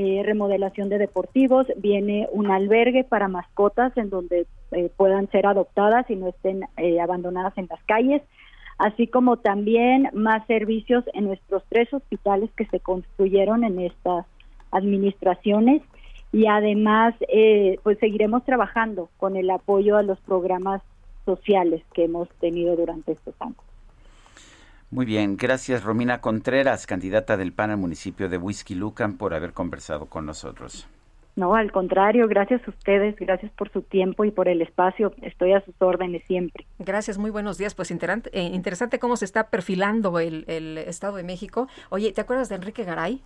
eh, 0.00 0.22
remodelación 0.24 0.88
de 0.88 0.98
deportivos, 0.98 1.66
viene 1.76 2.28
un 2.30 2.52
albergue 2.52 3.02
para 3.02 3.26
mascotas 3.26 3.96
en 3.96 4.10
donde 4.10 4.46
eh, 4.70 4.92
puedan 4.96 5.28
ser 5.32 5.44
adoptadas 5.44 6.08
y 6.08 6.14
no 6.14 6.28
estén 6.28 6.62
abandonadas 7.02 7.58
en 7.58 7.66
las 7.68 7.82
calles, 7.82 8.22
así 8.78 9.08
como 9.08 9.38
también 9.38 10.08
más 10.12 10.46
servicios 10.46 11.02
en 11.14 11.24
nuestros 11.24 11.64
tres 11.68 11.92
hospitales 11.92 12.48
que 12.56 12.66
se 12.66 12.78
construyeron 12.78 13.64
en 13.64 13.80
estas 13.80 14.24
administraciones 14.70 15.82
y 16.30 16.46
además 16.46 17.14
pues 17.82 17.98
seguiremos 17.98 18.44
trabajando 18.44 19.08
con 19.16 19.36
el 19.36 19.50
apoyo 19.50 19.96
a 19.96 20.04
los 20.04 20.20
programas 20.20 20.80
sociales 21.24 21.82
que 21.92 22.04
hemos 22.04 22.28
tenido 22.40 22.76
durante 22.76 23.12
estos 23.12 23.34
años. 23.40 23.56
Muy 24.90 25.04
bien, 25.04 25.36
gracias 25.36 25.84
Romina 25.84 26.22
Contreras, 26.22 26.86
candidata 26.86 27.36
del 27.36 27.52
PAN 27.52 27.70
al 27.70 27.76
municipio 27.76 28.30
de 28.30 28.38
Whisky 28.38 28.74
Lucan, 28.74 29.18
por 29.18 29.34
haber 29.34 29.52
conversado 29.52 30.06
con 30.06 30.24
nosotros. 30.24 30.88
No, 31.36 31.54
al 31.54 31.70
contrario, 31.70 32.26
gracias 32.26 32.66
a 32.66 32.70
ustedes, 32.70 33.14
gracias 33.16 33.52
por 33.52 33.70
su 33.70 33.82
tiempo 33.82 34.24
y 34.24 34.32
por 34.32 34.48
el 34.48 34.60
espacio. 34.60 35.14
Estoy 35.22 35.52
a 35.52 35.60
sus 35.64 35.74
órdenes 35.78 36.24
siempre. 36.26 36.66
Gracias, 36.80 37.16
muy 37.16 37.30
buenos 37.30 37.58
días. 37.58 37.74
Pues 37.74 37.92
interesante, 37.92 38.30
eh, 38.32 38.42
interesante 38.42 38.98
cómo 38.98 39.16
se 39.16 39.24
está 39.24 39.48
perfilando 39.48 40.18
el, 40.18 40.44
el, 40.48 40.78
Estado 40.78 41.16
de 41.16 41.22
México. 41.22 41.68
Oye, 41.90 42.10
¿te 42.12 42.22
acuerdas 42.22 42.48
de 42.48 42.56
Enrique 42.56 42.82
Garay? 42.82 43.22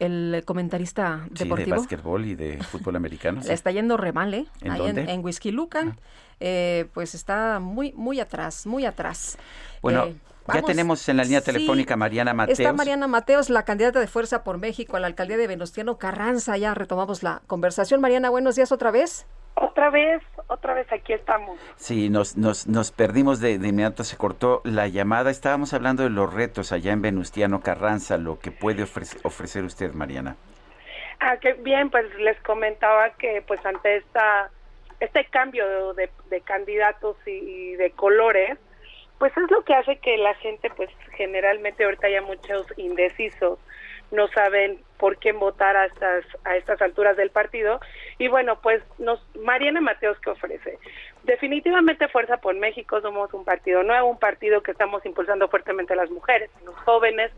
El 0.00 0.42
comentarista 0.46 1.26
deportivo. 1.30 1.56
Sí, 1.56 1.64
de 1.64 1.76
básquetbol 1.76 2.24
y 2.24 2.34
de 2.34 2.58
fútbol 2.62 2.96
americano. 2.96 3.40
Le 3.46 3.52
está 3.52 3.70
yendo 3.70 3.96
re 3.96 4.12
mal, 4.12 4.34
¿eh? 4.34 4.46
¿En 4.62 4.72
Ahí 4.72 4.86
En, 4.88 4.98
en 4.98 5.24
Whisky 5.24 5.52
Lucan. 5.52 5.90
Ah. 5.90 6.02
Eh, 6.40 6.86
pues 6.92 7.14
está 7.14 7.60
muy, 7.60 7.92
muy 7.92 8.18
atrás, 8.18 8.66
muy 8.66 8.84
atrás. 8.84 9.38
Bueno. 9.80 10.06
Eh, 10.06 10.14
ya 10.54 10.62
tenemos 10.62 11.08
en 11.08 11.16
la 11.16 11.24
línea 11.24 11.40
telefónica 11.40 11.96
Mariana 11.96 12.34
Mateos. 12.34 12.58
Está 12.58 12.72
Mariana 12.72 13.06
Mateos, 13.06 13.50
la 13.50 13.64
candidata 13.64 14.00
de 14.00 14.06
Fuerza 14.06 14.44
por 14.44 14.58
México 14.58 14.96
a 14.96 15.00
la 15.00 15.06
alcaldía 15.06 15.36
de 15.36 15.46
Venustiano 15.46 15.98
Carranza. 15.98 16.56
Ya 16.56 16.74
retomamos 16.74 17.22
la 17.22 17.42
conversación. 17.46 18.00
Mariana, 18.00 18.30
buenos 18.30 18.56
días 18.56 18.72
otra 18.72 18.90
vez. 18.90 19.26
Otra 19.54 19.90
vez, 19.90 20.22
otra 20.46 20.74
vez 20.74 20.86
aquí 20.92 21.12
estamos. 21.12 21.58
Sí, 21.76 22.10
nos, 22.10 22.36
nos, 22.36 22.68
nos 22.68 22.92
perdimos 22.92 23.40
de, 23.40 23.58
de, 23.58 23.68
inmediato, 23.68 24.04
se 24.04 24.16
cortó 24.16 24.60
la 24.64 24.86
llamada. 24.86 25.30
Estábamos 25.30 25.74
hablando 25.74 26.04
de 26.04 26.10
los 26.10 26.32
retos 26.32 26.70
allá 26.70 26.92
en 26.92 27.02
Venustiano 27.02 27.60
Carranza, 27.60 28.18
lo 28.18 28.38
que 28.38 28.52
puede 28.52 28.84
ofrecer, 28.84 29.20
ofrecer 29.24 29.64
usted, 29.64 29.92
Mariana. 29.94 30.36
Ah, 31.20 31.36
qué 31.40 31.54
bien, 31.54 31.90
pues 31.90 32.06
les 32.20 32.40
comentaba 32.42 33.10
que 33.10 33.42
pues 33.46 33.64
ante 33.66 33.96
esta 33.96 34.50
este 35.00 35.24
cambio 35.26 35.94
de, 35.94 36.10
de 36.30 36.40
candidatos 36.40 37.16
y 37.26 37.74
de 37.74 37.90
colores, 37.92 38.58
pues 39.18 39.36
es 39.36 39.50
lo 39.50 39.62
que 39.64 39.74
hace 39.74 39.96
que 39.96 40.16
la 40.16 40.34
gente, 40.36 40.70
pues 40.76 40.90
generalmente 41.16 41.84
ahorita 41.84 42.06
haya 42.06 42.22
muchos 42.22 42.66
indecisos, 42.76 43.58
no 44.10 44.28
saben 44.28 44.80
por 44.96 45.18
quién 45.18 45.38
votar 45.38 45.76
a 45.76 45.86
estas 45.86 46.24
a 46.44 46.56
estas 46.56 46.80
alturas 46.80 47.16
del 47.16 47.30
partido. 47.30 47.80
Y 48.18 48.28
bueno 48.28 48.60
pues 48.60 48.82
nos 48.98 49.24
Mariana 49.36 49.80
Mateos 49.80 50.18
qué 50.20 50.30
ofrece 50.30 50.78
definitivamente 51.24 52.08
Fuerza 52.08 52.38
por 52.38 52.54
México 52.54 53.00
somos 53.00 53.32
un 53.34 53.44
partido 53.44 53.82
nuevo 53.82 54.08
un 54.08 54.18
partido 54.18 54.62
que 54.62 54.70
estamos 54.70 55.04
impulsando 55.04 55.48
fuertemente 55.48 55.92
a 55.92 55.96
las 55.96 56.10
mujeres 56.10 56.50
a 56.60 56.64
los 56.64 56.74
jóvenes 56.76 57.30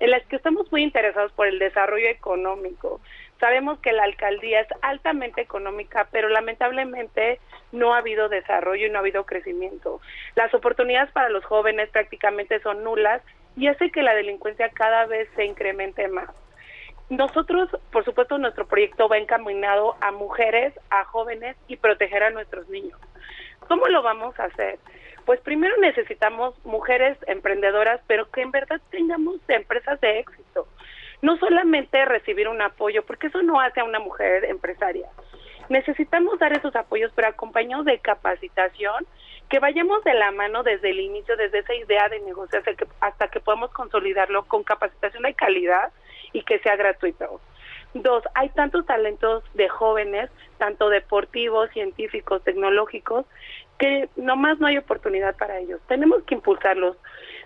en 0.00 0.10
las 0.10 0.24
que 0.26 0.36
estamos 0.36 0.70
muy 0.72 0.82
interesados 0.82 1.30
por 1.32 1.46
el 1.46 1.58
desarrollo 1.58 2.08
económico 2.08 3.00
Sabemos 3.40 3.78
que 3.80 3.92
la 3.92 4.04
alcaldía 4.04 4.60
es 4.60 4.68
altamente 4.82 5.40
económica, 5.40 6.08
pero 6.10 6.28
lamentablemente 6.28 7.40
no 7.72 7.94
ha 7.94 7.98
habido 7.98 8.28
desarrollo 8.28 8.86
y 8.86 8.90
no 8.90 8.98
ha 8.98 9.00
habido 9.00 9.26
crecimiento. 9.26 10.00
Las 10.36 10.54
oportunidades 10.54 11.10
para 11.12 11.28
los 11.28 11.44
jóvenes 11.44 11.90
prácticamente 11.90 12.60
son 12.60 12.84
nulas 12.84 13.22
y 13.56 13.66
hace 13.66 13.90
que 13.90 14.02
la 14.02 14.14
delincuencia 14.14 14.68
cada 14.70 15.06
vez 15.06 15.28
se 15.34 15.44
incremente 15.44 16.08
más. 16.08 16.30
Nosotros, 17.10 17.68
por 17.92 18.04
supuesto, 18.04 18.38
nuestro 18.38 18.66
proyecto 18.66 19.08
va 19.08 19.18
encaminado 19.18 19.96
a 20.00 20.10
mujeres, 20.10 20.72
a 20.90 21.04
jóvenes 21.04 21.56
y 21.68 21.76
proteger 21.76 22.22
a 22.22 22.30
nuestros 22.30 22.68
niños. 22.68 22.98
¿Cómo 23.68 23.86
lo 23.88 24.02
vamos 24.02 24.38
a 24.40 24.44
hacer? 24.44 24.78
Pues 25.26 25.40
primero 25.40 25.76
necesitamos 25.78 26.54
mujeres 26.64 27.16
emprendedoras, 27.26 28.00
pero 28.06 28.30
que 28.30 28.42
en 28.42 28.50
verdad 28.50 28.80
tengamos 28.90 29.36
empresas 29.48 30.00
de 30.00 30.20
éxito 30.20 30.66
no 31.24 31.38
solamente 31.38 32.04
recibir 32.04 32.48
un 32.48 32.60
apoyo, 32.60 33.02
porque 33.06 33.28
eso 33.28 33.42
no 33.42 33.58
hace 33.58 33.80
a 33.80 33.84
una 33.84 33.98
mujer 33.98 34.44
empresaria. 34.44 35.08
Necesitamos 35.70 36.38
dar 36.38 36.52
esos 36.52 36.76
apoyos, 36.76 37.10
pero 37.14 37.28
acompañados 37.28 37.86
de 37.86 37.98
capacitación, 37.98 39.06
que 39.48 39.58
vayamos 39.58 40.04
de 40.04 40.12
la 40.12 40.32
mano 40.32 40.62
desde 40.62 40.90
el 40.90 41.00
inicio, 41.00 41.34
desde 41.38 41.60
esa 41.60 41.74
idea 41.74 42.10
de 42.10 42.20
negociar 42.20 42.62
hasta 43.00 43.28
que 43.28 43.40
podamos 43.40 43.70
consolidarlo 43.70 44.44
con 44.44 44.64
capacitación 44.64 45.22
de 45.22 45.32
calidad 45.32 45.92
y 46.34 46.42
que 46.42 46.58
sea 46.58 46.76
gratuito. 46.76 47.40
Dos, 47.94 48.22
hay 48.34 48.50
tantos 48.50 48.84
talentos 48.84 49.44
de 49.54 49.70
jóvenes, 49.70 50.28
tanto 50.58 50.90
deportivos, 50.90 51.70
científicos, 51.70 52.44
tecnológicos, 52.44 53.24
que 53.78 54.10
nomás 54.16 54.60
no 54.60 54.66
hay 54.66 54.76
oportunidad 54.76 55.34
para 55.36 55.58
ellos. 55.58 55.80
Tenemos 55.88 56.22
que 56.24 56.34
impulsarlos, 56.34 56.98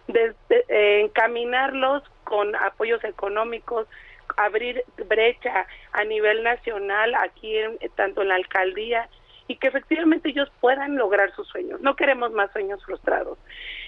eh, 0.08 1.00
encaminarlos 1.04 2.02
con 2.28 2.54
apoyos 2.54 3.02
económicos, 3.04 3.88
abrir 4.36 4.84
brecha 5.08 5.66
a 5.92 6.04
nivel 6.04 6.42
nacional, 6.42 7.14
aquí 7.14 7.56
tanto 7.96 8.20
en 8.20 8.28
la 8.28 8.34
alcaldía, 8.34 9.08
y 9.46 9.56
que 9.56 9.68
efectivamente 9.68 10.28
ellos 10.28 10.50
puedan 10.60 10.96
lograr 10.96 11.34
sus 11.34 11.48
sueños. 11.48 11.80
No 11.80 11.96
queremos 11.96 12.32
más 12.32 12.52
sueños 12.52 12.84
frustrados. 12.84 13.38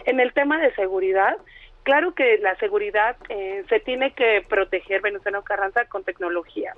En 0.07 0.19
el 0.19 0.33
tema 0.33 0.59
de 0.59 0.75
seguridad, 0.75 1.37
claro 1.83 2.15
que 2.15 2.39
la 2.39 2.57
seguridad 2.57 3.17
eh, 3.29 3.63
se 3.69 3.79
tiene 3.81 4.13
que 4.15 4.43
proteger 4.49 5.03
Venustiano 5.03 5.43
Carranza 5.43 5.85
con 5.85 6.03
tecnología. 6.03 6.73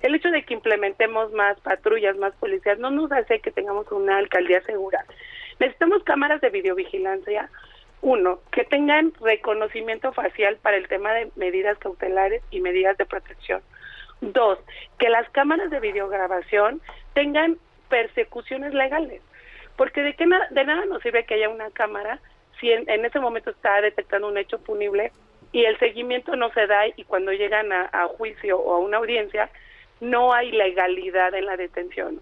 El 0.00 0.14
hecho 0.14 0.30
de 0.30 0.44
que 0.44 0.54
implementemos 0.54 1.32
más 1.32 1.58
patrullas, 1.60 2.16
más 2.16 2.32
policías, 2.36 2.78
no 2.78 2.90
nos 2.90 3.10
hace 3.10 3.40
que 3.40 3.50
tengamos 3.50 3.90
una 3.90 4.18
alcaldía 4.18 4.62
segura. 4.62 5.04
Necesitamos 5.58 6.04
cámaras 6.04 6.40
de 6.40 6.50
videovigilancia, 6.50 7.50
uno, 8.02 8.40
que 8.50 8.64
tengan 8.64 9.12
reconocimiento 9.20 10.12
facial 10.12 10.56
para 10.62 10.76
el 10.76 10.88
tema 10.88 11.12
de 11.12 11.30
medidas 11.36 11.78
cautelares 11.78 12.42
y 12.50 12.60
medidas 12.60 12.96
de 12.96 13.06
protección. 13.06 13.62
Dos, 14.20 14.58
que 14.98 15.08
las 15.08 15.28
cámaras 15.30 15.70
de 15.70 15.80
videograbación 15.80 16.80
tengan 17.14 17.58
persecuciones 17.88 18.74
legales, 18.74 19.22
porque 19.76 20.02
de, 20.02 20.14
qué 20.14 20.26
de 20.50 20.64
nada 20.64 20.84
nos 20.86 21.02
sirve 21.02 21.24
que 21.24 21.34
haya 21.34 21.48
una 21.48 21.70
cámara 21.70 22.20
si 22.58 22.70
en, 22.70 23.04
ese 23.04 23.20
momento 23.20 23.50
está 23.50 23.80
detectando 23.80 24.28
un 24.28 24.36
hecho 24.36 24.58
punible 24.58 25.12
y 25.52 25.64
el 25.64 25.78
seguimiento 25.78 26.36
no 26.36 26.50
se 26.52 26.66
da 26.66 26.86
y 26.86 27.04
cuando 27.04 27.32
llegan 27.32 27.72
a 27.72 28.06
juicio 28.18 28.58
o 28.58 28.74
a 28.74 28.78
una 28.78 28.98
audiencia 28.98 29.50
no 30.00 30.32
hay 30.34 30.52
legalidad 30.52 31.34
en 31.34 31.46
la 31.46 31.56
detención. 31.56 32.20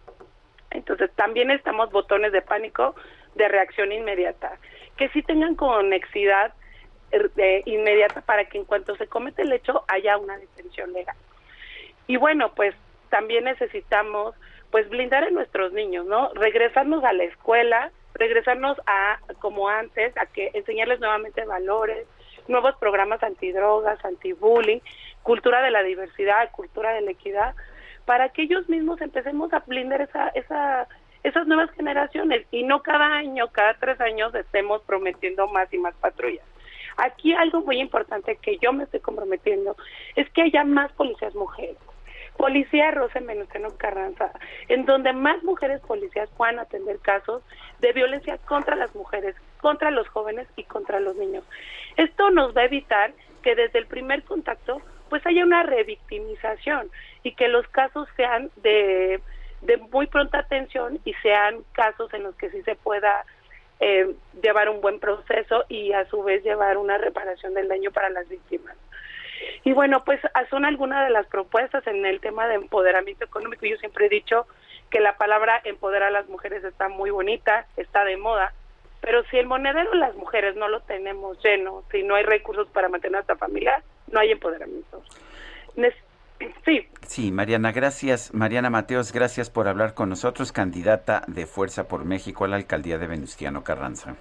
Entonces 0.70 1.10
también 1.16 1.50
estamos 1.50 1.90
botones 1.90 2.32
de 2.32 2.42
pánico 2.42 2.94
de 3.34 3.48
reacción 3.48 3.92
inmediata 3.92 4.58
que 4.98 5.08
sí 5.10 5.22
tengan 5.22 5.54
conexidad 5.54 6.52
eh, 7.12 7.62
inmediata 7.64 8.20
para 8.20 8.44
que 8.44 8.58
en 8.58 8.64
cuanto 8.64 8.94
se 8.96 9.06
comete 9.06 9.42
el 9.42 9.52
hecho 9.52 9.84
haya 9.88 10.18
una 10.18 10.36
detención 10.36 10.92
legal. 10.92 11.16
Y 12.06 12.16
bueno, 12.16 12.52
pues 12.54 12.74
también 13.08 13.44
necesitamos 13.44 14.34
pues 14.70 14.86
blindar 14.90 15.24
a 15.24 15.30
nuestros 15.30 15.72
niños, 15.72 16.04
¿no? 16.04 16.30
Regresarnos 16.34 17.02
a 17.04 17.14
la 17.14 17.24
escuela, 17.24 17.90
regresarnos 18.12 18.76
a 18.86 19.18
como 19.38 19.68
antes, 19.68 20.14
a 20.18 20.26
que 20.26 20.50
enseñarles 20.52 21.00
nuevamente 21.00 21.44
valores, 21.46 22.06
nuevos 22.48 22.76
programas 22.76 23.22
antidrogas, 23.22 24.04
antibullying, 24.04 24.82
cultura 25.22 25.62
de 25.62 25.70
la 25.70 25.82
diversidad, 25.82 26.50
cultura 26.50 26.92
de 26.92 27.02
la 27.02 27.12
equidad, 27.12 27.54
para 28.04 28.30
que 28.30 28.42
ellos 28.42 28.68
mismos 28.68 29.00
empecemos 29.00 29.52
a 29.54 29.60
blindar 29.60 30.02
esa 30.02 30.28
esa 30.28 30.88
esas 31.28 31.46
nuevas 31.46 31.70
generaciones 31.72 32.46
y 32.50 32.64
no 32.64 32.82
cada 32.82 33.06
año, 33.16 33.48
cada 33.48 33.74
tres 33.74 34.00
años 34.00 34.34
estemos 34.34 34.82
prometiendo 34.82 35.46
más 35.48 35.72
y 35.72 35.78
más 35.78 35.94
patrullas. 35.96 36.44
Aquí 36.96 37.32
algo 37.32 37.60
muy 37.60 37.80
importante 37.80 38.36
que 38.36 38.58
yo 38.58 38.72
me 38.72 38.84
estoy 38.84 39.00
comprometiendo 39.00 39.76
es 40.16 40.28
que 40.30 40.42
haya 40.42 40.64
más 40.64 40.90
policías 40.92 41.34
mujeres. 41.34 41.76
Policía 42.36 42.92
Rosa 42.92 43.20
Menuceno 43.20 43.76
Carranza, 43.76 44.30
en 44.68 44.84
donde 44.84 45.12
más 45.12 45.42
mujeres 45.42 45.80
policías 45.80 46.30
puedan 46.36 46.60
atender 46.60 46.98
casos 47.00 47.42
de 47.80 47.92
violencia 47.92 48.38
contra 48.38 48.76
las 48.76 48.94
mujeres, 48.94 49.34
contra 49.60 49.90
los 49.90 50.08
jóvenes 50.08 50.46
y 50.56 50.62
contra 50.62 51.00
los 51.00 51.16
niños. 51.16 51.44
Esto 51.96 52.30
nos 52.30 52.56
va 52.56 52.62
a 52.62 52.66
evitar 52.66 53.12
que 53.42 53.56
desde 53.56 53.80
el 53.80 53.86
primer 53.86 54.22
contacto 54.22 54.80
pues 55.08 55.26
haya 55.26 55.44
una 55.44 55.62
revictimización 55.62 56.90
y 57.22 57.34
que 57.34 57.48
los 57.48 57.66
casos 57.68 58.08
sean 58.16 58.50
de 58.56 59.20
de 59.62 59.76
muy 59.76 60.06
pronta 60.06 60.38
atención 60.38 61.00
y 61.04 61.14
sean 61.14 61.62
casos 61.72 62.12
en 62.14 62.22
los 62.22 62.34
que 62.36 62.50
sí 62.50 62.62
se 62.62 62.76
pueda 62.76 63.24
eh, 63.80 64.14
llevar 64.42 64.68
un 64.68 64.80
buen 64.80 65.00
proceso 65.00 65.64
y 65.68 65.92
a 65.92 66.04
su 66.06 66.22
vez 66.22 66.42
llevar 66.42 66.76
una 66.78 66.98
reparación 66.98 67.54
del 67.54 67.68
daño 67.68 67.90
para 67.90 68.10
las 68.10 68.28
víctimas. 68.28 68.76
Y 69.64 69.72
bueno, 69.72 70.04
pues 70.04 70.20
son 70.50 70.64
algunas 70.64 71.04
de 71.06 71.10
las 71.10 71.26
propuestas 71.26 71.86
en 71.86 72.04
el 72.06 72.20
tema 72.20 72.46
de 72.48 72.54
empoderamiento 72.54 73.24
económico. 73.24 73.66
Yo 73.66 73.76
siempre 73.76 74.06
he 74.06 74.08
dicho 74.08 74.46
que 74.90 75.00
la 75.00 75.16
palabra 75.16 75.60
empoderar 75.64 76.08
a 76.08 76.10
las 76.12 76.28
mujeres 76.28 76.64
está 76.64 76.88
muy 76.88 77.10
bonita, 77.10 77.66
está 77.76 78.04
de 78.04 78.16
moda, 78.16 78.52
pero 79.00 79.22
si 79.24 79.38
el 79.38 79.46
monedero 79.46 79.90
de 79.90 79.96
las 79.96 80.14
mujeres 80.14 80.56
no 80.56 80.68
lo 80.68 80.80
tenemos 80.80 81.42
lleno, 81.42 81.84
si 81.90 82.02
no 82.02 82.14
hay 82.14 82.24
recursos 82.24 82.68
para 82.68 82.88
mantener 82.88 83.16
a 83.16 83.18
nuestra 83.18 83.36
familia, 83.36 83.82
no 84.10 84.20
hay 84.20 84.32
empoderamiento. 84.32 85.02
Sí. 86.64 86.86
Sí, 87.06 87.32
Mariana, 87.32 87.72
gracias. 87.72 88.34
Mariana 88.34 88.70
Mateos, 88.70 89.12
gracias 89.12 89.50
por 89.50 89.68
hablar 89.68 89.94
con 89.94 90.08
nosotros, 90.08 90.52
candidata 90.52 91.22
de 91.26 91.46
Fuerza 91.46 91.88
por 91.88 92.04
México 92.04 92.44
a 92.44 92.48
la 92.48 92.56
alcaldía 92.56 92.98
de 92.98 93.06
Venustiano 93.06 93.64
Carranza. 93.64 94.16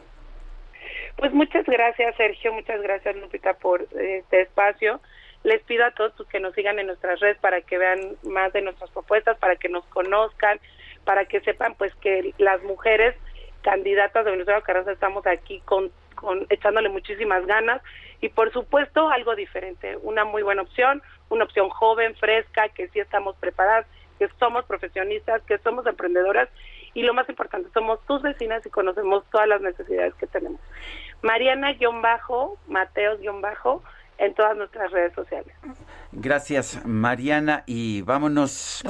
Pues 1.18 1.34
muchas 1.34 1.66
gracias, 1.66 2.16
Sergio, 2.16 2.54
muchas 2.54 2.82
gracias, 2.82 3.16
Lupita, 3.16 3.56
por 3.56 3.88
este 4.00 4.42
espacio. 4.42 5.02
Les 5.44 5.62
pido 5.64 5.86
a 5.86 5.92
todos 5.92 6.14
que 6.30 6.40
nos 6.40 6.54
sigan 6.54 6.80
en 6.80 6.88
nuestras 6.88 7.20
redes 7.20 7.38
para 7.40 7.62
que 7.62 7.78
vean 7.78 8.18
más 8.24 8.54
de 8.54 8.62
nuestras 8.62 8.90
propuestas, 8.92 9.38
para 9.38 9.56
que 9.56 9.70
nos 9.70 9.86
conozcan, 9.86 10.60
para 11.06 11.26
que 11.26 11.40
sepan 11.42 11.76
pues 11.76 11.94
que 11.96 12.34
las 12.38 12.62
mujeres 12.64 13.16
candidatas 13.62 14.26
de 14.26 14.32
Venezuela 14.32 14.62
Carranza 14.62 14.92
estamos 14.92 15.26
aquí 15.26 15.62
con, 15.66 15.92
con 16.16 16.46
echándole 16.50 16.90
muchísimas 16.90 17.46
ganas 17.46 17.82
y 18.22 18.30
por 18.30 18.52
supuesto 18.52 19.10
algo 19.10 19.36
diferente, 19.36 19.98
una 19.98 20.26
muy 20.26 20.44
buena 20.44 20.62
opción, 20.62 21.02
una 21.30 21.46
opción 21.46 21.70
joven, 21.70 22.16
fresca, 22.16 22.68
que 22.70 22.88
sí 22.90 23.00
estamos 23.00 23.36
preparadas, 23.38 23.86
que 24.20 24.28
somos 24.40 24.66
profesionistas, 24.66 25.42
que 25.44 25.58
somos 25.60 25.86
emprendedoras 25.86 26.50
y 26.94 27.04
lo 27.04 27.14
más 27.14 27.30
importante, 27.30 27.70
somos 27.74 28.00
tus 28.08 28.22
vecinas 28.22 28.66
y 28.66 28.70
conocemos 28.70 29.24
todas 29.32 29.48
las 29.48 29.62
necesidades 29.62 30.14
que 30.16 30.28
tenemos. 30.28 30.60
Mariana-Mateos- 31.22 33.82
en 34.20 34.34
todas 34.34 34.58
nuestras 34.58 34.92
redes 34.92 35.14
sociales. 35.14 35.54
Gracias, 36.12 36.84
Mariana, 36.86 37.64
y 37.68 38.02
vámonos. 38.02 38.84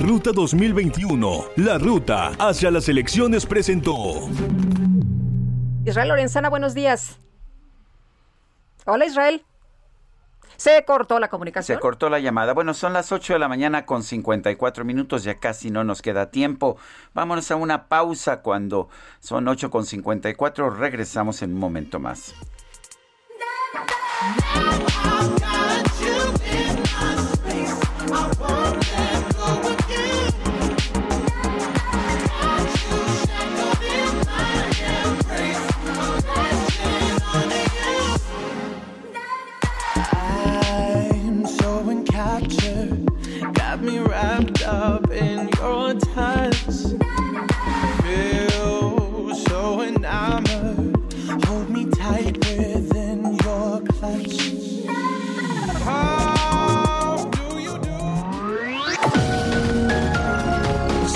Ruta 0.00 0.32
2021, 0.34 1.44
la 1.56 1.78
ruta 1.78 2.32
hacia 2.40 2.72
las 2.72 2.88
elecciones 2.88 3.46
presentó. 3.46 3.94
Israel 5.84 6.08
Lorenzana, 6.08 6.48
buenos 6.48 6.74
días. 6.74 7.20
Hola 8.92 9.06
Israel. 9.06 9.44
Se 10.56 10.84
cortó 10.84 11.20
la 11.20 11.28
comunicación. 11.28 11.76
Se 11.76 11.80
cortó 11.80 12.10
la 12.10 12.18
llamada. 12.18 12.54
Bueno, 12.54 12.74
son 12.74 12.92
las 12.92 13.12
8 13.12 13.34
de 13.34 13.38
la 13.38 13.46
mañana 13.46 13.86
con 13.86 14.02
54 14.02 14.84
minutos, 14.84 15.22
ya 15.22 15.38
casi 15.38 15.70
no 15.70 15.84
nos 15.84 16.02
queda 16.02 16.32
tiempo. 16.32 16.76
Vámonos 17.14 17.52
a 17.52 17.56
una 17.56 17.86
pausa 17.86 18.42
cuando 18.42 18.88
son 19.20 19.46
8 19.46 19.70
con 19.70 19.86
54. 19.86 20.70
Regresamos 20.70 21.40
en 21.42 21.52
un 21.52 21.60
momento 21.60 22.00
más. 22.00 22.34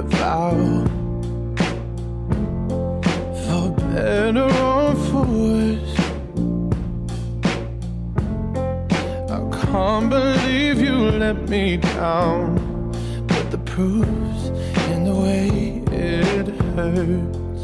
Vow 0.00 0.52
for 3.44 3.70
better 3.90 4.44
or 4.44 4.94
for 5.06 5.24
worse. 5.24 5.96
I 9.28 9.40
can't 9.66 10.08
believe 10.08 10.80
you 10.80 10.96
let 11.10 11.46
me 11.48 11.76
down, 11.76 12.56
but 13.26 13.50
the 13.50 13.58
proof's 13.58 14.48
in 14.90 15.04
the 15.04 15.14
way 15.14 15.82
it 15.92 16.48
hurts. 16.74 17.62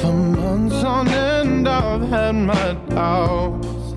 For 0.00 0.12
months 0.12 0.82
on 0.82 1.06
end, 1.08 1.68
I've 1.68 2.08
had 2.08 2.34
my 2.34 2.74
doubts, 2.88 3.92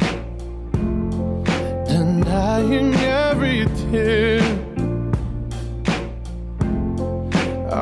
denying 1.87 2.93
every 2.93 3.65
tear. 3.89 4.72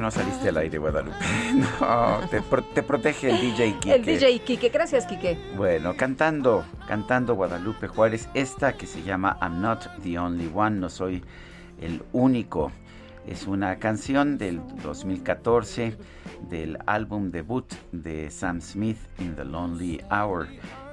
que 0.00 0.02
no 0.02 0.10
saliste 0.10 0.48
al 0.48 0.56
aire, 0.56 0.78
Guadalupe. 0.78 1.16
No, 1.80 2.20
te, 2.30 2.40
pro- 2.40 2.62
te 2.64 2.82
protege 2.82 3.30
el 3.30 3.40
DJ 3.40 3.74
Kike. 3.80 3.94
El 3.94 4.04
DJ 4.04 4.40
Quique. 4.40 4.68
Gracias, 4.70 5.04
Quique. 5.06 5.38
Bueno, 5.56 5.94
cantando, 5.96 6.64
cantando 6.88 7.34
Guadalupe 7.34 7.86
Juárez, 7.86 8.28
esta 8.34 8.72
que 8.72 8.86
se 8.86 9.02
llama 9.02 9.36
I'm 9.42 9.60
Not 9.60 9.86
the 10.02 10.18
Only 10.18 10.50
One, 10.54 10.80
no 10.80 10.88
soy 10.88 11.22
el 11.80 12.02
único. 12.12 12.72
Es 13.26 13.46
una 13.46 13.76
canción 13.78 14.38
del 14.38 14.60
2014 14.82 15.96
del 16.48 16.78
álbum 16.86 17.30
debut 17.30 17.70
de 17.92 18.30
Sam 18.30 18.62
Smith, 18.62 18.96
In 19.18 19.36
the 19.36 19.44
Lonely 19.44 20.00
Hour. 20.10 20.48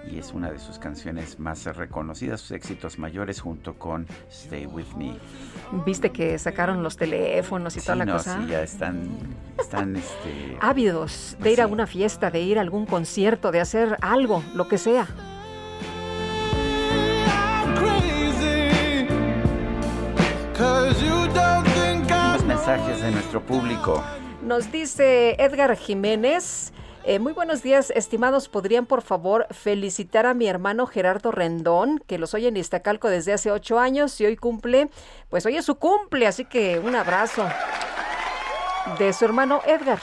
Y 0.09 0.19
es 0.19 0.31
una 0.33 0.51
de 0.51 0.59
sus 0.59 0.79
canciones 0.79 1.37
más 1.39 1.65
reconocidas, 1.65 2.41
sus 2.41 2.51
éxitos 2.51 2.97
mayores 2.97 3.41
junto 3.41 3.73
con 3.77 4.07
Stay 4.31 4.65
With 4.65 4.93
Me. 4.97 5.17
Viste 5.85 6.11
que 6.11 6.37
sacaron 6.39 6.81
los 6.81 6.95
teléfonos 6.97 7.75
y 7.75 7.79
Sí, 7.81 7.85
toda 7.85 7.97
la 7.97 8.05
no, 8.05 8.13
cosa. 8.13 8.39
sí, 8.41 8.47
ya 8.47 8.61
están, 8.63 9.09
están 9.59 9.95
este, 9.95 10.57
Ávidos 10.61 11.35
de 11.39 11.51
ir 11.51 11.61
a 11.61 11.67
una 11.67 11.85
fiesta, 11.87 12.31
de 12.31 12.39
ir 12.41 12.57
a 12.57 12.61
algún 12.61 12.85
concierto, 12.85 13.51
de 13.51 13.59
hacer 13.59 13.97
algo, 14.01 14.43
lo 14.55 14.67
que 14.67 14.77
sea. 14.77 15.07
Los 22.33 22.43
mensajes 22.45 23.01
de 23.01 23.11
nuestro 23.11 23.41
público. 23.41 24.03
Nos 24.43 24.71
dice 24.71 25.35
Edgar 25.39 25.75
Jiménez. 25.77 26.73
Eh, 27.07 27.19
muy 27.19 27.31
buenos 27.31 27.63
días, 27.63 27.89
estimados. 27.95 28.49
¿Podrían 28.49 28.85
por 28.85 29.01
favor 29.01 29.47
felicitar 29.51 30.25
a 30.25 30.33
mi 30.33 30.47
hermano 30.47 30.87
Gerardo 30.87 31.31
Rendón, 31.31 32.03
que 32.05 32.17
los 32.17 32.33
oye 32.33 32.49
en 32.49 32.57
Iztacalco 32.57 33.07
desde 33.07 33.31
hace 33.31 33.49
ocho 33.49 33.79
años 33.79 34.19
y 34.19 34.25
hoy 34.25 34.35
cumple? 34.35 34.89
Pues 35.29 35.45
hoy 35.45 35.55
es 35.55 35.63
su 35.63 35.75
cumple, 35.75 36.27
así 36.27 36.43
que 36.43 36.79
un 36.79 36.97
abrazo 36.97 37.47
de 38.99 39.13
su 39.13 39.23
hermano 39.23 39.61
Edgar. 39.65 39.99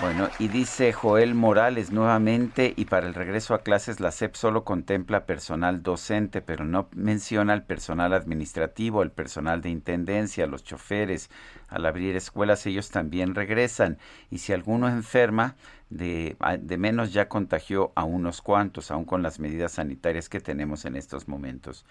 Bueno, 0.00 0.28
y 0.38 0.46
dice 0.46 0.92
Joel 0.92 1.34
Morales 1.34 1.90
nuevamente, 1.90 2.72
y 2.76 2.84
para 2.84 3.08
el 3.08 3.14
regreso 3.14 3.52
a 3.52 3.62
clases 3.64 3.98
la 3.98 4.12
SEP 4.12 4.36
solo 4.36 4.62
contempla 4.62 5.26
personal 5.26 5.82
docente, 5.82 6.40
pero 6.40 6.64
no 6.64 6.88
menciona 6.94 7.52
al 7.52 7.64
personal 7.64 8.12
administrativo, 8.12 9.02
el 9.02 9.10
personal 9.10 9.60
de 9.60 9.70
intendencia, 9.70 10.46
los 10.46 10.62
choferes. 10.62 11.30
Al 11.66 11.84
abrir 11.84 12.14
escuelas 12.14 12.64
ellos 12.66 12.90
también 12.90 13.34
regresan. 13.34 13.98
Y 14.30 14.38
si 14.38 14.52
alguno 14.52 14.88
enferma, 14.88 15.56
de, 15.90 16.36
de 16.60 16.78
menos 16.78 17.12
ya 17.12 17.28
contagió 17.28 17.90
a 17.96 18.04
unos 18.04 18.40
cuantos, 18.40 18.92
aún 18.92 19.04
con 19.04 19.24
las 19.24 19.40
medidas 19.40 19.72
sanitarias 19.72 20.28
que 20.28 20.38
tenemos 20.38 20.84
en 20.84 20.94
estos 20.94 21.26
momentos. 21.26 21.84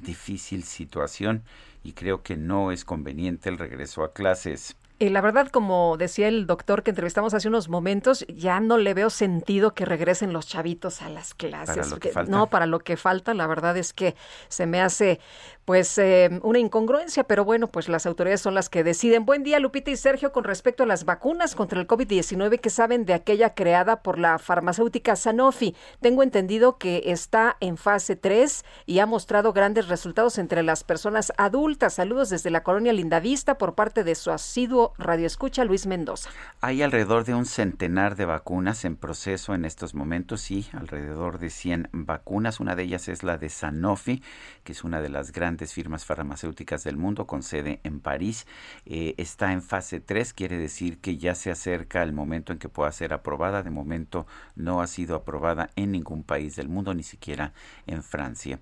Difícil 0.00 0.64
situación 0.64 1.42
y 1.82 1.92
creo 1.92 2.22
que 2.22 2.36
no 2.36 2.72
es 2.72 2.84
conveniente 2.84 3.48
el 3.48 3.56
regreso 3.56 4.04
a 4.04 4.12
clases. 4.12 4.76
Y 5.04 5.10
la 5.10 5.20
verdad, 5.20 5.48
como 5.48 5.98
decía 5.98 6.28
el 6.28 6.46
doctor 6.46 6.82
que 6.82 6.90
entrevistamos 6.90 7.34
hace 7.34 7.48
unos 7.48 7.68
momentos, 7.68 8.24
ya 8.26 8.58
no 8.60 8.78
le 8.78 8.94
veo 8.94 9.10
sentido 9.10 9.74
que 9.74 9.84
regresen 9.84 10.32
los 10.32 10.46
chavitos 10.46 11.02
a 11.02 11.10
las 11.10 11.34
clases. 11.34 11.94
No, 12.26 12.48
para 12.48 12.64
lo 12.64 12.78
que 12.78 12.96
falta, 12.96 13.34
la 13.34 13.46
verdad 13.46 13.76
es 13.76 13.92
que 13.92 14.14
se 14.48 14.64
me 14.64 14.80
hace 14.80 15.20
pues 15.64 15.96
eh, 15.96 16.40
una 16.42 16.58
incongruencia, 16.58 17.24
pero 17.24 17.44
bueno, 17.44 17.68
pues 17.68 17.88
las 17.88 18.04
autoridades 18.06 18.42
son 18.42 18.54
las 18.54 18.68
que 18.68 18.84
deciden. 18.84 19.24
Buen 19.24 19.42
día, 19.42 19.58
Lupita 19.60 19.90
y 19.90 19.96
Sergio, 19.96 20.30
con 20.30 20.44
respecto 20.44 20.82
a 20.82 20.86
las 20.86 21.04
vacunas 21.04 21.54
contra 21.54 21.80
el 21.80 21.86
COVID-19 21.86 22.60
que 22.60 22.68
saben 22.68 23.06
de 23.06 23.14
aquella 23.14 23.54
creada 23.54 24.02
por 24.02 24.18
la 24.18 24.38
farmacéutica 24.38 25.16
Sanofi. 25.16 25.74
Tengo 26.00 26.22
entendido 26.22 26.76
que 26.76 27.04
está 27.06 27.56
en 27.60 27.78
fase 27.78 28.14
3 28.14 28.64
y 28.84 28.98
ha 28.98 29.06
mostrado 29.06 29.52
grandes 29.54 29.88
resultados 29.88 30.36
entre 30.36 30.62
las 30.62 30.84
personas 30.84 31.32
adultas. 31.38 31.94
Saludos 31.94 32.28
desde 32.28 32.50
la 32.50 32.62
colonia 32.62 32.92
Lindavista 32.92 33.56
por 33.56 33.74
parte 33.74 34.04
de 34.04 34.14
su 34.14 34.30
asiduo 34.30 34.92
Radio 34.98 35.26
Escucha, 35.26 35.64
Luis 35.64 35.86
Mendoza. 35.86 36.28
Hay 36.60 36.82
alrededor 36.82 37.24
de 37.24 37.34
un 37.34 37.46
centenar 37.46 38.16
de 38.16 38.26
vacunas 38.26 38.84
en 38.84 38.96
proceso 38.96 39.54
en 39.54 39.64
estos 39.64 39.94
momentos, 39.94 40.42
sí, 40.42 40.68
alrededor 40.72 41.38
de 41.38 41.48
100 41.48 41.88
vacunas. 41.92 42.60
Una 42.60 42.76
de 42.76 42.82
ellas 42.82 43.08
es 43.08 43.22
la 43.22 43.38
de 43.38 43.48
Sanofi, 43.48 44.22
que 44.62 44.72
es 44.72 44.84
una 44.84 45.00
de 45.00 45.08
las 45.08 45.32
grandes 45.32 45.53
firmas 45.58 46.04
farmacéuticas 46.04 46.84
del 46.84 46.96
mundo 46.96 47.26
con 47.26 47.42
sede 47.42 47.80
en 47.84 48.00
París. 48.00 48.46
Eh, 48.86 49.14
está 49.16 49.52
en 49.52 49.62
fase 49.62 50.00
3, 50.00 50.32
quiere 50.32 50.58
decir 50.58 50.98
que 50.98 51.16
ya 51.16 51.34
se 51.34 51.50
acerca 51.50 52.02
el 52.02 52.12
momento 52.12 52.52
en 52.52 52.58
que 52.58 52.68
pueda 52.68 52.90
ser 52.92 53.12
aprobada. 53.12 53.62
De 53.62 53.70
momento 53.70 54.26
no 54.56 54.80
ha 54.80 54.86
sido 54.86 55.16
aprobada 55.16 55.70
en 55.76 55.92
ningún 55.92 56.22
país 56.22 56.56
del 56.56 56.68
mundo, 56.68 56.94
ni 56.94 57.02
siquiera 57.02 57.52
en 57.86 58.02
Francia 58.02 58.60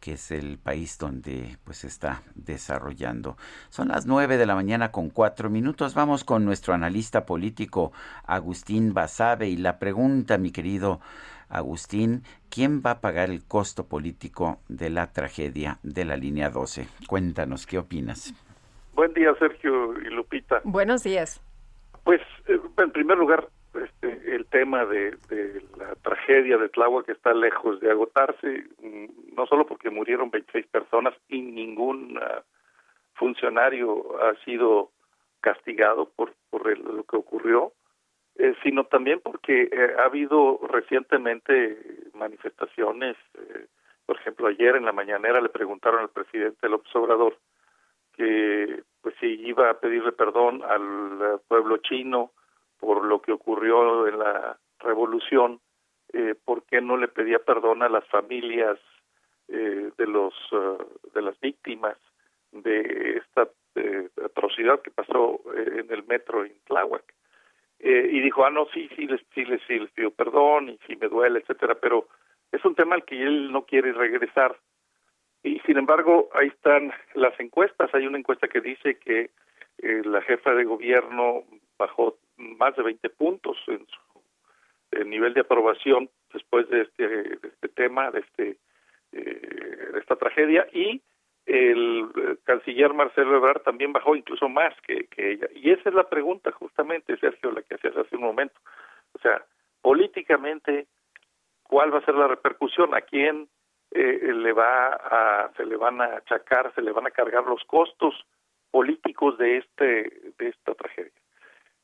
que 0.00 0.12
es 0.12 0.30
el 0.30 0.58
país 0.58 0.98
donde 0.98 1.58
pues 1.64 1.84
está 1.84 2.22
desarrollando. 2.34 3.36
Son 3.70 3.88
las 3.88 4.06
nueve 4.06 4.36
de 4.36 4.46
la 4.46 4.54
mañana 4.54 4.92
con 4.92 5.10
cuatro 5.10 5.50
minutos. 5.50 5.94
Vamos 5.94 6.22
con 6.22 6.44
nuestro 6.44 6.74
analista 6.74 7.26
político 7.26 7.92
Agustín 8.24 8.94
Basabe 8.94 9.48
y 9.48 9.56
la 9.56 9.78
pregunta, 9.78 10.38
mi 10.38 10.50
querido 10.50 11.00
Agustín, 11.48 12.22
¿quién 12.50 12.82
va 12.84 12.92
a 12.92 13.00
pagar 13.00 13.30
el 13.30 13.44
costo 13.46 13.88
político 13.88 14.58
de 14.68 14.90
la 14.90 15.12
tragedia 15.12 15.78
de 15.82 16.04
la 16.04 16.16
línea 16.16 16.50
12? 16.50 16.86
Cuéntanos, 17.08 17.66
¿qué 17.66 17.78
opinas? 17.78 18.34
Buen 18.94 19.12
día, 19.14 19.34
Sergio 19.38 19.92
y 20.00 20.10
Lupita. 20.10 20.60
Buenos 20.64 21.02
días. 21.02 21.40
Pues, 22.04 22.20
eh, 22.48 22.58
en 22.78 22.90
primer 22.90 23.18
lugar, 23.18 23.48
este, 23.74 24.34
el 24.34 24.46
tema 24.46 24.86
de, 24.86 25.16
la 25.76 25.94
tragedia 25.96 26.56
de 26.56 26.68
Tláhuac 26.68 27.06
que 27.06 27.12
está 27.12 27.34
lejos 27.34 27.80
de 27.80 27.90
agotarse, 27.90 28.64
mm, 28.82 29.34
no 29.36 29.46
solo 29.46 29.66
porque 29.66 29.90
murieron 29.90 30.30
26 30.30 30.66
personas 30.68 31.14
y 31.28 31.42
ningún 31.42 32.18
ah, 32.22 32.42
funcionario 33.14 34.16
ha 34.22 34.34
sido 34.44 34.90
castigado 35.40 36.10
por, 36.16 36.32
por 36.50 36.66
lo 36.78 37.04
que 37.04 37.16
ocurrió, 37.16 37.72
eh, 38.38 38.54
sino 38.62 38.84
también 38.84 39.20
porque 39.20 39.68
eh, 39.72 39.94
ha 39.98 40.04
habido 40.04 40.60
recientemente 40.68 41.78
manifestaciones, 42.14 43.16
eh, 43.34 43.66
por 44.04 44.16
ejemplo, 44.16 44.46
ayer 44.48 44.76
en 44.76 44.84
la 44.84 44.92
mañanera 44.92 45.40
le 45.40 45.48
preguntaron 45.48 46.00
al 46.00 46.10
presidente 46.10 46.68
López 46.68 46.94
Obrador 46.94 47.36
que 48.16 48.82
pues 49.02 49.14
si 49.20 49.26
iba 49.26 49.70
a 49.70 49.78
pedirle 49.78 50.12
perdón 50.12 50.62
al 50.64 51.40
pueblo 51.48 51.76
chino 51.78 52.32
por 52.78 53.04
lo 53.04 53.20
que 53.20 53.32
ocurrió 53.32 54.06
en 54.08 54.18
la 54.18 54.58
revolución, 54.80 55.60
eh, 56.12 56.34
¿por 56.44 56.62
qué 56.64 56.80
no 56.80 56.96
le 56.96 57.08
pedía 57.08 57.38
perdón 57.38 57.82
a 57.82 57.88
las 57.88 58.06
familias 58.08 58.78
eh, 59.48 59.90
de 59.96 60.06
los 60.06 60.34
eh, 60.52 60.84
de 61.14 61.22
las 61.22 61.38
víctimas 61.40 61.96
de 62.52 63.18
esta 63.18 63.48
eh, 63.74 64.08
atrocidad 64.24 64.80
que 64.80 64.90
pasó 64.90 65.40
eh, 65.54 65.80
en 65.80 65.92
el 65.92 66.04
metro 66.06 66.44
en 66.44 66.54
Tláhuac? 66.64 67.04
Y 67.78 68.20
dijo, 68.20 68.44
ah, 68.44 68.50
no, 68.50 68.66
sí, 68.72 68.88
sí, 68.96 69.06
les, 69.06 69.20
sí, 69.34 69.44
les, 69.44 69.60
sí, 69.66 69.78
les 69.78 69.90
pido 69.90 70.10
perdón 70.10 70.70
y 70.70 70.78
sí 70.86 70.96
me 70.96 71.08
duele, 71.08 71.40
etcétera, 71.40 71.74
pero 71.74 72.08
es 72.52 72.64
un 72.64 72.74
tema 72.74 72.94
al 72.94 73.04
que 73.04 73.22
él 73.22 73.52
no 73.52 73.64
quiere 73.64 73.92
regresar. 73.92 74.56
Y 75.42 75.60
sin 75.60 75.78
embargo, 75.78 76.28
ahí 76.34 76.48
están 76.48 76.92
las 77.14 77.38
encuestas. 77.38 77.94
Hay 77.94 78.06
una 78.06 78.18
encuesta 78.18 78.48
que 78.48 78.60
dice 78.60 78.98
que 78.98 79.30
la 79.78 80.22
jefa 80.22 80.54
de 80.54 80.64
gobierno 80.64 81.44
bajó 81.78 82.18
más 82.36 82.74
de 82.76 82.82
20 82.82 83.08
puntos 83.10 83.56
en 83.68 83.86
su 83.86 85.04
nivel 85.04 85.34
de 85.34 85.40
aprobación 85.40 86.10
después 86.32 86.68
de 86.68 86.82
este, 86.82 87.08
de 87.08 87.48
este 87.48 87.68
tema, 87.68 88.10
de, 88.10 88.20
este, 88.20 88.56
eh, 89.12 89.90
de 89.92 89.98
esta 89.98 90.16
tragedia, 90.16 90.66
y 90.72 91.02
el 91.46 92.10
eh, 92.16 92.36
canciller 92.44 92.92
Marcelo 92.92 93.36
Ebrard 93.36 93.62
también 93.62 93.92
bajó 93.92 94.16
incluso 94.16 94.48
más 94.48 94.74
que, 94.82 95.06
que 95.06 95.32
ella. 95.32 95.48
Y 95.54 95.70
esa 95.70 95.88
es 95.88 95.94
la 95.94 96.08
pregunta 96.08 96.50
justamente, 96.52 97.16
Sergio, 97.18 97.52
la 97.52 97.62
que 97.62 97.76
hacías 97.76 97.96
hace 97.96 98.16
un 98.16 98.22
momento. 98.22 98.60
O 99.12 99.18
sea, 99.18 99.44
políticamente, 99.80 100.86
¿cuál 101.62 101.94
va 101.94 101.98
a 101.98 102.04
ser 102.04 102.16
la 102.16 102.26
repercusión? 102.26 102.94
¿A 102.94 103.02
quién 103.02 103.48
eh, 103.92 104.32
le 104.34 104.52
va 104.52 104.88
a, 104.88 105.52
se 105.56 105.64
le 105.64 105.76
van 105.76 106.00
a 106.00 106.16
achacar, 106.16 106.72
se 106.74 106.82
le 106.82 106.92
van 106.92 107.06
a 107.06 107.12
cargar 107.12 107.44
los 107.46 107.62
costos 107.64 108.14
políticos 108.70 109.38
de 109.38 109.58
este, 109.58 110.32
de 110.38 110.48
esta 110.48 110.74
tragedia? 110.74 111.12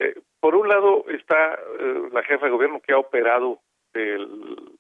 Eh, 0.01 0.21
por 0.41 0.57
un 0.57 0.69
lado 0.69 1.05
está 1.09 1.55
eh, 1.55 2.09
la 2.11 2.25
jefa 2.25 2.47
de 2.47 2.53
gobierno 2.53 2.81
que 2.81 2.93
ha 2.93 2.99
operado 2.99 3.61
el 3.95 4.73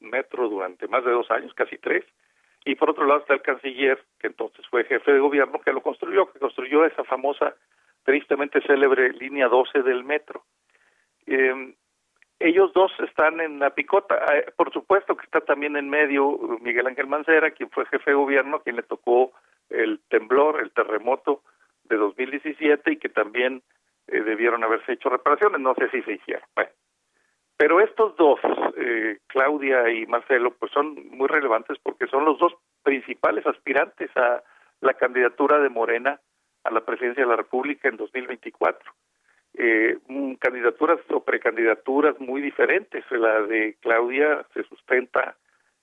metro 0.00 0.48
durante 0.48 0.88
más 0.88 1.04
de 1.04 1.12
dos 1.12 1.30
años, 1.30 1.54
casi 1.54 1.78
tres, 1.78 2.04
y 2.64 2.74
por 2.74 2.90
otro 2.90 3.06
lado 3.06 3.20
está 3.20 3.34
el 3.34 3.42
canciller, 3.42 4.02
que 4.18 4.28
entonces 4.28 4.66
fue 4.68 4.84
jefe 4.84 5.12
de 5.12 5.18
gobierno, 5.18 5.60
que 5.60 5.72
lo 5.72 5.82
construyó, 5.82 6.30
que 6.32 6.38
construyó 6.38 6.84
esa 6.84 7.04
famosa, 7.04 7.54
tristemente 8.04 8.60
célebre 8.62 9.12
línea 9.12 9.48
12 9.48 9.82
del 9.82 10.04
metro. 10.04 10.44
Eh, 11.26 11.74
ellos 12.38 12.72
dos 12.72 12.92
están 13.00 13.40
en 13.40 13.58
la 13.60 13.70
picota. 13.70 14.16
Ah, 14.16 14.50
por 14.56 14.72
supuesto 14.72 15.16
que 15.16 15.24
está 15.24 15.40
también 15.40 15.76
en 15.76 15.88
medio 15.88 16.38
Miguel 16.60 16.86
Ángel 16.86 17.06
Mancera, 17.06 17.52
quien 17.52 17.70
fue 17.70 17.86
jefe 17.86 18.10
de 18.10 18.16
gobierno, 18.16 18.60
quien 18.60 18.76
le 18.76 18.82
tocó 18.82 19.32
el 19.70 20.00
temblor, 20.08 20.60
el 20.60 20.72
terremoto 20.72 21.42
de 21.84 21.96
2017 21.96 22.92
y 22.92 22.96
que 22.96 23.08
también 23.08 23.62
eh, 24.08 24.20
debieron 24.22 24.64
haberse 24.64 24.92
hecho 24.92 25.08
reparaciones, 25.08 25.60
no 25.60 25.74
sé 25.74 25.88
si 25.90 26.02
se 26.02 26.12
hicieron. 26.12 26.44
Pero 27.62 27.80
estos 27.80 28.16
dos, 28.16 28.40
eh, 28.76 29.18
Claudia 29.28 29.88
y 29.88 30.04
Marcelo, 30.06 30.52
pues 30.58 30.72
son 30.72 30.96
muy 31.10 31.28
relevantes 31.28 31.78
porque 31.80 32.08
son 32.08 32.24
los 32.24 32.36
dos 32.40 32.52
principales 32.82 33.46
aspirantes 33.46 34.10
a 34.16 34.42
la 34.80 34.94
candidatura 34.94 35.60
de 35.60 35.68
Morena 35.68 36.18
a 36.64 36.72
la 36.72 36.80
presidencia 36.80 37.22
de 37.22 37.30
la 37.30 37.36
República 37.36 37.88
en 37.88 37.98
2024. 37.98 38.92
Eh, 39.54 39.96
candidaturas 40.40 40.98
o 41.10 41.22
precandidaturas 41.22 42.18
muy 42.18 42.40
diferentes. 42.40 43.04
La 43.12 43.42
de 43.42 43.76
Claudia 43.80 44.44
se 44.54 44.64
sustenta 44.64 45.36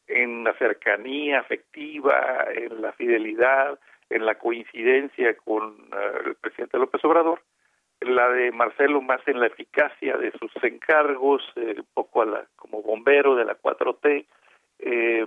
en 0.06 0.44
la 0.44 0.52
cercanía 0.56 1.40
afectiva, 1.40 2.46
en 2.56 2.82
la 2.82 2.92
fidelidad, 2.92 3.80
en 4.10 4.26
la 4.26 4.36
coincidencia 4.36 5.34
con 5.38 5.78
el 6.26 6.36
presidente 6.36 6.78
López 6.78 7.06
Obrador 7.06 7.40
la 8.02 8.30
de 8.30 8.52
Marcelo 8.52 9.02
más 9.02 9.22
en 9.28 9.40
la 9.40 9.48
eficacia 9.48 10.18
de 10.18 10.32
sus 10.40 10.52
encargos, 10.64 11.44
un 11.56 11.88
poco 11.94 12.22
a 12.22 12.26
la, 12.26 12.48
como 12.56 12.82
bombero 12.82 13.36
de 13.36 13.46
la 13.46 13.58
4T, 13.60 14.26
eh, 14.80 15.26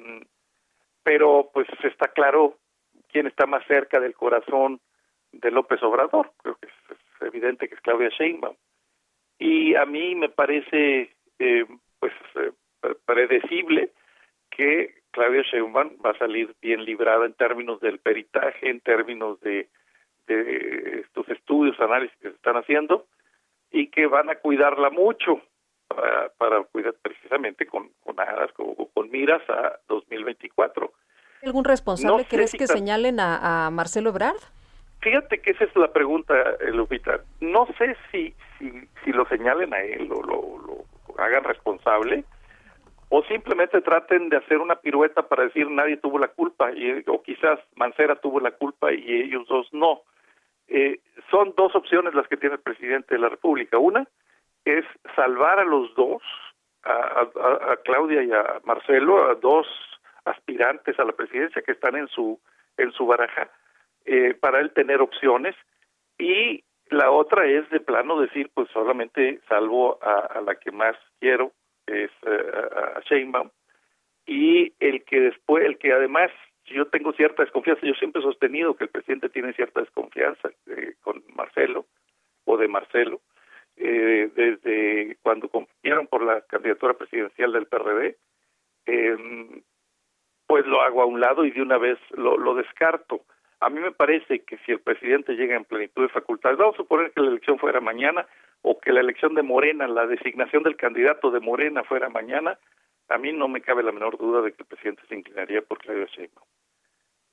pero 1.03 1.51
pues 1.53 1.69
está 1.83 2.09
claro 2.09 2.59
quién 3.11 3.27
está 3.27 3.47
más 3.47 3.65
cerca 3.67 4.01
del 4.01 4.15
corazón 4.15 4.81
de 5.33 5.51
López 5.51 5.83
Obrador, 5.83 6.33
creo 6.43 6.57
que 6.57 6.69
es, 6.69 6.73
evidente 7.21 7.69
que 7.69 7.75
es 7.75 7.81
Claudia 7.81 8.09
Sheinbaum. 8.09 8.57
Y 9.39 9.75
a 9.77 9.85
mí 9.85 10.15
me 10.15 10.29
parece 10.29 11.15
eh, 11.39 11.67
pues 12.01 12.13
eh, 12.35 12.53
predecible 13.05 13.93
que 14.51 15.03
Claudia 15.13 15.43
Sheinbaum 15.43 15.99
va 16.05 16.11
a 16.11 16.19
salir 16.19 16.55
bien 16.61 16.85
librada 16.85 17.27
en 17.27 17.35
términos 17.35 17.81
del 17.81 17.99
peritaje, 17.99 18.71
en 18.71 18.81
términos 18.81 19.41
de 19.41 19.69
de 20.27 21.01
estos 21.01 21.29
estudios, 21.29 21.79
análisis 21.81 22.17
que 22.19 22.29
se 22.29 22.35
están 22.35 22.57
haciendo 22.57 23.07
y 23.71 23.89
que 23.89 24.07
van 24.07 24.31
a 24.31 24.37
cuidarla 24.37 24.91
mucho 24.91 25.41
para, 25.89 26.29
para 26.39 26.63
cuidar 26.65 26.95
precisamente 27.03 27.67
con, 27.67 27.91
con 28.03 28.17
con, 28.95 29.11
miras 29.11 29.43
a 29.49 29.79
2024. 29.89 30.93
¿Algún 31.43 31.65
responsable 31.65 32.25
crees 32.25 32.53
que 32.53 32.67
señalen 32.67 33.19
a, 33.21 33.69
Marcelo 33.71 34.11
Ebrard? 34.11 34.41
Fíjate 35.01 35.41
que 35.41 35.51
esa 35.51 35.65
es 35.65 35.75
la 35.75 35.93
pregunta, 35.93 36.35
eh, 36.61 36.71
Lupita. 36.71 37.21
No 37.41 37.67
sé 37.77 37.97
si, 38.11 38.33
si, 38.59 38.71
si 39.05 39.13
lo 39.13 39.27
señalen 39.27 39.75
a 39.75 39.81
él 39.81 40.11
o 40.13 40.23
lo, 40.23 40.59
lo 40.59 41.23
hagan 41.23 41.45
responsable 41.45 42.25
o 43.15 43.23
simplemente 43.25 43.83
traten 43.83 44.31
de 44.31 44.39
hacer 44.39 44.57
una 44.57 44.77
pirueta 44.77 45.29
para 45.29 45.45
decir 45.45 45.71
nadie 45.71 45.99
tuvo 45.99 46.19
la 46.19 46.29
culpa 46.29 46.73
y, 46.73 47.05
o 47.07 47.23
quizás 47.23 47.59
Mancera 47.77 48.17
tuvo 48.17 48.41
la 48.41 48.53
culpa 48.53 48.91
y 48.91 49.05
ellos 49.07 49.47
dos 49.49 49.69
no. 49.73 50.01
Eh, 50.75 51.01
son 51.31 51.53
dos 51.55 51.75
opciones 51.77 52.15
las 52.15 52.27
que 52.29 52.39
tiene 52.39 52.55
el 52.55 52.63
presidente 52.63 53.15
de 53.15 53.21
la 53.21 53.29
República. 53.29 53.77
Una 53.77 54.09
es 54.65 54.87
salvar 55.15 55.59
a 55.59 55.65
los 55.65 55.95
dos, 55.95 56.23
a, 56.83 56.93
a, 56.93 57.73
a 57.73 57.77
Claudia 57.85 58.23
y 58.23 58.33
a 58.33 58.61
Marcelo, 58.65 59.29
a 59.31 59.35
dos 59.35 59.67
aspirantes 60.25 60.99
a 60.99 61.05
la 61.05 61.13
presidencia 61.13 61.63
que 61.63 61.73
están 61.73 61.97
en 61.97 62.09
su 62.09 62.41
en 62.79 62.91
su 62.93 63.07
baraja 63.07 63.51
eh, 64.07 64.35
para 64.41 64.61
él 64.61 64.73
tener 64.73 65.03
opciones 65.03 65.55
y 66.19 66.65
la 66.89 67.11
otra 67.11 67.47
es 67.47 67.69
de 67.71 67.81
plano 67.81 68.21
decir 68.21 68.51
pues 68.55 68.69
solamente 68.73 69.41
salvo 69.49 69.99
a, 70.03 70.21
a 70.21 70.41
la 70.41 70.55
que 70.55 70.71
más 70.71 70.97
quiero 71.21 71.53
es 71.87 72.11
eh, 72.25 72.53
a 72.97 73.01
Sheinbaum 73.01 73.51
y 74.27 74.73
el 74.81 75.05
que 75.05 75.21
después 75.21 75.65
el 75.65 75.77
que 75.79 75.93
además 75.93 76.31
yo 76.67 76.87
tengo 76.87 77.13
cierta 77.13 77.43
desconfianza 77.43 77.87
yo 77.87 77.95
siempre 77.95 78.21
he 78.21 78.25
sostenido 78.25 78.75
que 78.75 78.85
el 78.85 78.91
presidente 78.91 79.29
tiene 79.29 79.53
cierta 79.53 79.81
desconfianza 79.81 80.51
eh, 80.67 80.95
con 81.03 81.23
Marcelo 81.35 81.87
o 82.45 82.57
de 82.57 82.69
Marcelo 82.69 83.21
eh, 83.77 84.31
desde 84.35 85.17
cuando 85.23 85.49
compitieron 85.49 86.07
por 86.07 86.23
la 86.23 86.41
candidatura 86.43 86.95
presidencial 86.95 87.53
del 87.53 87.67
PRD 87.67 88.17
eh, 88.87 89.63
pues 90.53 90.67
lo 90.67 90.83
hago 90.83 91.01
a 91.01 91.07
un 91.07 91.19
lado 91.19 91.47
y 91.47 91.51
de 91.51 91.63
una 91.63 91.79
vez 91.79 91.99
lo, 92.11 92.37
lo 92.37 92.55
descarto. 92.55 93.23
A 93.61 93.71
mí 93.71 93.81
me 93.81 93.91
parece 93.91 94.41
que 94.41 94.59
si 94.59 94.73
el 94.73 94.81
presidente 94.81 95.33
llega 95.33 95.57
en 95.57 95.65
plenitud 95.65 96.03
de 96.03 96.09
facultades, 96.11 96.59
vamos 96.59 96.75
a 96.75 96.83
suponer 96.83 97.11
que 97.13 97.23
la 97.23 97.29
elección 97.29 97.59
fuera 97.59 97.81
mañana 97.81 98.27
o 98.61 98.79
que 98.79 98.93
la 98.93 99.01
elección 99.01 99.35
de 99.35 99.43
Morena, 99.43 99.89
la 99.89 100.07
designación 100.07 100.63
del 100.63 100.77
candidato 100.77 101.31
de 101.31 101.41
Morena 101.41 101.85
fuera 101.85 102.11
mañana, 102.11 102.59
a 103.13 103.19
mí 103.19 103.33
no 103.33 103.49
me 103.49 103.61
cabe 103.61 103.83
la 103.83 103.93
menor 103.93 104.17
duda 104.17 104.41
de 104.43 104.53
que 104.53 104.63
el 104.63 104.69
presidente 104.69 105.03
se 105.09 105.15
inclinaría 105.15 105.63
por 105.63 105.79
Claudio 105.79 106.07
Sheinbaum. 106.07 106.47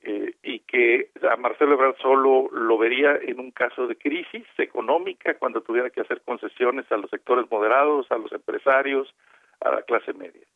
Eh, 0.02 0.34
y 0.42 0.60
que 0.60 1.10
a 1.30 1.36
Marcelo 1.36 1.74
Ebrard 1.74 1.96
solo 1.98 2.48
lo 2.52 2.78
vería 2.78 3.16
en 3.16 3.38
un 3.38 3.50
caso 3.50 3.86
de 3.86 3.96
crisis 3.96 4.46
económica, 4.56 5.34
cuando 5.34 5.60
tuviera 5.60 5.90
que 5.90 6.00
hacer 6.00 6.22
concesiones 6.22 6.90
a 6.90 6.96
los 6.96 7.10
sectores 7.10 7.50
moderados, 7.50 8.10
a 8.10 8.16
los 8.16 8.32
empresarios, 8.32 9.14
a 9.60 9.70
la 9.70 9.82
clase 9.82 10.14
media. 10.14 10.46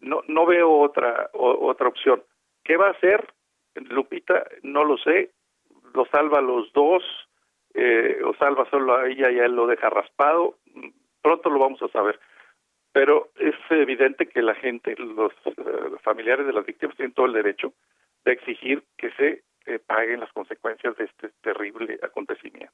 No, 0.00 0.22
no 0.26 0.44
veo 0.44 0.72
otra, 0.80 1.30
o, 1.34 1.68
otra 1.68 1.86
opción. 1.86 2.24
¿Qué 2.64 2.76
va 2.76 2.88
a 2.88 2.92
hacer? 2.92 3.32
Lupita, 3.76 4.44
no 4.62 4.84
lo 4.84 4.98
sé, 4.98 5.30
lo 5.92 6.04
salva 6.06 6.38
a 6.38 6.42
los 6.42 6.72
dos, 6.72 7.02
eh, 7.74 8.20
o 8.24 8.34
salva 8.34 8.68
solo 8.70 8.96
a 8.96 9.08
ella 9.08 9.30
y 9.30 9.38
a 9.38 9.44
él 9.44 9.52
lo 9.54 9.66
deja 9.66 9.88
raspado, 9.88 10.56
pronto 11.22 11.48
lo 11.48 11.60
vamos 11.60 11.80
a 11.82 11.88
saber. 11.88 12.18
Pero 12.94 13.32
es 13.34 13.56
evidente 13.70 14.28
que 14.28 14.40
la 14.40 14.54
gente, 14.54 14.94
los 14.96 15.32
eh, 15.46 15.52
familiares 16.04 16.46
de 16.46 16.52
las 16.52 16.64
víctimas 16.64 16.96
tienen 16.96 17.12
todo 17.12 17.26
el 17.26 17.32
derecho 17.32 17.74
de 18.24 18.32
exigir 18.32 18.84
que 18.96 19.10
se 19.10 19.42
eh, 19.66 19.80
paguen 19.84 20.20
las 20.20 20.32
consecuencias 20.32 20.96
de 20.96 21.04
este 21.04 21.30
terrible 21.42 21.98
acontecimiento. 22.04 22.72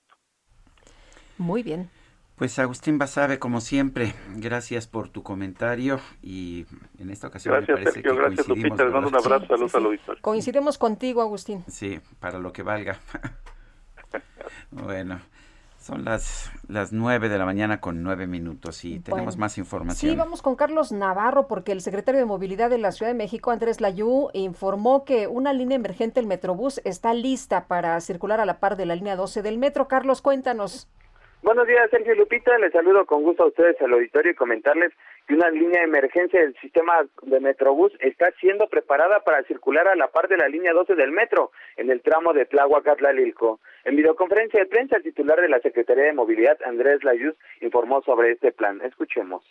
Muy 1.39 1.63
bien. 1.63 1.89
Pues 2.37 2.59
Agustín 2.59 2.99
Basabe, 2.99 3.39
como 3.39 3.63
siempre, 3.63 4.13
gracias 4.37 4.87
por 4.87 5.09
tu 5.09 5.23
comentario 5.23 6.01
y 6.23 6.67
en 6.99 7.09
esta 7.09 7.29
ocasión 7.29 7.55
gracias, 7.55 7.79
me 7.79 7.85
parece 7.85 8.03
Sergio, 8.03 8.13
que 8.13 8.19
gracias 8.19 8.47
coincidimos, 8.47 8.71
Lupita, 8.71 8.85
les 8.85 8.93
mando 8.93 9.09
un 9.09 9.17
abrazo, 9.17 9.47
saludos 9.47 9.75
al 9.75 9.85
auditorio. 9.87 10.23
Coincidimos 10.23 10.77
contigo, 10.77 11.23
Agustín. 11.23 11.65
Sí, 11.67 11.99
para 12.19 12.39
lo 12.39 12.53
que 12.53 12.63
valga. 12.63 12.99
bueno, 14.71 15.21
son 15.81 16.05
las 16.05 16.51
las 16.69 16.93
nueve 16.93 17.29
de 17.29 17.39
la 17.39 17.45
mañana 17.45 17.81
con 17.81 18.03
nueve 18.03 18.27
minutos 18.27 18.85
y 18.85 19.01
tenemos 19.01 19.35
Bueno. 19.35 19.41
más 19.41 19.59
información. 19.59 20.13
Sí, 20.13 20.17
vamos 20.17 20.43
con 20.43 20.55
Carlos 20.55 20.93
Navarro, 20.93 21.49
porque 21.49 21.73
el 21.73 21.81
secretario 21.81 22.21
de 22.21 22.27
Movilidad 22.27 22.71
de 22.71 22.79
la 22.79 22.93
Ciudad 22.93 23.11
de 23.11 23.17
México, 23.19 23.51
Andrés 23.51 23.81
Layú, 23.81 24.29
informó 24.35 25.05
que 25.05 25.27
una 25.27 25.53
línea 25.53 25.77
emergente, 25.77 26.21
el 26.21 26.27
Metrobús, 26.27 26.81
está 26.85 27.15
lista 27.15 27.67
para 27.67 28.01
circular 28.01 28.41
a 28.41 28.45
la 28.47 28.61
par 28.61 28.77
de 28.77 28.87
la 28.87 28.95
línea 28.95 29.17
12 29.17 29.43
del 29.43 29.59
metro. 29.59 29.89
Carlos, 29.89 30.23
cuéntanos. 30.23 30.87
Buenos 31.43 31.67
días, 31.67 31.89
Sergio 31.91 32.15
Lupita. 32.17 32.59
Les 32.59 32.71
saludo 32.71 33.07
con 33.07 33.23
gusto 33.23 33.45
a 33.45 33.47
ustedes 33.47 33.81
al 33.81 33.95
auditorio 33.95 34.33
y 34.33 34.35
comentarles 34.35 34.93
que 35.27 35.33
una 35.33 35.49
línea 35.49 35.81
de 35.81 35.87
emergencia 35.87 36.39
del 36.39 36.55
sistema 36.61 36.93
de 37.23 37.41
Metrobús 37.41 37.93
está 38.01 38.31
siendo 38.41 38.69
preparada 38.69 39.21
para 39.21 39.43
circular 39.45 39.89
a 39.89 39.95
la 39.97 40.09
par 40.09 40.29
de 40.29 40.37
la 40.37 40.49
línea 40.49 40.75
12 40.75 40.95
del 40.97 41.13
metro 41.13 41.51
en 41.79 41.91
el 41.91 42.03
tramo 42.03 42.35
de 42.35 42.47
Tláhuac-Atlalilco. 42.47 43.59
En 43.85 43.97
videoconferencia 43.97 44.61
de 44.61 44.67
prensa, 44.67 44.97
el 44.97 45.03
titular 45.03 45.41
de 45.41 45.49
la 45.49 45.61
Secretaría 45.61 46.05
de 46.05 46.13
Movilidad, 46.13 46.59
Andrés 46.63 47.03
Layuz, 47.05 47.35
informó 47.63 48.03
sobre 48.03 48.33
este 48.33 48.53
plan. 48.53 48.83
Escuchemos. 48.83 49.43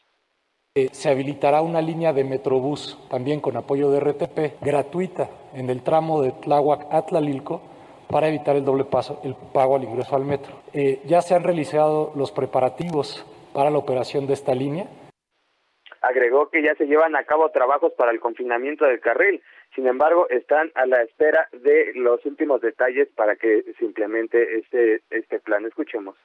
Eh, 0.75 0.89
se 0.91 1.09
habilitará 1.09 1.61
una 1.61 1.81
línea 1.81 2.13
de 2.13 2.23
Metrobús, 2.23 2.99
también 3.09 3.41
con 3.41 3.57
apoyo 3.57 3.89
de 3.89 3.99
RTP, 3.99 4.61
gratuita 4.61 5.27
en 5.55 5.71
el 5.71 5.81
tramo 5.81 6.21
de 6.21 6.33
Tláhuac-Atlalilco 6.33 7.78
para 8.10 8.27
evitar 8.27 8.56
el 8.56 8.65
doble 8.65 8.86
paso, 8.86 9.22
el 9.23 9.36
pago 9.53 9.76
al 9.76 9.84
ingreso 9.84 10.15
al 10.15 10.26
metro. 10.26 10.53
Eh, 10.73 10.99
ya 11.06 11.22
se 11.22 11.36
han 11.36 11.44
realizado 11.44 12.11
los 12.15 12.31
preparativos 12.31 13.26
para 13.53 13.69
la 13.69 13.77
operación 13.77 14.26
de 14.26 14.34
esta 14.34 14.56
línea. 14.56 14.88
Agregó 16.02 16.49
que 16.49 16.64
ya 16.64 16.73
se 16.76 16.86
llevan 16.86 17.15
a 17.15 17.23
cabo 17.26 17.49
trabajos 17.49 17.94
para 17.94 18.11
el 18.11 18.19
confinamiento 18.19 18.86
del 18.86 18.99
carril. 18.99 19.44
Sin 19.76 19.86
embargo, 19.86 20.27
están 20.30 20.72
a 20.73 20.88
la 20.88 21.03
espera 21.03 21.49
de 21.52 21.91
los 21.94 22.26
últimos 22.26 22.61
detalles 22.61 23.10
para 23.15 23.36
que 23.36 23.64
se 23.77 23.86
implemente 23.86 24.57
este, 24.57 25.02
este 25.11 25.40
plan. 25.40 25.65
Escuchemos. 25.65 26.15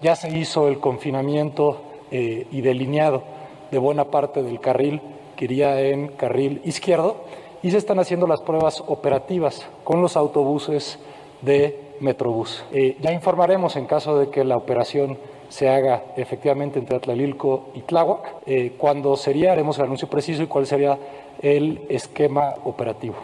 Ya 0.00 0.16
se 0.16 0.30
hizo 0.30 0.68
el 0.68 0.80
confinamiento 0.80 2.06
eh, 2.10 2.46
y 2.50 2.62
delineado 2.62 3.22
de 3.70 3.78
buena 3.78 4.10
parte 4.10 4.42
del 4.42 4.60
carril 4.60 5.02
que 5.36 5.44
iría 5.44 5.80
en 5.80 6.16
carril 6.16 6.62
izquierdo 6.64 7.26
y 7.64 7.70
se 7.70 7.78
están 7.78 7.98
haciendo 7.98 8.26
las 8.26 8.42
pruebas 8.42 8.84
operativas 8.86 9.66
con 9.84 10.02
los 10.02 10.18
autobuses 10.18 11.02
de 11.40 11.94
Metrobús. 11.98 12.62
Eh, 12.70 12.98
ya 13.00 13.10
informaremos 13.10 13.76
en 13.76 13.86
caso 13.86 14.18
de 14.18 14.30
que 14.30 14.44
la 14.44 14.58
operación 14.58 15.16
se 15.48 15.70
haga 15.70 16.02
efectivamente 16.18 16.78
entre 16.78 16.96
Atlalilco 16.96 17.70
y 17.74 17.80
Tláhuac, 17.80 18.42
eh, 18.46 18.72
cuándo 18.76 19.16
sería, 19.16 19.52
haremos 19.52 19.78
el 19.78 19.86
anuncio 19.86 20.10
preciso 20.10 20.42
y 20.42 20.46
cuál 20.46 20.66
sería 20.66 20.98
el 21.40 21.80
esquema 21.88 22.52
operativo. 22.64 23.16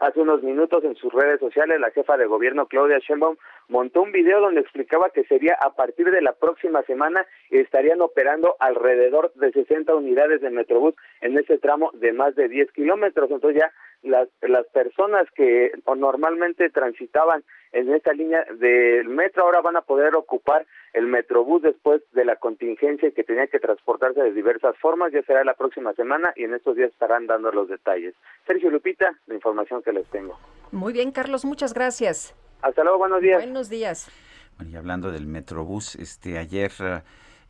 Hace 0.00 0.20
unos 0.20 0.42
minutos 0.42 0.84
en 0.84 0.94
sus 0.96 1.10
redes 1.10 1.40
sociales, 1.40 1.80
la 1.80 1.90
jefa 1.92 2.18
de 2.18 2.26
gobierno 2.26 2.66
Claudia 2.66 2.98
Sheinbaum 2.98 3.36
montó 3.70 4.02
un 4.02 4.12
video 4.12 4.40
donde 4.40 4.60
explicaba 4.60 5.10
que 5.10 5.24
sería 5.24 5.56
a 5.60 5.74
partir 5.74 6.10
de 6.10 6.20
la 6.20 6.32
próxima 6.32 6.82
semana 6.82 7.24
estarían 7.50 8.02
operando 8.02 8.56
alrededor 8.58 9.32
de 9.34 9.52
60 9.52 9.94
unidades 9.94 10.40
de 10.40 10.50
Metrobús 10.50 10.94
en 11.20 11.38
ese 11.38 11.58
tramo 11.58 11.90
de 11.94 12.12
más 12.12 12.34
de 12.34 12.48
10 12.48 12.72
kilómetros. 12.72 13.30
Entonces 13.30 13.62
ya 13.62 13.72
las, 14.02 14.28
las 14.42 14.66
personas 14.68 15.26
que 15.34 15.72
normalmente 15.96 16.68
transitaban 16.70 17.44
en 17.72 17.94
esta 17.94 18.12
línea 18.12 18.44
del 18.58 19.08
metro 19.08 19.44
ahora 19.44 19.60
van 19.60 19.76
a 19.76 19.82
poder 19.82 20.16
ocupar 20.16 20.66
el 20.92 21.06
Metrobús 21.06 21.62
después 21.62 22.02
de 22.12 22.24
la 22.24 22.36
contingencia 22.36 23.12
que 23.12 23.22
tenía 23.22 23.46
que 23.46 23.60
transportarse 23.60 24.20
de 24.20 24.32
diversas 24.32 24.76
formas. 24.78 25.12
Ya 25.12 25.22
será 25.22 25.44
la 25.44 25.54
próxima 25.54 25.92
semana 25.94 26.32
y 26.34 26.44
en 26.44 26.54
estos 26.54 26.76
días 26.76 26.90
estarán 26.90 27.26
dando 27.26 27.52
los 27.52 27.68
detalles. 27.68 28.14
Sergio 28.46 28.70
Lupita, 28.70 29.16
la 29.26 29.34
información 29.34 29.82
que 29.82 29.92
les 29.92 30.08
tengo. 30.08 30.36
Muy 30.72 30.92
bien, 30.92 31.12
Carlos, 31.12 31.44
muchas 31.44 31.72
gracias. 31.72 32.34
Hasta 32.62 32.82
luego, 32.82 32.98
buenos 32.98 33.22
días. 33.22 33.42
Buenos 33.42 33.68
días. 33.68 34.08
Bueno, 34.56 34.72
y 34.72 34.76
hablando 34.76 35.10
del 35.10 35.26
Metrobús, 35.26 35.96
este 35.96 36.38
ayer 36.38 36.70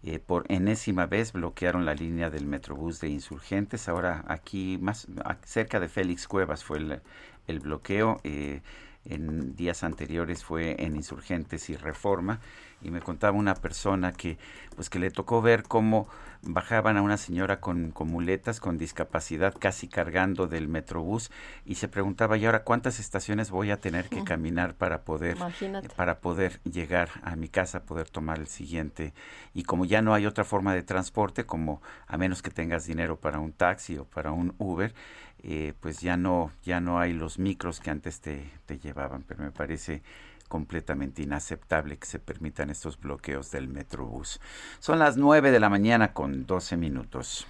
eh, 0.03 0.19
por 0.19 0.45
enésima 0.49 1.07
vez 1.07 1.33
bloquearon 1.33 1.85
la 1.85 1.95
línea 1.95 2.31
del 2.31 2.47
Metrobús 2.47 3.01
de 3.01 3.09
Insurgentes. 3.09 3.89
Ahora 3.89 4.25
aquí 4.29 4.79
más 4.81 5.09
cerca 5.45 5.81
de 5.81 5.89
Félix 5.89 6.29
Cuevas 6.29 6.65
fue 6.65 6.79
el, 6.79 7.01
el 7.49 7.61
bloqueo. 7.61 8.21
eh, 8.25 8.63
en 9.05 9.57
días 9.57 9.83
anteriores 9.83 10.45
fue 10.45 10.77
en 10.85 10.97
Insurgentes 10.97 11.71
y 11.71 11.77
Reforma 11.77 12.41
y 12.83 12.91
me 12.91 13.01
contaba 13.01 13.37
una 13.37 13.55
persona 13.55 14.13
que 14.13 14.39
pues 14.75 14.89
que 14.89 14.99
le 14.99 15.11
tocó 15.11 15.43
ver 15.43 15.65
cómo 15.65 16.09
bajaban 16.43 16.97
a 16.97 17.03
una 17.03 17.19
señora 17.19 17.61
con, 17.61 17.91
con 17.91 18.09
muletas 18.09 18.61
con 18.61 18.79
discapacidad 18.79 19.55
casi 19.59 19.89
cargando 19.89 20.47
del 20.47 20.69
metrobús 20.69 21.31
y 21.67 21.75
se 21.75 21.89
preguntaba 21.89 22.39
y 22.39 22.47
ahora 22.47 22.65
cuántas 22.65 22.99
estaciones 22.99 23.51
voy 23.51 23.71
a 23.71 23.79
tener 23.79 24.09
que 24.09 24.25
caminar 24.25 24.75
para 24.75 25.03
poder 25.03 25.37
Imagínate. 25.37 25.89
para 25.91 26.21
poder 26.21 26.61
llegar 26.65 27.11
a 27.23 27.37
mi 27.37 27.49
casa, 27.49 27.85
poder 27.85 28.09
tomar 28.09 28.39
el 28.39 28.49
siguiente. 28.49 29.13
Y 29.55 29.65
como 29.65 29.85
ya 29.85 30.03
no 30.03 30.15
hay 30.15 30.27
otra 30.27 30.45
forma 30.45 30.75
de 30.75 30.83
transporte, 30.83 31.45
como 31.45 31.83
a 32.07 32.17
menos 32.17 32.43
que 32.43 32.51
tengas 32.51 32.87
dinero 32.87 33.19
para 33.19 33.39
un 33.39 33.53
taxi 33.53 33.99
o 33.99 34.05
para 34.05 34.33
un 34.33 34.55
Uber, 34.59 34.95
eh, 35.43 35.75
pues 35.81 36.01
ya 36.01 36.17
no, 36.17 36.53
ya 36.63 36.81
no 36.81 36.99
hay 36.99 37.13
los 37.13 37.39
micros 37.39 37.81
que 37.81 37.91
antes 37.91 38.21
te, 38.21 38.51
te 38.67 38.79
llevaban. 38.79 39.23
Pero 39.27 39.43
me 39.43 39.53
parece 39.53 40.03
completamente 40.49 41.23
inaceptable 41.23 41.97
que 41.97 42.07
se 42.07 42.19
permitan 42.19 42.71
estos 42.71 42.99
bloqueos 42.99 43.51
del 43.53 43.69
Metrobús. 43.69 44.41
Son 44.81 44.99
las 44.99 45.17
9 45.17 45.53
de 45.53 45.61
la 45.61 45.69
mañana 45.69 46.13
con 46.13 46.45
12 46.45 46.77
minutos. 46.77 47.47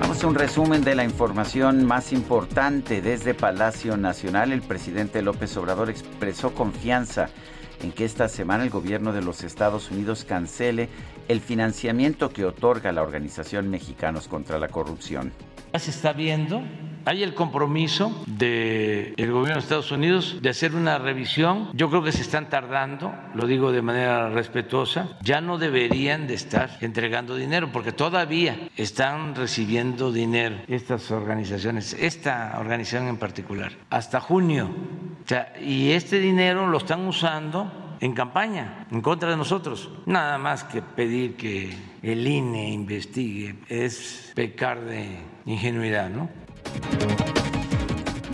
Vamos 0.00 0.22
a 0.22 0.26
un 0.28 0.36
resumen 0.36 0.84
de 0.84 0.94
la 0.94 1.02
información 1.02 1.84
más 1.84 2.12
importante 2.12 3.02
desde 3.02 3.34
Palacio 3.34 3.96
Nacional. 3.96 4.52
El 4.52 4.62
presidente 4.62 5.20
López 5.20 5.56
Obrador 5.56 5.90
expresó 5.90 6.54
confianza 6.54 7.28
en 7.82 7.90
que 7.90 8.04
esta 8.04 8.28
semana 8.28 8.62
el 8.62 8.70
gobierno 8.70 9.12
de 9.12 9.22
los 9.22 9.42
Estados 9.42 9.90
Unidos 9.90 10.24
cancele 10.24 10.88
el 11.28 11.40
financiamiento 11.40 12.30
que 12.30 12.44
otorga 12.44 12.92
la 12.92 13.02
Organización 13.02 13.68
Mexicanos 13.68 14.28
contra 14.28 14.58
la 14.58 14.68
Corrupción. 14.68 15.32
Ya 15.72 15.78
se 15.78 15.90
está 15.90 16.12
viendo 16.12 16.62
hay 17.06 17.22
el 17.22 17.34
compromiso 17.34 18.24
del 18.26 19.14
gobierno 19.16 19.54
de 19.54 19.60
Estados 19.60 19.92
Unidos 19.92 20.38
de 20.42 20.48
hacer 20.48 20.74
una 20.74 20.98
revisión. 20.98 21.70
Yo 21.72 21.88
creo 21.88 22.02
que 22.02 22.10
se 22.10 22.20
están 22.20 22.50
tardando, 22.50 23.14
lo 23.32 23.46
digo 23.46 23.70
de 23.70 23.80
manera 23.80 24.28
respetuosa. 24.28 25.16
Ya 25.22 25.40
no 25.40 25.56
deberían 25.56 26.26
de 26.26 26.34
estar 26.34 26.78
entregando 26.80 27.36
dinero 27.36 27.70
porque 27.72 27.92
todavía 27.92 28.70
están 28.76 29.36
recibiendo 29.36 30.10
dinero 30.10 30.56
estas 30.66 31.12
organizaciones, 31.12 31.94
esta 31.94 32.56
organización 32.58 33.06
en 33.06 33.18
particular, 33.18 33.70
hasta 33.88 34.20
junio. 34.20 34.68
y 35.62 35.92
este 35.92 36.18
dinero 36.18 36.66
lo 36.66 36.78
están 36.78 37.06
usando 37.06 37.85
en 38.00 38.12
campaña 38.12 38.86
en 38.90 39.00
contra 39.00 39.30
de 39.30 39.36
nosotros. 39.36 39.90
Nada 40.06 40.38
más 40.38 40.64
que 40.64 40.82
pedir 40.82 41.36
que 41.36 41.76
el 42.02 42.26
INE 42.26 42.70
investigue 42.70 43.56
es 43.68 44.32
pecar 44.34 44.84
de 44.84 45.18
ingenuidad, 45.44 46.10
¿no? 46.10 46.28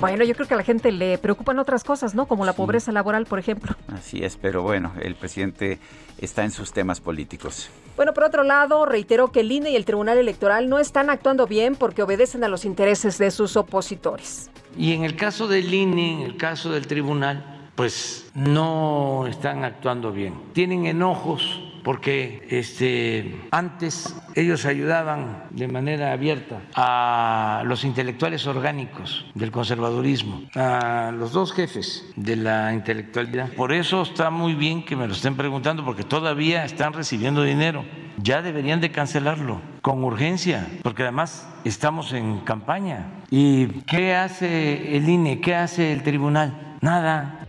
Bueno, 0.03 0.25
yo 0.25 0.35
creo 0.35 0.49
que 0.49 0.55
a 0.55 0.57
la 0.57 0.65
gente 0.65 0.91
le 0.91 1.17
preocupan 1.17 1.61
otras 1.61 1.85
cosas, 1.85 2.13
¿no? 2.17 2.27
Como 2.27 2.45
la 2.45 2.55
pobreza 2.55 2.91
laboral, 2.91 3.25
por 3.25 3.39
ejemplo. 3.39 3.77
Así 3.87 4.25
es, 4.25 4.37
pero 4.37 4.63
bueno, 4.63 4.93
el 5.01 5.15
presidente 5.15 5.79
está 6.19 6.43
en 6.43 6.51
sus 6.51 6.73
temas 6.73 7.01
políticos. 7.01 7.71
Bueno, 7.95 8.13
por 8.13 8.25
otro 8.25 8.43
lado, 8.43 8.85
reiteró 8.85 9.31
que 9.31 9.41
el 9.41 9.53
INE 9.53 9.71
y 9.71 9.77
el 9.77 9.85
Tribunal 9.85 10.19
Electoral 10.19 10.69
no 10.69 10.81
están 10.81 11.09
actuando 11.09 11.47
bien 11.47 11.77
porque 11.77 12.03
obedecen 12.03 12.43
a 12.43 12.49
los 12.49 12.65
intereses 12.65 13.17
de 13.19 13.31
sus 13.31 13.57
opositores. 13.57 14.51
Y 14.77 14.93
en 14.93 15.05
el 15.05 15.15
caso 15.15 15.47
del 15.47 15.73
INE, 15.73 16.15
en 16.15 16.23
el 16.23 16.37
caso 16.37 16.73
del 16.73 16.89
Tribunal, 16.89 17.62
pues 17.83 18.31
no 18.37 19.27
están 19.27 19.65
actuando 19.65 20.13
bien. 20.13 20.35
Tienen 20.53 20.87
enojos 20.87 21.61
porque 21.83 22.47
este, 22.49 23.41
antes 23.51 24.15
ellos 24.37 24.67
ayudaban 24.67 25.47
de 25.51 25.67
manera 25.67 26.13
abierta 26.13 26.61
a 26.77 27.65
los 27.67 27.83
intelectuales 27.83 28.47
orgánicos 28.47 29.27
del 29.35 29.51
conservadurismo, 29.51 30.43
a 30.55 31.11
los 31.11 31.33
dos 31.33 31.53
jefes 31.53 32.09
de 32.15 32.37
la 32.37 32.73
intelectualidad. 32.73 33.53
Por 33.55 33.73
eso 33.73 34.03
está 34.03 34.31
muy 34.31 34.55
bien 34.55 34.85
que 34.85 34.95
me 34.95 35.09
lo 35.09 35.15
estén 35.15 35.35
preguntando, 35.35 35.85
porque 35.85 36.05
todavía 36.05 36.65
están 36.65 36.93
recibiendo 36.93 37.43
dinero. 37.43 37.85
Ya 38.19 38.43
deberían 38.43 38.81
de 38.81 38.93
cancelarlo 38.93 39.61
con 39.81 40.05
urgencia, 40.05 40.69
porque 40.85 41.03
además 41.03 41.49
estamos 41.65 42.13
en 42.13 42.39
campaña. 42.45 43.25
¿Y 43.29 43.67
qué 43.89 44.15
hace 44.15 44.97
el 44.97 45.09
INE? 45.09 45.41
¿Qué 45.41 45.57
hace 45.57 45.93
el 45.93 46.05
tribunal? 46.05 46.77
Nada. 46.81 47.42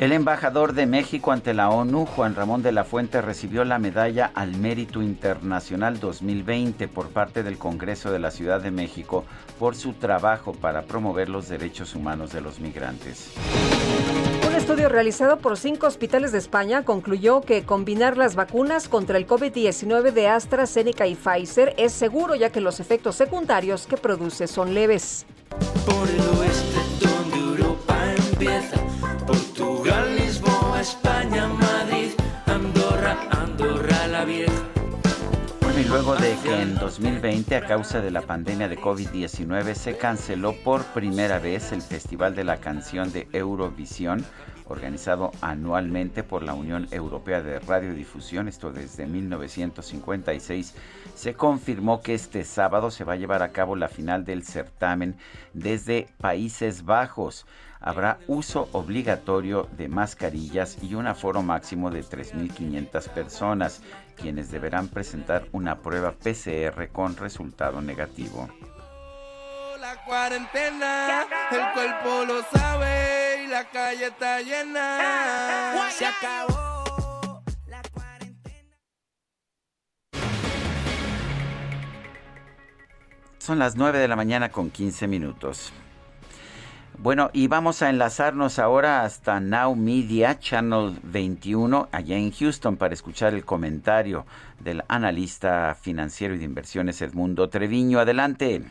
El 0.00 0.10
embajador 0.10 0.72
de 0.72 0.86
México 0.86 1.30
ante 1.30 1.54
la 1.54 1.70
ONU, 1.70 2.04
Juan 2.04 2.34
Ramón 2.34 2.64
de 2.64 2.72
la 2.72 2.82
Fuente, 2.82 3.22
recibió 3.22 3.64
la 3.64 3.78
medalla 3.78 4.32
al 4.34 4.56
Mérito 4.56 5.02
Internacional 5.02 6.00
2020 6.00 6.88
por 6.88 7.10
parte 7.10 7.44
del 7.44 7.58
Congreso 7.58 8.10
de 8.10 8.18
la 8.18 8.32
Ciudad 8.32 8.60
de 8.60 8.72
México 8.72 9.24
por 9.60 9.76
su 9.76 9.92
trabajo 9.92 10.52
para 10.52 10.82
promover 10.82 11.28
los 11.28 11.48
derechos 11.48 11.94
humanos 11.94 12.32
de 12.32 12.40
los 12.40 12.58
migrantes. 12.58 13.30
Un 14.46 14.56
estudio 14.56 14.88
realizado 14.88 15.38
por 15.38 15.56
cinco 15.56 15.86
hospitales 15.86 16.32
de 16.32 16.38
España 16.38 16.84
concluyó 16.84 17.40
que 17.42 17.62
combinar 17.62 18.16
las 18.16 18.34
vacunas 18.34 18.88
contra 18.88 19.16
el 19.16 19.28
COVID-19 19.28 20.10
de 20.10 20.26
AstraZeneca 20.26 21.06
y 21.06 21.14
Pfizer 21.14 21.72
es 21.78 21.92
seguro 21.92 22.34
ya 22.34 22.50
que 22.50 22.60
los 22.60 22.80
efectos 22.80 23.14
secundarios 23.14 23.86
que 23.86 23.96
produce 23.96 24.48
son 24.48 24.74
leves. 24.74 25.24
Por 25.86 26.08
el 26.08 26.40
oeste 26.40 26.80
donde 27.00 27.36
Europa 27.36 27.96
empieza 28.32 28.93
España, 31.34 31.48
Madrid, 31.48 32.10
Andorra, 32.46 33.16
Andorra 33.30 34.06
la 34.06 34.24
Vieja. 34.24 34.52
Bueno, 35.60 35.80
y 35.80 35.84
luego 35.84 36.14
de 36.14 36.36
que 36.44 36.62
en 36.62 36.76
2020, 36.76 37.56
a 37.56 37.66
causa 37.66 38.00
de 38.00 38.12
la 38.12 38.22
pandemia 38.22 38.68
de 38.68 38.78
COVID-19, 38.78 39.74
se 39.74 39.96
canceló 39.96 40.54
por 40.62 40.84
primera 40.84 41.40
vez 41.40 41.72
el 41.72 41.82
Festival 41.82 42.36
de 42.36 42.44
la 42.44 42.58
Canción 42.58 43.12
de 43.12 43.26
Eurovisión, 43.32 44.24
organizado 44.66 45.32
anualmente 45.40 46.22
por 46.22 46.44
la 46.44 46.54
Unión 46.54 46.86
Europea 46.92 47.42
de 47.42 47.58
Radiodifusión, 47.58 48.46
esto 48.46 48.70
desde 48.70 49.06
1956, 49.06 50.74
se 51.16 51.34
confirmó 51.34 52.00
que 52.00 52.14
este 52.14 52.44
sábado 52.44 52.92
se 52.92 53.04
va 53.04 53.14
a 53.14 53.16
llevar 53.16 53.42
a 53.42 53.50
cabo 53.50 53.74
la 53.74 53.88
final 53.88 54.24
del 54.24 54.44
certamen 54.44 55.16
desde 55.52 56.06
Países 56.18 56.84
Bajos 56.84 57.44
habrá 57.84 58.18
uso 58.26 58.68
obligatorio 58.72 59.68
de 59.76 59.88
mascarillas 59.88 60.78
y 60.82 60.94
un 60.94 61.06
aforo 61.06 61.42
máximo 61.42 61.90
de 61.90 62.02
3.500 62.02 63.08
personas, 63.10 63.82
quienes 64.16 64.50
deberán 64.50 64.88
presentar 64.88 65.44
una 65.52 65.78
prueba 65.78 66.12
PCR 66.12 66.88
con 66.88 67.14
resultado 67.16 67.82
negativo. 67.82 68.48
La 69.78 70.02
cuarentena, 70.06 71.26
el 71.50 71.72
cuerpo 71.74 72.24
lo 72.24 72.42
sabe 72.58 73.44
y 73.44 73.48
la 73.48 73.68
calle 73.68 74.06
está 74.06 74.40
llena. 74.40 75.90
Se 75.90 76.06
acabó. 76.06 76.64
Son 83.36 83.58
las 83.58 83.76
9 83.76 83.98
de 83.98 84.08
la 84.08 84.16
mañana 84.16 84.50
con 84.50 84.70
15 84.70 85.06
minutos. 85.06 85.70
Bueno, 86.98 87.30
y 87.32 87.48
vamos 87.48 87.82
a 87.82 87.90
enlazarnos 87.90 88.58
ahora 88.58 89.02
hasta 89.02 89.40
Now 89.40 89.74
Media, 89.74 90.38
Channel 90.38 90.96
21, 91.02 91.88
allá 91.90 92.16
en 92.16 92.30
Houston, 92.30 92.76
para 92.76 92.94
escuchar 92.94 93.34
el 93.34 93.44
comentario 93.44 94.24
del 94.60 94.82
analista 94.86 95.74
financiero 95.74 96.34
y 96.34 96.38
de 96.38 96.44
inversiones 96.44 97.02
Edmundo 97.02 97.48
Treviño. 97.48 97.98
Adelante. 97.98 98.62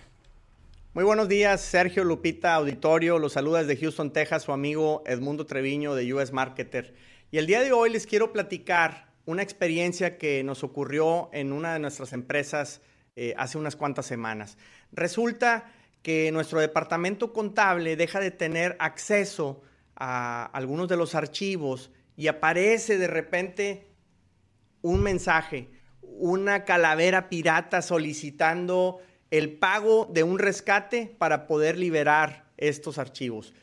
Muy 0.93 1.03
buenos 1.03 1.27
días, 1.27 1.59
Sergio 1.61 2.05
Lupita, 2.05 2.55
auditorio. 2.55 3.19
Los 3.19 3.33
saluda 3.33 3.63
desde 3.63 3.79
Houston, 3.81 4.13
Texas, 4.13 4.43
su 4.43 4.53
amigo 4.53 5.03
Edmundo 5.05 5.45
Treviño 5.45 5.93
de 5.93 6.13
US 6.13 6.31
Marketer. 6.31 6.95
Y 7.29 7.39
el 7.39 7.45
día 7.45 7.61
de 7.61 7.73
hoy 7.73 7.89
les 7.89 8.07
quiero 8.07 8.31
platicar 8.31 9.07
una 9.25 9.43
experiencia 9.43 10.17
que 10.17 10.43
nos 10.43 10.63
ocurrió 10.63 11.29
en 11.33 11.51
una 11.51 11.73
de 11.73 11.79
nuestras 11.79 12.13
empresas 12.13 12.81
eh, 13.15 13.33
hace 13.37 13.57
unas 13.57 13.75
cuantas 13.75 14.05
semanas. 14.05 14.57
Resulta 14.91 15.65
que 16.03 16.31
nuestro 16.31 16.59
departamento 16.59 17.33
contable 17.33 17.95
deja 17.95 18.19
de 18.19 18.29
tener 18.29 18.75
acceso 18.79 19.61
a 19.95 20.45
algunos 20.45 20.87
de 20.89 20.97
los 20.97 21.15
archivos 21.15 21.91
y 22.15 22.27
aparece 22.27 22.97
de 22.97 23.07
repente 23.07 23.87
un 24.81 25.01
mensaje, 25.01 25.69
una 26.01 26.65
calavera 26.65 27.29
pirata 27.29 27.81
solicitando 27.81 28.99
el 29.31 29.57
pago 29.57 30.07
de 30.11 30.23
un 30.23 30.37
rescate 30.37 31.15
para 31.17 31.47
poder 31.47 31.77
liberar 31.79 32.51
estos 32.57 32.97
archivos. 32.97 33.53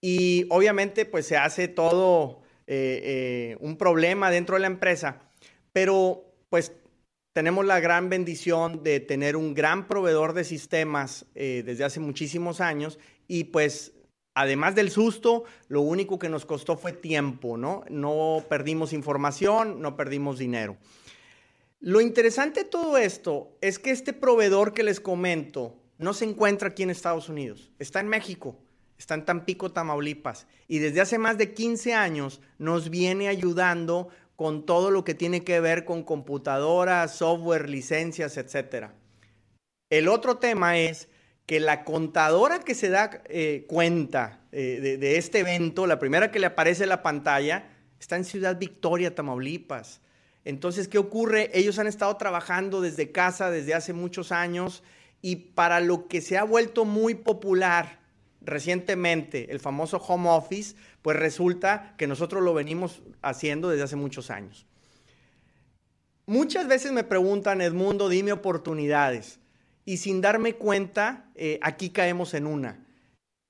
Y 0.00 0.46
obviamente 0.50 1.06
pues 1.06 1.26
se 1.26 1.36
hace 1.36 1.68
todo 1.68 2.42
eh, 2.66 3.00
eh, 3.04 3.56
un 3.60 3.78
problema 3.78 4.30
dentro 4.30 4.56
de 4.56 4.60
la 4.60 4.66
empresa, 4.66 5.22
pero 5.72 6.24
pues 6.50 6.72
tenemos 7.32 7.64
la 7.66 7.80
gran 7.80 8.08
bendición 8.08 8.82
de 8.82 9.00
tener 9.00 9.36
un 9.36 9.54
gran 9.54 9.86
proveedor 9.86 10.32
de 10.32 10.44
sistemas 10.44 11.26
eh, 11.34 11.62
desde 11.64 11.84
hace 11.84 12.00
muchísimos 12.00 12.60
años 12.60 12.98
y 13.26 13.44
pues 13.44 13.92
además 14.34 14.74
del 14.74 14.90
susto, 14.90 15.44
lo 15.68 15.80
único 15.80 16.18
que 16.18 16.28
nos 16.28 16.46
costó 16.46 16.76
fue 16.76 16.92
tiempo, 16.92 17.56
¿no? 17.56 17.84
No 17.90 18.44
perdimos 18.48 18.92
información, 18.92 19.80
no 19.82 19.96
perdimos 19.96 20.38
dinero. 20.38 20.76
Lo 21.80 22.00
interesante 22.00 22.64
de 22.64 22.70
todo 22.70 22.98
esto 22.98 23.56
es 23.60 23.78
que 23.78 23.90
este 23.90 24.12
proveedor 24.12 24.74
que 24.74 24.82
les 24.82 25.00
comento 25.00 25.76
no 25.98 26.12
se 26.12 26.24
encuentra 26.24 26.68
aquí 26.68 26.82
en 26.82 26.90
Estados 26.90 27.28
Unidos, 27.28 27.70
está 27.78 28.00
en 28.00 28.08
México, 28.08 28.56
está 28.98 29.14
en 29.14 29.24
Tampico, 29.24 29.70
Tamaulipas, 29.70 30.46
y 30.66 30.78
desde 30.78 31.00
hace 31.00 31.18
más 31.18 31.38
de 31.38 31.54
15 31.54 31.94
años 31.94 32.40
nos 32.58 32.90
viene 32.90 33.28
ayudando 33.28 34.08
con 34.38 34.64
todo 34.64 34.92
lo 34.92 35.02
que 35.02 35.14
tiene 35.14 35.42
que 35.42 35.58
ver 35.58 35.84
con 35.84 36.04
computadoras, 36.04 37.16
software, 37.16 37.68
licencias, 37.68 38.36
etc. 38.36 38.90
El 39.90 40.06
otro 40.06 40.36
tema 40.36 40.78
es 40.78 41.08
que 41.44 41.58
la 41.58 41.82
contadora 41.82 42.60
que 42.60 42.76
se 42.76 42.88
da 42.88 43.20
eh, 43.24 43.64
cuenta 43.66 44.42
eh, 44.52 44.78
de, 44.80 44.96
de, 44.96 45.16
este 45.16 45.40
evento, 45.40 45.88
la 45.88 45.98
primera 45.98 46.30
que 46.30 46.38
le 46.38 46.46
aparece 46.46 46.84
en 46.84 46.90
la 46.90 47.02
pantalla, 47.02 47.68
está 47.98 48.14
en 48.14 48.24
Ciudad 48.24 48.56
Victoria, 48.56 49.12
Tamaulipas. 49.12 50.02
Entonces, 50.44 50.86
¿qué 50.86 50.98
ocurre? 50.98 51.50
Ellos 51.52 51.80
han 51.80 51.88
estado 51.88 52.16
trabajando 52.16 52.80
desde 52.80 53.10
casa 53.10 53.50
desde 53.50 53.74
hace 53.74 53.92
muchos 53.92 54.30
años 54.30 54.84
y 55.20 55.34
para 55.34 55.80
lo 55.80 56.06
que 56.06 56.20
se 56.20 56.38
ha 56.38 56.44
vuelto 56.44 56.84
muy 56.84 57.16
popular 57.16 57.98
recientemente, 58.40 59.50
el 59.50 59.58
famoso 59.58 59.96
home 59.96 60.28
office, 60.28 60.76
pues 61.02 61.16
resulta 61.16 61.94
que 61.96 62.06
nosotros 62.06 62.42
lo 62.42 62.54
venimos 62.54 63.02
haciendo 63.22 63.68
desde 63.68 63.84
hace 63.84 63.96
muchos 63.96 64.30
años. 64.30 64.66
Muchas 66.26 66.68
veces 66.68 66.92
me 66.92 67.04
preguntan, 67.04 67.60
Edmundo, 67.60 68.08
dime 68.08 68.32
oportunidades. 68.32 69.40
Y 69.84 69.96
sin 69.96 70.20
darme 70.20 70.54
cuenta, 70.54 71.30
eh, 71.34 71.58
aquí 71.62 71.90
caemos 71.90 72.34
en 72.34 72.46
una. 72.46 72.84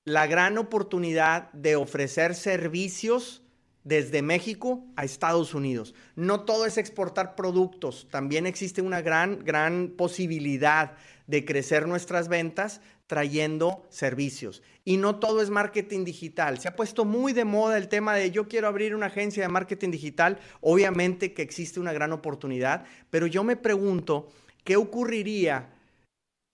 la 0.05 0.25
gran 0.25 0.57
oportunidad 0.57 1.51
de 1.51 1.75
ofrecer 1.75 2.33
servicios 2.33 3.43
desde 3.83 4.21
México 4.21 4.85
a 4.95 5.03
Estados 5.03 5.53
Unidos. 5.53 5.93
No 6.15 6.45
todo 6.45 6.65
es 6.65 6.77
exportar 6.77 7.35
productos, 7.35 8.07
también 8.09 8.45
existe 8.45 8.81
una 8.81 9.01
gran, 9.01 9.43
gran 9.43 9.89
posibilidad 9.89 10.93
de 11.27 11.45
crecer 11.45 11.87
nuestras 11.87 12.27
ventas 12.27 12.81
trayendo 13.09 13.87
servicios. 13.89 14.61
Y 14.85 14.97
no 14.97 15.15
todo 15.15 15.41
es 15.41 15.49
marketing 15.49 16.05
digital. 16.05 16.59
Se 16.59 16.67
ha 16.67 16.75
puesto 16.75 17.05
muy 17.05 17.33
de 17.33 17.43
moda 17.43 17.75
el 17.75 17.87
tema 17.87 18.13
de 18.13 18.29
yo 18.29 18.47
quiero 18.47 18.67
abrir 18.67 18.93
una 18.93 19.07
agencia 19.07 19.41
de 19.41 19.49
marketing 19.49 19.89
digital. 19.89 20.37
Obviamente 20.61 21.33
que 21.33 21.41
existe 21.41 21.79
una 21.79 21.91
gran 21.91 22.13
oportunidad, 22.13 22.85
pero 23.09 23.25
yo 23.25 23.43
me 23.43 23.55
pregunto, 23.55 24.29
¿qué 24.63 24.75
ocurriría 24.75 25.69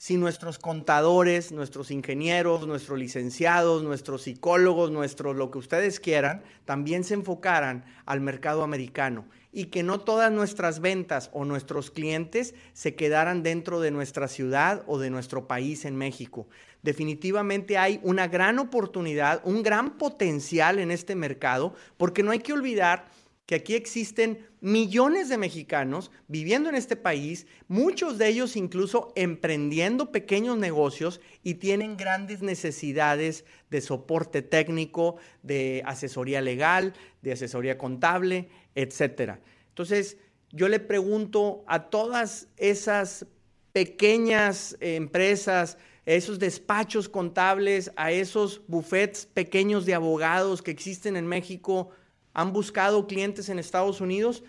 si 0.06 0.18
nuestros 0.18 0.60
contadores, 0.60 1.52
nuestros 1.52 1.90
ingenieros, 1.90 2.68
nuestros 2.68 2.99
licenciados, 2.99 3.82
nuestros 3.82 4.22
psicólogos, 4.22 4.91
nuestros 4.91 5.36
lo 5.36 5.49
que 5.49 5.57
ustedes 5.57 5.99
quieran, 5.99 6.44
también 6.64 7.03
se 7.03 7.15
enfocaran 7.15 7.84
al 8.06 8.22
mercado 8.22 8.61
americano 8.61 9.26
y 9.52 9.65
que 9.65 9.82
no 9.82 9.99
todas 9.99 10.32
nuestras 10.32 10.80
ventas 10.80 11.32
o 11.34 11.44
nuestros 11.44 11.90
clientes 11.90 12.53
se 12.73 12.94
quedaran 12.94 13.41
dentro 13.41 13.82
de 13.82 13.90
nuestra 13.90 14.27
ciudad 14.27 14.84
o 14.86 14.99
de 14.99 15.10
nuestro 15.10 15.48
país 15.48 15.86
en 15.86 15.95
México. 15.95 16.45
Definitivamente 16.84 17.80
hay 17.80 17.99
una 18.03 18.27
gran 18.27 18.60
oportunidad, 18.60 19.41
un 19.44 19.64
gran 19.64 19.98
potencial 19.98 20.77
en 20.77 20.91
este 20.91 21.15
mercado, 21.15 21.73
porque 21.98 22.22
no 22.22 22.30
hay 22.30 22.41
que 22.41 22.53
olvidar 22.53 23.07
que 23.46 23.56
aquí 23.56 23.76
existen 23.76 24.48
millones 24.60 25.30
de 25.30 25.38
mexicanos 25.38 26.10
viviendo 26.28 26.70
en 26.70 26.76
este 26.76 26.96
país, 26.96 27.46
muchos 27.68 28.18
de 28.18 28.28
ellos 28.28 28.56
incluso 28.56 29.14
emprendiendo 29.16 30.12
pequeños 30.12 30.58
negocios 30.58 31.22
y 31.44 31.56
tienen 31.56 31.96
grandes 31.96 32.42
necesidades 32.42 33.46
de 33.70 33.82
soporte 33.82 34.42
técnico, 34.42 35.18
de 35.44 35.84
asesoría 35.86 36.42
legal, 36.42 36.94
de 37.22 37.34
asesoría 37.34 37.78
contable, 37.78 38.50
etcétera. 38.74 39.40
Entonces, 39.70 40.18
yo 40.52 40.68
le 40.68 40.80
pregunto 40.80 41.64
a 41.68 41.90
todas 41.90 42.48
esas 42.58 43.28
pequeñas 43.74 44.78
empresas, 44.80 45.78
esos 46.06 46.40
despachos 46.40 47.10
contables, 47.10 47.92
a 47.96 48.12
esos 48.12 48.62
buffets 48.68 49.26
pequeños 49.26 49.86
de 49.86 49.94
abogados 49.94 50.62
que 50.62 50.72
existen 50.72 51.16
en 51.16 51.28
México, 51.28 51.90
han 52.36 52.53
buscado 52.53 53.07
clientes 53.07 53.49
en 53.49 53.57
Estados 53.57 54.02
Unidos? 54.02 54.44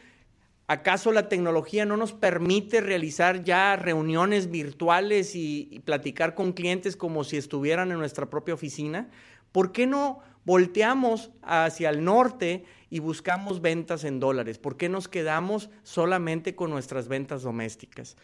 ¿Acaso 0.67 1.13
la 1.13 1.29
tecnología 1.29 1.87
no 1.87 1.97
nos 1.97 2.13
permite 2.13 2.81
realizar 2.81 3.45
ya 3.45 3.77
reuniones 3.77 4.51
virtuales 4.51 5.37
y, 5.37 5.81
platicar 5.85 6.35
con 6.35 6.53
clientes 6.53 6.97
como 6.97 7.23
si 7.23 7.37
estuvieran 7.37 7.93
en 7.93 7.99
nuestra 7.99 8.29
propia 8.29 8.55
oficina? 8.55 9.09
¿Por 9.53 9.71
qué 9.71 9.87
no 9.87 10.19
volteamos 10.45 11.31
hacia 11.43 11.89
el 11.91 12.03
norte 12.03 12.65
y 12.91 12.99
buscamos 12.99 13.63
ventas 13.63 14.03
en 14.03 14.19
dólares? 14.19 14.59
¿Por 14.59 14.77
qué 14.77 14.89
nos 14.89 15.07
quedamos 15.07 15.71
solamente 15.85 16.57
con 16.57 16.71
nuestras 16.71 17.07
ventas 17.07 17.43
domésticas? 17.43 18.17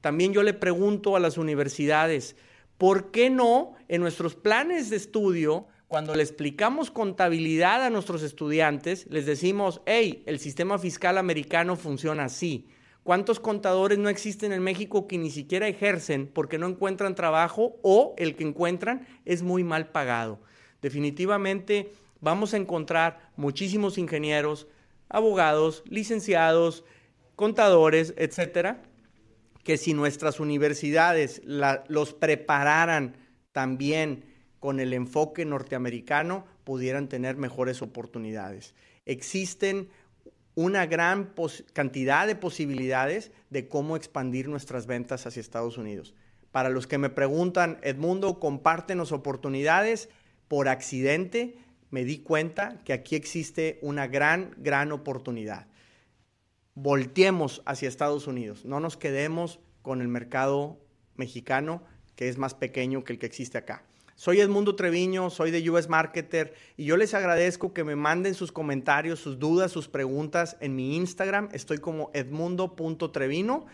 También 0.00 0.32
yo 0.32 0.44
le 0.44 0.54
pregunto 0.54 1.16
a 1.16 1.20
las 1.20 1.36
universidades, 1.36 2.36
¿por 2.78 3.10
qué 3.10 3.30
no 3.30 3.74
en 3.88 4.00
nuestros 4.00 4.36
planes 4.36 4.90
de 4.90 4.96
estudio 4.96 5.66
cuando 5.88 6.14
le 6.14 6.22
explicamos 6.22 6.90
contabilidad 6.90 7.82
a 7.82 7.88
nuestros 7.88 8.22
estudiantes, 8.22 9.06
les 9.08 9.24
decimos, 9.24 9.80
hey, 9.86 10.22
el 10.26 10.38
sistema 10.38 10.78
fiscal 10.78 11.16
americano 11.16 11.76
funciona 11.76 12.24
así. 12.24 12.68
¿Cuántos 13.04 13.40
contadores 13.40 13.96
no 13.96 14.10
existen 14.10 14.52
en 14.52 14.62
México 14.62 15.08
que 15.08 15.16
ni 15.16 15.30
siquiera 15.30 15.66
ejercen 15.66 16.26
porque 16.26 16.58
no 16.58 16.66
encuentran 16.66 17.14
trabajo 17.14 17.78
o 17.82 18.14
el 18.18 18.36
que 18.36 18.44
encuentran 18.44 19.06
es 19.24 19.42
muy 19.42 19.64
mal 19.64 19.88
pagado? 19.88 20.40
Definitivamente 20.82 21.90
vamos 22.20 22.52
a 22.52 22.58
encontrar 22.58 23.30
muchísimos 23.36 23.96
ingenieros, 23.96 24.66
abogados, 25.08 25.82
licenciados, 25.86 26.84
contadores, 27.34 28.12
etcétera, 28.18 28.82
que 29.64 29.78
si 29.78 29.94
nuestras 29.94 30.38
universidades 30.38 31.40
los 31.46 32.12
prepararan 32.12 33.16
también 33.52 34.24
con 34.60 34.80
el 34.80 34.92
enfoque 34.92 35.44
norteamericano 35.44 36.44
pudieran 36.64 37.08
tener 37.08 37.36
mejores 37.36 37.82
oportunidades. 37.82 38.74
Existen 39.06 39.88
una 40.54 40.86
gran 40.86 41.32
cantidad 41.72 42.26
de 42.26 42.34
posibilidades 42.34 43.30
de 43.50 43.68
cómo 43.68 43.96
expandir 43.96 44.48
nuestras 44.48 44.86
ventas 44.86 45.26
hacia 45.26 45.40
Estados 45.40 45.78
Unidos. 45.78 46.14
Para 46.50 46.68
los 46.68 46.86
que 46.86 46.98
me 46.98 47.10
preguntan, 47.10 47.78
Edmundo, 47.82 48.40
compártenos 48.40 49.12
oportunidades, 49.12 50.08
por 50.48 50.68
accidente 50.68 51.58
me 51.90 52.04
di 52.04 52.18
cuenta 52.18 52.78
que 52.84 52.92
aquí 52.92 53.14
existe 53.16 53.78
una 53.82 54.06
gran, 54.06 54.54
gran 54.58 54.92
oportunidad. 54.92 55.68
Volteemos 56.74 57.62
hacia 57.64 57.88
Estados 57.88 58.26
Unidos, 58.26 58.64
no 58.64 58.80
nos 58.80 58.96
quedemos 58.96 59.60
con 59.82 60.00
el 60.00 60.08
mercado 60.08 60.78
mexicano, 61.16 61.82
que 62.16 62.28
es 62.28 62.36
más 62.36 62.54
pequeño 62.54 63.04
que 63.04 63.12
el 63.12 63.18
que 63.18 63.26
existe 63.26 63.58
acá. 63.58 63.84
Soy 64.18 64.40
Edmundo 64.40 64.74
Treviño, 64.74 65.30
soy 65.30 65.52
de 65.52 65.70
US 65.70 65.88
Marketer 65.88 66.52
y 66.76 66.86
yo 66.86 66.96
les 66.96 67.14
agradezco 67.14 67.72
que 67.72 67.84
me 67.84 67.94
manden 67.94 68.34
sus 68.34 68.50
comentarios, 68.50 69.20
sus 69.20 69.38
dudas, 69.38 69.70
sus 69.70 69.86
preguntas 69.86 70.56
en 70.58 70.74
mi 70.74 70.96
Instagram. 70.96 71.48
Estoy 71.52 71.78
como 71.78 72.10
edmundo.trevino, 72.14 73.66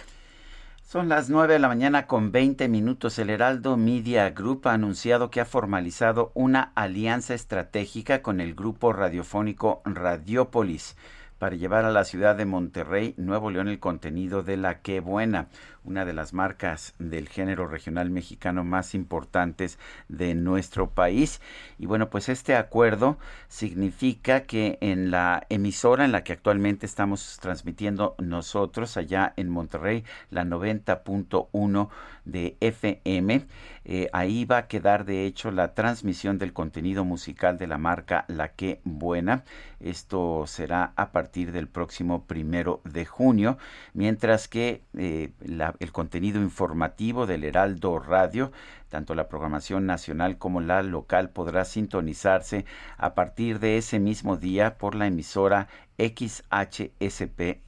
Son 0.86 1.08
las 1.08 1.30
9 1.30 1.54
de 1.54 1.58
la 1.58 1.68
mañana 1.68 2.06
con 2.06 2.30
20 2.30 2.68
minutos. 2.68 3.18
El 3.18 3.30
Heraldo 3.30 3.78
Media 3.78 4.28
Group 4.30 4.68
ha 4.68 4.74
anunciado 4.74 5.30
que 5.30 5.40
ha 5.40 5.46
formalizado 5.46 6.30
una 6.34 6.72
alianza 6.74 7.32
estratégica 7.32 8.20
con 8.20 8.38
el 8.38 8.54
grupo 8.54 8.92
radiofónico 8.92 9.80
Radiopolis 9.86 10.94
para 11.38 11.56
llevar 11.56 11.86
a 11.86 11.90
la 11.90 12.04
ciudad 12.04 12.36
de 12.36 12.44
Monterrey, 12.44 13.14
Nuevo 13.16 13.50
León, 13.50 13.68
el 13.68 13.80
contenido 13.80 14.42
de 14.42 14.58
La 14.58 14.82
Qué 14.82 15.00
Buena, 15.00 15.48
una 15.84 16.04
de 16.04 16.12
las 16.12 16.32
marcas 16.32 16.94
del 16.98 17.28
género 17.28 17.66
regional 17.66 18.10
mexicano 18.10 18.64
más 18.64 18.94
importantes 18.94 19.78
de 20.08 20.34
nuestro 20.34 20.90
país. 20.90 21.40
Y 21.78 21.86
bueno, 21.86 22.10
pues 22.10 22.28
este 22.28 22.56
acuerdo 22.56 23.18
significa 23.48 24.44
que 24.44 24.78
en 24.80 25.10
la 25.10 25.46
emisora 25.48 26.04
en 26.04 26.12
la 26.12 26.24
que 26.24 26.32
actualmente 26.32 26.86
estamos 26.86 27.38
transmitiendo 27.40 28.14
nosotros 28.18 28.96
allá 28.96 29.32
en 29.36 29.50
Monterrey, 29.50 30.04
la 30.30 30.44
90.1 30.44 31.88
de 32.24 32.56
FM, 32.60 33.46
eh, 33.84 34.08
ahí 34.12 34.44
va 34.46 34.58
a 34.58 34.66
quedar 34.66 35.04
de 35.04 35.26
hecho 35.26 35.50
la 35.50 35.74
transmisión 35.74 36.38
del 36.38 36.52
contenido 36.52 37.04
musical 37.04 37.58
de 37.58 37.66
la 37.66 37.78
marca 37.78 38.24
La 38.28 38.48
Que 38.48 38.80
Buena. 38.84 39.44
Esto 39.80 40.44
será 40.46 40.92
a 40.96 41.12
partir 41.12 41.52
del 41.52 41.68
próximo 41.68 42.24
primero 42.24 42.80
de 42.84 43.04
junio, 43.04 43.58
mientras 43.92 44.48
que 44.48 44.82
eh, 44.96 45.32
el 45.80 45.92
contenido 45.92 46.40
informativo 46.40 47.26
del 47.26 47.44
Heraldo 47.44 47.98
Radio 47.98 48.52
tanto 48.94 49.16
la 49.16 49.28
programación 49.28 49.86
nacional 49.86 50.38
como 50.38 50.60
la 50.60 50.84
local 50.84 51.30
podrá 51.30 51.64
sintonizarse 51.64 52.64
a 52.96 53.14
partir 53.14 53.58
de 53.58 53.76
ese 53.76 53.98
mismo 53.98 54.36
día 54.36 54.78
por 54.78 54.94
la 54.94 55.08
emisora 55.08 55.66
XHSP 55.98 57.58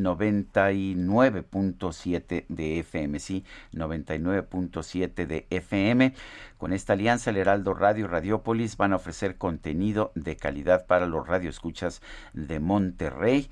99.7 0.00 2.46
de 2.48 2.80
FM, 2.80 3.20
sí, 3.20 3.44
99.7 3.72 5.28
de 5.28 5.46
FM. 5.48 6.12
Con 6.58 6.72
esta 6.72 6.94
alianza, 6.94 7.30
el 7.30 7.36
Heraldo 7.36 7.74
Radio 7.74 8.06
y 8.06 8.08
Radiópolis 8.08 8.76
van 8.76 8.94
a 8.94 8.96
ofrecer 8.96 9.38
contenido 9.38 10.10
de 10.16 10.36
calidad 10.36 10.86
para 10.86 11.06
los 11.06 11.28
radioescuchas 11.28 12.02
de 12.32 12.58
Monterrey. 12.58 13.48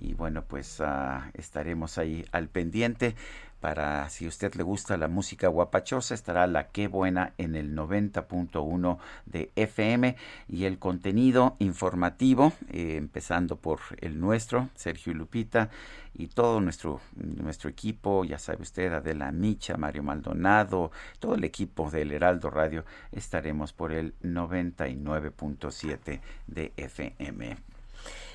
Y 0.00 0.14
bueno, 0.14 0.42
pues 0.42 0.80
ah, 0.80 1.30
estaremos 1.34 1.98
ahí 1.98 2.24
al 2.32 2.48
pendiente 2.48 3.14
para 3.60 4.08
si 4.08 4.26
usted 4.26 4.54
le 4.54 4.62
gusta 4.62 4.96
la 4.96 5.08
música 5.08 5.48
guapachosa, 5.48 6.14
estará 6.14 6.46
la 6.46 6.68
Qué 6.68 6.88
Buena 6.88 7.34
en 7.36 7.54
el 7.54 7.76
90.1 7.76 8.98
de 9.26 9.50
FM 9.54 10.16
y 10.48 10.64
el 10.64 10.78
contenido 10.78 11.56
informativo, 11.58 12.54
eh, 12.72 12.96
empezando 12.96 13.56
por 13.56 13.80
el 14.00 14.18
nuestro, 14.18 14.70
Sergio 14.74 15.12
Lupita, 15.12 15.68
y 16.14 16.28
todo 16.28 16.60
nuestro, 16.60 17.00
nuestro 17.14 17.68
equipo, 17.70 18.24
ya 18.24 18.38
sabe 18.38 18.62
usted, 18.62 18.92
Adela 18.92 19.30
Micha, 19.30 19.76
Mario 19.76 20.02
Maldonado, 20.02 20.90
todo 21.18 21.34
el 21.34 21.44
equipo 21.44 21.90
del 21.90 22.12
Heraldo 22.12 22.50
Radio, 22.50 22.84
estaremos 23.12 23.72
por 23.72 23.92
el 23.92 24.14
99.7 24.22 26.20
de 26.46 26.72
FM. 26.76 27.69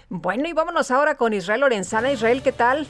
Bueno, 0.09 0.47
y 0.47 0.53
vámonos 0.53 0.91
ahora 0.91 1.15
con 1.15 1.33
Israel 1.33 1.61
Lorenzana. 1.61 2.11
Israel, 2.11 2.41
¿qué 2.43 2.51
tal? 2.51 2.85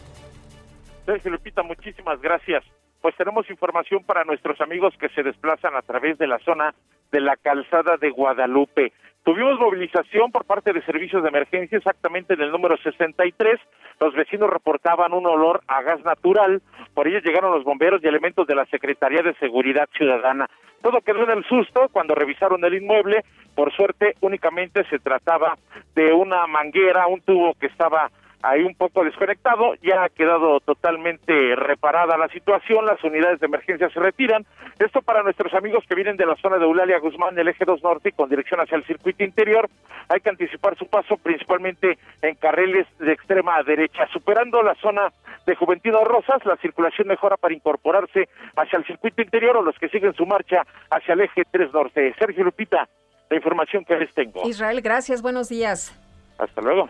Sergio 1.06 1.32
Lupita, 1.32 1.64
muchísimas 1.64 2.20
gracias. 2.22 2.64
Pues 3.02 3.16
tenemos 3.16 3.50
información 3.50 4.04
para 4.04 4.24
nuestros 4.24 4.60
amigos 4.62 4.94
que 5.00 5.10
se 5.10 5.24
desplazan 5.24 5.76
a 5.76 5.82
través 5.82 6.18
de 6.18 6.28
la 6.28 6.40
zona 6.40 6.74
de 7.12 7.22
la 7.22 7.36
calzada 7.38 7.98
de 7.98 8.10
Guadalupe. 8.10 8.92
Tuvimos 9.26 9.60
movilización 9.60 10.32
por 10.32 10.46
parte 10.46 10.72
de 10.72 10.84
servicios 10.84 11.24
de 11.24 11.30
emergencia 11.30 11.80
exactamente 11.80 12.36
en 12.36 12.42
el 12.42 12.52
número 12.52 12.78
63. 12.78 13.60
Los 14.00 14.14
vecinos 14.14 14.52
reportaban 14.52 15.14
un 15.14 15.26
olor 15.26 15.62
a 15.66 15.82
gas 15.82 16.00
natural. 16.06 16.62
Por 16.94 17.08
ello 17.08 17.18
llegaron 17.18 17.52
los 17.52 17.64
bomberos 17.64 18.04
y 18.04 18.08
elementos 18.08 18.46
de 18.46 18.54
la 18.54 18.68
Secretaría 18.68 19.24
de 19.24 19.34
Seguridad 19.40 19.90
Ciudadana. 19.98 20.48
Todo 20.84 21.02
quedó 21.02 21.24
en 21.24 21.40
el 21.40 21.44
susto 21.46 21.90
cuando 21.92 22.14
revisaron 22.14 22.64
el 22.66 22.76
inmueble. 22.76 23.26
Por 23.56 23.74
suerte, 23.74 24.14
únicamente 24.22 24.84
se 24.92 25.00
trataba 25.00 25.58
de 25.96 26.14
una 26.14 26.46
manguera, 26.46 27.08
un 27.08 27.22
tubo 27.22 27.56
que 27.56 27.66
estaba 27.66 28.12
ahí 28.46 28.64
un 28.64 28.76
poco 28.76 29.04
desconectado, 29.04 29.74
ya 29.82 30.04
ha 30.04 30.10
quedado 30.10 30.60
totalmente 30.60 31.56
reparada 31.56 32.18
la 32.18 32.28
situación, 32.28 32.86
las 32.86 33.04
unidades 33.04 33.40
de 33.40 33.48
emergencia 33.48 33.90
se 33.90 34.00
retiran. 34.00 34.46
Esto 34.78 35.02
para 35.02 35.24
nuestros 35.24 35.54
amigos 35.54 35.84
que 35.88 35.96
vienen 35.96 36.16
de 36.16 36.28
la 36.28 36.36
zona 36.36 36.58
de 36.58 36.66
Eulalia 36.66 37.00
Guzmán, 37.00 37.34
del 37.34 37.48
eje 37.48 37.66
2 37.66 37.82
norte 37.82 38.10
y 38.10 38.12
con 38.12 38.30
dirección 38.30 38.60
hacia 38.60 38.78
el 38.78 38.86
circuito 38.86 39.24
interior, 39.24 39.68
hay 40.10 40.20
que 40.20 40.30
anticipar 40.30 40.78
su 40.78 40.86
paso 40.88 41.18
principalmente 41.18 41.98
en 42.22 42.36
carriles 42.36 42.86
de 43.00 43.14
extrema 43.14 43.62
derecha, 43.64 44.08
superando 44.14 44.62
la 44.62 44.76
zona 44.76 45.12
de 45.48 45.56
Juventino 45.56 46.04
Rosas, 46.04 46.46
la 46.46 46.58
circulación 46.58 47.08
mejora 47.08 47.38
para 47.38 47.54
incorporarse 47.54 48.30
hacia 48.56 48.78
el 48.78 48.86
circuito 48.86 49.24
interior 49.24 49.58
o 49.58 49.64
los 49.64 49.78
que 49.80 49.90
siguen 49.90 50.14
su 50.14 50.26
marcha 50.26 50.62
hacia 50.92 51.14
el 51.14 51.22
eje 51.22 51.44
3 51.50 51.74
norte. 51.74 52.14
Sergio 52.20 52.44
Lupita, 52.44 52.88
la 53.30 53.36
información 53.36 53.84
que 53.86 53.98
les 53.98 54.14
tengo. 54.14 54.48
Israel, 54.48 54.82
gracias, 54.82 55.24
buenos 55.24 55.50
días. 55.50 56.00
Hasta 56.38 56.62
luego. 56.62 56.90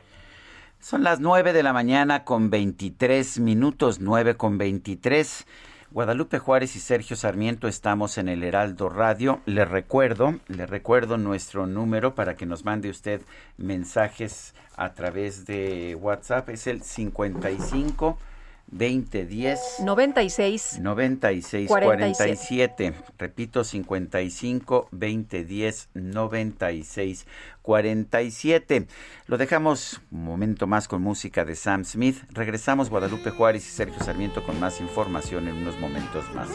Son 0.85 1.01
las 1.01 1.19
9 1.19 1.51
de 1.51 1.63
la 1.63 1.73
mañana 1.73 2.25
con 2.25 2.51
23 2.51 3.39
minutos, 3.39 4.01
9 4.01 4.37
con 4.37 4.59
23. 4.59 5.47
Guadalupe 5.89 6.37
Juárez 6.37 6.75
y 6.75 6.79
Sergio 6.79 7.15
Sarmiento 7.15 7.67
estamos 7.67 8.19
en 8.19 8.29
el 8.29 8.43
Heraldo 8.43 8.89
Radio. 8.89 9.41
Le 9.47 9.65
recuerdo, 9.65 10.35
le 10.47 10.67
recuerdo 10.67 11.17
nuestro 11.17 11.65
número 11.65 12.13
para 12.13 12.35
que 12.35 12.45
nos 12.45 12.65
mande 12.65 12.91
usted 12.91 13.21
mensajes 13.57 14.53
a 14.77 14.93
través 14.93 15.47
de 15.47 15.97
WhatsApp. 15.99 16.49
Es 16.49 16.67
el 16.67 16.83
55 16.83 18.19
2010 18.67 19.79
96 19.81 20.79
96 20.79 21.67
47. 21.69 22.93
Repito, 23.17 23.63
55 23.63 24.89
2010 24.91 25.89
96 25.93 27.25
47. 27.61 28.87
Lo 29.27 29.37
dejamos 29.37 30.01
un 30.11 30.25
momento 30.25 30.67
más 30.67 30.87
con 30.87 31.01
música 31.01 31.45
de 31.45 31.55
Sam 31.55 31.85
Smith. 31.85 32.23
Regresamos 32.31 32.89
Guadalupe 32.89 33.31
Juárez 33.31 33.65
y 33.65 33.69
Sergio 33.69 34.03
Sarmiento 34.03 34.43
con 34.43 34.59
más 34.59 34.81
información 34.81 35.47
en 35.47 35.55
unos 35.55 35.79
momentos 35.79 36.25
más. 36.33 36.49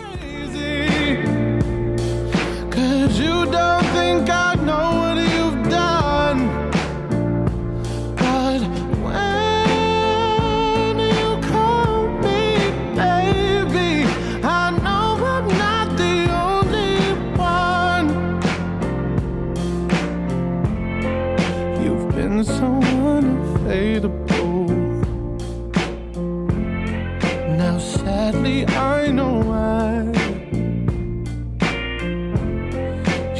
Now, 27.57 27.79
sadly, 27.79 28.67
I 28.67 29.13
know 29.13 29.35
why. 29.51 30.11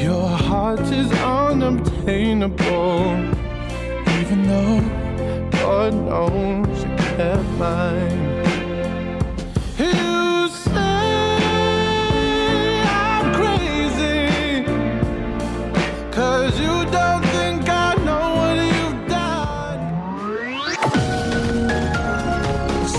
Your 0.01 0.29
heart 0.29 0.83
is 0.83 1.11
unobtainable, 1.11 3.11
even 4.21 4.47
though 4.47 4.81
God 5.51 5.95
knows 5.95 6.85
you 6.85 6.91
kept 6.97 7.49
mine. 7.59 8.50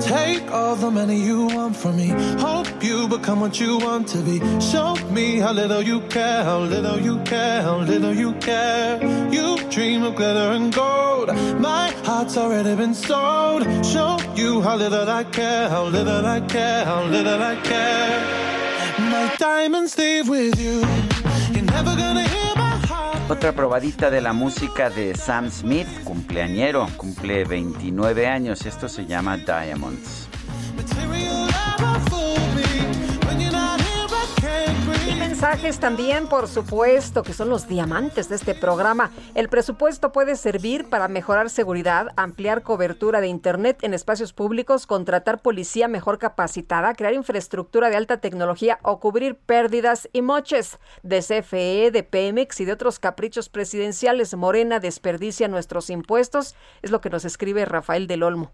Take 0.00 0.50
all 0.52 0.76
the 0.76 0.90
money 0.90 1.16
you 1.20 1.46
want 1.46 1.76
from 1.76 1.96
me. 1.96 2.08
Hope 2.40 2.82
you 2.82 3.08
become 3.08 3.40
what 3.40 3.58
you 3.58 3.78
want 3.78 4.06
to 4.08 4.18
be. 4.18 4.38
Show 4.60 4.94
me 5.10 5.38
how 5.38 5.52
little 5.52 5.82
you 5.82 6.00
care, 6.02 6.44
how 6.44 6.60
little 6.60 7.00
you 7.00 7.18
care, 7.24 7.62
how 7.62 7.78
little 7.78 8.14
you 8.14 8.32
care. 8.34 9.02
You 9.32 9.56
dream 9.70 10.04
of 10.04 10.14
glitter 10.14 10.52
and 10.52 10.72
gold. 10.72 11.28
My 11.58 11.90
heart's 12.04 12.36
already 12.36 12.76
been 12.76 12.94
sold. 12.94 13.62
Show 13.84 14.18
you 14.36 14.62
how 14.62 14.76
little 14.76 15.08
I 15.08 15.24
care, 15.24 15.68
how 15.68 15.84
little 15.84 16.24
I 16.24 16.40
care, 16.42 16.84
how 16.84 17.04
little 17.04 17.42
I 17.42 17.56
care. 17.56 18.20
My 19.10 19.34
diamonds 19.36 19.98
leave 19.98 20.28
with 20.28 20.60
you. 20.60 21.07
Otra 23.30 23.52
probadita 23.52 24.10
de 24.10 24.22
la 24.22 24.32
música 24.32 24.88
de 24.88 25.14
Sam 25.14 25.50
Smith, 25.50 25.86
cumpleañero, 26.02 26.88
cumple 26.96 27.44
29 27.44 28.26
años. 28.26 28.64
Esto 28.64 28.88
se 28.88 29.04
llama 29.04 29.36
Diamonds. 29.36 30.28
Mensajes 35.40 35.78
también, 35.78 36.26
por 36.26 36.48
supuesto, 36.48 37.22
que 37.22 37.32
son 37.32 37.48
los 37.48 37.68
diamantes 37.68 38.28
de 38.28 38.34
este 38.34 38.56
programa. 38.56 39.12
El 39.36 39.48
presupuesto 39.48 40.10
puede 40.10 40.34
servir 40.34 40.86
para 40.90 41.06
mejorar 41.06 41.48
seguridad, 41.48 42.08
ampliar 42.16 42.64
cobertura 42.64 43.20
de 43.20 43.28
Internet 43.28 43.78
en 43.82 43.94
espacios 43.94 44.32
públicos, 44.32 44.88
contratar 44.88 45.40
policía 45.40 45.86
mejor 45.86 46.18
capacitada, 46.18 46.92
crear 46.94 47.14
infraestructura 47.14 47.88
de 47.88 47.94
alta 47.94 48.20
tecnología 48.20 48.80
o 48.82 48.98
cubrir 48.98 49.36
pérdidas 49.36 50.08
y 50.12 50.22
moches 50.22 50.80
de 51.04 51.20
CFE, 51.20 51.92
de 51.92 52.02
Pemex 52.02 52.58
y 52.58 52.64
de 52.64 52.72
otros 52.72 52.98
caprichos 52.98 53.48
presidenciales. 53.48 54.34
Morena 54.34 54.80
desperdicia 54.80 55.46
nuestros 55.46 55.88
impuestos, 55.88 56.56
es 56.82 56.90
lo 56.90 57.00
que 57.00 57.10
nos 57.10 57.24
escribe 57.24 57.64
Rafael 57.64 58.08
del 58.08 58.24
Olmo. 58.24 58.50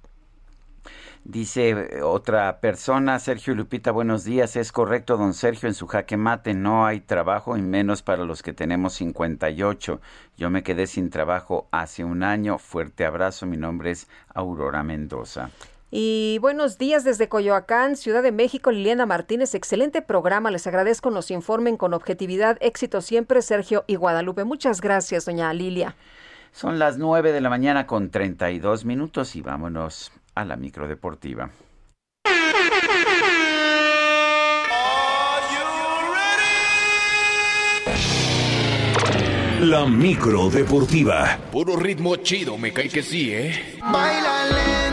Dice 1.24 1.70
eh, 1.70 2.02
otra 2.02 2.60
persona, 2.60 3.18
Sergio 3.18 3.54
Lupita, 3.54 3.92
buenos 3.92 4.24
días. 4.24 4.56
Es 4.56 4.72
correcto, 4.72 5.16
don 5.16 5.32
Sergio, 5.32 5.70
en 5.70 5.74
su 5.74 5.86
jaque 5.86 6.18
mate 6.18 6.52
no 6.52 6.84
hay 6.84 7.00
trabajo 7.00 7.56
y 7.56 7.62
menos 7.62 8.02
para 8.02 8.24
los 8.24 8.42
que 8.42 8.52
tenemos 8.52 8.92
58. 8.92 10.02
Yo 10.36 10.50
me 10.50 10.62
quedé 10.62 10.86
sin 10.86 11.08
trabajo 11.08 11.66
hace 11.70 12.04
un 12.04 12.22
año. 12.22 12.58
Fuerte 12.58 13.06
abrazo, 13.06 13.46
mi 13.46 13.56
nombre 13.56 13.92
es 13.92 14.06
Aurora 14.34 14.82
Mendoza. 14.82 15.48
Y 15.90 16.38
buenos 16.42 16.76
días 16.76 17.04
desde 17.04 17.30
Coyoacán, 17.30 17.96
Ciudad 17.96 18.22
de 18.22 18.32
México, 18.32 18.70
Liliana 18.70 19.06
Martínez. 19.06 19.54
Excelente 19.54 20.02
programa. 20.02 20.50
Les 20.50 20.66
agradezco 20.66 21.10
nos 21.10 21.30
informen 21.30 21.78
con 21.78 21.94
objetividad. 21.94 22.58
Éxito 22.60 23.00
siempre, 23.00 23.40
Sergio 23.40 23.84
y 23.86 23.94
Guadalupe. 23.94 24.44
Muchas 24.44 24.82
gracias, 24.82 25.24
doña 25.24 25.54
Lilia. 25.54 25.96
Son 26.52 26.78
las 26.78 26.98
9 26.98 27.32
de 27.32 27.40
la 27.40 27.48
mañana 27.48 27.86
con 27.86 28.10
32 28.10 28.84
minutos 28.84 29.36
y 29.36 29.40
vámonos 29.40 30.12
a 30.34 30.44
la 30.44 30.56
micro 30.56 30.88
deportiva. 30.88 31.50
La 39.60 39.86
micro 39.86 40.50
deportiva. 40.50 41.38
Puro 41.50 41.76
ritmo 41.76 42.16
chido, 42.16 42.58
me 42.58 42.72
cae 42.72 42.88
que 42.88 43.02
sí, 43.02 43.32
¿eh? 43.32 43.78
Baila 43.80 44.83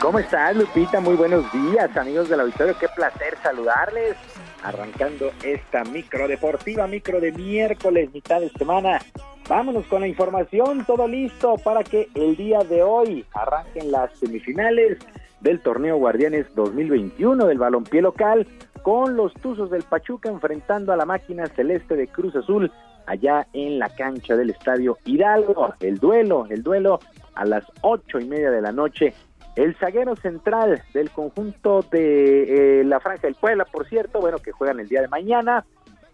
¿Cómo 0.00 0.20
estás, 0.20 0.56
Lupita? 0.56 1.00
Muy 1.00 1.16
buenos 1.16 1.44
días, 1.52 1.94
amigos 1.96 2.28
del 2.28 2.40
auditorio. 2.40 2.78
Qué 2.78 2.86
placer 2.94 3.36
saludarles. 3.42 4.16
Arrancando 4.62 5.32
esta 5.42 5.82
micro 5.82 6.28
deportiva, 6.28 6.86
micro 6.86 7.20
de 7.20 7.32
miércoles, 7.32 8.08
mitad 8.14 8.40
de 8.40 8.48
semana. 8.50 9.00
Vámonos 9.48 9.86
con 9.86 10.02
la 10.02 10.06
información, 10.06 10.84
todo 10.84 11.08
listo 11.08 11.56
para 11.64 11.82
que 11.82 12.08
el 12.14 12.36
día 12.36 12.60
de 12.60 12.84
hoy 12.84 13.24
arranquen 13.34 13.90
las 13.90 14.16
semifinales 14.18 14.98
del 15.40 15.60
torneo 15.60 15.96
Guardianes 15.96 16.46
2021 16.54 17.46
del 17.46 17.58
balompié 17.58 18.00
local 18.00 18.46
con 18.82 19.16
los 19.16 19.34
Tuzos 19.34 19.68
del 19.68 19.82
Pachuca 19.82 20.28
enfrentando 20.28 20.92
a 20.92 20.96
la 20.96 21.06
máquina 21.06 21.46
celeste 21.46 21.96
de 21.96 22.06
Cruz 22.06 22.36
Azul 22.36 22.70
allá 23.06 23.48
en 23.52 23.80
la 23.80 23.88
cancha 23.88 24.36
del 24.36 24.50
Estadio 24.50 24.96
Hidalgo. 25.04 25.74
El 25.80 25.98
duelo, 25.98 26.46
el 26.50 26.62
duelo 26.62 27.00
a 27.34 27.44
las 27.44 27.64
ocho 27.82 28.20
y 28.20 28.26
media 28.26 28.50
de 28.50 28.60
la 28.60 28.72
noche 28.72 29.12
el 29.56 29.74
zaguero 29.76 30.16
central 30.16 30.82
del 30.94 31.10
conjunto 31.10 31.82
de 31.90 32.80
eh, 32.80 32.84
la 32.84 33.00
Franja 33.00 33.22
del 33.22 33.34
Puebla, 33.34 33.64
por 33.64 33.86
cierto, 33.86 34.20
bueno, 34.20 34.38
que 34.38 34.52
juegan 34.52 34.80
el 34.80 34.88
día 34.88 35.00
de 35.00 35.08
mañana, 35.08 35.64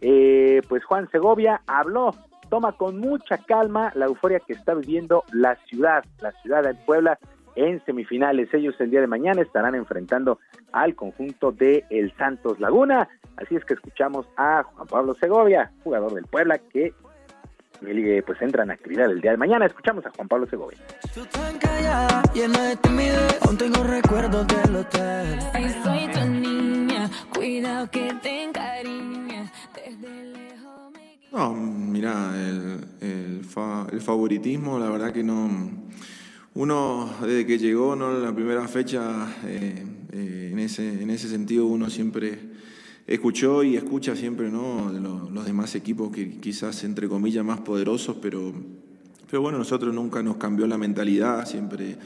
eh, 0.00 0.62
pues 0.68 0.84
Juan 0.84 1.10
Segovia 1.10 1.62
habló, 1.66 2.14
toma 2.48 2.72
con 2.72 2.98
mucha 2.98 3.38
calma 3.38 3.92
la 3.94 4.06
euforia 4.06 4.40
que 4.40 4.52
está 4.52 4.74
viviendo 4.74 5.24
la 5.32 5.56
ciudad, 5.66 6.04
la 6.20 6.32
ciudad 6.42 6.62
del 6.62 6.76
Puebla 6.84 7.18
en 7.56 7.84
semifinales. 7.84 8.52
Ellos 8.52 8.74
el 8.80 8.90
día 8.90 9.00
de 9.00 9.06
mañana 9.06 9.42
estarán 9.42 9.74
enfrentando 9.74 10.38
al 10.72 10.94
conjunto 10.94 11.52
de 11.52 11.84
el 11.90 12.14
Santos 12.16 12.60
Laguna. 12.60 13.08
Así 13.36 13.56
es 13.56 13.64
que 13.64 13.74
escuchamos 13.74 14.26
a 14.36 14.62
Juan 14.62 14.86
Pablo 14.86 15.14
Segovia, 15.14 15.72
jugador 15.82 16.14
del 16.14 16.24
Puebla, 16.24 16.58
que 16.58 16.92
eh, 17.82 18.22
pues 18.26 18.40
entra 18.42 18.64
en 18.64 18.70
actividad 18.70 19.10
el 19.10 19.20
día 19.20 19.32
de 19.32 19.36
mañana. 19.36 19.66
Escuchamos 19.66 20.04
a 20.06 20.10
Juan 20.10 20.28
Pablo 20.28 20.46
Segovia. 20.46 20.78
No, 31.32 31.52
mira, 31.52 32.32
el, 32.36 32.78
el, 33.00 33.40
el, 33.92 34.00
favoritismo, 34.00 34.78
la 34.78 34.88
verdad 34.88 35.12
que 35.12 35.24
no. 35.24 35.84
Uno, 36.54 37.12
desde 37.20 37.44
que 37.44 37.58
llegó, 37.58 37.96
¿no? 37.96 38.12
la 38.12 38.32
primera 38.32 38.68
fecha, 38.68 39.26
eh, 39.44 39.84
eh, 40.12 40.50
en, 40.52 40.58
ese, 40.60 41.02
en 41.02 41.10
ese 41.10 41.28
sentido, 41.28 41.66
uno 41.66 41.90
siempre 41.90 42.38
escuchó 43.06 43.62
y 43.62 43.76
escucha 43.76 44.16
siempre 44.16 44.50
¿no? 44.50 44.92
de 44.92 45.00
los, 45.00 45.44
demás 45.44 45.74
equipos 45.74 46.10
que 46.10 46.38
quizás 46.40 46.84
entre 46.84 47.08
comillas 47.08 47.44
más 47.44 47.60
poderosos, 47.60 48.16
pero, 48.20 48.52
pero 49.30 49.42
bueno, 49.42 49.58
nosotros 49.58 49.94
nunca 49.94 50.22
nos 50.22 50.36
cambió 50.36 50.66
la 50.66 50.78
mentalidad, 50.78 51.46
siempre 51.46 51.96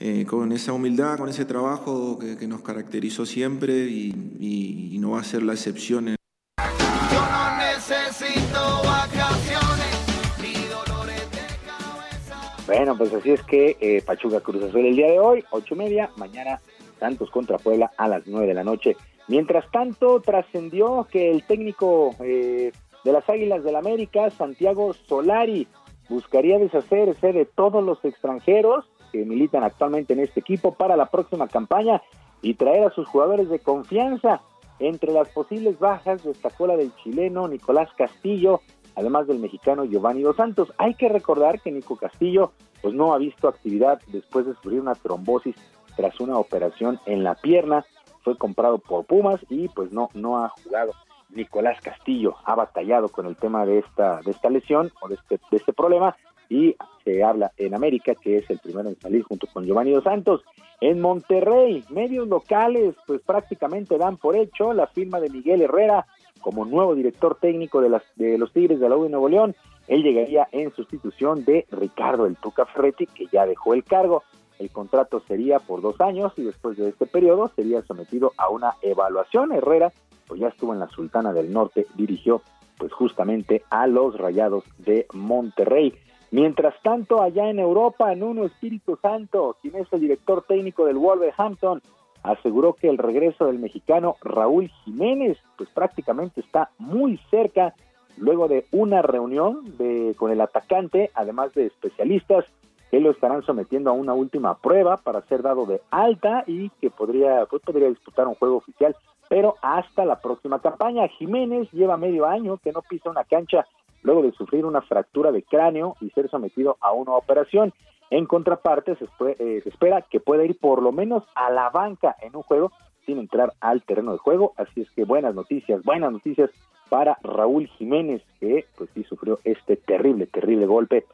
eh, 0.00 0.24
con 0.26 0.52
esa 0.52 0.72
humildad, 0.72 1.18
con 1.18 1.28
ese 1.28 1.44
trabajo 1.44 2.18
que, 2.18 2.46
nos 2.46 2.62
caracterizó 2.62 3.26
siempre 3.26 3.88
y, 3.88 4.96
no 5.00 5.10
va 5.10 5.20
a 5.20 5.24
ser 5.24 5.42
la 5.42 5.52
excepción. 5.52 6.06
Yo 6.06 7.20
no 7.20 7.56
necesito 7.58 8.82
vacaciones 8.84 9.96
ni 10.42 10.54
dolores 10.66 11.30
de 11.30 11.46
cabeza. 11.66 12.56
Bueno, 12.66 12.98
pues 12.98 13.12
así 13.12 13.30
es 13.30 13.42
que 13.42 13.76
eh, 13.80 14.02
Pachuca 14.04 14.40
Cruz 14.40 14.64
Azul 14.64 14.86
el 14.86 14.96
día 14.96 15.06
de 15.06 15.20
hoy, 15.20 15.44
ocho 15.50 15.74
y 15.74 15.78
media, 15.78 16.10
mañana 16.16 16.60
Santos 16.98 17.30
contra 17.30 17.58
Puebla 17.58 17.92
a 17.96 18.08
las 18.08 18.26
nueve 18.26 18.48
de 18.48 18.54
la 18.54 18.64
noche. 18.64 18.96
Mientras 19.28 19.70
tanto, 19.70 20.20
trascendió 20.20 21.06
que 21.10 21.30
el 21.30 21.44
técnico 21.44 22.14
eh, 22.20 22.72
de 23.04 23.12
las 23.12 23.28
Águilas 23.28 23.62
del 23.62 23.76
América, 23.76 24.30
Santiago 24.30 24.94
Solari, 24.94 25.68
buscaría 26.08 26.58
deshacerse 26.58 27.34
de 27.34 27.44
todos 27.44 27.84
los 27.84 28.02
extranjeros 28.04 28.86
que 29.12 29.24
militan 29.26 29.62
actualmente 29.62 30.14
en 30.14 30.20
este 30.20 30.40
equipo 30.40 30.74
para 30.74 30.96
la 30.96 31.06
próxima 31.06 31.46
campaña 31.46 32.02
y 32.40 32.54
traer 32.54 32.84
a 32.84 32.90
sus 32.90 33.06
jugadores 33.06 33.50
de 33.50 33.58
confianza. 33.58 34.40
Entre 34.78 35.12
las 35.12 35.28
posibles 35.28 35.78
bajas 35.78 36.24
destacó 36.24 36.66
la 36.66 36.76
del 36.76 36.94
chileno 37.02 37.48
Nicolás 37.48 37.90
Castillo, 37.96 38.60
además 38.94 39.26
del 39.26 39.40
mexicano 39.40 39.84
Giovanni 39.84 40.22
Dos 40.22 40.36
Santos. 40.36 40.72
Hay 40.78 40.94
que 40.94 41.08
recordar 41.08 41.60
que 41.60 41.72
Nico 41.72 41.96
Castillo 41.96 42.52
pues 42.80 42.94
no 42.94 43.12
ha 43.12 43.18
visto 43.18 43.48
actividad 43.48 44.00
después 44.06 44.46
de 44.46 44.54
sufrir 44.54 44.80
una 44.80 44.94
trombosis 44.94 45.56
tras 45.96 46.18
una 46.20 46.38
operación 46.38 47.00
en 47.06 47.24
la 47.24 47.34
pierna 47.34 47.84
fue 48.28 48.36
comprado 48.36 48.76
por 48.76 49.06
Pumas 49.06 49.40
y 49.48 49.68
pues 49.68 49.90
no, 49.90 50.10
no 50.12 50.44
ha 50.44 50.50
jugado. 50.50 50.92
Nicolás 51.30 51.80
Castillo 51.80 52.34
ha 52.44 52.54
batallado 52.54 53.08
con 53.08 53.24
el 53.24 53.36
tema 53.36 53.64
de 53.64 53.78
esta, 53.78 54.20
de 54.20 54.32
esta 54.32 54.50
lesión 54.50 54.90
o 55.00 55.08
de 55.08 55.14
este, 55.14 55.40
de 55.50 55.56
este 55.56 55.72
problema 55.72 56.14
y 56.50 56.76
se 57.04 57.24
habla 57.24 57.52
en 57.56 57.74
América 57.74 58.14
que 58.14 58.36
es 58.36 58.50
el 58.50 58.58
primero 58.58 58.90
en 58.90 59.00
salir 59.00 59.22
junto 59.22 59.46
con 59.46 59.64
Giovanni 59.64 59.92
Dos 59.92 60.04
Santos. 60.04 60.42
En 60.82 61.00
Monterrey, 61.00 61.84
medios 61.88 62.28
locales 62.28 62.94
pues 63.06 63.22
prácticamente 63.22 63.96
dan 63.96 64.18
por 64.18 64.36
hecho 64.36 64.74
la 64.74 64.88
firma 64.88 65.20
de 65.20 65.30
Miguel 65.30 65.62
Herrera 65.62 66.06
como 66.42 66.66
nuevo 66.66 66.94
director 66.94 67.38
técnico 67.40 67.80
de, 67.80 67.88
las, 67.88 68.02
de 68.16 68.36
los 68.36 68.52
Tigres 68.52 68.78
de 68.78 68.90
la 68.90 68.96
U 68.98 69.04
de 69.04 69.08
Nuevo 69.08 69.30
León. 69.30 69.56
Él 69.86 70.02
llegaría 70.02 70.48
en 70.52 70.70
sustitución 70.74 71.46
de 71.46 71.66
Ricardo 71.70 72.26
El 72.26 72.36
Tuca 72.36 72.66
Ferretti, 72.66 73.06
que 73.06 73.26
ya 73.32 73.46
dejó 73.46 73.72
el 73.72 73.84
cargo. 73.84 74.22
El 74.58 74.70
contrato 74.70 75.20
sería 75.26 75.58
por 75.58 75.80
dos 75.80 76.00
años 76.00 76.32
y 76.36 76.42
después 76.42 76.76
de 76.76 76.88
este 76.88 77.06
periodo 77.06 77.50
sería 77.54 77.82
sometido 77.82 78.32
a 78.36 78.48
una 78.48 78.74
evaluación. 78.82 79.52
Herrera, 79.52 79.92
pues 80.26 80.40
ya 80.40 80.48
estuvo 80.48 80.72
en 80.72 80.80
la 80.80 80.88
Sultana 80.88 81.32
del 81.32 81.52
Norte, 81.52 81.86
dirigió 81.94 82.42
pues 82.76 82.92
justamente 82.92 83.62
a 83.70 83.86
los 83.86 84.16
Rayados 84.16 84.64
de 84.78 85.06
Monterrey. 85.12 85.94
Mientras 86.30 86.74
tanto, 86.82 87.22
allá 87.22 87.48
en 87.48 87.58
Europa, 87.58 88.12
en 88.12 88.22
Uno 88.22 88.44
Espíritu 88.44 88.98
Santo, 89.00 89.56
quien 89.62 89.76
es 89.76 89.92
el 89.92 90.00
director 90.00 90.44
técnico 90.46 90.84
del 90.84 90.98
Wolverhampton, 90.98 91.80
aseguró 92.22 92.74
que 92.74 92.88
el 92.88 92.98
regreso 92.98 93.46
del 93.46 93.58
mexicano 93.58 94.16
Raúl 94.20 94.70
Jiménez, 94.84 95.38
pues 95.56 95.70
prácticamente 95.70 96.40
está 96.40 96.70
muy 96.78 97.18
cerca, 97.30 97.74
luego 98.16 98.48
de 98.48 98.66
una 98.72 99.00
reunión 99.00 99.76
de, 99.78 100.14
con 100.18 100.30
el 100.30 100.40
atacante, 100.40 101.10
además 101.14 101.54
de 101.54 101.66
especialistas, 101.66 102.44
que 102.90 103.00
lo 103.00 103.10
estarán 103.10 103.42
sometiendo 103.42 103.90
a 103.90 103.94
una 103.94 104.14
última 104.14 104.56
prueba 104.58 104.96
para 104.96 105.22
ser 105.22 105.42
dado 105.42 105.66
de 105.66 105.80
alta 105.90 106.44
y 106.46 106.70
que 106.80 106.90
podría, 106.90 107.46
pues, 107.46 107.62
podría 107.62 107.88
disputar 107.88 108.26
un 108.26 108.34
juego 108.34 108.56
oficial, 108.56 108.96
pero 109.28 109.56
hasta 109.62 110.04
la 110.04 110.20
próxima 110.20 110.60
campaña. 110.60 111.08
Jiménez 111.08 111.70
lleva 111.72 111.96
medio 111.96 112.26
año 112.26 112.56
que 112.58 112.72
no 112.72 112.82
pisa 112.82 113.10
una 113.10 113.24
cancha 113.24 113.66
luego 114.02 114.22
de 114.22 114.32
sufrir 114.32 114.64
una 114.64 114.80
fractura 114.80 115.32
de 115.32 115.42
cráneo 115.42 115.96
y 116.00 116.10
ser 116.10 116.30
sometido 116.30 116.76
a 116.80 116.92
una 116.92 117.12
operación. 117.12 117.72
En 118.10 118.24
contraparte, 118.24 118.96
se, 118.96 119.04
eh, 119.04 119.60
se 119.62 119.68
espera 119.68 120.02
que 120.02 120.20
pueda 120.20 120.44
ir 120.44 120.58
por 120.58 120.82
lo 120.82 120.92
menos 120.92 121.24
a 121.34 121.50
la 121.50 121.68
banca 121.68 122.16
en 122.22 122.34
un 122.36 122.42
juego 122.42 122.72
sin 123.04 123.18
entrar 123.18 123.52
al 123.60 123.82
terreno 123.82 124.12
de 124.12 124.18
juego. 124.18 124.54
Así 124.56 124.80
es 124.80 124.90
que 124.92 125.04
buenas 125.04 125.34
noticias, 125.34 125.82
buenas 125.84 126.12
noticias 126.12 126.50
para 126.88 127.18
Raúl 127.22 127.66
Jiménez, 127.66 128.22
que 128.40 128.64
pues 128.78 128.88
sí 128.94 129.04
sufrió 129.04 129.40
este 129.44 129.76
terrible, 129.76 130.26
terrible 130.26 130.64
golpe 130.64 131.04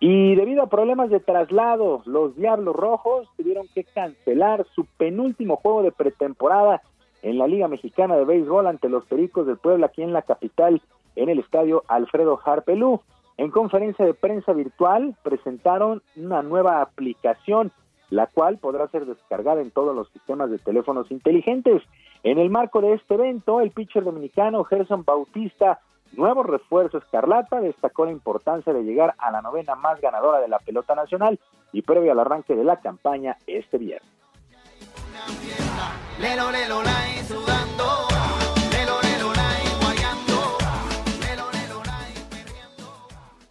y 0.00 0.34
debido 0.36 0.62
a 0.62 0.68
problemas 0.68 1.10
de 1.10 1.20
traslado, 1.20 2.02
los 2.06 2.36
Diablos 2.36 2.76
Rojos 2.76 3.28
tuvieron 3.36 3.66
que 3.74 3.84
cancelar 3.84 4.66
su 4.74 4.84
penúltimo 4.96 5.56
juego 5.56 5.82
de 5.82 5.92
pretemporada 5.92 6.82
en 7.22 7.38
la 7.38 7.48
Liga 7.48 7.66
Mexicana 7.66 8.16
de 8.16 8.24
Béisbol 8.24 8.68
ante 8.68 8.88
los 8.88 9.04
Pericos 9.06 9.46
del 9.46 9.56
Puebla 9.56 9.86
aquí 9.86 10.02
en 10.02 10.12
la 10.12 10.22
capital, 10.22 10.80
en 11.16 11.28
el 11.28 11.40
estadio 11.40 11.82
Alfredo 11.88 12.38
Harpelú. 12.44 13.00
En 13.36 13.50
conferencia 13.50 14.04
de 14.04 14.14
prensa 14.14 14.52
virtual 14.52 15.16
presentaron 15.22 16.02
una 16.16 16.42
nueva 16.42 16.80
aplicación 16.80 17.72
la 18.10 18.26
cual 18.26 18.58
podrá 18.58 18.88
ser 18.88 19.04
descargada 19.06 19.60
en 19.60 19.70
todos 19.70 19.94
los 19.94 20.08
sistemas 20.10 20.50
de 20.50 20.58
teléfonos 20.58 21.10
inteligentes. 21.10 21.82
En 22.22 22.38
el 22.38 22.50
marco 22.50 22.80
de 22.80 22.94
este 22.94 23.14
evento, 23.14 23.60
el 23.60 23.70
pitcher 23.70 24.04
dominicano 24.04 24.64
Gerson 24.64 25.04
Bautista, 25.04 25.80
nuevo 26.12 26.42
refuerzo 26.42 26.98
escarlata, 26.98 27.60
destacó 27.60 28.04
la 28.04 28.12
importancia 28.12 28.72
de 28.72 28.82
llegar 28.82 29.14
a 29.18 29.30
la 29.30 29.42
novena 29.42 29.74
más 29.74 30.00
ganadora 30.00 30.40
de 30.40 30.48
la 30.48 30.58
pelota 30.58 30.94
nacional 30.94 31.38
y 31.72 31.82
previo 31.82 32.12
al 32.12 32.20
arranque 32.20 32.54
de 32.54 32.64
la 32.64 32.76
campaña 32.80 33.36
este 33.46 33.78
viernes. 33.78 34.10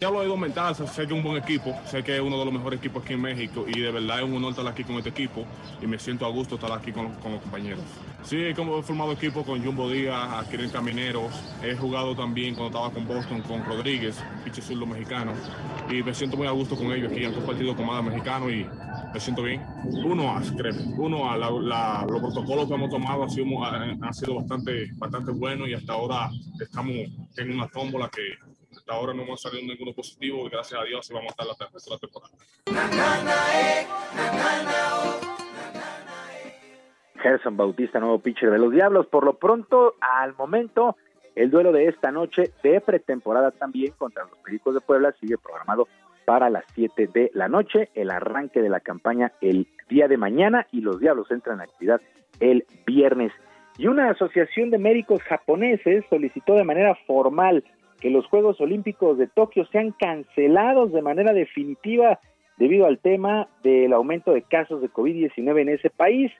Ya 0.00 0.12
lo 0.12 0.22
he 0.22 0.36
mental, 0.36 0.76
sé 0.76 0.84
que 0.84 1.02
es 1.02 1.10
un 1.10 1.24
buen 1.24 1.42
equipo, 1.42 1.76
sé 1.84 2.04
que 2.04 2.14
es 2.14 2.20
uno 2.20 2.38
de 2.38 2.44
los 2.44 2.54
mejores 2.54 2.78
equipos 2.78 3.02
aquí 3.02 3.14
en 3.14 3.20
México 3.20 3.64
y 3.66 3.80
de 3.80 3.90
verdad 3.90 4.18
es 4.20 4.26
un 4.26 4.36
honor 4.36 4.50
estar 4.50 4.68
aquí 4.68 4.84
con 4.84 4.94
este 4.94 5.08
equipo 5.08 5.44
y 5.82 5.88
me 5.88 5.98
siento 5.98 6.24
a 6.24 6.28
gusto 6.28 6.54
estar 6.54 6.70
aquí 6.70 6.92
con, 6.92 7.06
los 7.06 7.42
compañeros. 7.42 7.82
Sí, 8.22 8.54
como 8.54 8.78
he 8.78 8.82
formado 8.84 9.10
equipo 9.10 9.42
con 9.42 9.60
Jumbo 9.60 9.90
Díaz, 9.90 10.46
aquí 10.46 10.54
en 10.54 10.70
Camineros, 10.70 11.32
he 11.64 11.74
jugado 11.74 12.14
también 12.14 12.54
cuando 12.54 12.78
estaba 12.78 12.94
con 12.94 13.08
Boston 13.08 13.42
con 13.42 13.64
Rodríguez, 13.64 14.22
pinche 14.44 14.62
zurdo 14.62 14.86
mexicano, 14.86 15.32
y 15.90 16.00
me 16.00 16.14
siento 16.14 16.36
muy 16.36 16.46
a 16.46 16.52
gusto 16.52 16.76
con 16.76 16.92
ellos 16.92 17.10
aquí, 17.10 17.24
han 17.24 17.34
compartido 17.34 17.74
con 17.74 17.86
más 17.86 18.04
mexicanos 18.04 18.52
y 18.52 18.64
me 19.12 19.18
siento 19.18 19.42
bien. 19.42 19.66
Uno 19.84 20.30
a, 20.30 20.40
créeme, 20.42 20.94
uno 20.96 21.28
a 21.28 21.36
los 21.36 22.20
protocolos 22.20 22.68
que 22.68 22.74
hemos 22.74 22.88
tomado 22.88 23.24
han 23.24 23.30
sido 23.30 24.34
bastante, 24.36 24.92
bastante 24.94 25.32
buenos 25.32 25.68
y 25.68 25.74
hasta 25.74 25.92
ahora 25.92 26.30
estamos 26.60 26.94
en 27.36 27.50
una 27.52 27.66
tómbola 27.66 28.08
que 28.08 28.22
hasta 28.88 28.98
ahora 28.98 29.12
no 29.12 29.22
hemos 29.22 29.42
salido 29.42 29.66
ninguno 29.66 29.92
positivo 29.92 30.46
y 30.46 30.48
gracias 30.48 30.80
a 30.80 30.84
Dios 30.84 31.10
vamos 31.12 31.26
a 31.26 31.42
estar 31.42 31.46
la 31.46 31.54
tercera 31.54 31.98
temporada. 31.98 32.32
Gerson 37.20 37.56
Bautista, 37.58 38.00
nuevo 38.00 38.18
pitcher 38.20 38.50
de 38.50 38.58
los 38.58 38.72
Diablos. 38.72 39.06
Por 39.08 39.24
lo 39.24 39.34
pronto, 39.34 39.96
al 40.00 40.34
momento, 40.36 40.96
el 41.36 41.50
duelo 41.50 41.70
de 41.72 41.88
esta 41.88 42.10
noche 42.10 42.52
de 42.62 42.80
pretemporada 42.80 43.50
también 43.50 43.92
contra 43.98 44.24
los 44.24 44.38
Pericos 44.38 44.72
de 44.72 44.80
Puebla 44.80 45.14
sigue 45.20 45.36
programado 45.36 45.86
para 46.24 46.48
las 46.48 46.64
7 46.74 47.10
de 47.12 47.30
la 47.34 47.48
noche. 47.48 47.90
El 47.94 48.10
arranque 48.10 48.62
de 48.62 48.70
la 48.70 48.80
campaña 48.80 49.32
el 49.42 49.66
día 49.90 50.08
de 50.08 50.16
mañana 50.16 50.66
y 50.72 50.80
los 50.80 50.98
Diablos 50.98 51.30
entran 51.30 51.56
en 51.56 51.62
actividad 51.68 52.00
el 52.40 52.64
viernes. 52.86 53.32
Y 53.76 53.86
una 53.86 54.10
asociación 54.10 54.70
de 54.70 54.78
médicos 54.78 55.22
japoneses 55.24 56.06
solicitó 56.08 56.54
de 56.54 56.64
manera 56.64 56.94
formal 57.06 57.62
que 58.00 58.10
los 58.10 58.26
Juegos 58.26 58.60
Olímpicos 58.60 59.18
de 59.18 59.26
Tokio 59.26 59.66
sean 59.66 59.92
cancelados 59.92 60.92
de 60.92 61.02
manera 61.02 61.32
definitiva 61.32 62.20
debido 62.56 62.86
al 62.86 62.98
tema 62.98 63.48
del 63.62 63.92
aumento 63.92 64.32
de 64.32 64.42
casos 64.42 64.80
de 64.80 64.90
COVID-19 64.90 65.60
en 65.60 65.68
ese 65.68 65.90
país. 65.90 66.32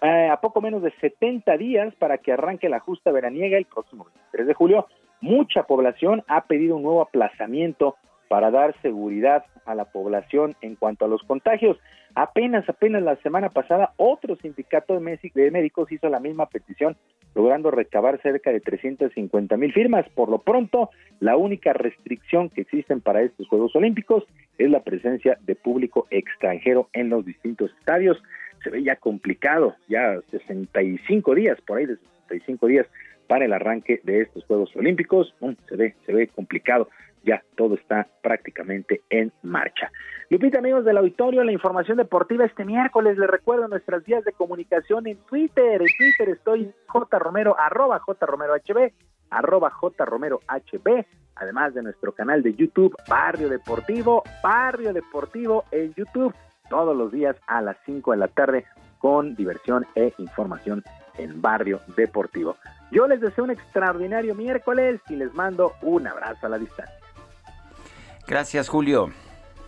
Eh, 0.00 0.28
a 0.30 0.40
poco 0.40 0.60
menos 0.60 0.82
de 0.82 0.92
70 1.00 1.56
días 1.56 1.94
para 1.96 2.18
que 2.18 2.32
arranque 2.32 2.68
la 2.68 2.80
justa 2.80 3.10
veraniega 3.10 3.58
el 3.58 3.64
próximo 3.64 4.04
23 4.04 4.46
de 4.46 4.54
julio, 4.54 4.86
mucha 5.20 5.64
población 5.64 6.22
ha 6.28 6.46
pedido 6.46 6.76
un 6.76 6.82
nuevo 6.82 7.02
aplazamiento 7.02 7.96
para 8.28 8.50
dar 8.50 8.74
seguridad 8.82 9.44
a 9.64 9.74
la 9.74 9.86
población 9.86 10.54
en 10.60 10.76
cuanto 10.76 11.04
a 11.04 11.08
los 11.08 11.22
contagios. 11.22 11.78
Apenas, 12.20 12.68
apenas 12.68 13.00
la 13.04 13.14
semana 13.22 13.50
pasada, 13.50 13.92
otro 13.96 14.34
sindicato 14.34 14.98
de 14.98 15.50
médicos 15.52 15.92
hizo 15.92 16.08
la 16.08 16.18
misma 16.18 16.46
petición, 16.46 16.96
logrando 17.32 17.70
recabar 17.70 18.20
cerca 18.22 18.50
de 18.50 18.58
350 18.58 19.56
mil 19.56 19.72
firmas. 19.72 20.04
Por 20.16 20.28
lo 20.28 20.38
pronto, 20.38 20.90
la 21.20 21.36
única 21.36 21.74
restricción 21.74 22.50
que 22.50 22.62
existen 22.62 23.00
para 23.00 23.22
estos 23.22 23.46
Juegos 23.46 23.76
Olímpicos 23.76 24.24
es 24.58 24.68
la 24.68 24.82
presencia 24.82 25.38
de 25.42 25.54
público 25.54 26.08
extranjero 26.10 26.88
en 26.92 27.08
los 27.08 27.24
distintos 27.24 27.70
estadios. 27.78 28.20
Se 28.64 28.70
ve 28.70 28.82
ya 28.82 28.96
complicado, 28.96 29.76
ya 29.88 30.20
65 30.32 31.36
días, 31.36 31.60
por 31.60 31.78
ahí 31.78 31.86
de 31.86 31.98
65 31.98 32.66
días 32.66 32.88
para 33.28 33.44
el 33.44 33.52
arranque 33.52 34.00
de 34.02 34.22
estos 34.22 34.44
Juegos 34.46 34.74
Olímpicos. 34.74 35.32
se 35.68 35.76
ve, 35.76 35.94
se 36.04 36.12
ve 36.12 36.26
complicado 36.26 36.88
ya 37.28 37.42
todo 37.56 37.74
está 37.74 38.08
prácticamente 38.22 39.02
en 39.10 39.32
marcha. 39.42 39.92
Lupita, 40.30 40.58
amigos 40.58 40.84
del 40.84 40.96
auditorio, 40.96 41.44
la 41.44 41.52
información 41.52 41.98
deportiva 41.98 42.46
este 42.46 42.64
miércoles, 42.64 43.18
les 43.18 43.28
recuerdo 43.28 43.68
nuestras 43.68 44.02
vías 44.04 44.24
de 44.24 44.32
comunicación 44.32 45.06
en 45.06 45.18
Twitter, 45.26 45.82
en 45.82 45.88
Twitter 45.98 46.30
estoy 46.30 46.72
J 46.86 47.18
Romero, 47.18 47.54
arroba 47.58 47.98
J 47.98 48.24
Romero 48.26 48.54
HB, 48.54 48.92
arroba 49.30 49.70
J 49.70 50.04
Romero 50.06 50.40
HB, 50.48 51.04
además 51.36 51.74
de 51.74 51.82
nuestro 51.82 52.12
canal 52.12 52.42
de 52.42 52.54
YouTube, 52.54 52.96
Barrio 53.08 53.50
Deportivo, 53.50 54.22
Barrio 54.42 54.94
Deportivo 54.94 55.64
en 55.70 55.92
YouTube, 55.94 56.34
todos 56.70 56.96
los 56.96 57.12
días 57.12 57.36
a 57.46 57.60
las 57.60 57.76
5 57.84 58.12
de 58.12 58.16
la 58.16 58.28
tarde 58.28 58.64
con 58.98 59.34
diversión 59.34 59.86
e 59.94 60.12
información 60.18 60.82
en 61.18 61.42
Barrio 61.42 61.80
Deportivo. 61.96 62.56
Yo 62.90 63.06
les 63.06 63.20
deseo 63.20 63.44
un 63.44 63.50
extraordinario 63.50 64.34
miércoles 64.34 65.00
y 65.10 65.16
les 65.16 65.32
mando 65.34 65.72
un 65.82 66.06
abrazo 66.06 66.46
a 66.46 66.48
la 66.48 66.58
distancia. 66.58 66.97
Gracias, 68.28 68.68
Julio. 68.68 69.10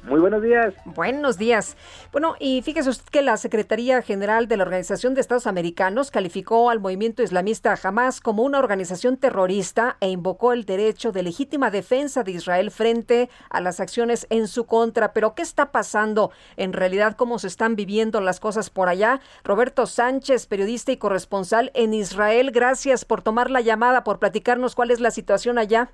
Muy 0.02 0.20
buenos 0.20 0.42
días. 0.42 0.74
Buenos 0.84 1.38
días. 1.38 1.76
Bueno, 2.12 2.34
y 2.38 2.62
fíjese 2.62 2.88
usted 2.88 3.04
que 3.10 3.22
la 3.22 3.36
Secretaría 3.36 4.00
General 4.02 4.48
de 4.48 4.56
la 4.56 4.64
Organización 4.64 5.14
de 5.14 5.20
Estados 5.20 5.46
Americanos 5.46 6.10
calificó 6.10 6.70
al 6.70 6.80
movimiento 6.80 7.22
islamista 7.22 7.78
Hamas 7.82 8.20
como 8.20 8.42
una 8.42 8.58
organización 8.58 9.18
terrorista 9.18 9.96
e 10.00 10.08
invocó 10.08 10.52
el 10.52 10.64
derecho 10.64 11.12
de 11.12 11.22
legítima 11.22 11.70
defensa 11.70 12.22
de 12.22 12.32
Israel 12.32 12.70
frente 12.70 13.28
a 13.50 13.60
las 13.60 13.80
acciones 13.80 14.26
en 14.30 14.48
su 14.48 14.64
contra. 14.64 15.12
Pero, 15.12 15.34
¿qué 15.34 15.42
está 15.42 15.70
pasando 15.70 16.30
en 16.56 16.72
realidad? 16.72 17.16
¿Cómo 17.16 17.38
se 17.38 17.46
están 17.46 17.76
viviendo 17.76 18.20
las 18.20 18.40
cosas 18.40 18.70
por 18.70 18.88
allá? 18.88 19.20
Roberto 19.44 19.86
Sánchez, 19.86 20.46
periodista 20.46 20.92
y 20.92 20.96
corresponsal 20.96 21.70
en 21.74 21.92
Israel, 21.92 22.50
gracias 22.52 23.04
por 23.04 23.22
tomar 23.22 23.50
la 23.50 23.60
llamada, 23.60 24.04
por 24.04 24.18
platicarnos 24.18 24.74
cuál 24.74 24.90
es 24.90 25.00
la 25.00 25.10
situación 25.10 25.58
allá. 25.58 25.90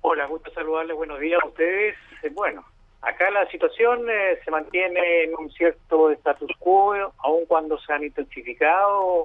Hola, 0.00 0.26
gusto 0.26 0.50
saludarles, 0.52 0.96
buenos 0.96 1.18
días 1.18 1.40
a 1.42 1.46
ustedes. 1.46 1.96
Eh, 2.22 2.30
bueno, 2.32 2.64
acá 3.02 3.30
la 3.32 3.48
situación 3.50 4.08
eh, 4.08 4.38
se 4.44 4.50
mantiene 4.50 5.24
en 5.24 5.34
un 5.34 5.50
cierto 5.50 6.12
status 6.12 6.52
quo, 6.60 6.94
aun 7.18 7.46
cuando 7.46 7.78
se 7.80 7.92
han 7.92 8.04
intensificado 8.04 9.24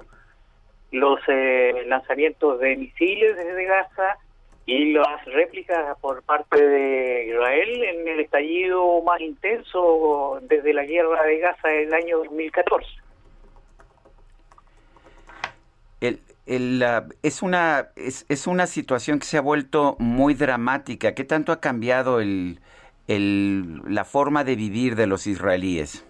los 0.90 1.20
eh, 1.28 1.84
lanzamientos 1.86 2.58
de 2.58 2.76
misiles 2.76 3.36
desde 3.36 3.64
Gaza 3.64 4.18
y 4.66 4.92
las 4.94 5.24
réplicas 5.26 5.96
por 6.00 6.24
parte 6.24 6.60
de 6.60 7.26
Israel 7.28 7.84
en 7.84 8.08
el 8.08 8.20
estallido 8.20 9.00
más 9.02 9.20
intenso 9.20 10.40
desde 10.42 10.74
la 10.74 10.84
guerra 10.84 11.22
de 11.22 11.38
Gaza 11.38 11.68
del 11.68 11.94
año 11.94 12.18
2014. 12.18 13.03
El, 16.46 16.84
es, 17.22 17.42
una, 17.42 17.88
es, 17.96 18.46
una 18.46 18.66
situación 18.66 19.18
que 19.18 19.24
se 19.24 19.38
ha 19.38 19.40
vuelto 19.40 19.96
muy 19.98 20.34
dramática. 20.34 21.14
¿Qué 21.14 21.24
tanto 21.24 21.52
ha 21.52 21.60
cambiado 21.60 22.20
el, 22.20 22.60
la 23.06 24.04
forma 24.04 24.44
de 24.44 24.56
vivir 24.56 24.94
de 24.96 25.06
los 25.06 25.26
israelíes? 25.26 26.06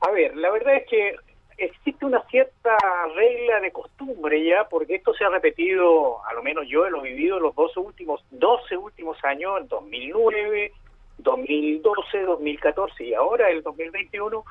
A 0.00 0.10
ver, 0.10 0.36
la 0.36 0.50
verdad 0.50 0.76
es 0.76 0.86
que 0.88 1.16
existe 1.58 2.06
una 2.06 2.22
cierta 2.28 2.76
regla 3.14 3.60
de 3.60 3.72
costumbre 3.72 4.42
ya, 4.44 4.68
porque 4.68 4.94
esto 4.94 5.12
se 5.12 5.24
ha 5.24 5.28
repetido, 5.28 6.24
a 6.24 6.32
lo 6.32 6.42
menos 6.42 6.66
yo 6.68 6.88
lo 6.88 7.04
he 7.04 7.10
vivido 7.10 7.40
los 7.40 7.54
12 7.54 7.80
últimos, 7.80 8.24
12 8.30 8.76
últimos 8.76 9.22
años, 9.24 9.60
en 9.60 9.68
2009, 9.68 10.72
2012, 11.18 12.22
2014 12.22 13.04
y 13.04 13.14
ahora 13.14 13.50
el 13.50 13.62
2021, 13.62 14.44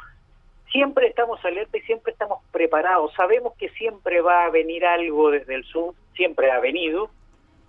siempre 0.77 1.07
estamos 1.07 1.43
alerta 1.43 1.75
y 1.75 1.81
siempre 1.81 2.11
estamos 2.11 2.43
preparados. 2.51 3.11
Sabemos 3.15 3.53
que 3.57 3.69
siempre 3.69 4.21
va 4.21 4.45
a 4.45 4.51
venir 4.51 4.85
algo 4.85 5.31
desde 5.31 5.55
el 5.55 5.63
sur, 5.63 5.95
siempre 6.15 6.51
ha 6.51 6.59
venido, 6.59 7.09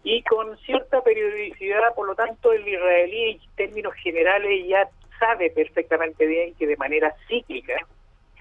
y 0.05 0.23
con 0.25 0.59
cierta 0.59 1.01
periodicidad, 1.01 1.95
por 1.95 2.07
lo 2.07 2.15
tanto, 2.15 2.53
el 2.53 2.69
israelí 2.69 3.31
en 3.31 3.41
términos 3.57 3.95
generales 3.95 4.63
ya 4.69 4.91
sabe 5.19 5.51
perfectamente 5.51 6.27
bien 6.27 6.55
que 6.57 6.67
de 6.67 6.77
manera 6.77 7.15
cíclica 7.29 7.79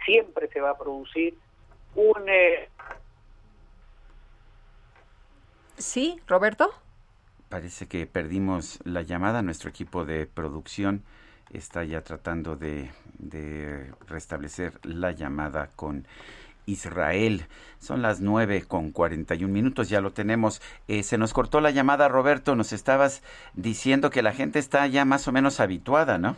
siempre 0.05 0.49
se 0.49 0.59
va 0.59 0.71
a 0.71 0.77
producir 0.77 1.33
un... 1.95 2.27
Eh, 2.27 2.67
sí, 5.77 6.19
Roberto. 6.27 6.73
Parece 7.47 7.87
que 7.87 8.05
perdimos 8.05 8.79
la 8.83 9.01
llamada. 9.01 9.41
Nuestro 9.43 9.69
equipo 9.69 10.03
de 10.03 10.25
producción 10.25 11.05
está 11.51 11.83
ya 11.83 12.01
tratando 12.01 12.55
de, 12.55 12.89
restablecer 14.07 14.73
la 14.83 15.11
llamada 15.11 15.71
con 15.75 16.07
Israel. 16.65 17.45
Son 17.79 18.01
las 18.01 18.19
nueve 18.19 18.63
con 18.67 18.91
41 18.91 19.51
minutos, 19.51 19.89
ya 19.89 20.01
lo 20.01 20.11
tenemos. 20.11 20.61
Eh, 20.87 21.03
se 21.03 21.17
nos 21.17 21.33
cortó 21.33 21.61
la 21.61 21.71
llamada, 21.71 22.07
Roberto. 22.07 22.55
Nos 22.55 22.73
estabas 22.73 23.23
diciendo 23.53 24.09
que 24.09 24.21
la 24.21 24.33
gente 24.33 24.59
está 24.59 24.85
ya 24.87 25.05
más 25.05 25.27
o 25.27 25.31
menos 25.31 25.59
habituada, 25.59 26.17
¿no? 26.17 26.35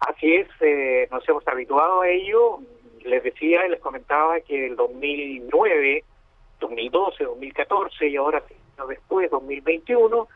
Así 0.00 0.34
es, 0.34 0.48
eh, 0.60 1.08
nos 1.10 1.28
hemos 1.28 1.46
habituado 1.46 2.02
a 2.02 2.08
ello. 2.08 2.60
Les 3.04 3.22
decía 3.22 3.66
y 3.66 3.70
les 3.70 3.80
comentaba 3.80 4.40
que 4.40 4.66
el 4.66 4.76
2009, 4.76 6.04
2012, 6.60 7.24
2014 7.24 8.08
y 8.08 8.16
ahora 8.16 8.42
después, 8.86 9.30
2021, 9.30 10.28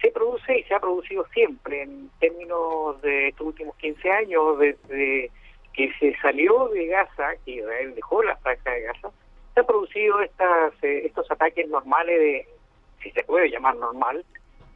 se 0.00 0.10
produce 0.10 0.58
y 0.58 0.62
se 0.64 0.74
ha 0.74 0.80
producido 0.80 1.26
siempre 1.32 1.82
en 1.82 2.10
términos 2.20 3.00
de 3.02 3.28
estos 3.28 3.46
últimos 3.46 3.76
15 3.76 4.10
años, 4.10 4.58
desde 4.58 5.30
que 5.72 5.92
se 5.98 6.16
salió 6.20 6.68
de 6.68 6.86
Gaza, 6.86 7.36
que 7.44 7.52
Israel 7.52 7.94
dejó 7.94 8.22
la 8.22 8.36
franja 8.36 8.70
de 8.70 8.82
Gaza, 8.82 9.10
se 9.54 9.60
han 9.60 9.66
producido 9.66 10.20
estas, 10.20 10.72
eh, 10.82 11.02
estos 11.06 11.30
ataques 11.30 11.68
normales 11.68 12.18
de, 12.18 12.48
si 13.02 13.10
se 13.10 13.24
puede 13.24 13.50
llamar 13.50 13.76
normal, 13.76 14.24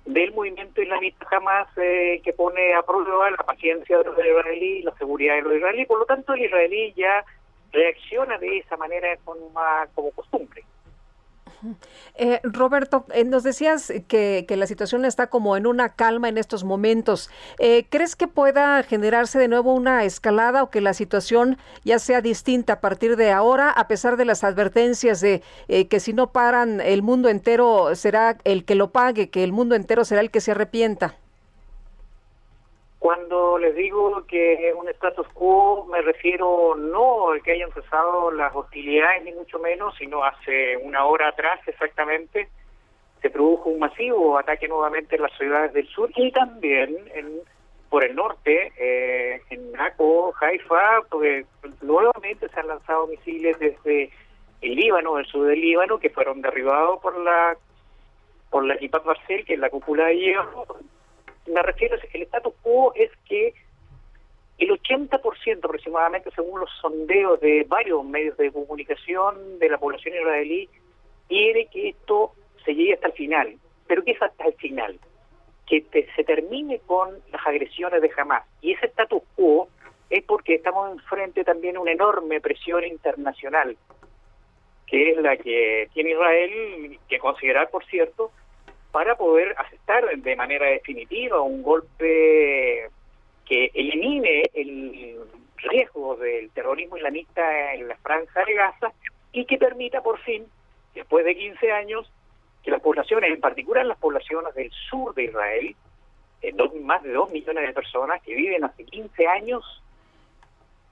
del 0.05 0.33
movimiento 0.33 0.83
islamista 0.83 1.25
jamás 1.27 1.67
eh, 1.78 2.20
que 2.23 2.35
pone 2.35 2.75
a 2.75 2.83
prueba 2.83 3.31
la 3.31 3.39
paciencia 3.39 3.99
de 3.99 4.05
los 4.05 4.19
israelíes, 4.19 4.85
la 4.85 4.94
seguridad 4.97 5.36
de 5.36 5.43
los 5.43 5.55
israelíes. 5.55 5.89
Por 5.89 6.01
lo 6.01 6.05
tanto, 6.05 6.35
el 6.35 6.44
israelí 6.44 6.93
ya 6.94 7.25
reacciona 7.73 8.36
de 8.39 8.59
esa 8.59 8.77
manera 8.77 9.09
de 9.09 9.17
forma 9.19 9.86
como 9.94 10.11
costumbre. 10.11 10.62
Eh, 12.17 12.41
Roberto, 12.44 13.07
eh, 13.12 13.25
nos 13.25 13.43
decías 13.43 13.93
que, 14.09 14.47
la 14.55 14.67
situación 14.67 15.05
está 15.05 15.26
como 15.28 15.57
en 15.57 15.67
una 15.67 15.94
calma 15.94 16.28
en 16.28 16.39
estos 16.39 16.65
momentos. 16.65 17.31
Eh, 17.59 17.86
¿Crees 17.91 18.15
que 18.15 18.28
pueda 18.28 18.83
generarse 18.83 19.39
de 19.39 19.49
nuevo 19.49 19.75
una 19.75 20.05
escalada 20.05 20.62
o 20.62 20.70
que 20.70 20.81
la 20.81 20.94
situación 20.94 21.59
ya 21.84 21.99
sea 21.99 22.20
distinta 22.20 22.75
a 22.75 22.81
partir 22.81 23.17
de 23.17 23.33
ahora, 23.33 23.70
a 23.70 23.89
pesar 23.89 24.17
de 24.17 24.25
las 24.25 24.44
advertencias 24.44 25.20
de 25.20 25.43
que 25.89 26.01
si 26.01 26.12
no 26.12 26.31
paran 26.31 26.81
el 26.81 27.02
mundo 27.02 27.28
entero 27.28 27.94
será 27.94 28.39
el 28.44 28.65
que 28.65 28.75
lo 28.75 28.91
pague, 28.93 29.31
que 29.31 29.44
el 29.44 29.52
mundo 29.52 29.75
entero 29.75 30.05
será 30.05 30.20
el 30.20 30.31
que 30.31 30.41
se 30.41 30.52
arrepienta? 30.52 31.17
Cuando 33.05 33.58
les 33.58 33.74
digo 33.74 34.24
que 34.26 34.70
es 34.70 34.74
un 34.74 34.89
status 34.89 35.28
quo, 35.34 35.84
me 35.92 36.00
refiero 36.00 36.74
no 36.74 37.33
a 37.33 37.41
que 37.41 37.52
hayan 37.52 37.70
cesado 37.73 38.31
las 38.31 38.57
hostilidades, 38.57 39.23
ni 39.24 39.33
mucho 39.33 39.58
menos, 39.58 39.94
sino 39.99 40.24
hace 40.24 40.78
una 40.78 41.05
hora 41.05 41.28
atrás 41.28 41.60
exactamente 41.66 42.49
se 43.20 43.28
produjo 43.28 43.68
un 43.68 43.81
masivo 43.81 44.39
ataque 44.39 44.68
nuevamente 44.68 45.16
en 45.16 45.23
las 45.23 45.36
ciudades 45.36 45.74
del 45.74 45.86
sur 45.89 46.10
y 46.16 46.33
también 46.33 46.97
en, 47.15 47.41
por 47.91 48.07
el 48.07 48.16
norte, 48.16 48.73
eh, 48.78 49.42
en 49.50 49.73
Naco, 49.73 50.33
Haifa, 50.41 51.02
porque 51.10 51.44
nuevamente 51.83 52.49
se 52.49 52.58
han 52.58 52.68
lanzado 52.68 53.07
misiles 53.08 53.58
desde 53.58 54.12
el 54.62 54.76
Líbano, 54.76 55.18
el 55.18 55.26
sur 55.26 55.47
del 55.47 55.60
Líbano, 55.60 55.99
que 55.99 56.08
fueron 56.08 56.41
derribados 56.41 57.00
por 57.02 57.18
la 57.18 57.55
por 58.49 58.65
la 58.65 58.78
Kipat 58.78 59.05
Marcel, 59.05 59.44
que 59.44 59.52
es 59.52 59.60
la 59.60 59.68
cúpula 59.68 60.07
de 60.07 60.16
hierro, 60.16 60.65
me 61.47 61.62
refiero, 61.62 61.97
el 62.12 62.23
status 62.23 62.55
quo 62.62 62.92
es 62.94 63.10
que 63.28 63.55
el 64.58 64.70
80% 64.70 65.58
aproximadamente, 65.64 66.31
según 66.34 66.60
los 66.60 66.70
sondeos 66.81 67.40
de 67.40 67.64
varios 67.68 68.05
medios 68.05 68.36
de 68.36 68.52
comunicación 68.52 69.58
de 69.58 69.68
la 69.68 69.78
población 69.78 70.14
israelí, 70.14 70.68
quiere 71.28 71.66
que 71.66 71.90
esto 71.90 72.32
se 72.64 72.74
llegue 72.74 72.94
hasta 72.94 73.08
el 73.08 73.12
final. 73.14 73.56
¿Pero 73.86 74.05
qué 74.05 74.12
es 74.12 74.23
hasta 74.23 74.44
el 74.47 74.55
final? 74.55 74.98
Que 75.66 75.84
se 76.14 76.24
termine 76.24 76.78
con 76.86 77.18
las 77.32 77.47
agresiones 77.47 78.00
de 78.00 78.10
Hamas. 78.16 78.44
Y 78.60 78.73
ese 78.73 78.86
status 78.86 79.23
quo 79.34 79.68
es 80.08 80.23
porque 80.24 80.55
estamos 80.55 80.92
enfrente 80.92 81.44
también 81.44 81.76
a 81.76 81.81
una 81.81 81.92
enorme 81.92 82.40
presión 82.40 82.84
internacional, 82.84 83.76
que 84.86 85.10
es 85.10 85.16
la 85.18 85.36
que 85.36 85.89
tiene 85.92 86.12
Israel, 86.12 86.98
que 87.08 87.18
considerar, 87.18 87.70
por 87.70 87.84
cierto, 87.86 88.31
para 88.94 89.16
poder 89.16 89.56
aceptar 89.58 90.05
de 90.16 90.36
manera 90.36 90.66
definitiva 90.66 91.40
un 91.40 91.64
golpe 91.64 92.89
que 93.44 93.73
elimine 93.74 94.44
el 94.55 95.18
riesgo 95.56 96.14
del 96.14 96.48
terrorismo 96.50 96.97
islamista 96.97 97.74
en 97.74 97.89
la 97.89 97.97
franja 97.97 98.44
de 98.44 98.55
Gaza 98.55 98.92
y 99.32 99.47
que 99.47 99.58
permita 99.58 100.00
por 100.00 100.20
fin, 100.20 100.47
después 100.94 101.24
de 101.24 101.34
15 101.34 101.73
años, 101.73 102.08
que 102.62 102.70
las 102.70 102.81
poblaciones, 102.81 103.32
en 103.32 103.40
particular 103.40 103.84
las 103.84 103.98
poblaciones 103.98 104.55
del 104.55 104.70
sur 104.70 105.12
de 105.12 105.24
Israel, 105.24 105.74
eh, 106.42 106.55
más 106.81 107.02
de 107.02 107.14
2 107.14 107.32
millones 107.32 107.66
de 107.66 107.73
personas 107.73 108.23
que 108.23 108.36
viven 108.36 108.62
hace 108.62 108.84
15 108.84 109.26
años 109.26 109.82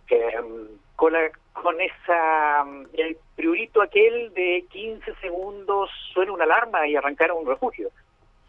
em, 0.09 0.67
con, 1.03 1.15
la, 1.15 1.33
con 1.53 1.81
esa 1.81 2.65
el 2.93 3.17
priorito 3.35 3.83
aquel 3.83 4.33
de 4.35 4.65
15 4.71 5.13
segundos 5.17 5.91
suena 6.15 6.31
una 6.31 6.45
alarma 6.45 6.87
y 6.87 6.95
arrancar 6.95 7.31
a 7.31 7.35
un 7.35 7.45
refugio. 7.45 7.91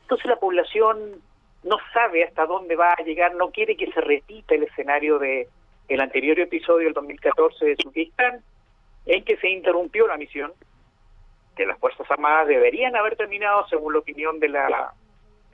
Entonces 0.03 0.27
la 0.27 0.35
población 0.35 1.19
no 1.63 1.77
sabe 1.91 2.23
hasta 2.23 2.45
dónde 2.45 2.75
va 2.75 2.93
a 2.93 3.01
llegar, 3.01 3.33
no 3.33 3.49
quiere 3.49 3.75
que 3.75 3.91
se 3.91 3.99
repita 4.01 4.53
el 4.53 4.65
escenario 4.65 5.17
de 5.17 5.47
el 5.87 5.99
anterior 5.99 6.39
episodio 6.39 6.85
del 6.85 6.93
2014 6.93 7.65
de 7.65 7.75
Sudistán, 7.81 8.43
en 9.07 9.25
que 9.25 9.35
se 9.37 9.49
interrumpió 9.49 10.05
la 10.05 10.17
misión, 10.17 10.53
que 11.55 11.65
las 11.65 11.79
Fuerzas 11.79 12.05
Armadas 12.11 12.47
deberían 12.47 12.95
haber 12.95 13.15
terminado 13.15 13.67
según 13.67 13.93
la 13.93 13.99
opinión 13.99 14.39
de 14.39 14.49
la, 14.49 14.93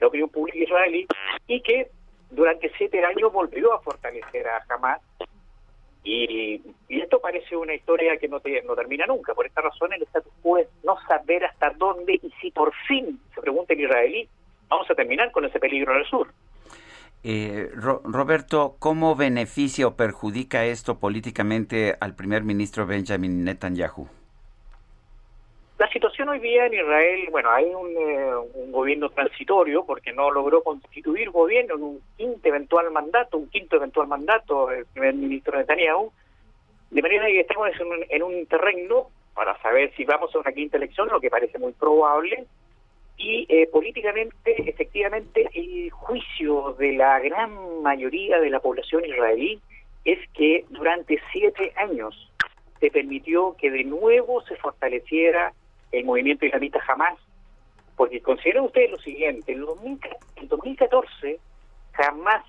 la 0.00 0.06
opinión 0.06 0.28
pública 0.28 0.58
israelí, 0.58 1.06
y 1.46 1.62
que 1.62 1.88
durante 2.30 2.70
siete 2.76 3.02
años 3.02 3.32
volvió 3.32 3.72
a 3.72 3.80
fortalecer 3.80 4.46
a 4.46 4.62
Hamas 4.68 5.00
y, 6.02 6.62
esto 6.88 7.20
parece 7.20 7.56
una 7.56 7.74
historia 7.74 8.16
que 8.18 8.28
no, 8.28 8.40
no 8.66 8.74
termina 8.74 9.06
nunca. 9.06 9.34
Por 9.34 9.46
esta 9.46 9.60
razón, 9.60 9.92
el 9.92 10.02
status 10.02 10.32
quo 10.42 10.58
no 10.84 10.96
saber 11.08 11.44
hasta 11.44 11.70
dónde 11.70 12.14
y 12.14 12.30
si 12.40 12.50
por 12.50 12.72
fin, 12.86 13.20
se 13.34 13.40
pregunta 13.40 13.74
el 13.74 13.80
israelí, 13.80 14.28
vamos 14.68 14.90
a 14.90 14.94
terminar 14.94 15.30
con 15.32 15.44
ese 15.44 15.58
peligro 15.58 15.92
en 15.92 16.00
el 16.00 16.06
sur. 16.06 16.28
Eh, 17.22 17.68
Roberto, 17.74 18.76
¿cómo 18.78 19.14
beneficia 19.14 19.86
o 19.86 19.96
perjudica 19.96 20.64
esto 20.64 20.98
políticamente 20.98 21.96
al 22.00 22.14
primer 22.14 22.44
ministro 22.44 22.86
Benjamin 22.86 23.44
Netanyahu? 23.44 24.08
La 25.80 25.88
situación 25.88 26.28
hoy 26.28 26.40
día 26.40 26.66
en 26.66 26.74
Israel, 26.74 27.28
bueno, 27.30 27.50
hay 27.50 27.64
un, 27.64 27.88
eh, 27.96 28.34
un, 28.52 28.70
gobierno 28.70 29.08
transitorio 29.08 29.82
porque 29.86 30.12
no 30.12 30.30
logró 30.30 30.62
constituir 30.62 31.30
gobierno 31.30 31.76
en 31.76 31.82
un 31.82 32.02
quinto 32.18 32.48
eventual 32.48 32.90
mandato, 32.90 33.38
un 33.38 33.48
quinto 33.48 33.76
eventual 33.76 34.06
mandato 34.06 34.70
el 34.70 34.84
primer 34.84 35.14
ministro 35.14 35.56
Netanyahu, 35.56 36.12
de 36.90 37.00
manera 37.00 37.24
que 37.28 37.40
estamos 37.40 37.70
en 37.80 37.86
un, 37.86 38.04
en 38.10 38.22
un 38.22 38.44
terreno 38.44 39.06
para 39.34 39.56
saber 39.62 39.90
si 39.96 40.04
vamos 40.04 40.34
a 40.34 40.40
una 40.40 40.52
quinta 40.52 40.76
elección, 40.76 41.08
lo 41.08 41.18
que 41.18 41.30
parece 41.30 41.58
muy 41.58 41.72
probable, 41.72 42.44
y 43.16 43.46
eh, 43.48 43.66
políticamente, 43.72 44.68
efectivamente, 44.68 45.48
el 45.54 45.88
juicio 45.92 46.74
de 46.78 46.92
la 46.92 47.20
gran 47.20 47.80
mayoría 47.82 48.38
de 48.38 48.50
la 48.50 48.60
población 48.60 49.06
israelí 49.06 49.58
es 50.04 50.18
que 50.34 50.66
durante 50.68 51.18
siete 51.32 51.72
años 51.76 52.30
se 52.80 52.90
permitió 52.90 53.56
que 53.58 53.70
de 53.70 53.84
nuevo 53.84 54.42
se 54.42 54.56
fortaleciera 54.56 55.54
el 55.92 56.04
movimiento 56.04 56.46
islamista 56.46 56.80
jamás, 56.80 57.18
porque 57.96 58.20
consideren 58.20 58.64
ustedes 58.64 58.90
lo 58.90 58.98
siguiente, 58.98 59.52
en 59.52 59.58
el 60.36 60.48
2014 60.48 61.38
jamás, 61.92 62.44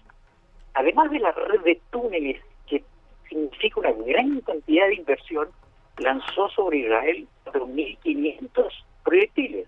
además 0.74 1.12
de 1.12 1.20
la 1.20 1.32
red 1.32 1.62
de 1.62 1.82
túneles 1.90 2.42
que 2.68 2.84
significa 3.28 3.80
una 3.80 3.92
gran 3.92 4.40
cantidad 4.42 4.88
de 4.88 4.96
inversión, 4.96 5.50
lanzó 5.98 6.50
sobre 6.50 6.80
Israel 6.80 7.28
2.500 7.46 8.70
proyectiles. 9.04 9.68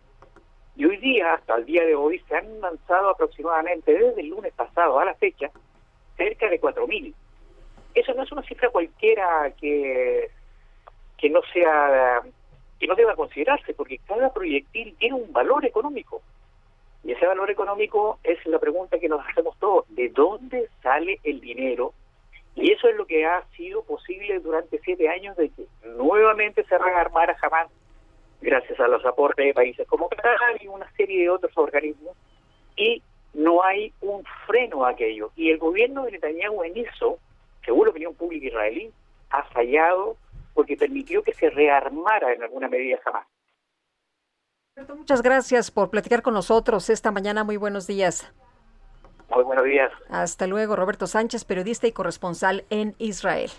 Y 0.75 0.85
hoy 0.85 0.97
día, 0.97 1.33
hasta 1.33 1.55
el 1.55 1.65
día 1.65 1.85
de 1.85 1.95
hoy, 1.95 2.19
se 2.27 2.35
han 2.35 2.59
lanzado 2.59 3.09
aproximadamente 3.09 3.93
desde 3.93 4.21
el 4.21 4.29
lunes 4.29 4.53
pasado 4.53 4.99
a 4.99 5.05
la 5.05 5.13
fecha 5.15 5.51
cerca 6.17 6.49
de 6.49 6.59
4.000. 6.59 7.13
Eso 7.93 8.13
no 8.13 8.23
es 8.23 8.31
una 8.31 8.41
cifra 8.43 8.69
cualquiera 8.69 9.53
que, 9.59 10.29
que 11.17 11.29
no 11.29 11.41
sea 11.53 12.21
que 12.83 12.87
no 12.87 12.95
deba 12.95 13.15
considerarse, 13.15 13.73
porque 13.73 13.97
cada 13.99 14.33
proyectil 14.33 14.93
tiene 14.99 15.15
un 15.15 15.31
valor 15.31 15.63
económico. 15.63 16.21
Y 17.05 17.13
ese 17.13 17.25
valor 17.25 17.49
económico 17.49 18.19
es 18.25 18.45
la 18.45 18.59
pregunta 18.59 18.99
que 18.99 19.07
nos 19.07 19.25
hacemos 19.25 19.57
todos, 19.57 19.85
¿de 19.87 20.09
dónde 20.09 20.67
sale 20.81 21.17
el 21.23 21.39
dinero? 21.39 21.93
Y 22.55 22.73
eso 22.73 22.89
es 22.89 22.97
lo 22.97 23.05
que 23.05 23.25
ha 23.25 23.41
sido 23.55 23.83
posible 23.83 24.37
durante 24.41 24.79
siete 24.79 25.07
años 25.07 25.37
de 25.37 25.47
que 25.47 25.65
nuevamente 25.95 26.65
se 26.65 26.77
rearmara 26.77 27.37
jamás, 27.37 27.69
gracias 28.41 28.77
a 28.81 28.89
los 28.89 29.05
aportes 29.05 29.45
de 29.45 29.53
países 29.53 29.87
como 29.87 30.09
Qatar 30.09 30.61
y 30.61 30.67
una 30.67 30.91
serie 30.97 31.21
de 31.21 31.29
otros 31.29 31.57
organismos, 31.57 32.17
y 32.75 33.01
no 33.33 33.63
hay 33.63 33.93
un 34.01 34.25
freno 34.45 34.83
a 34.83 34.89
aquello. 34.89 35.31
Y 35.37 35.51
el 35.51 35.57
gobierno 35.57 36.03
de 36.03 36.11
Netanyahu 36.11 36.65
en 36.65 36.79
eso, 36.79 37.17
según 37.63 37.85
la 37.85 37.91
opinión 37.91 38.13
pública 38.13 38.47
israelí, 38.47 38.91
ha 39.29 39.43
fallado 39.43 40.17
porque 40.53 40.77
permitió 40.77 41.23
que 41.23 41.33
se 41.33 41.49
rearmara 41.49 42.33
en 42.33 42.43
alguna 42.43 42.67
medida 42.67 42.97
jamás. 43.03 43.27
Muchas 44.95 45.21
gracias 45.21 45.69
por 45.69 45.89
platicar 45.89 46.21
con 46.21 46.33
nosotros 46.33 46.89
esta 46.89 47.11
mañana. 47.11 47.43
Muy 47.43 47.57
buenos 47.57 47.85
días. 47.85 48.33
Muy 49.33 49.43
buenos 49.43 49.65
días. 49.65 49.91
Hasta 50.09 50.47
luego, 50.47 50.75
Roberto 50.75 51.07
Sánchez, 51.07 51.45
periodista 51.45 51.87
y 51.87 51.91
corresponsal 51.91 52.65
en 52.69 52.95
Israel. 52.97 53.51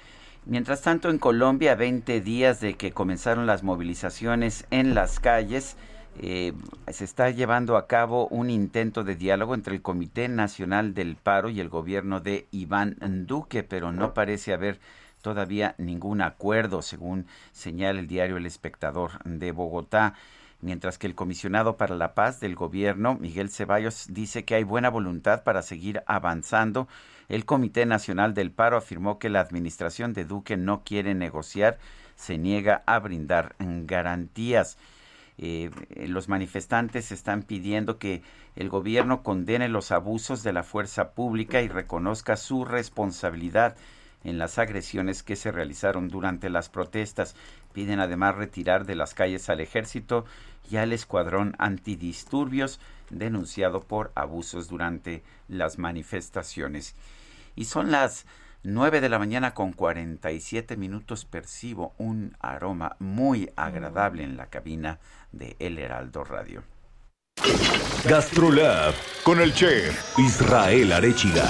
Mientras 0.46 0.82
tanto, 0.82 1.08
en 1.08 1.18
Colombia, 1.18 1.74
20 1.74 2.20
días 2.20 2.60
de 2.60 2.74
que 2.74 2.92
comenzaron 2.92 3.46
las 3.46 3.62
movilizaciones 3.62 4.66
en 4.70 4.94
las 4.94 5.18
calles, 5.18 5.76
eh, 6.20 6.52
se 6.88 7.04
está 7.04 7.30
llevando 7.30 7.76
a 7.76 7.86
cabo 7.86 8.28
un 8.28 8.50
intento 8.50 9.04
de 9.04 9.16
diálogo 9.16 9.54
entre 9.54 9.74
el 9.74 9.82
Comité 9.82 10.28
Nacional 10.28 10.94
del 10.94 11.16
Paro 11.16 11.48
y 11.48 11.60
el 11.60 11.68
gobierno 11.68 12.20
de 12.20 12.46
Iván 12.50 12.96
Duque, 13.26 13.62
pero 13.62 13.90
no 13.90 14.14
parece 14.14 14.52
haber 14.52 14.78
todavía 15.24 15.74
ningún 15.78 16.20
acuerdo, 16.20 16.82
según 16.82 17.26
señala 17.50 17.98
el 17.98 18.06
diario 18.06 18.36
El 18.36 18.44
Espectador 18.44 19.12
de 19.24 19.52
Bogotá. 19.52 20.14
mientras 20.60 20.96
que 20.96 21.06
el 21.06 21.14
comisionado 21.14 21.76
para 21.76 21.94
la 21.94 22.14
paz 22.14 22.40
del 22.40 22.54
gobierno, 22.54 23.16
Miguel 23.16 23.50
Ceballos, 23.50 24.06
dice 24.08 24.44
que 24.44 24.54
hay 24.54 24.64
buena 24.64 24.88
voluntad 24.88 25.42
para 25.42 25.62
seguir 25.62 26.02
avanzando. 26.06 26.88
El 27.28 27.44
Comité 27.44 27.84
Nacional 27.84 28.32
del 28.32 28.50
Paro 28.50 28.76
afirmó 28.78 29.18
que 29.18 29.28
la 29.28 29.40
administración 29.40 30.14
de 30.14 30.24
Duque 30.24 30.56
no 30.56 30.82
quiere 30.82 31.14
negociar, 31.14 31.78
se 32.16 32.38
niega 32.38 32.82
a 32.86 32.98
brindar 32.98 33.56
garantías. 33.58 34.78
Eh, 35.36 35.70
los 36.06 36.28
manifestantes 36.28 37.12
están 37.12 37.42
pidiendo 37.42 37.98
que 37.98 38.22
el 38.56 38.68
gobierno 38.68 39.22
condene 39.22 39.68
los 39.68 39.90
abusos 39.90 40.42
de 40.42 40.52
la 40.52 40.62
fuerza 40.62 41.10
pública 41.10 41.60
y 41.60 41.68
reconozca 41.68 42.36
su 42.36 42.64
responsabilidad 42.64 43.76
en 44.24 44.38
las 44.38 44.58
agresiones 44.58 45.22
que 45.22 45.36
se 45.36 45.52
realizaron 45.52 46.08
durante 46.08 46.50
las 46.50 46.68
protestas. 46.68 47.36
Piden 47.72 48.00
además 48.00 48.34
retirar 48.34 48.86
de 48.86 48.96
las 48.96 49.14
calles 49.14 49.48
al 49.48 49.60
ejército 49.60 50.24
y 50.70 50.76
al 50.76 50.92
escuadrón 50.92 51.54
antidisturbios 51.58 52.80
denunciado 53.10 53.82
por 53.82 54.10
abusos 54.14 54.68
durante 54.68 55.22
las 55.48 55.78
manifestaciones. 55.78 56.94
Y 57.54 57.66
son 57.66 57.90
las 57.90 58.26
9 58.62 59.02
de 59.02 59.10
la 59.10 59.18
mañana 59.18 59.52
con 59.52 59.72
47 59.72 60.76
minutos 60.78 61.26
percibo 61.26 61.92
un 61.98 62.34
aroma 62.40 62.96
muy 62.98 63.50
agradable 63.56 64.24
en 64.24 64.38
la 64.38 64.46
cabina 64.46 65.00
de 65.32 65.54
El 65.58 65.78
Heraldo 65.78 66.24
Radio. 66.24 66.64
Gastrolab 68.08 68.94
con 69.22 69.40
el 69.40 69.52
chef 69.52 70.18
Israel 70.18 70.92
Arechiga. 70.92 71.46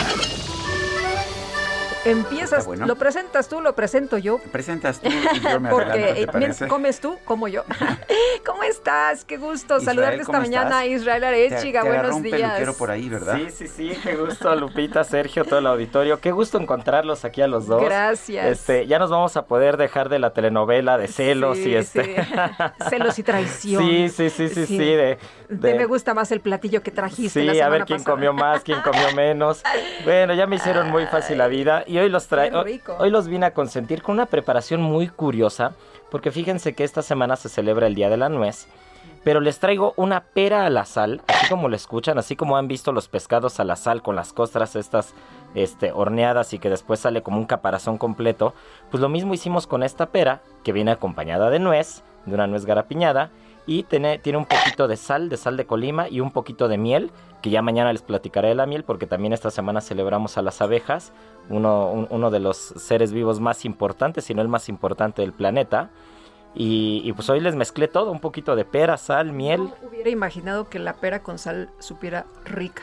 Empiezas, 2.04 2.66
lo 2.66 2.96
presentas 2.96 3.48
tú, 3.48 3.60
lo 3.60 3.74
presento 3.74 4.18
yo. 4.18 4.38
Presentas 4.52 5.00
tú 5.00 5.08
y 5.08 5.40
yo 5.40 5.60
me 5.60 5.70
Porque 5.74 6.26
comes 6.68 7.00
tú, 7.00 7.18
como 7.24 7.48
yo. 7.48 7.64
¿Cómo 8.46 8.62
estás? 8.62 9.24
Qué 9.24 9.38
gusto 9.38 9.80
saludarte 9.80 10.20
esta 10.20 10.38
mañana, 10.38 10.84
Israel 10.84 11.24
Arechiga. 11.24 11.82
Buenos 11.82 12.16
un 12.16 12.22
días. 12.22 12.74
por 12.76 12.90
ahí, 12.90 13.08
¿verdad? 13.08 13.38
Sí, 13.38 13.50
sí, 13.50 13.68
sí. 13.68 13.98
Qué 14.02 14.16
gusto, 14.16 14.54
Lupita, 14.54 15.02
Sergio, 15.04 15.44
todo 15.44 15.58
el 15.60 15.66
auditorio. 15.66 16.20
Qué 16.20 16.30
gusto 16.30 16.58
encontrarlos 16.58 17.24
aquí 17.24 17.40
a 17.40 17.46
los 17.46 17.66
dos. 17.66 17.82
Gracias. 17.82 18.46
Este, 18.46 18.86
ya 18.86 18.98
nos 18.98 19.10
vamos 19.10 19.36
a 19.36 19.46
poder 19.46 19.76
dejar 19.76 20.08
de 20.08 20.18
la 20.18 20.32
telenovela 20.32 20.98
de 20.98 21.08
celos 21.08 21.58
y 21.58 21.74
este. 21.74 22.16
celos 22.90 23.18
y 23.18 23.22
traición. 23.22 23.82
Sí, 23.82 24.08
sí, 24.10 24.30
sí, 24.30 24.48
sí, 24.48 24.66
sí. 24.66 24.78
de, 24.78 25.18
me 25.48 25.86
gusta 25.86 26.12
más 26.12 26.30
el 26.32 26.40
platillo 26.40 26.82
que 26.82 26.90
trajiste. 26.90 27.40
Sí, 27.40 27.60
a 27.60 27.68
ver 27.68 27.84
quién 27.84 28.02
comió 28.02 28.32
más, 28.32 28.62
quién 28.62 28.80
comió 28.82 29.14
menos. 29.14 29.62
Bueno, 30.04 30.34
ya 30.34 30.46
me 30.46 30.56
hicieron 30.56 30.90
muy 30.90 31.06
fácil 31.06 31.38
la 31.38 31.48
vida 31.48 31.84
y 31.86 31.93
hoy 31.98 32.08
los 32.08 32.26
traigo. 32.26 32.64
Hoy, 32.98 33.10
los 33.10 33.28
vine 33.28 33.46
a 33.46 33.54
consentir 33.54 34.02
con 34.02 34.14
una 34.14 34.26
preparación 34.26 34.82
muy 34.82 35.08
curiosa, 35.08 35.72
porque 36.10 36.30
fíjense 36.30 36.74
que 36.74 36.84
esta 36.84 37.02
semana 37.02 37.36
se 37.36 37.48
celebra 37.48 37.86
el 37.86 37.94
Día 37.94 38.08
de 38.08 38.16
la 38.16 38.28
Nuez, 38.28 38.66
pero 39.22 39.40
les 39.40 39.58
traigo 39.58 39.94
una 39.96 40.22
pera 40.22 40.66
a 40.66 40.70
la 40.70 40.84
sal, 40.84 41.22
así 41.26 41.48
como 41.48 41.68
lo 41.68 41.76
escuchan, 41.76 42.18
así 42.18 42.36
como 42.36 42.56
han 42.56 42.68
visto 42.68 42.92
los 42.92 43.08
pescados 43.08 43.58
a 43.60 43.64
la 43.64 43.76
sal 43.76 44.02
con 44.02 44.16
las 44.16 44.32
costras 44.32 44.76
estas 44.76 45.14
este, 45.54 45.92
horneadas 45.92 46.52
y 46.52 46.58
que 46.58 46.70
después 46.70 47.00
sale 47.00 47.22
como 47.22 47.38
un 47.38 47.46
caparazón 47.46 47.98
completo, 47.98 48.54
pues 48.90 49.00
lo 49.00 49.08
mismo 49.08 49.34
hicimos 49.34 49.66
con 49.66 49.82
esta 49.82 50.06
pera, 50.06 50.42
que 50.62 50.72
viene 50.72 50.90
acompañada 50.90 51.50
de 51.50 51.58
nuez, 51.58 52.02
de 52.26 52.34
una 52.34 52.46
nuez 52.46 52.66
garapiñada, 52.66 53.30
y 53.66 53.84
tiene, 53.84 54.18
tiene 54.18 54.38
un 54.38 54.46
poquito 54.46 54.88
de 54.88 54.96
sal, 54.96 55.28
de 55.28 55.36
sal 55.36 55.56
de 55.56 55.66
Colima 55.66 56.08
y 56.08 56.20
un 56.20 56.30
poquito 56.30 56.68
de 56.68 56.78
miel, 56.78 57.10
que 57.42 57.50
ya 57.50 57.62
mañana 57.62 57.92
les 57.92 58.02
platicaré 58.02 58.48
de 58.48 58.54
la 58.54 58.66
miel 58.66 58.84
porque 58.84 59.06
también 59.06 59.32
esta 59.32 59.50
semana 59.50 59.80
celebramos 59.80 60.36
a 60.36 60.42
las 60.42 60.60
abejas, 60.60 61.12
uno, 61.48 62.06
uno 62.10 62.30
de 62.30 62.40
los 62.40 62.56
seres 62.56 63.12
vivos 63.12 63.40
más 63.40 63.64
importantes, 63.64 64.24
si 64.24 64.34
no 64.34 64.42
el 64.42 64.48
más 64.48 64.68
importante 64.68 65.22
del 65.22 65.32
planeta. 65.32 65.90
Y, 66.56 67.12
pues 67.14 67.28
hoy 67.30 67.40
les 67.40 67.56
mezclé 67.56 67.88
todo, 67.88 68.12
un 68.12 68.20
poquito 68.20 68.54
de 68.54 68.64
pera, 68.64 68.96
sal, 68.96 69.32
miel. 69.32 69.64
No 69.64 69.88
hubiera 69.88 70.10
imaginado 70.10 70.68
que 70.68 70.78
la 70.78 70.94
pera 70.94 71.20
con 71.20 71.38
sal 71.38 71.70
supiera 71.80 72.26
rica. 72.44 72.82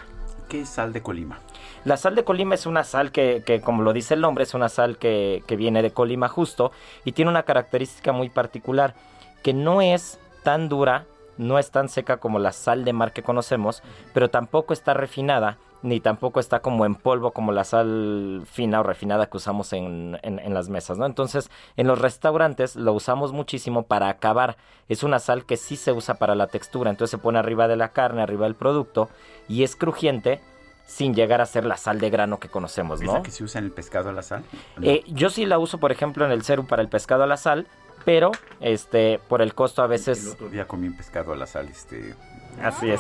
¿Qué 0.49 0.61
es 0.61 0.69
sal 0.69 0.91
de 0.91 1.01
Colima? 1.01 1.39
La 1.85 1.95
sal 1.95 2.13
de 2.13 2.25
Colima 2.25 2.55
es 2.55 2.65
una 2.65 2.83
sal 2.83 3.13
que, 3.13 3.43
que 3.45 3.61
como 3.61 3.83
lo 3.83 3.93
dice 3.93 4.15
el 4.15 4.19
nombre, 4.19 4.43
es 4.43 4.53
una 4.53 4.67
sal 4.67 4.97
que, 4.97 5.41
que 5.47 5.55
viene 5.55 5.81
de 5.81 5.91
Colima 5.91 6.27
justo 6.27 6.73
y 7.05 7.13
tiene 7.13 7.31
una 7.31 7.43
característica 7.43 8.11
muy 8.11 8.29
particular, 8.29 8.93
que 9.41 9.53
no 9.53 9.81
es 9.81 10.19
tan 10.43 10.69
dura, 10.69 11.05
no 11.37 11.57
es 11.59 11.71
tan 11.71 11.89
seca 11.89 12.17
como 12.17 12.39
la 12.39 12.51
sal 12.51 12.85
de 12.85 12.93
mar 12.93 13.13
que 13.13 13.23
conocemos, 13.23 13.81
pero 14.13 14.29
tampoco 14.29 14.73
está 14.73 14.93
refinada, 14.93 15.57
ni 15.81 15.99
tampoco 15.99 16.39
está 16.39 16.59
como 16.59 16.85
en 16.85 16.95
polvo 16.95 17.31
como 17.31 17.51
la 17.51 17.63
sal 17.63 18.43
fina 18.45 18.79
o 18.79 18.83
refinada 18.83 19.27
que 19.27 19.37
usamos 19.37 19.73
en, 19.73 20.19
en, 20.21 20.53
las 20.53 20.69
mesas, 20.69 20.97
¿no? 20.97 21.05
Entonces, 21.05 21.49
en 21.77 21.87
los 21.87 21.99
restaurantes 21.99 22.75
lo 22.75 22.93
usamos 22.93 23.33
muchísimo 23.33 23.83
para 23.83 24.09
acabar. 24.09 24.57
Es 24.89 25.03
una 25.03 25.19
sal 25.19 25.45
que 25.45 25.57
sí 25.57 25.75
se 25.75 25.91
usa 25.91 26.15
para 26.15 26.35
la 26.35 26.47
textura, 26.47 26.91
entonces 26.91 27.11
se 27.11 27.17
pone 27.17 27.39
arriba 27.39 27.67
de 27.67 27.77
la 27.77 27.89
carne, 27.89 28.21
arriba 28.21 28.45
del 28.45 28.55
producto, 28.55 29.09
y 29.47 29.63
es 29.63 29.75
crujiente, 29.75 30.41
sin 30.85 31.15
llegar 31.15 31.41
a 31.41 31.45
ser 31.45 31.65
la 31.65 31.77
sal 31.77 31.99
de 31.99 32.09
grano 32.09 32.39
que 32.39 32.49
conocemos, 32.49 33.01
¿no? 33.01 33.17
¿Es 33.17 33.23
que 33.23 33.31
se 33.31 33.43
usa 33.43 33.59
en 33.59 33.65
el 33.65 33.71
pescado 33.71 34.09
a 34.09 34.13
la 34.13 34.21
sal? 34.21 34.43
Eh, 34.81 35.03
yo 35.07 35.29
sí 35.29 35.45
la 35.45 35.57
uso, 35.57 35.77
por 35.77 35.91
ejemplo, 35.91 36.25
en 36.25 36.31
el 36.31 36.43
serum 36.43 36.67
para 36.67 36.81
el 36.81 36.89
pescado 36.89 37.23
a 37.23 37.27
la 37.27 37.37
sal, 37.37 37.65
pero 38.05 38.31
este 38.59 39.19
por 39.27 39.41
el 39.41 39.53
costo 39.53 39.81
a 39.81 39.87
veces... 39.87 40.25
El 40.25 40.31
otro 40.31 40.49
día 40.49 40.67
comí 40.67 40.87
un 40.87 40.97
pescado 40.97 41.33
a 41.33 41.35
la 41.35 41.47
sal, 41.47 41.69
este... 41.69 42.15
Así 42.61 42.89
es. 42.89 42.99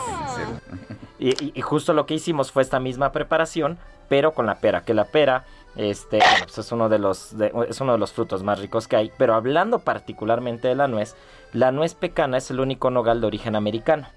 Y, 1.19 1.51
y, 1.59 1.61
justo 1.61 1.93
lo 1.93 2.05
que 2.05 2.13
hicimos 2.13 2.53
fue 2.53 2.63
esta 2.63 2.79
misma 2.79 3.11
preparación, 3.11 3.77
pero 4.07 4.31
con 4.31 4.45
la 4.45 4.55
pera, 4.55 4.83
que 4.83 4.93
la 4.93 5.03
pera 5.05 5.45
este, 5.75 6.19
pues 6.43 6.57
es, 6.57 6.71
uno 6.71 6.89
de 6.89 6.99
los, 6.99 7.33
es 7.69 7.81
uno 7.81 7.93
de 7.93 7.97
los 7.97 8.11
frutos 8.11 8.43
más 8.43 8.59
ricos 8.59 8.87
que 8.87 8.95
hay, 8.95 9.11
pero 9.17 9.35
hablando 9.35 9.79
particularmente 9.79 10.67
de 10.67 10.75
la 10.75 10.87
nuez, 10.87 11.15
la 11.53 11.71
nuez 11.71 11.95
pecana 11.95 12.37
es 12.37 12.51
el 12.51 12.59
único 12.59 12.89
nogal 12.89 13.21
de 13.21 13.27
origen 13.27 13.55
americano. 13.55 14.07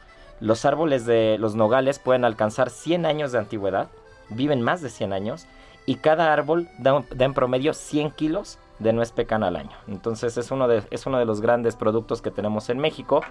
Los 0.41 0.65
árboles 0.65 1.07
de 1.07 1.37
los 1.39 1.55
nogales 1.55 1.99
pueden 1.99 2.25
alcanzar 2.25 2.71
100 2.71 3.07
años 3.07 3.33
de 3.33 3.39
antigüedad, 3.39 3.89
viven 4.31 4.63
más 4.63 4.83
de 4.83 4.91
100 4.91 5.13
años, 5.13 5.47
y 5.87 5.97
cada 5.97 6.33
árbol 6.33 6.69
da, 6.79 7.05
da 7.15 7.25
en 7.25 7.35
promedio 7.35 7.73
100 7.73 8.11
kilos 8.13 8.59
de 8.79 8.93
nuez 8.93 9.13
pecana 9.13 9.49
al 9.49 9.57
año. 9.57 9.77
Entonces 9.89 10.37
es 10.37 10.51
uno 10.51 10.69
de, 10.69 10.83
es 10.91 11.07
uno 11.07 11.19
de 11.19 11.25
los 11.25 11.41
grandes 11.41 11.77
productos 11.77 12.23
que 12.23 12.31
tenemos 12.31 12.69
en 12.71 12.79
México. 12.79 13.23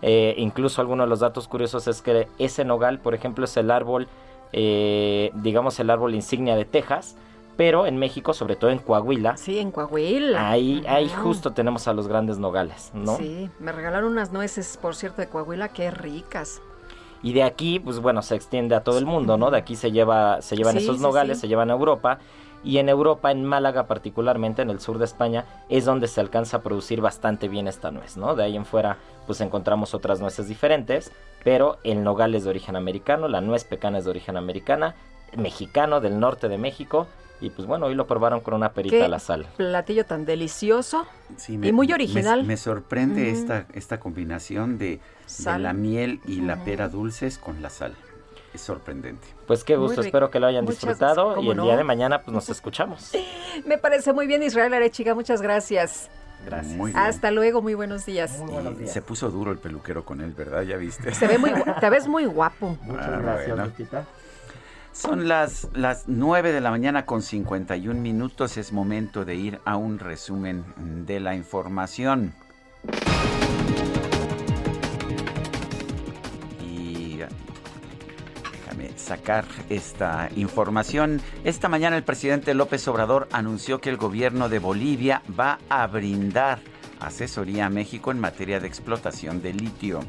Eh, 0.00 0.34
incluso 0.38 0.80
algunos 0.80 1.06
de 1.06 1.10
los 1.10 1.20
datos 1.20 1.48
curiosos 1.48 1.86
es 1.88 2.02
que 2.02 2.28
ese 2.38 2.64
nogal, 2.64 2.98
por 3.00 3.14
ejemplo, 3.14 3.44
es 3.44 3.56
el 3.56 3.70
árbol, 3.70 4.08
eh, 4.52 5.30
digamos, 5.34 5.78
el 5.80 5.90
árbol 5.90 6.14
insignia 6.14 6.56
de 6.56 6.64
Texas. 6.64 7.16
Pero 7.54 7.86
en 7.86 7.98
México, 7.98 8.32
sobre 8.32 8.56
todo 8.56 8.70
en 8.70 8.78
Coahuila. 8.78 9.36
Sí, 9.36 9.58
en 9.58 9.72
Coahuila. 9.72 10.50
Ahí, 10.50 10.82
ahí 10.88 11.10
justo 11.10 11.52
tenemos 11.52 11.86
a 11.86 11.92
los 11.92 12.08
grandes 12.08 12.38
nogales, 12.38 12.90
¿no? 12.94 13.16
Sí, 13.16 13.50
me 13.60 13.72
regalaron 13.72 14.10
unas 14.10 14.32
nueces, 14.32 14.78
por 14.80 14.96
cierto, 14.96 15.20
de 15.20 15.28
Coahuila, 15.28 15.68
qué 15.68 15.90
ricas. 15.90 16.62
Y 17.22 17.34
de 17.34 17.42
aquí, 17.42 17.78
pues 17.78 18.00
bueno, 18.00 18.22
se 18.22 18.36
extiende 18.36 18.74
a 18.74 18.82
todo 18.82 18.98
el 18.98 19.04
mundo, 19.04 19.36
¿no? 19.36 19.50
De 19.50 19.58
aquí 19.58 19.76
se 19.76 19.92
lleva, 19.92 20.40
se 20.40 20.56
llevan 20.56 20.78
esos 20.78 20.98
nogales, 20.98 21.40
se 21.40 21.46
llevan 21.46 21.70
a 21.70 21.74
Europa 21.74 22.18
y 22.64 22.78
en 22.78 22.88
Europa, 22.88 23.30
en 23.30 23.44
Málaga 23.44 23.86
particularmente, 23.86 24.62
en 24.62 24.70
el 24.70 24.80
sur 24.80 24.98
de 24.98 25.04
España, 25.04 25.44
es 25.68 25.84
donde 25.84 26.08
se 26.08 26.20
alcanza 26.20 26.58
a 26.58 26.62
producir 26.62 27.00
bastante 27.00 27.48
bien 27.48 27.68
esta 27.68 27.90
nuez, 27.90 28.16
¿no? 28.16 28.34
De 28.34 28.44
ahí 28.44 28.56
en 28.56 28.64
fuera, 28.64 28.98
pues 29.26 29.40
encontramos 29.40 29.94
otras 29.94 30.20
nueces 30.20 30.48
diferentes, 30.48 31.12
pero 31.44 31.78
el 31.84 32.02
nogal 32.02 32.34
es 32.34 32.44
de 32.44 32.50
origen 32.50 32.76
americano, 32.76 33.28
la 33.28 33.40
nuez 33.40 33.64
pecana 33.64 33.98
es 33.98 34.04
de 34.04 34.10
origen 34.10 34.36
americana, 34.36 34.94
mexicano, 35.36 36.00
del 36.00 36.20
norte 36.20 36.48
de 36.48 36.58
México, 36.58 37.06
y 37.40 37.50
pues 37.50 37.66
bueno, 37.66 37.86
hoy 37.86 37.96
lo 37.96 38.06
probaron 38.06 38.40
con 38.40 38.54
una 38.54 38.72
perita 38.72 39.04
a 39.04 39.08
la 39.08 39.18
sal. 39.18 39.46
Platillo 39.56 40.06
tan 40.06 40.24
delicioso 40.24 41.06
y 41.48 41.58
muy 41.72 41.92
original. 41.92 42.44
Me, 42.44 42.56
sorprende 42.56 43.30
esta, 43.30 43.66
esta 43.72 43.98
combinación 43.98 44.78
de, 44.78 45.00
de 45.38 45.58
la 45.58 45.72
miel 45.72 46.20
y 46.24 46.40
la 46.40 46.62
pera 46.62 46.88
dulces 46.88 47.38
con 47.38 47.60
la 47.60 47.70
sal 47.70 47.96
es 48.54 48.60
sorprendente. 48.60 49.26
Pues 49.46 49.64
qué 49.64 49.76
gusto, 49.76 50.00
espero 50.00 50.30
que 50.30 50.40
lo 50.40 50.46
hayan 50.46 50.66
disfrutado 50.66 51.40
y 51.40 51.48
el 51.48 51.60
día 51.60 51.76
de 51.76 51.84
mañana 51.84 52.22
pues 52.22 52.34
nos 52.34 52.48
escuchamos. 52.50 53.12
Me 53.66 53.78
parece 53.78 54.12
muy 54.12 54.26
bien 54.26 54.42
Israel 54.42 54.72
Arechiga, 54.74 55.14
muchas 55.14 55.42
gracias. 55.42 56.10
Gracias. 56.44 56.80
Hasta 56.94 57.30
luego, 57.30 57.62
muy 57.62 57.74
buenos 57.74 58.04
días. 58.04 58.38
Muy 58.38 58.52
buenos 58.52 58.76
días. 58.76 58.92
Se 58.92 59.00
puso 59.00 59.30
duro 59.30 59.52
el 59.52 59.58
peluquero 59.58 60.04
con 60.04 60.20
él, 60.20 60.32
¿verdad? 60.32 60.62
Ya 60.62 60.76
viste. 60.76 61.14
Se 61.14 61.26
ve 61.26 61.38
muy, 61.38 61.52
te 61.80 61.90
ves 61.90 62.08
muy 62.08 62.24
guapo. 62.24 62.76
Muchas 62.82 63.08
ah, 63.08 63.20
gracias, 63.22 64.06
Son 64.92 65.28
las, 65.28 65.68
las 65.72 66.08
9 66.08 66.52
de 66.52 66.60
la 66.60 66.70
mañana 66.70 67.06
con 67.06 67.22
51 67.22 68.00
minutos. 68.00 68.56
Es 68.56 68.72
momento 68.72 69.24
de 69.24 69.36
ir 69.36 69.60
a 69.64 69.76
un 69.76 69.98
resumen 69.98 70.64
de 71.06 71.20
la 71.20 71.36
información. 71.36 72.34
Sacar 78.96 79.44
esta 79.68 80.28
información. 80.36 81.20
Esta 81.44 81.68
mañana 81.68 81.96
el 81.96 82.04
presidente 82.04 82.54
López 82.54 82.86
Obrador 82.88 83.28
anunció 83.32 83.80
que 83.80 83.90
el 83.90 83.96
gobierno 83.96 84.48
de 84.48 84.58
Bolivia 84.58 85.22
va 85.38 85.58
a 85.68 85.86
brindar 85.86 86.60
asesoría 87.00 87.66
a 87.66 87.70
México 87.70 88.10
en 88.10 88.20
materia 88.20 88.60
de 88.60 88.68
explotación 88.68 89.42
de 89.42 89.52
litio. 89.54 90.00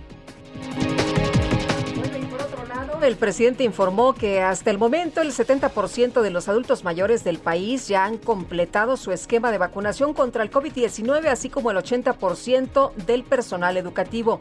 el 3.04 3.18
presidente 3.18 3.64
informó 3.64 4.14
que 4.14 4.42
hasta 4.42 4.72
el 4.72 4.78
momento 4.78 5.22
el 5.22 5.32
70% 5.32 6.22
de 6.22 6.30
los 6.30 6.48
adultos 6.48 6.84
mayores 6.84 7.24
del 7.24 7.38
país 7.38 7.88
ya 7.88 8.06
han 8.06 8.18
completado 8.18 8.98
su 8.98 9.12
esquema 9.12 9.52
de 9.52 9.58
vacunación 9.58 10.14
contra 10.14 10.44
el 10.44 10.52
COVID-19, 10.52 11.28
así 11.28 11.50
como 11.50 11.72
el 11.72 11.78
80% 11.78 12.94
del 12.94 13.24
personal 13.24 13.78
educativo. 13.78 14.40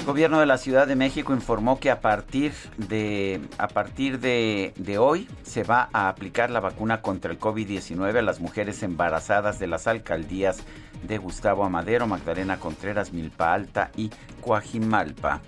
El 0.00 0.06
gobierno 0.06 0.40
de 0.40 0.46
la 0.46 0.56
Ciudad 0.56 0.86
de 0.86 0.96
México 0.96 1.34
informó 1.34 1.78
que 1.78 1.90
a 1.90 2.00
partir 2.00 2.54
de 2.78 3.38
a 3.58 3.68
partir 3.68 4.18
de, 4.18 4.72
de 4.76 4.96
hoy 4.96 5.28
se 5.42 5.62
va 5.62 5.90
a 5.92 6.08
aplicar 6.08 6.50
la 6.50 6.58
vacuna 6.58 7.02
contra 7.02 7.30
el 7.30 7.38
COVID-19 7.38 8.16
a 8.16 8.22
las 8.22 8.40
mujeres 8.40 8.82
embarazadas 8.82 9.58
de 9.58 9.66
las 9.66 9.86
alcaldías 9.86 10.64
de 11.06 11.18
Gustavo 11.18 11.64
Amadero, 11.64 12.06
Magdalena 12.06 12.58
Contreras, 12.58 13.12
Milpa 13.12 13.52
Alta 13.52 13.90
y 13.94 14.10
Coajimalpa. 14.40 15.42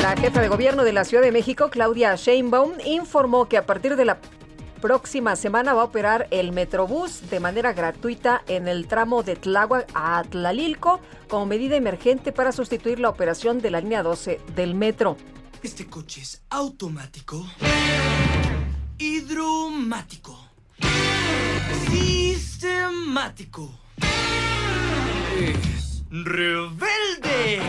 La 0.00 0.16
jefa 0.16 0.40
de 0.40 0.48
gobierno 0.48 0.82
de 0.82 0.94
la 0.94 1.04
Ciudad 1.04 1.22
de 1.22 1.30
México, 1.30 1.68
Claudia 1.68 2.14
Sheinbaum, 2.14 2.72
informó 2.86 3.46
que 3.46 3.58
a 3.58 3.66
partir 3.66 3.96
de 3.96 4.06
la 4.06 4.16
próxima 4.76 5.36
semana 5.36 5.74
va 5.74 5.82
a 5.82 5.86
operar 5.86 6.28
el 6.30 6.52
Metrobús 6.52 7.28
de 7.30 7.40
manera 7.40 7.72
gratuita 7.72 8.42
en 8.46 8.68
el 8.68 8.86
tramo 8.86 9.22
de 9.22 9.36
Tláhuac 9.36 9.90
a 9.94 10.22
Tlalilco 10.22 11.00
como 11.28 11.46
medida 11.46 11.76
emergente 11.76 12.32
para 12.32 12.52
sustituir 12.52 13.00
la 13.00 13.08
operación 13.08 13.60
de 13.60 13.70
la 13.70 13.80
línea 13.80 14.02
12 14.02 14.40
del 14.54 14.74
metro. 14.74 15.16
Este 15.62 15.86
coche 15.86 16.20
es 16.20 16.42
automático, 16.50 17.44
hidromático, 18.98 20.38
sistemático, 21.90 23.80
rebelde. 26.10 27.60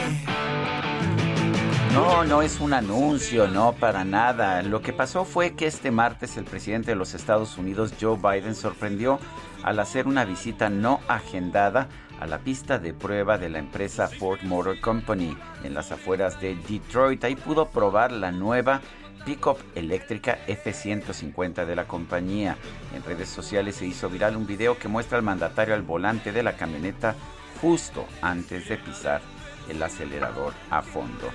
No, 1.98 2.24
no 2.24 2.44
es 2.44 2.60
un 2.60 2.74
anuncio, 2.74 3.48
no, 3.48 3.74
para 3.74 4.06
nada. 4.06 4.62
Lo 4.62 4.84
que 4.84 4.94
pasó 4.94 5.26
fue 5.26 5.56
que 5.56 5.66
este 5.66 5.90
martes 5.90 6.38
el 6.38 6.44
presidente 6.44 6.92
de 6.92 6.96
los 6.96 7.16
Estados 7.16 7.58
Unidos, 7.58 7.92
Joe 8.00 8.18
Biden, 8.18 8.54
sorprendió 8.54 9.20
al 9.64 9.80
hacer 9.80 10.06
una 10.06 10.24
visita 10.24 10.70
no 10.70 11.00
agendada 11.08 11.90
a 12.20 12.28
la 12.28 12.38
pista 12.38 12.78
de 12.78 12.94
prueba 12.94 13.40
de 13.40 13.50
la 13.50 13.58
empresa 13.58 14.08
Ford 14.08 14.42
Motor 14.44 14.80
Company 14.80 15.36
en 15.64 15.74
las 15.74 15.92
afueras 15.92 16.40
de 16.40 16.56
Detroit. 16.70 17.24
Ahí 17.24 17.36
pudo 17.36 17.70
probar 17.70 18.12
la 18.12 18.32
nueva 18.32 18.80
pickup 19.26 19.58
eléctrica 19.74 20.38
F-150 20.46 21.66
de 21.66 21.76
la 21.76 21.88
compañía. 21.88 22.58
En 22.94 23.04
redes 23.04 23.30
sociales 23.30 23.76
se 23.76 23.88
hizo 23.88 24.08
viral 24.08 24.38
un 24.38 24.46
video 24.46 24.78
que 24.78 24.88
muestra 24.88 25.18
al 25.18 25.24
mandatario 25.24 25.74
al 25.74 25.82
volante 25.82 26.32
de 26.32 26.44
la 26.44 26.58
camioneta 26.58 27.16
justo 27.60 28.06
antes 28.22 28.70
de 28.70 28.78
pisar 28.78 29.20
el 29.68 29.82
acelerador 29.82 30.54
a 30.70 30.84
fondo. 30.84 31.32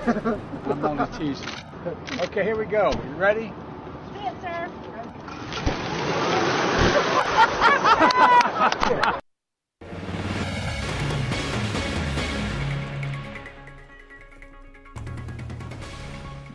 I'm 0.00 0.84
only 0.84 1.06
teasing. 1.18 1.48
Okay, 2.20 2.44
here 2.44 2.56
we 2.56 2.66
go. 2.66 2.90
You 2.92 3.14
ready? 3.16 3.52
Yes, 4.22 4.34
sir. 4.40 4.70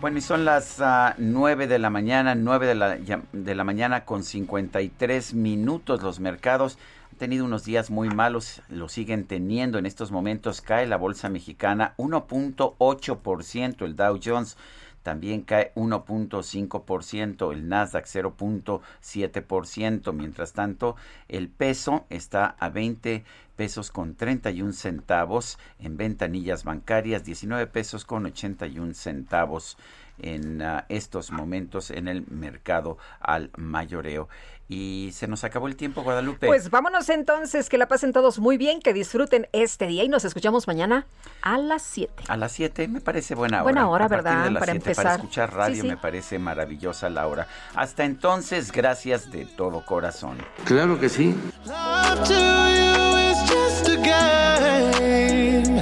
Bueno, 0.01 0.17
y 0.17 0.21
son 0.21 0.45
las 0.45 0.79
uh, 0.79 1.13
9 1.19 1.67
de 1.67 1.77
la 1.77 1.91
mañana, 1.91 2.33
9 2.33 2.65
de 2.65 2.73
la, 2.73 2.97
de 2.97 3.55
la 3.55 3.63
mañana 3.63 4.03
con 4.03 4.23
53 4.23 5.35
minutos. 5.35 6.01
Los 6.01 6.19
mercados 6.19 6.79
tenido 7.21 7.45
unos 7.45 7.63
días 7.65 7.91
muy 7.91 8.09
malos, 8.09 8.63
lo 8.67 8.89
siguen 8.89 9.27
teniendo. 9.27 9.77
En 9.77 9.85
estos 9.85 10.11
momentos 10.11 10.59
cae 10.59 10.87
la 10.87 10.97
bolsa 10.97 11.29
mexicana 11.29 11.93
1.8%, 11.97 13.85
el 13.85 13.95
Dow 13.95 14.19
Jones 14.23 14.57
también 15.03 15.43
cae 15.43 15.71
1.5%, 15.75 17.53
el 17.53 17.69
Nasdaq 17.69 18.07
0.7%, 18.07 20.13
mientras 20.13 20.53
tanto 20.53 20.95
el 21.27 21.49
peso 21.49 22.07
está 22.09 22.55
a 22.57 22.69
20 22.69 23.23
pesos 23.55 23.91
con 23.91 24.15
31 24.15 24.73
centavos 24.73 25.59
en 25.77 25.97
ventanillas 25.97 26.63
bancarias, 26.63 27.23
19 27.23 27.67
pesos 27.67 28.03
con 28.03 28.25
81 28.25 28.95
centavos 28.95 29.77
en 30.17 30.61
uh, 30.61 30.81
estos 30.89 31.31
momentos 31.31 31.91
en 31.91 32.07
el 32.07 32.25
mercado 32.27 32.97
al 33.19 33.51
mayoreo. 33.57 34.27
Y 34.73 35.11
se 35.11 35.27
nos 35.27 35.43
acabó 35.43 35.67
el 35.67 35.75
tiempo, 35.75 36.01
Guadalupe. 36.01 36.47
Pues 36.47 36.69
vámonos 36.69 37.09
entonces, 37.09 37.67
que 37.67 37.77
la 37.77 37.89
pasen 37.89 38.13
todos 38.13 38.39
muy 38.39 38.55
bien, 38.55 38.79
que 38.79 38.93
disfruten 38.93 39.49
este 39.51 39.85
día 39.85 40.05
y 40.05 40.07
nos 40.07 40.23
escuchamos 40.23 40.65
mañana 40.65 41.07
a 41.41 41.57
las 41.57 41.81
7. 41.81 42.23
A 42.29 42.37
las 42.37 42.53
7 42.53 42.87
me 42.87 43.01
parece 43.01 43.35
buena 43.35 43.57
hora. 43.57 43.63
Buena 43.63 43.89
hora, 43.89 44.05
a 44.05 44.07
¿verdad? 44.07 44.45
De 44.45 44.51
las 44.51 44.61
para 44.61 44.71
7, 44.71 44.77
empezar. 44.77 45.03
Para 45.03 45.15
escuchar 45.15 45.53
radio 45.53 45.75
Sí, 45.75 45.81
sí. 45.81 45.87
me 45.87 45.97
parece 45.97 46.39
maravillosa 46.39 47.09
la 47.09 47.27
hora. 47.27 47.47
Hasta 47.75 48.05
entonces, 48.05 48.71
gracias 48.71 49.29
de 49.29 49.45
todo 49.45 49.85
corazón. 49.85 50.37
Claro 50.63 50.97
que 50.97 51.09
sí. 51.09 51.35
Love 51.65 52.23
to 52.29 52.33
you 52.33 53.17
is 53.29 53.37
just 53.51 53.89
a 53.89 53.97
game. 53.97 55.81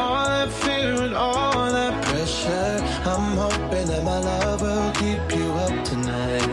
All 0.00 0.26
that 0.26 0.50
fear 0.62 0.94
and 1.06 1.14
all 1.14 1.72
that 1.72 1.94
pressure. 2.04 2.78
I'm 3.04 3.36
hoping 3.36 3.86
that 3.88 4.04
my 4.04 4.18
love 4.20 4.62
will 4.62 4.92
keep 4.92 5.24
you 5.36 5.50
up 5.64 5.84
tonight. 5.84 6.48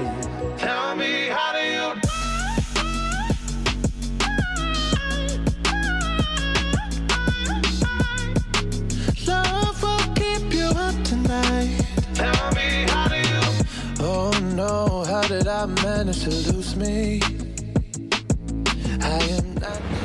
Tell 0.58 0.96
me, 0.96 1.28
how 1.36 1.52
do 1.58 1.64
you? 1.76 1.88
Love 9.28 9.82
will 9.84 10.08
keep 10.16 10.54
you 10.54 10.70
up 10.88 10.96
tonight. 11.04 11.86
Tell 12.16 12.52
me, 12.58 12.86
how 12.90 13.08
do 13.08 13.18
you? 13.32 13.42
Oh 14.00 14.32
no, 14.56 15.04
how 15.06 15.22
did 15.28 15.48
I 15.48 15.68
manage 15.68 16.24
to 16.24 16.32
lose 16.32 16.76
me? 16.76 17.22
I 19.02 19.20
am 19.38 19.54
not. 19.56 20.05